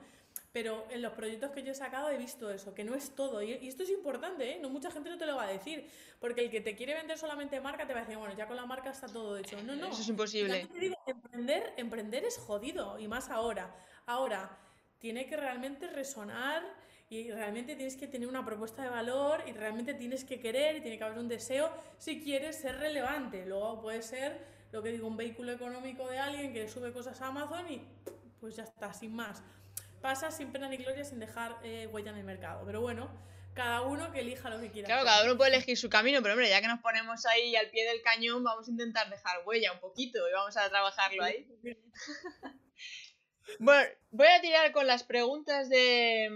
Pero 0.51 0.87
en 0.89 1.03
los 1.03 1.13
proyectos 1.13 1.51
que 1.51 1.61
yo 1.61 1.71
he 1.71 1.75
sacado 1.75 2.09
he 2.09 2.17
visto 2.17 2.49
eso, 2.49 2.73
que 2.73 2.83
no 2.83 2.95
es 2.95 3.13
todo. 3.13 3.43
Y, 3.43 3.53
esto 3.67 3.83
es 3.83 3.91
importante, 3.91 4.55
¿eh? 4.55 4.59
No 4.59 4.69
mucha 4.69 4.89
gente 4.89 5.09
no 5.09 5.17
te 5.17 5.27
lo 5.27 5.35
va 5.35 5.43
a 5.43 5.51
decir. 5.51 5.87
Porque 6.19 6.41
el 6.41 6.49
que 6.49 6.59
te 6.59 6.75
quiere 6.75 6.95
vender 6.95 7.19
solamente 7.19 7.61
marca 7.61 7.85
te 7.85 7.93
va 7.93 7.99
a 7.99 8.01
decir, 8.03 8.17
bueno, 8.17 8.35
ya 8.35 8.47
con 8.47 8.55
la 8.55 8.65
marca 8.65 8.89
está 8.89 9.07
todo 9.07 9.37
hecho. 9.37 9.61
No, 9.61 9.75
no. 9.75 9.89
Eso 9.89 10.01
es 10.01 10.09
imposible. 10.09 10.67
Te 10.73 10.79
digo, 10.79 10.95
emprender, 11.05 11.73
emprender 11.77 12.25
es 12.25 12.37
jodido. 12.37 12.97
Y 12.97 13.07
más 13.07 13.29
ahora. 13.29 13.75
Ahora, 14.07 14.57
tiene 14.97 15.27
que 15.27 15.37
realmente 15.37 15.87
resonar 15.87 16.63
y 17.11 17.31
realmente 17.31 17.75
tienes 17.75 17.95
que 17.95 18.07
tener 18.07 18.27
una 18.27 18.43
propuesta 18.43 18.81
de 18.81 18.89
valor 18.89 19.43
y 19.45 19.51
realmente 19.51 19.93
tienes 19.93 20.23
que 20.23 20.39
querer 20.39 20.77
y 20.77 20.81
tiene 20.81 20.97
que 20.97 21.03
haber 21.03 21.19
un 21.19 21.27
deseo 21.27 21.69
si 21.99 22.21
quieres 22.21 22.55
ser 22.55 22.77
relevante. 22.77 23.45
Luego 23.45 23.81
puede 23.81 24.01
ser, 24.01 24.45
lo 24.71 24.81
que 24.81 24.91
digo, 24.91 25.07
un 25.07 25.17
vehículo 25.17 25.51
económico 25.51 26.07
de 26.07 26.17
alguien 26.17 26.53
que 26.53 26.67
sube 26.67 26.91
cosas 26.91 27.21
a 27.21 27.27
Amazon 27.27 27.71
y 27.71 27.81
pues 28.39 28.55
ya 28.55 28.63
está, 28.63 28.93
sin 28.93 29.13
más 29.13 29.43
pasa 30.01 30.31
sin 30.31 30.51
pena 30.51 30.67
ni 30.69 30.77
gloria 30.77 31.03
sin 31.03 31.19
dejar 31.19 31.59
eh, 31.63 31.87
huella 31.87 32.11
en 32.11 32.17
el 32.17 32.23
mercado. 32.23 32.63
Pero 32.65 32.81
bueno, 32.81 33.09
cada 33.53 33.81
uno 33.81 34.11
que 34.11 34.21
elija 34.21 34.49
lo 34.49 34.59
que 34.59 34.71
quiera. 34.71 34.87
Claro, 34.87 35.05
cada 35.05 35.25
uno 35.25 35.37
puede 35.37 35.55
elegir 35.55 35.77
su 35.77 35.89
camino, 35.89 36.21
pero 36.21 36.33
hombre, 36.33 36.49
ya 36.49 36.61
que 36.61 36.67
nos 36.67 36.79
ponemos 36.79 37.25
ahí 37.25 37.55
al 37.55 37.69
pie 37.69 37.85
del 37.85 38.01
cañón, 38.01 38.43
vamos 38.43 38.67
a 38.67 38.71
intentar 38.71 39.09
dejar 39.09 39.45
huella 39.45 39.73
un 39.73 39.79
poquito 39.79 40.27
y 40.27 40.33
vamos 40.33 40.55
a 40.57 40.69
trabajarlo 40.69 41.23
ahí. 41.23 41.47
bueno, 43.59 43.89
voy 44.11 44.27
a 44.27 44.41
tirar 44.41 44.71
con 44.71 44.87
las 44.87 45.03
preguntas 45.03 45.69
de, 45.69 46.29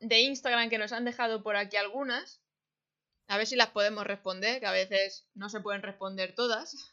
de 0.00 0.20
Instagram 0.20 0.70
que 0.70 0.78
nos 0.78 0.92
han 0.92 1.04
dejado 1.04 1.42
por 1.42 1.56
aquí 1.56 1.76
algunas. 1.76 2.40
A 3.28 3.36
ver 3.38 3.46
si 3.46 3.56
las 3.56 3.70
podemos 3.70 4.06
responder, 4.06 4.60
que 4.60 4.66
a 4.66 4.72
veces 4.72 5.26
no 5.34 5.48
se 5.48 5.60
pueden 5.60 5.82
responder 5.82 6.34
todas. 6.34 6.92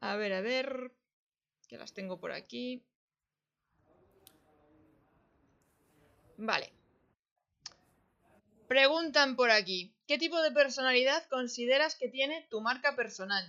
A 0.00 0.16
ver, 0.16 0.32
a 0.32 0.40
ver. 0.40 0.92
Que 1.68 1.76
las 1.76 1.92
tengo 1.92 2.18
por 2.18 2.32
aquí. 2.32 2.84
Vale. 6.40 6.72
Preguntan 8.66 9.36
por 9.36 9.50
aquí, 9.50 9.94
¿qué 10.06 10.16
tipo 10.16 10.40
de 10.40 10.52
personalidad 10.52 11.26
consideras 11.26 11.96
que 11.96 12.08
tiene 12.08 12.46
tu 12.50 12.62
marca 12.62 12.96
personal? 12.96 13.44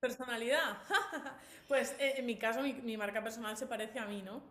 Personalidad. 0.00 0.78
pues 1.68 1.94
eh, 1.98 2.14
en 2.16 2.26
mi 2.26 2.38
caso, 2.38 2.62
mi, 2.62 2.72
mi, 2.72 2.96
marca 2.96 3.22
personal 3.22 3.56
se 3.56 3.66
parece 3.66 3.98
a 3.98 4.06
mí, 4.06 4.22
¿no? 4.22 4.42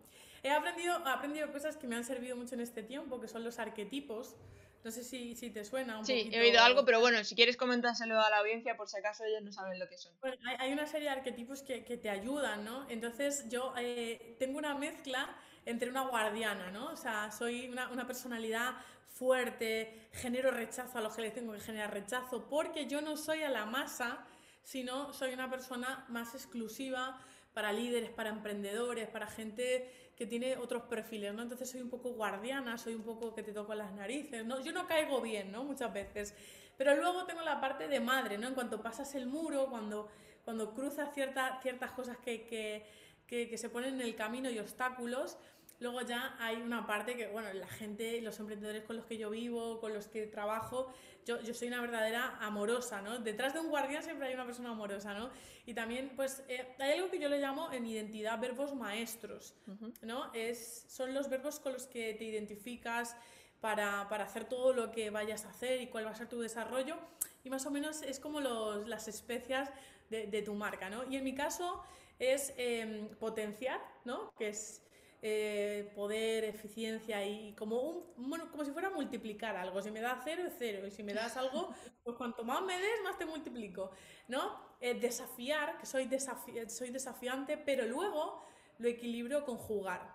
He 0.44 0.50
aprendido, 0.50 1.02
he 1.04 1.08
aprendido 1.08 1.50
cosas 1.50 1.76
que 1.76 1.88
me 1.88 1.96
han 1.96 2.04
servido 2.04 2.36
mucho 2.36 2.54
en 2.54 2.60
este 2.60 2.84
tiempo, 2.84 3.20
que 3.20 3.26
son 3.26 3.42
los 3.42 3.58
arquetipos, 3.58 4.36
No 4.84 4.92
sé 4.92 5.02
si, 5.02 5.34
si 5.34 5.50
te 5.50 5.64
suena 5.64 5.98
un 5.98 6.06
Sí, 6.06 6.30
he 6.32 6.40
oído 6.40 6.62
algo, 6.62 6.84
pero 6.84 7.00
bueno, 7.00 7.24
si 7.24 7.34
quieres 7.34 7.56
comentárselo 7.56 8.20
a 8.20 8.30
la 8.30 8.38
audiencia 8.38 8.76
por 8.76 8.88
si 8.88 8.98
acaso 8.98 9.24
ellos 9.24 9.42
no 9.42 9.50
saben 9.50 9.80
lo 9.80 9.88
que 9.88 9.98
son. 9.98 10.12
Bueno, 10.20 10.36
hay, 10.46 10.56
hay 10.60 10.72
una 10.72 10.86
serie 10.86 11.08
de 11.08 11.16
arquetipos 11.16 11.62
que, 11.62 11.84
que, 11.84 11.96
te 11.96 12.10
ayudan, 12.10 12.64
¿no? 12.64 12.88
Entonces 12.88 13.48
yo 13.48 13.74
eh, 13.76 14.36
tengo 14.38 14.58
una 14.58 14.74
mezcla 14.76 15.36
entre 15.68 15.90
una 15.90 16.02
guardiana, 16.02 16.70
¿no? 16.70 16.92
O 16.92 16.96
sea, 16.96 17.30
soy 17.30 17.68
una, 17.68 17.88
una 17.90 18.06
personalidad 18.06 18.74
fuerte, 19.08 20.08
genero 20.12 20.50
rechazo 20.50 20.98
a 20.98 21.00
los 21.00 21.14
que 21.14 21.22
les 21.22 21.34
tengo 21.34 21.52
que 21.52 21.60
generar 21.60 21.92
rechazo, 21.92 22.48
porque 22.48 22.86
yo 22.86 23.00
no 23.00 23.16
soy 23.16 23.42
a 23.42 23.50
la 23.50 23.66
masa, 23.66 24.24
sino 24.62 25.12
soy 25.12 25.32
una 25.32 25.50
persona 25.50 26.04
más 26.08 26.34
exclusiva 26.34 27.20
para 27.52 27.72
líderes, 27.72 28.10
para 28.10 28.30
emprendedores, 28.30 29.08
para 29.08 29.26
gente 29.26 30.12
que 30.16 30.26
tiene 30.26 30.56
otros 30.56 30.84
perfiles, 30.84 31.34
¿no? 31.34 31.42
Entonces 31.42 31.70
soy 31.70 31.80
un 31.80 31.90
poco 31.90 32.10
guardiana, 32.10 32.78
soy 32.78 32.94
un 32.94 33.02
poco 33.02 33.34
que 33.34 33.42
te 33.42 33.52
toco 33.52 33.74
las 33.74 33.92
narices, 33.92 34.44
¿no? 34.44 34.60
Yo 34.60 34.72
no 34.72 34.86
caigo 34.86 35.20
bien, 35.20 35.52
¿no? 35.52 35.64
Muchas 35.64 35.92
veces. 35.92 36.34
Pero 36.76 36.94
luego 36.96 37.24
tengo 37.24 37.42
la 37.42 37.60
parte 37.60 37.88
de 37.88 38.00
madre, 38.00 38.38
¿no? 38.38 38.48
En 38.48 38.54
cuanto 38.54 38.80
pasas 38.80 39.14
el 39.14 39.26
muro, 39.26 39.66
cuando, 39.68 40.08
cuando 40.44 40.72
cruzas 40.74 41.12
cierta, 41.14 41.58
ciertas 41.62 41.92
cosas 41.92 42.16
que, 42.18 42.46
que, 42.46 42.86
que, 43.26 43.48
que 43.48 43.58
se 43.58 43.68
ponen 43.68 43.94
en 43.94 44.00
el 44.02 44.14
camino 44.14 44.50
y 44.50 44.58
obstáculos, 44.58 45.38
Luego 45.80 46.02
ya 46.02 46.36
hay 46.40 46.56
una 46.56 46.86
parte 46.86 47.16
que, 47.16 47.28
bueno, 47.28 47.52
la 47.52 47.68
gente, 47.68 48.20
los 48.20 48.38
emprendedores 48.40 48.82
con 48.82 48.96
los 48.96 49.04
que 49.04 49.16
yo 49.16 49.30
vivo, 49.30 49.78
con 49.80 49.94
los 49.94 50.08
que 50.08 50.26
trabajo, 50.26 50.92
yo, 51.24 51.40
yo 51.40 51.54
soy 51.54 51.68
una 51.68 51.80
verdadera 51.80 52.36
amorosa, 52.40 53.00
¿no? 53.00 53.18
Detrás 53.18 53.54
de 53.54 53.60
un 53.60 53.68
guardián 53.68 54.02
siempre 54.02 54.26
hay 54.26 54.34
una 54.34 54.44
persona 54.44 54.70
amorosa, 54.70 55.14
¿no? 55.14 55.30
Y 55.66 55.74
también, 55.74 56.12
pues, 56.16 56.42
eh, 56.48 56.74
hay 56.80 56.92
algo 56.94 57.10
que 57.10 57.20
yo 57.20 57.28
le 57.28 57.38
llamo 57.38 57.70
en 57.72 57.86
identidad 57.86 58.40
verbos 58.40 58.74
maestros, 58.74 59.54
¿no? 60.02 60.32
Es, 60.34 60.86
son 60.88 61.14
los 61.14 61.28
verbos 61.28 61.60
con 61.60 61.74
los 61.74 61.86
que 61.86 62.14
te 62.14 62.24
identificas 62.24 63.16
para, 63.60 64.08
para, 64.08 64.24
hacer 64.24 64.46
todo 64.46 64.72
lo 64.72 64.90
que 64.90 65.10
vayas 65.10 65.44
a 65.44 65.50
hacer 65.50 65.80
y 65.80 65.86
cuál 65.86 66.06
va 66.06 66.10
a 66.10 66.14
ser 66.16 66.28
tu 66.28 66.40
desarrollo. 66.40 66.96
Y 67.44 67.50
más 67.50 67.66
o 67.66 67.70
menos 67.70 68.02
es 68.02 68.18
como 68.18 68.40
los, 68.40 68.88
las 68.88 69.06
especias 69.06 69.70
de, 70.10 70.26
de, 70.26 70.42
tu 70.42 70.54
marca, 70.54 70.90
¿no? 70.90 71.08
Y 71.08 71.16
en 71.16 71.24
mi 71.24 71.34
caso 71.34 71.84
es 72.18 72.52
eh, 72.56 73.08
potenciar, 73.20 73.80
¿no? 74.04 74.32
Que 74.38 74.48
es 74.48 74.82
eh, 75.20 75.90
poder, 75.96 76.44
eficiencia 76.44 77.26
y 77.26 77.52
como, 77.54 77.80
un, 77.80 78.04
bueno, 78.28 78.50
como 78.50 78.64
si 78.64 78.70
fuera 78.70 78.88
multiplicar 78.90 79.56
algo. 79.56 79.82
Si 79.82 79.90
me 79.90 80.00
da 80.00 80.20
cero, 80.22 80.42
es 80.46 80.54
cero. 80.58 80.86
Y 80.86 80.90
si 80.90 81.02
me 81.02 81.12
das 81.12 81.36
algo, 81.36 81.74
pues 82.04 82.16
cuanto 82.16 82.44
más 82.44 82.62
me 82.62 82.78
des, 82.78 83.02
más 83.02 83.18
te 83.18 83.26
multiplico. 83.26 83.90
¿no? 84.28 84.60
Eh, 84.80 84.94
desafiar, 84.94 85.78
que 85.78 85.86
soy, 85.86 86.06
desafi 86.06 86.52
soy 86.68 86.90
desafiante, 86.90 87.56
pero 87.58 87.84
luego 87.86 88.44
lo 88.78 88.88
equilibro 88.88 89.44
con 89.44 89.56
jugar. 89.56 90.14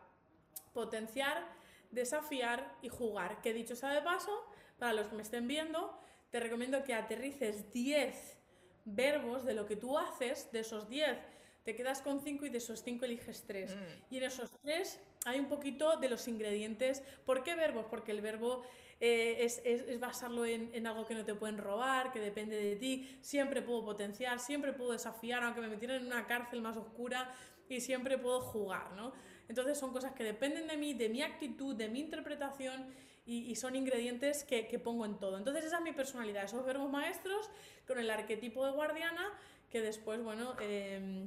Potenciar, 0.73 1.45
desafiar 1.91 2.77
y 2.81 2.89
jugar. 2.89 3.41
Que 3.41 3.53
dicho 3.53 3.75
sea 3.75 3.89
de 3.89 4.01
paso, 4.01 4.31
para 4.79 4.93
los 4.93 5.07
que 5.07 5.15
me 5.15 5.21
estén 5.21 5.47
viendo, 5.47 5.99
te 6.31 6.39
recomiendo 6.39 6.81
que 6.83 6.93
aterrices 6.93 7.71
10 7.71 8.37
verbos 8.85 9.43
de 9.43 9.53
lo 9.53 9.65
que 9.65 9.75
tú 9.75 9.97
haces, 9.97 10.51
de 10.51 10.61
esos 10.61 10.87
10 10.89 11.17
te 11.63 11.75
quedas 11.75 12.01
con 12.01 12.21
cinco 12.21 12.45
y 12.45 12.49
de 12.49 12.57
esos 12.57 12.83
cinco 12.83 13.05
eliges 13.05 13.43
tres. 13.47 13.75
Mm. 13.75 14.13
Y 14.13 14.17
en 14.17 14.23
esos 14.23 14.51
tres 14.61 14.99
hay 15.25 15.39
un 15.39 15.47
poquito 15.47 15.97
de 15.97 16.09
los 16.09 16.27
ingredientes. 16.27 17.03
¿Por 17.25 17.43
qué 17.43 17.55
verbos? 17.55 17.85
Porque 17.89 18.11
el 18.11 18.21
verbo 18.21 18.63
eh, 18.99 19.37
es, 19.39 19.61
es, 19.63 19.99
basarlo 19.99 20.45
en, 20.45 20.69
en, 20.73 20.87
algo 20.87 21.05
que 21.05 21.15
no 21.15 21.23
te 21.23 21.35
pueden 21.35 21.57
robar, 21.57 22.11
que 22.11 22.19
depende 22.19 22.57
de 22.57 22.75
ti. 22.75 23.17
Siempre 23.21 23.61
puedo 23.61 23.83
potenciar, 23.85 24.39
siempre 24.39 24.73
puedo 24.73 24.91
desafiar, 24.91 25.43
aunque 25.43 25.61
me 25.61 25.69
metieran 25.69 26.01
en 26.01 26.07
una 26.07 26.27
cárcel 26.27 26.61
más 26.61 26.75
oscura, 26.75 27.33
y 27.69 27.79
siempre 27.79 28.17
puedo 28.17 28.41
jugar, 28.41 28.91
¿no? 28.91 29.13
Entonces 29.47 29.77
son 29.77 29.93
cosas 29.93 30.13
que 30.13 30.23
dependen 30.23 30.67
de 30.67 30.77
mí, 30.77 30.93
de 30.93 31.09
mi 31.09 31.21
actitud, 31.21 31.75
de 31.75 31.87
mi 31.89 32.01
interpretación. 32.01 32.85
Y, 33.25 33.49
y 33.49 33.55
son 33.55 33.77
ingredientes 33.77 34.43
que, 34.43 34.67
que, 34.67 34.79
pongo 34.79 35.05
en 35.05 35.17
todo. 35.17 35.37
Entonces 35.37 35.63
esa 35.63 35.77
es 35.77 35.83
mi 35.83 35.93
personalidad, 35.93 36.43
esos 36.43 36.65
verbos 36.65 36.91
maestros 36.91 37.49
con 37.87 37.97
el 37.97 38.09
arquetipo 38.09 38.65
de 38.65 38.73
guardiana 38.73 39.31
que 39.73 39.81
después, 39.81 40.21
bueno, 40.21 40.55
eh, 40.59 41.25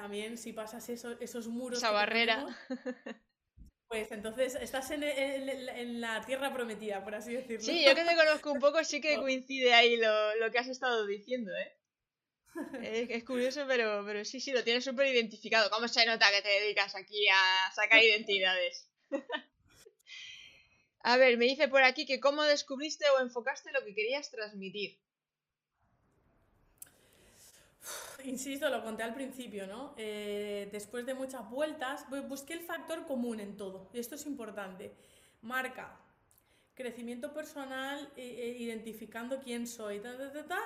también 0.00 0.38
si 0.38 0.54
pasas 0.54 0.88
eso, 0.88 1.18
esos 1.20 1.46
muros... 1.48 1.78
Esa 1.78 1.90
barrera. 1.90 2.46
pues 3.88 4.10
entonces 4.12 4.54
estás 4.54 4.90
en, 4.92 5.02
en, 5.02 5.48
en, 5.48 6.00
la 6.00 6.22
tierra 6.22 6.54
prometida, 6.54 7.04
por 7.04 7.14
así 7.14 7.34
decirlo. 7.34 7.60
Sí, 7.60 7.84
yo 7.84 7.94
que 7.94 8.04
te 8.04 8.16
conozco 8.16 8.50
un 8.50 8.60
poco, 8.60 8.82
sí 8.82 9.02
que 9.02 9.16
coincide 9.16 9.74
ahí 9.74 9.96
lo, 9.96 10.36
lo 10.36 10.50
que 10.50 10.58
has 10.58 10.68
estado 10.68 11.06
diciendo, 11.06 11.52
¿eh? 11.54 11.76
Es, 12.82 13.10
es, 13.10 13.24
curioso, 13.24 13.64
pero, 13.68 14.02
pero 14.06 14.24
sí, 14.24 14.40
sí, 14.40 14.52
lo 14.52 14.64
tienes 14.64 14.84
súper 14.84 15.06
identificado. 15.06 15.68
¿Cómo 15.68 15.86
se 15.86 16.06
nota 16.06 16.30
que 16.30 16.42
te 16.42 16.48
dedicas 16.48 16.96
aquí 16.96 17.28
a 17.28 17.72
sacar 17.74 18.02
identidades? 18.02 18.88
a 21.02 21.16
ver, 21.18 21.36
me 21.36 21.44
dice 21.44 21.68
por 21.68 21.82
aquí 21.82 22.06
que 22.06 22.20
cómo 22.20 22.42
descubriste 22.44 23.04
o 23.10 23.20
enfocaste 23.20 23.70
lo 23.70 23.84
que 23.84 23.94
querías 23.94 24.30
transmitir. 24.30 24.98
Insisto, 28.24 28.68
lo 28.68 28.82
conté 28.82 29.02
al 29.02 29.14
principio, 29.14 29.66
¿no? 29.66 29.94
Eh, 29.96 30.68
después 30.72 31.06
de 31.06 31.14
muchas 31.14 31.48
vueltas, 31.48 32.06
busqué 32.28 32.52
el 32.52 32.60
factor 32.60 33.06
común 33.06 33.40
en 33.40 33.56
todo. 33.56 33.88
Y 33.92 33.98
esto 33.98 34.14
es 34.14 34.26
importante. 34.26 34.92
Marca, 35.42 35.98
crecimiento 36.74 37.32
personal, 37.32 38.10
e, 38.16 38.22
e 38.22 38.48
identificando 38.62 39.40
quién 39.40 39.66
soy. 39.66 40.00
Ta, 40.00 40.16
ta, 40.16 40.46
ta, 40.46 40.60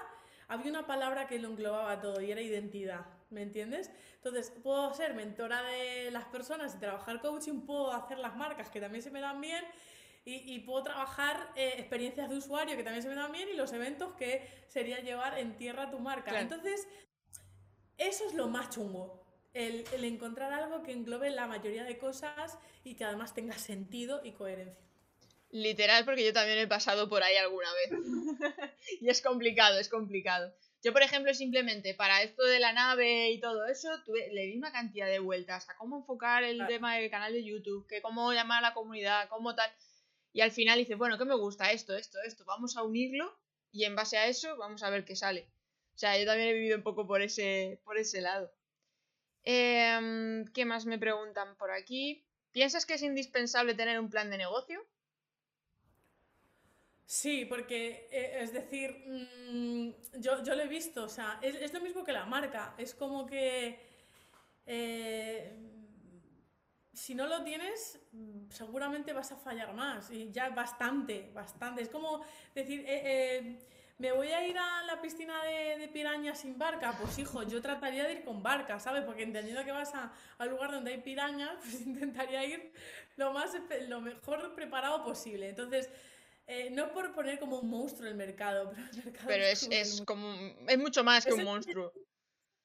Había 0.48 0.70
una 0.70 0.86
palabra 0.86 1.26
que 1.26 1.38
lo 1.38 1.48
englobaba 1.48 2.00
todo 2.00 2.20
y 2.20 2.30
era 2.30 2.40
identidad. 2.40 3.06
¿Me 3.30 3.42
entiendes? 3.42 3.90
Entonces, 4.16 4.52
puedo 4.62 4.92
ser 4.94 5.14
mentora 5.14 5.62
de 5.62 6.10
las 6.10 6.24
personas 6.26 6.74
y 6.74 6.78
trabajar 6.78 7.20
coaching, 7.20 7.62
puedo 7.62 7.92
hacer 7.92 8.18
las 8.18 8.36
marcas 8.36 8.68
que 8.68 8.80
también 8.80 9.02
se 9.02 9.10
me 9.10 9.20
dan 9.20 9.40
bien. 9.40 9.64
Y, 10.26 10.54
y, 10.54 10.60
puedo 10.60 10.82
trabajar 10.82 11.52
eh, 11.54 11.74
experiencias 11.76 12.30
de 12.30 12.36
usuario 12.36 12.76
que 12.76 12.82
también 12.82 13.02
se 13.02 13.10
me 13.10 13.14
dan 13.14 13.30
bien 13.30 13.48
y 13.50 13.56
los 13.56 13.72
eventos 13.74 14.14
que 14.14 14.48
sería 14.68 15.00
llevar 15.00 15.38
en 15.38 15.56
tierra 15.58 15.90
tu 15.90 15.98
marca. 15.98 16.30
Claro. 16.30 16.40
Entonces, 16.40 16.88
eso 17.98 18.26
es 18.26 18.34
lo 18.34 18.48
más 18.48 18.70
chungo. 18.70 19.22
El, 19.52 19.84
el, 19.92 20.04
encontrar 20.04 20.52
algo 20.52 20.82
que 20.82 20.92
englobe 20.92 21.30
la 21.30 21.46
mayoría 21.46 21.84
de 21.84 21.98
cosas 21.98 22.58
y 22.84 22.94
que 22.94 23.04
además 23.04 23.34
tenga 23.34 23.58
sentido 23.58 24.22
y 24.24 24.32
coherencia. 24.32 24.84
Literal, 25.50 26.04
porque 26.04 26.24
yo 26.24 26.32
también 26.32 26.58
he 26.58 26.66
pasado 26.66 27.08
por 27.08 27.22
ahí 27.22 27.36
alguna 27.36 27.68
vez. 27.74 27.92
y 29.00 29.08
es 29.08 29.22
complicado, 29.22 29.78
es 29.78 29.88
complicado. 29.88 30.52
Yo, 30.82 30.92
por 30.92 31.02
ejemplo, 31.02 31.32
simplemente 31.32 31.94
para 31.94 32.22
esto 32.22 32.42
de 32.44 32.58
la 32.58 32.72
nave 32.72 33.30
y 33.30 33.40
todo 33.40 33.64
eso, 33.66 33.88
tuve, 34.04 34.32
le 34.32 34.46
di 34.46 34.56
una 34.56 34.72
cantidad 34.72 35.06
de 35.06 35.20
vueltas 35.20 35.70
a 35.70 35.76
cómo 35.76 35.98
enfocar 35.98 36.42
el 36.42 36.56
claro. 36.56 36.72
tema 36.72 36.96
del 36.96 37.08
canal 37.08 37.32
de 37.32 37.44
YouTube, 37.44 37.86
que 37.86 38.02
cómo 38.02 38.32
llamar 38.32 38.58
a 38.58 38.68
la 38.68 38.74
comunidad, 38.74 39.28
cómo 39.28 39.54
tal. 39.54 39.70
Y 40.34 40.40
al 40.40 40.50
final 40.50 40.78
dices, 40.78 40.98
bueno, 40.98 41.16
¿qué 41.16 41.24
me 41.24 41.36
gusta? 41.36 41.70
Esto, 41.70 41.96
esto, 41.96 42.18
esto. 42.26 42.44
Vamos 42.44 42.76
a 42.76 42.82
unirlo 42.82 43.38
y 43.70 43.84
en 43.84 43.94
base 43.94 44.18
a 44.18 44.26
eso 44.26 44.56
vamos 44.56 44.82
a 44.82 44.90
ver 44.90 45.04
qué 45.04 45.14
sale. 45.14 45.48
O 45.94 45.98
sea, 45.98 46.18
yo 46.18 46.26
también 46.26 46.48
he 46.48 46.52
vivido 46.54 46.76
un 46.76 46.82
poco 46.82 47.06
por 47.06 47.22
ese, 47.22 47.80
por 47.84 47.96
ese 47.96 48.20
lado. 48.20 48.52
Eh, 49.44 50.44
¿Qué 50.52 50.64
más 50.64 50.86
me 50.86 50.98
preguntan 50.98 51.56
por 51.56 51.70
aquí? 51.70 52.26
¿Piensas 52.50 52.84
que 52.84 52.94
es 52.94 53.02
indispensable 53.02 53.74
tener 53.74 54.00
un 54.00 54.10
plan 54.10 54.28
de 54.28 54.38
negocio? 54.38 54.84
Sí, 57.06 57.44
porque 57.44 58.08
eh, 58.10 58.38
es 58.40 58.52
decir, 58.52 59.04
mmm, 59.06 59.90
yo, 60.18 60.42
yo, 60.42 60.56
lo 60.56 60.62
he 60.62 60.68
visto, 60.68 61.04
o 61.04 61.08
sea, 61.08 61.38
es, 61.42 61.54
es, 61.56 61.72
lo 61.72 61.80
mismo 61.80 62.02
que 62.02 62.12
la 62.12 62.24
marca, 62.24 62.74
es 62.76 62.92
como 62.94 63.24
que 63.26 63.78
eh, 64.66 65.73
si 66.94 67.14
no 67.14 67.26
lo 67.26 67.42
tienes, 67.42 68.00
seguramente 68.50 69.12
vas 69.12 69.32
a 69.32 69.36
fallar 69.36 69.74
más, 69.74 70.10
y 70.10 70.30
ya 70.30 70.50
bastante, 70.50 71.30
bastante. 71.34 71.82
Es 71.82 71.88
como 71.88 72.24
decir, 72.54 72.80
eh, 72.80 73.02
eh 73.04 73.58
¿Me 73.96 74.10
voy 74.10 74.26
a 74.28 74.44
ir 74.44 74.58
a 74.58 74.82
la 74.82 75.00
piscina 75.00 75.44
de, 75.44 75.78
de, 75.78 75.88
pirañas 75.88 76.40
sin 76.40 76.58
barca? 76.58 76.96
Pues 77.00 77.16
hijo, 77.18 77.44
yo 77.44 77.62
trataría 77.62 78.04
de 78.04 78.14
ir 78.14 78.24
con 78.24 78.42
barca, 78.42 78.80
¿sabes? 78.80 79.04
Porque 79.04 79.22
entendiendo 79.22 79.64
que 79.64 79.70
vas 79.70 79.94
a, 79.94 80.12
al 80.38 80.50
lugar 80.50 80.72
donde 80.72 80.92
hay 80.92 81.00
pirañas, 81.00 81.56
pues 81.60 81.80
intentaría 81.80 82.44
ir 82.44 82.72
lo, 83.16 83.32
más, 83.32 83.52
lo 83.86 84.00
mejor 84.00 84.52
preparado 84.56 85.04
posible. 85.04 85.48
Entonces, 85.48 85.88
eh, 86.48 86.70
no 86.70 86.92
por 86.92 87.14
poner 87.14 87.38
como 87.38 87.60
un 87.60 87.70
monstruo 87.70 88.08
el 88.08 88.16
mercado, 88.16 88.72
pero 88.74 88.82
el 88.90 88.96
mercado 89.04 89.28
Pero 89.28 89.44
es, 89.44 89.68
es, 89.70 90.02
como, 90.04 90.34
es 90.66 90.78
mucho 90.78 91.04
más 91.04 91.24
que 91.24 91.32
un 91.32 91.44
monstruo. 91.44 91.92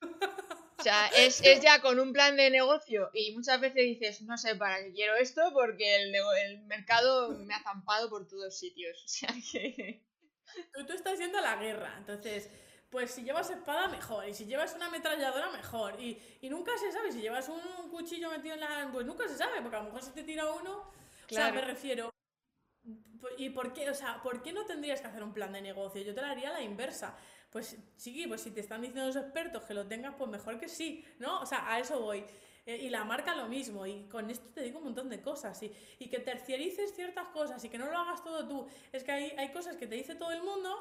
O 0.80 0.82
sea, 0.82 1.08
es, 1.08 1.42
es, 1.44 1.60
ya 1.60 1.82
con 1.82 2.00
un 2.00 2.14
plan 2.14 2.38
de 2.38 2.50
negocio 2.50 3.10
y 3.14 3.34
muchas 3.36 3.60
veces 3.60 3.84
dices, 3.84 4.22
no 4.22 4.38
sé 4.38 4.56
para 4.56 4.82
qué 4.82 4.94
quiero 4.94 5.16
esto 5.18 5.42
porque 5.54 5.98
el, 5.98 6.16
el 6.16 6.62
mercado 6.64 7.32
me 7.40 7.54
ha 7.54 7.62
zampado 7.62 8.10
por 8.10 8.28
todos 8.28 8.58
sitios. 8.58 8.98
O 9.06 9.08
sea 9.08 9.30
que... 9.52 10.02
Tú, 10.74 10.86
tú 10.86 10.94
estás 10.94 11.20
yendo 11.20 11.38
a 11.38 11.42
la 11.42 11.58
guerra, 11.58 11.96
entonces, 11.98 12.50
pues 12.90 13.12
si 13.12 13.24
llevas 13.24 13.50
espada, 13.50 13.88
mejor. 13.88 14.28
Y 14.28 14.34
si 14.34 14.46
llevas 14.46 14.74
una 14.76 14.88
ametralladora, 14.88 15.52
mejor. 15.52 16.00
Y, 16.02 16.18
y 16.42 16.50
nunca 16.50 16.72
se 16.78 16.92
sabe, 16.92 17.12
si 17.12 17.22
llevas 17.22 17.50
un 17.50 17.90
cuchillo 17.90 18.30
metido 18.32 18.56
en 18.56 18.62
la... 18.62 18.90
Pues 18.92 19.06
nunca 19.06 19.28
se 19.28 19.38
sabe, 19.38 19.62
porque 19.62 19.76
a 19.76 19.80
lo 19.80 19.86
mejor 19.86 20.02
se 20.02 20.12
te 20.12 20.24
tira 20.24 20.50
uno... 20.50 20.92
Claro. 21.28 21.50
O 21.50 21.52
sea, 21.52 21.52
me 21.52 21.62
refiero... 21.62 22.10
¿Y 23.38 23.50
por 23.50 23.74
qué? 23.74 23.90
O 23.90 23.94
sea, 23.94 24.22
¿por 24.24 24.42
qué 24.42 24.54
no 24.54 24.66
tendrías 24.66 25.02
que 25.02 25.08
hacer 25.08 25.24
un 25.24 25.34
plan 25.34 25.52
de 25.52 25.62
negocio? 25.62 26.02
Yo 26.02 26.16
te 26.16 26.22
lo 26.22 26.28
haría 26.28 26.50
a 26.50 26.54
la 26.54 26.62
inversa. 26.62 27.18
Pues 27.50 27.78
sí, 27.98 28.26
pues 28.28 28.42
si 28.42 28.52
te 28.52 28.60
están 28.60 28.82
diciendo 28.82 29.08
los 29.08 29.16
expertos 29.16 29.64
que 29.64 29.74
lo 29.74 29.88
tengas, 29.88 30.16
pues 30.16 30.30
mejor 30.30 30.60
que 30.60 30.70
sí, 30.70 31.04
¿no? 31.18 31.42
O 31.42 31.46
sea, 31.46 31.72
a 31.72 31.80
eso 31.80 32.00
voy. 32.00 32.24
Eh, 32.66 32.78
y 32.84 32.90
la 32.90 33.04
marca 33.04 33.34
lo 33.36 33.48
mismo, 33.48 33.88
y 33.88 34.04
con 34.04 34.30
esto 34.30 34.50
te 34.54 34.62
digo 34.62 34.78
un 34.78 34.86
montón 34.86 35.10
de 35.10 35.22
cosas, 35.22 35.64
y, 35.64 35.72
y 35.98 36.08
que 36.08 36.20
terciarices 36.20 36.94
ciertas 36.94 37.30
cosas 37.30 37.64
y 37.64 37.70
que 37.70 37.80
no 37.80 37.90
lo 37.90 37.98
hagas 37.98 38.24
todo 38.24 38.48
tú. 38.48 38.68
Es 38.92 39.04
que 39.04 39.12
hay, 39.12 39.32
hay 39.38 39.52
cosas 39.52 39.76
que 39.76 39.88
te 39.88 39.96
dice 39.96 40.14
todo 40.14 40.32
el 40.32 40.44
mundo 40.44 40.78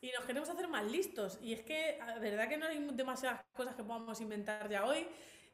y 0.00 0.10
nos 0.12 0.24
queremos 0.24 0.48
hacer 0.48 0.68
más 0.68 0.84
listos. 0.90 1.38
Y 1.42 1.52
es 1.52 1.62
que, 1.62 1.98
la 1.98 2.18
verdad 2.18 2.48
que 2.48 2.56
no 2.56 2.66
hay 2.66 2.78
demasiadas 2.92 3.42
cosas 3.54 3.74
que 3.74 3.82
podamos 3.82 4.20
inventar 4.20 4.68
ya 4.70 4.86
hoy. 4.86 5.06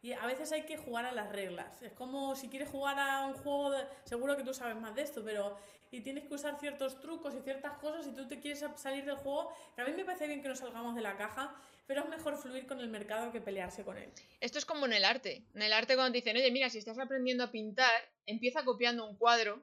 Y 0.02 0.12
a 0.12 0.26
veces 0.26 0.50
hay 0.50 0.62
que 0.62 0.76
jugar 0.76 1.06
a 1.06 1.12
las 1.12 1.30
reglas. 1.30 1.80
Es 1.80 1.92
como 1.92 2.34
si 2.34 2.48
quieres 2.48 2.68
jugar 2.68 2.98
a 2.98 3.24
un 3.24 3.34
juego, 3.34 3.72
seguro 4.04 4.36
que 4.36 4.42
tú 4.42 4.52
sabes 4.52 4.76
más 4.76 4.94
de 4.96 5.02
esto, 5.02 5.22
pero 5.24 5.56
y 5.92 6.00
tienes 6.00 6.24
que 6.24 6.34
usar 6.34 6.58
ciertos 6.58 6.98
trucos 7.00 7.34
y 7.34 7.42
ciertas 7.42 7.78
cosas 7.78 8.06
y 8.06 8.12
tú 8.12 8.26
te 8.26 8.40
quieres 8.40 8.64
salir 8.76 9.04
del 9.04 9.16
juego, 9.16 9.52
que 9.76 9.82
a 9.82 9.84
mí 9.84 9.92
me 9.92 10.04
parece 10.04 10.26
bien 10.26 10.42
que 10.42 10.48
nos 10.48 10.58
salgamos 10.58 10.96
de 10.96 11.02
la 11.02 11.16
caja, 11.16 11.54
pero 11.86 12.02
es 12.02 12.08
mejor 12.08 12.36
fluir 12.38 12.66
con 12.66 12.80
el 12.80 12.88
mercado 12.88 13.30
que 13.30 13.40
pelearse 13.40 13.84
con 13.84 13.98
él. 13.98 14.10
Esto 14.40 14.58
es 14.58 14.64
como 14.64 14.86
en 14.86 14.94
el 14.94 15.04
arte. 15.04 15.44
En 15.54 15.62
el 15.62 15.72
arte 15.72 15.94
cuando 15.94 16.12
te 16.12 16.18
dicen, 16.18 16.36
oye, 16.36 16.50
mira, 16.50 16.70
si 16.70 16.78
estás 16.78 16.98
aprendiendo 16.98 17.44
a 17.44 17.52
pintar, 17.52 17.92
empieza 18.24 18.64
copiando 18.64 19.06
un 19.06 19.16
cuadro 19.16 19.62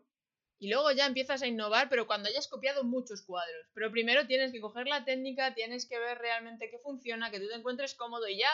y 0.59 0.69
luego 0.69 0.91
ya 0.91 1.07
empiezas 1.07 1.41
a 1.41 1.47
innovar, 1.47 1.89
pero 1.89 2.05
cuando 2.05 2.29
hayas 2.29 2.47
copiado 2.47 2.83
muchos 2.83 3.23
cuadros. 3.23 3.67
Pero 3.73 3.91
primero 3.91 4.27
tienes 4.27 4.51
que 4.51 4.61
coger 4.61 4.87
la 4.87 5.05
técnica, 5.05 5.55
tienes 5.55 5.87
que 5.87 5.97
ver 5.97 6.19
realmente 6.19 6.69
qué 6.69 6.77
funciona, 6.77 7.31
que 7.31 7.39
tú 7.39 7.47
te 7.47 7.55
encuentres 7.55 7.95
cómodo 7.95 8.27
y 8.27 8.37
ya 8.37 8.49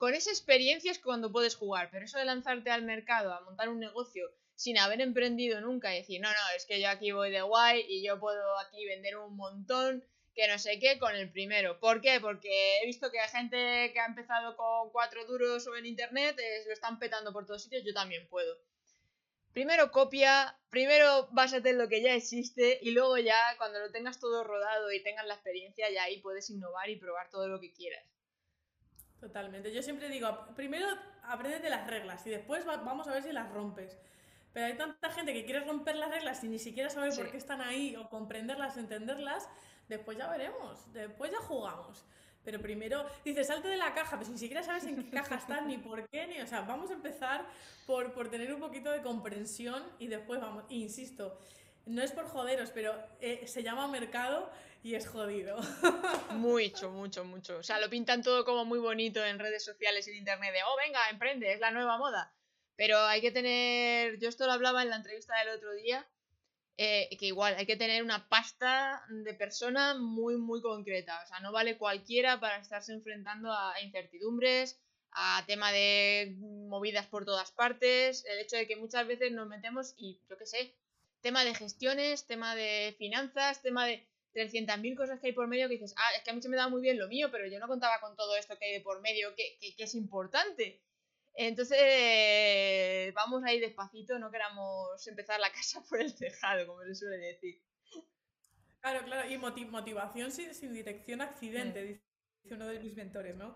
con 0.00 0.14
esa 0.14 0.30
experiencia 0.30 0.90
es 0.90 0.98
cuando 0.98 1.30
puedes 1.30 1.56
jugar. 1.56 1.90
Pero 1.92 2.06
eso 2.06 2.16
de 2.16 2.24
lanzarte 2.24 2.70
al 2.70 2.84
mercado, 2.84 3.34
a 3.34 3.42
montar 3.42 3.68
un 3.68 3.78
negocio 3.78 4.30
sin 4.54 4.78
haber 4.78 5.02
emprendido 5.02 5.60
nunca 5.60 5.92
y 5.94 5.98
decir, 5.98 6.22
no, 6.22 6.30
no, 6.30 6.56
es 6.56 6.64
que 6.64 6.80
yo 6.80 6.88
aquí 6.88 7.12
voy 7.12 7.30
de 7.30 7.42
guay 7.42 7.84
y 7.86 8.02
yo 8.02 8.18
puedo 8.18 8.58
aquí 8.60 8.82
vender 8.86 9.18
un 9.18 9.36
montón, 9.36 10.02
que 10.34 10.48
no 10.48 10.58
sé 10.58 10.78
qué, 10.78 10.98
con 10.98 11.14
el 11.14 11.30
primero. 11.30 11.78
¿Por 11.80 12.00
qué? 12.00 12.18
Porque 12.18 12.78
he 12.78 12.86
visto 12.86 13.10
que 13.10 13.20
hay 13.20 13.28
gente 13.28 13.92
que 13.92 14.00
ha 14.00 14.06
empezado 14.06 14.56
con 14.56 14.90
cuatro 14.90 15.26
duros 15.26 15.66
o 15.66 15.76
en 15.76 15.84
internet, 15.84 16.34
lo 16.66 16.72
están 16.72 16.98
petando 16.98 17.34
por 17.34 17.44
todos 17.44 17.62
sitios, 17.62 17.84
yo 17.84 17.92
también 17.92 18.26
puedo. 18.28 18.56
Primero 19.52 19.92
copia, 19.92 20.58
primero 20.70 21.28
básate 21.32 21.70
en 21.70 21.78
lo 21.78 21.88
que 21.88 22.00
ya 22.00 22.14
existe 22.14 22.78
y 22.80 22.92
luego 22.92 23.18
ya 23.18 23.38
cuando 23.58 23.80
lo 23.80 23.90
tengas 23.90 24.18
todo 24.18 24.44
rodado 24.44 24.90
y 24.92 25.02
tengas 25.02 25.26
la 25.26 25.34
experiencia, 25.34 25.90
ya 25.90 26.04
ahí 26.04 26.22
puedes 26.22 26.48
innovar 26.48 26.88
y 26.88 26.96
probar 26.96 27.28
todo 27.28 27.48
lo 27.48 27.60
que 27.60 27.74
quieras. 27.74 28.04
Totalmente. 29.20 29.72
Yo 29.72 29.82
siempre 29.82 30.08
digo, 30.08 30.46
primero 30.56 30.86
aprende 31.24 31.68
las 31.68 31.86
reglas 31.86 32.26
y 32.26 32.30
después 32.30 32.64
vamos 32.64 33.06
a 33.06 33.12
ver 33.12 33.22
si 33.22 33.32
las 33.32 33.50
rompes. 33.52 33.98
Pero 34.52 34.66
hay 34.66 34.76
tanta 34.76 35.10
gente 35.10 35.32
que 35.32 35.44
quiere 35.44 35.60
romper 35.60 35.96
las 35.96 36.10
reglas 36.10 36.40
sin 36.40 36.50
ni 36.50 36.58
siquiera 36.58 36.90
saber 36.90 37.14
por 37.14 37.30
qué 37.30 37.36
están 37.36 37.60
ahí 37.60 37.94
o 37.96 38.08
comprenderlas, 38.08 38.76
entenderlas. 38.76 39.48
Después 39.88 40.16
ya 40.16 40.28
veremos, 40.28 40.92
después 40.92 41.30
ya 41.30 41.38
jugamos. 41.38 42.04
Pero 42.42 42.60
primero, 42.60 43.06
dice, 43.24 43.44
salte 43.44 43.68
de 43.68 43.76
la 43.76 43.92
caja, 43.92 44.18
pero 44.18 44.30
ni 44.30 44.38
siquiera 44.38 44.62
sabes 44.62 44.84
en 44.84 44.96
qué 44.96 45.10
caja 45.10 45.34
estás, 45.34 45.64
ni 45.66 45.76
por 45.76 46.08
qué, 46.08 46.26
ni. 46.26 46.40
O 46.40 46.46
sea, 46.46 46.62
vamos 46.62 46.90
a 46.90 46.94
empezar 46.94 47.44
por, 47.86 48.12
por 48.12 48.30
tener 48.30 48.52
un 48.52 48.60
poquito 48.60 48.90
de 48.90 49.02
comprensión 49.02 49.82
y 49.98 50.06
después 50.06 50.40
vamos. 50.40 50.64
insisto, 50.70 51.38
no 51.86 52.02
es 52.02 52.12
por 52.12 52.26
joderos, 52.26 52.70
pero 52.70 52.94
eh, 53.20 53.46
se 53.46 53.62
llama 53.62 53.88
mercado 53.88 54.50
y 54.82 54.94
es 54.94 55.06
jodido. 55.06 55.58
Mucho, 56.32 56.90
mucho, 56.90 57.24
mucho. 57.24 57.58
O 57.58 57.62
sea, 57.62 57.78
lo 57.80 57.90
pintan 57.90 58.22
todo 58.22 58.44
como 58.44 58.64
muy 58.64 58.78
bonito 58.78 59.24
en 59.24 59.38
redes 59.38 59.64
sociales 59.64 60.06
y 60.06 60.12
en 60.12 60.16
internet 60.18 60.54
de, 60.54 60.62
oh, 60.62 60.76
venga, 60.76 61.10
emprende, 61.10 61.52
es 61.52 61.60
la 61.60 61.70
nueva 61.70 61.98
moda. 61.98 62.32
Pero 62.76 62.98
hay 62.98 63.20
que 63.20 63.30
tener, 63.30 64.18
yo 64.18 64.28
esto 64.28 64.46
lo 64.46 64.52
hablaba 64.52 64.82
en 64.82 64.88
la 64.88 64.96
entrevista 64.96 65.36
del 65.38 65.56
otro 65.56 65.74
día, 65.74 66.08
eh, 66.78 67.14
que 67.18 67.26
igual 67.26 67.56
hay 67.58 67.66
que 67.66 67.76
tener 67.76 68.02
una 68.02 68.26
pasta 68.30 69.02
de 69.10 69.34
persona 69.34 69.94
muy, 69.94 70.36
muy 70.36 70.62
concreta. 70.62 71.20
O 71.22 71.26
sea, 71.26 71.40
no 71.40 71.52
vale 71.52 71.76
cualquiera 71.76 72.40
para 72.40 72.56
estarse 72.56 72.94
enfrentando 72.94 73.52
a 73.52 73.78
incertidumbres, 73.82 74.80
a 75.12 75.44
tema 75.46 75.72
de 75.72 76.36
movidas 76.38 77.06
por 77.06 77.26
todas 77.26 77.52
partes, 77.52 78.24
el 78.24 78.38
hecho 78.38 78.56
de 78.56 78.66
que 78.66 78.76
muchas 78.76 79.06
veces 79.06 79.32
nos 79.32 79.46
metemos 79.46 79.94
y, 79.98 80.18
yo 80.30 80.38
qué 80.38 80.46
sé, 80.46 80.74
tema 81.20 81.44
de 81.44 81.54
gestiones, 81.54 82.26
tema 82.26 82.54
de 82.54 82.94
finanzas, 82.98 83.62
tema 83.62 83.86
de 83.86 84.06
300.000 84.34 84.96
cosas 84.96 85.20
que 85.20 85.28
hay 85.28 85.32
por 85.32 85.48
medio 85.48 85.68
que 85.68 85.74
dices, 85.74 85.94
ah, 85.96 86.10
es 86.16 86.22
que 86.22 86.30
a 86.30 86.34
mí 86.34 86.42
se 86.42 86.48
me 86.48 86.56
da 86.56 86.68
muy 86.68 86.82
bien 86.82 86.98
lo 86.98 87.08
mío, 87.08 87.28
pero 87.30 87.46
yo 87.46 87.58
no 87.58 87.68
contaba 87.68 88.00
con 88.00 88.16
todo 88.16 88.36
esto 88.36 88.58
que 88.58 88.66
hay 88.66 88.72
de 88.74 88.80
por 88.80 89.00
medio, 89.00 89.34
que, 89.34 89.58
que 89.76 89.82
es 89.82 89.94
importante. 89.94 90.80
Entonces, 91.34 93.14
vamos 93.14 93.42
a 93.44 93.52
ir 93.52 93.60
despacito, 93.60 94.18
no 94.18 94.30
queramos 94.30 95.06
empezar 95.06 95.40
la 95.40 95.50
casa 95.52 95.82
por 95.88 96.00
el 96.00 96.14
tejado, 96.14 96.66
como 96.66 96.82
se 96.84 96.94
suele 96.94 97.16
decir. 97.18 97.62
Claro, 98.80 99.04
claro, 99.04 99.30
y 99.30 99.36
motivación 99.36 100.30
sin, 100.30 100.72
dirección 100.72 101.20
accidente, 101.20 101.82
dice 101.82 102.54
uno 102.54 102.66
de 102.66 102.80
mis 102.80 102.94
mentores, 102.94 103.36
¿no? 103.36 103.54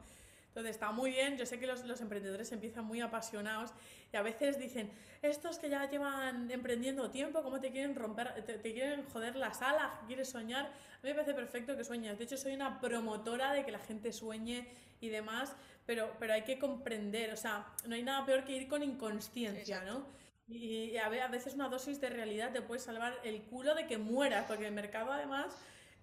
Entonces 0.54 0.76
está 0.76 0.92
muy 0.92 1.10
bien, 1.10 1.36
yo 1.36 1.46
sé 1.46 1.58
que 1.58 1.66
los, 1.66 2.00
emprendedores 2.00 2.52
empiezan 2.52 2.84
muy 2.84 3.00
apasionados 3.00 3.72
y 4.12 4.16
a 4.16 4.22
veces 4.22 4.56
dicen, 4.56 4.88
estos 5.20 5.58
que 5.58 5.68
ya 5.68 5.90
llevan 5.90 6.48
emprendiendo 6.48 7.10
tiempo, 7.10 7.42
¿cómo 7.42 7.58
te 7.58 7.72
quieren 7.72 7.96
romper, 7.96 8.44
te, 8.44 8.60
quieren 8.72 9.04
joder 9.06 9.34
las 9.34 9.62
alas, 9.62 9.90
quieres 10.06 10.28
soñar? 10.28 10.66
A 10.66 11.02
mí 11.02 11.08
me 11.08 11.14
parece 11.14 11.34
perfecto 11.34 11.76
que 11.76 11.82
sueñes, 11.82 12.16
de 12.18 12.22
hecho 12.22 12.36
soy 12.36 12.54
una 12.54 12.80
promotora 12.80 13.52
de 13.52 13.64
que 13.64 13.72
la 13.72 13.80
gente 13.80 14.12
sueñe 14.12 14.68
y 15.00 15.08
demás, 15.08 15.56
pero, 15.86 16.14
pero 16.20 16.34
hay 16.34 16.42
que 16.42 16.56
comprender, 16.56 17.32
o 17.32 17.36
sea, 17.36 17.66
no 17.88 17.96
hay 17.96 18.04
nada 18.04 18.24
peor 18.24 18.44
que 18.44 18.52
ir 18.52 18.68
con 18.68 18.84
inconsciencia, 18.84 19.82
¿no? 19.82 20.06
Y 20.46 20.96
a 20.98 21.08
veces 21.08 21.54
una 21.54 21.68
dosis 21.68 22.00
de 22.00 22.10
realidad 22.10 22.52
te 22.52 22.62
puede 22.62 22.78
salvar 22.78 23.18
el 23.24 23.42
culo 23.42 23.74
de 23.74 23.88
que 23.88 23.98
mueras, 23.98 24.44
porque 24.46 24.68
el 24.68 24.72
mercado 24.72 25.10
además, 25.10 25.52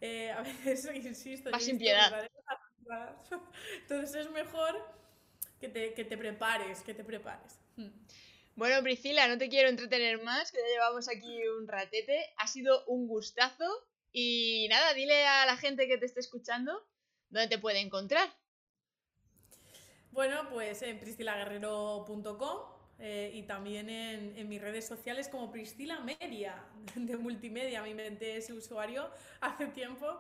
eh, 0.02 0.30
a 0.32 0.42
veces, 0.42 0.90
insisto, 0.94 1.52
va 1.52 1.60
sin 1.62 1.78
piedad. 1.78 2.30
Entonces 3.82 4.26
es 4.26 4.32
mejor 4.32 4.76
que 5.60 5.70
te, 5.70 5.94
que 5.94 6.04
te 6.04 6.18
prepares, 6.18 6.82
que 6.82 6.94
te 6.94 7.04
prepares. 7.04 7.60
Hmm. 7.76 7.90
Bueno, 8.56 8.84
Priscila, 8.84 9.28
no 9.28 9.38
te 9.38 9.50
quiero 9.50 9.70
entretener 9.70 10.22
más, 10.22 10.52
que 10.52 10.60
ya 10.60 10.68
llevamos 10.68 11.08
aquí 11.10 11.48
un 11.48 11.68
ratete. 11.68 12.34
Ha 12.38 12.48
sido 12.48 12.86
un 12.86 13.08
gustazo. 13.08 13.66
Y 14.12 14.68
nada, 14.70 14.94
dile 14.94 15.26
a 15.26 15.46
la 15.46 15.56
gente 15.56 15.88
que 15.88 15.98
te 15.98 16.06
esté 16.06 16.20
escuchando 16.20 16.86
dónde 17.30 17.48
te 17.48 17.58
puede 17.58 17.80
encontrar. 17.80 18.30
Bueno, 20.12 20.50
pues 20.50 20.82
en 20.82 21.00
pristilaguerrero.com 21.00 22.60
eh, 23.00 23.32
y 23.34 23.44
también 23.44 23.90
en, 23.90 24.48
mis 24.50 24.62
redes 24.62 24.86
sociales 24.86 25.30
como 25.30 25.50
Priscila 25.52 26.02
Media, 26.02 26.62
de 26.96 27.18
multimedia. 27.18 27.82
Me 27.82 27.90
inventé 27.90 28.38
ese 28.38 28.54
usuario 28.54 29.10
hace 29.40 29.68
tiempo. 29.68 30.20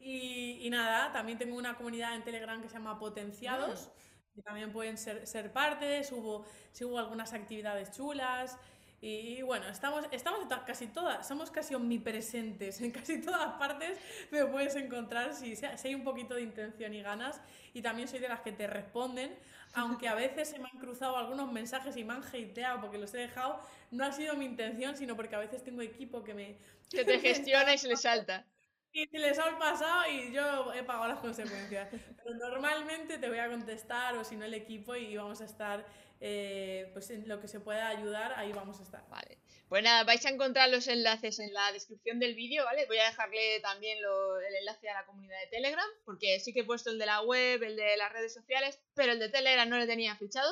Y, 0.00 0.68
nada, 0.70 1.12
también 1.12 1.36
tengo 1.38 1.56
una 1.56 1.76
comunidad 1.76 2.16
en 2.16 2.24
Telegram 2.24 2.60
que 2.62 2.68
se 2.68 2.74
llama 2.74 2.98
Potenciados, 2.98 3.88
mm. 3.88 4.34
que 4.34 4.42
también 4.42 4.72
pueden 4.72 4.96
ser, 4.96 5.26
ser 5.26 5.52
parte. 5.52 6.02
Subo, 6.04 6.46
subo 6.72 6.98
algunas 6.98 7.34
actividades 7.34 7.90
chulas. 7.92 8.58
Y, 9.02 9.40
bueno, 9.42 9.66
estamos, 9.68 10.04
estamos 10.10 10.40
casi 10.66 10.86
todas, 10.86 11.26
somos 11.26 11.50
casi 11.50 11.74
omnipresentes, 11.74 12.82
en 12.82 12.90
casi 12.90 13.18
todas 13.22 13.54
partes 13.54 13.98
me 14.30 14.44
puedes 14.44 14.76
encontrar 14.76 15.32
si, 15.34 15.56
si 15.56 15.64
hay 15.64 15.94
un 15.94 16.04
poquito 16.04 16.34
de 16.34 16.42
intención 16.42 16.92
y 16.92 17.02
ganas. 17.02 17.40
Y 17.72 17.80
también 17.80 18.08
soy 18.08 18.18
de 18.18 18.28
las 18.28 18.40
que 18.40 18.52
te 18.52 18.66
responden, 18.66 19.34
aunque 19.74 20.08
a 20.08 20.14
veces 20.14 20.48
se 20.48 20.58
me 20.58 20.68
han 20.70 20.78
cruzado 20.78 21.16
algunos 21.16 21.50
mensajes 21.50 21.96
y 21.96 22.04
me 22.04 22.14
han 22.14 22.22
hateado 22.22 22.80
porque 22.80 22.98
los 22.98 23.12
he 23.14 23.18
dejado. 23.18 23.60
No 23.90 24.04
ha 24.04 24.12
sido 24.12 24.34
mi 24.34 24.44
intención, 24.44 24.96
sino 24.96 25.16
porque 25.16 25.34
a 25.34 25.38
veces 25.38 25.62
tengo 25.64 25.82
equipo 25.82 26.22
que 26.22 26.34
me... 26.34 26.58
Que 26.90 27.04
te 27.04 27.18
gestiona 27.20 27.74
y 27.74 27.78
se 27.78 27.88
le 27.88 27.96
salta. 27.96 28.46
Y 28.92 29.06
les 29.16 29.38
ha 29.38 29.58
pasado 29.58 30.10
y 30.10 30.32
yo 30.32 30.72
he 30.72 30.82
pagado 30.82 31.08
las 31.08 31.20
consecuencias. 31.20 31.88
Pero 31.90 32.36
normalmente 32.36 33.18
te 33.18 33.28
voy 33.28 33.38
a 33.38 33.48
contestar 33.48 34.16
o 34.16 34.24
si 34.24 34.36
no 34.36 34.44
el 34.44 34.54
equipo 34.54 34.96
y 34.96 35.16
vamos 35.16 35.40
a 35.40 35.44
estar 35.44 35.86
eh, 36.22 36.90
pues 36.92 37.08
en 37.10 37.26
lo 37.26 37.40
que 37.40 37.48
se 37.48 37.60
pueda 37.60 37.88
ayudar, 37.88 38.34
ahí 38.36 38.52
vamos 38.52 38.78
a 38.80 38.82
estar. 38.82 39.08
Vale. 39.08 39.38
Pues 39.68 39.82
nada, 39.82 40.04
vais 40.04 40.24
a 40.26 40.30
encontrar 40.30 40.68
los 40.68 40.86
enlaces 40.88 41.38
en 41.38 41.54
la 41.54 41.72
descripción 41.72 42.18
del 42.18 42.34
vídeo, 42.34 42.64
¿vale? 42.64 42.86
Voy 42.86 42.98
a 42.98 43.06
dejarle 43.06 43.60
también 43.60 43.98
el 43.98 44.54
enlace 44.56 44.88
a 44.90 44.94
la 44.94 45.06
comunidad 45.06 45.38
de 45.40 45.46
Telegram, 45.46 45.88
porque 46.04 46.40
sí 46.40 46.52
que 46.52 46.60
he 46.60 46.64
puesto 46.64 46.90
el 46.90 46.98
de 46.98 47.06
la 47.06 47.22
web, 47.22 47.62
el 47.62 47.76
de 47.76 47.96
las 47.96 48.12
redes 48.12 48.34
sociales, 48.34 48.80
pero 48.94 49.12
el 49.12 49.18
de 49.18 49.28
Telegram 49.28 49.68
no 49.68 49.78
le 49.78 49.86
tenía 49.86 50.16
fichado. 50.16 50.50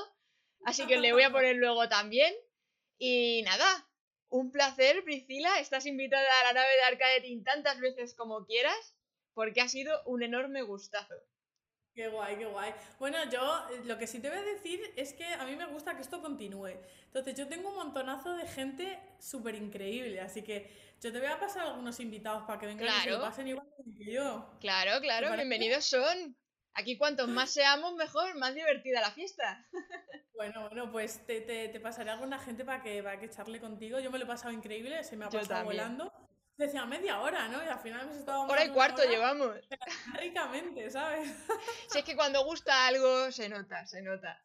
Así 0.65 0.86
que 0.86 0.98
le 0.98 1.12
voy 1.12 1.23
a 1.23 1.31
poner 1.31 1.56
luego 1.56 1.89
también. 1.89 2.35
Y 2.97 3.43
nada, 3.43 3.88
un 4.30 4.50
placer, 4.50 5.02
Priscila. 5.05 5.59
Estás 5.60 5.86
invitada 5.86 6.26
a 6.40 6.44
la 6.44 6.52
nave 6.55 6.74
de 6.74 6.82
Arcadetin 6.82 7.44
tantas 7.44 7.80
veces 7.80 8.14
como 8.14 8.44
quieras, 8.46 8.96
porque 9.34 9.60
ha 9.60 9.68
sido 9.68 10.02
un 10.05 10.22
enorme 10.22 10.62
gustazo. 10.62 11.14
Qué 11.94 12.09
guay, 12.09 12.36
qué 12.36 12.46
guay. 12.46 12.72
Bueno, 13.00 13.18
yo 13.28 13.66
lo 13.84 13.98
que 13.98 14.06
sí 14.06 14.20
te 14.20 14.28
voy 14.28 14.38
a 14.38 14.42
decir 14.42 14.80
es 14.94 15.12
que 15.12 15.24
a 15.24 15.44
mí 15.44 15.56
me 15.56 15.66
gusta 15.66 15.96
que 15.96 16.02
esto 16.02 16.22
continúe. 16.22 16.78
Entonces, 17.06 17.34
yo 17.34 17.48
tengo 17.48 17.70
un 17.70 17.74
montonazo 17.74 18.34
de 18.34 18.46
gente 18.46 19.00
súper 19.18 19.56
increíble, 19.56 20.20
así 20.20 20.42
que 20.42 20.70
yo 21.00 21.12
te 21.12 21.18
voy 21.18 21.28
a 21.28 21.40
pasar 21.40 21.66
algunos 21.66 21.98
invitados 21.98 22.44
para 22.44 22.60
que 22.60 22.66
vengan 22.66 22.86
y 22.86 23.00
se 23.02 23.18
pasen 23.18 23.48
igual 23.48 23.66
que 23.98 24.12
yo. 24.12 24.48
Claro, 24.60 25.00
claro, 25.00 25.34
bienvenidos 25.34 25.86
son. 25.86 26.36
Aquí 26.74 26.97
cuantos 26.97 27.28
más 27.28 27.51
seamos, 27.51 27.95
mejor, 27.95 28.36
más 28.36 28.55
divertida 28.55 29.01
la 29.01 29.11
fiesta. 29.11 29.66
Bueno, 30.39 30.69
bueno, 30.69 30.93
pues 30.93 31.27
te, 31.27 31.40
te, 31.40 31.81
pasaré 31.81 32.11
alguna 32.11 32.39
gente 32.39 32.65
para 32.65 32.81
que, 32.81 33.03
para 33.03 33.19
que 33.19 33.27
echarle 33.27 33.59
contigo. 33.59 33.99
Yo 33.99 34.09
me 34.12 34.19
lo 34.19 34.24
he 34.24 34.28
pasado 34.28 34.53
increíble, 34.53 35.03
se 35.03 35.16
me 35.16 35.24
ha 35.24 35.28
pasado 35.31 35.65
volando. 35.65 36.12
Decía 36.57 36.86
media 36.86 37.19
hora, 37.19 37.49
¿no? 37.49 37.61
Y 37.61 37.66
al 37.66 37.81
final 37.81 38.03
hemos 38.03 38.19
estado... 38.19 38.43
Hora 38.43 38.65
y 38.65 38.69
cuarto 38.69 39.03
llevamos. 39.03 39.57
Ricamente, 40.15 40.89
¿sabes? 40.93 41.28
Si 41.90 41.99
es 41.99 42.05
que 42.05 42.15
cuando 42.15 42.45
gusta 42.45 42.86
algo 42.86 43.32
se 43.32 43.49
nota, 43.49 43.85
se 43.86 44.01
nota. 44.01 44.40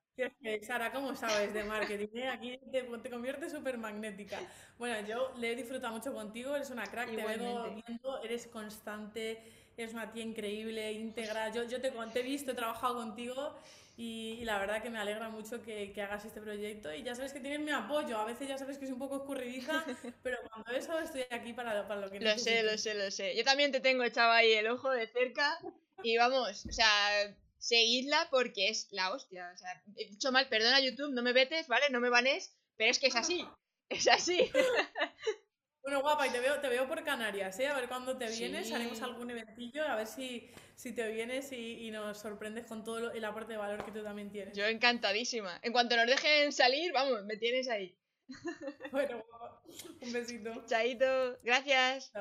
Sara, 0.63 0.91
¿cómo 0.91 1.15
sabes 1.15 1.53
de 1.53 1.63
marketing? 1.63 2.07
eh? 2.15 2.27
Aquí 2.29 2.59
te, 2.71 2.81
te 2.81 3.09
conviertes 3.11 3.51
súper 3.51 3.77
magnética. 3.77 4.39
Bueno, 4.79 5.07
yo 5.07 5.31
le 5.37 5.51
he 5.51 5.55
disfrutado 5.55 5.93
mucho 5.93 6.11
contigo, 6.11 6.55
eres 6.55 6.71
una 6.71 6.87
crack, 6.87 7.09
te 7.11 7.17
vengo 7.17 7.49
Igualmente. 7.49 7.83
viendo, 7.87 8.23
eres 8.23 8.47
constante, 8.47 9.62
eres 9.77 9.93
una 9.93 10.11
tía 10.11 10.23
increíble, 10.23 10.91
íntegra. 10.93 11.51
Yo, 11.51 11.63
yo 11.63 11.81
te, 11.81 11.91
te 11.91 12.19
he 12.19 12.23
visto, 12.23 12.51
he 12.51 12.55
trabajado 12.55 12.95
contigo 12.95 13.55
y, 13.95 14.39
y 14.41 14.45
la 14.45 14.57
verdad 14.59 14.81
que 14.81 14.89
me 14.89 14.99
alegra 14.99 15.29
mucho 15.29 15.61
que, 15.63 15.91
que 15.93 16.01
hagas 16.01 16.25
este 16.25 16.41
proyecto 16.41 16.93
y 16.93 17.03
ya 17.03 17.15
sabes 17.15 17.33
que 17.33 17.39
tienes 17.39 17.59
mi 17.59 17.71
apoyo. 17.71 18.17
A 18.17 18.25
veces 18.25 18.47
ya 18.47 18.57
sabes 18.57 18.77
que 18.77 18.85
soy 18.85 18.93
un 18.93 18.99
poco 18.99 19.17
escurridiza, 19.17 19.83
pero 20.23 20.37
cuando 20.49 20.71
eso 20.71 20.99
estoy 20.99 21.25
aquí 21.29 21.53
para, 21.53 21.87
para 21.87 22.01
lo 22.01 22.09
que 22.11 22.19
Lo 22.19 22.37
sé, 22.37 22.63
lo 22.63 22.71
necesites. 22.71 22.81
sé, 22.81 22.93
lo 22.95 23.11
sé. 23.11 23.35
Yo 23.35 23.43
también 23.43 23.71
te 23.71 23.79
tengo 23.79 24.03
echado 24.03 24.31
ahí 24.31 24.53
el 24.53 24.67
ojo 24.67 24.89
de 24.91 25.07
cerca 25.07 25.59
y 26.01 26.17
vamos, 26.17 26.65
o 26.65 26.71
sea, 26.71 27.35
seguidla 27.57 28.27
porque 28.31 28.69
es 28.69 28.87
la 28.91 29.11
hostia. 29.13 29.51
O 29.53 29.57
sea, 29.57 29.83
he 29.97 30.05
dicho 30.09 30.31
mal, 30.31 30.47
perdona 30.49 30.79
YouTube, 30.81 31.13
no 31.13 31.21
me 31.23 31.33
vetes, 31.33 31.67
¿vale? 31.67 31.89
No 31.91 31.99
me 31.99 32.09
banes, 32.09 32.55
pero 32.77 32.91
es 32.91 32.99
que 32.99 33.07
es 33.07 33.15
así. 33.15 33.45
Es 33.89 34.07
así. 34.07 34.51
Bueno, 35.83 36.01
guapa, 36.01 36.25
y 36.25 36.29
te 36.31 36.39
veo, 36.39 36.59
te 36.61 36.69
veo 36.69 36.87
por 36.87 37.03
Canarias, 37.03 37.59
¿eh? 37.59 37.67
A 37.67 37.75
ver 37.75 37.89
cuándo 37.89 38.17
te 38.17 38.29
vienes, 38.29 38.67
Sí. 38.69 38.73
haremos 38.73 39.01
algún 39.01 39.29
eventillo, 39.31 39.83
a 39.85 39.97
ver 39.97 40.07
si, 40.07 40.49
si 40.75 40.95
te 40.95 41.09
vienes 41.11 41.51
y, 41.51 41.85
y 41.87 41.91
nos 41.91 42.17
sorprendes 42.19 42.65
con 42.67 42.85
todo 42.85 42.99
lo- 43.01 43.11
el 43.11 43.25
aporte 43.25 43.51
de 43.51 43.57
valor 43.57 43.83
que 43.83 43.91
tú 43.91 44.01
también 44.01 44.31
tienes. 44.31 44.55
Yo 44.57 44.65
encantadísima. 44.65 45.59
En 45.61 45.73
cuanto 45.73 45.97
nos 45.97 46.07
dejen 46.07 46.53
salir, 46.53 46.93
vamos, 46.93 47.25
me 47.25 47.35
tienes 47.35 47.67
ahí. 47.69 47.97
Bueno, 48.93 49.25
guapa, 49.27 49.61
un 50.01 50.13
besito. 50.13 50.65
Chaito, 50.65 51.37
gracias. 51.43 52.13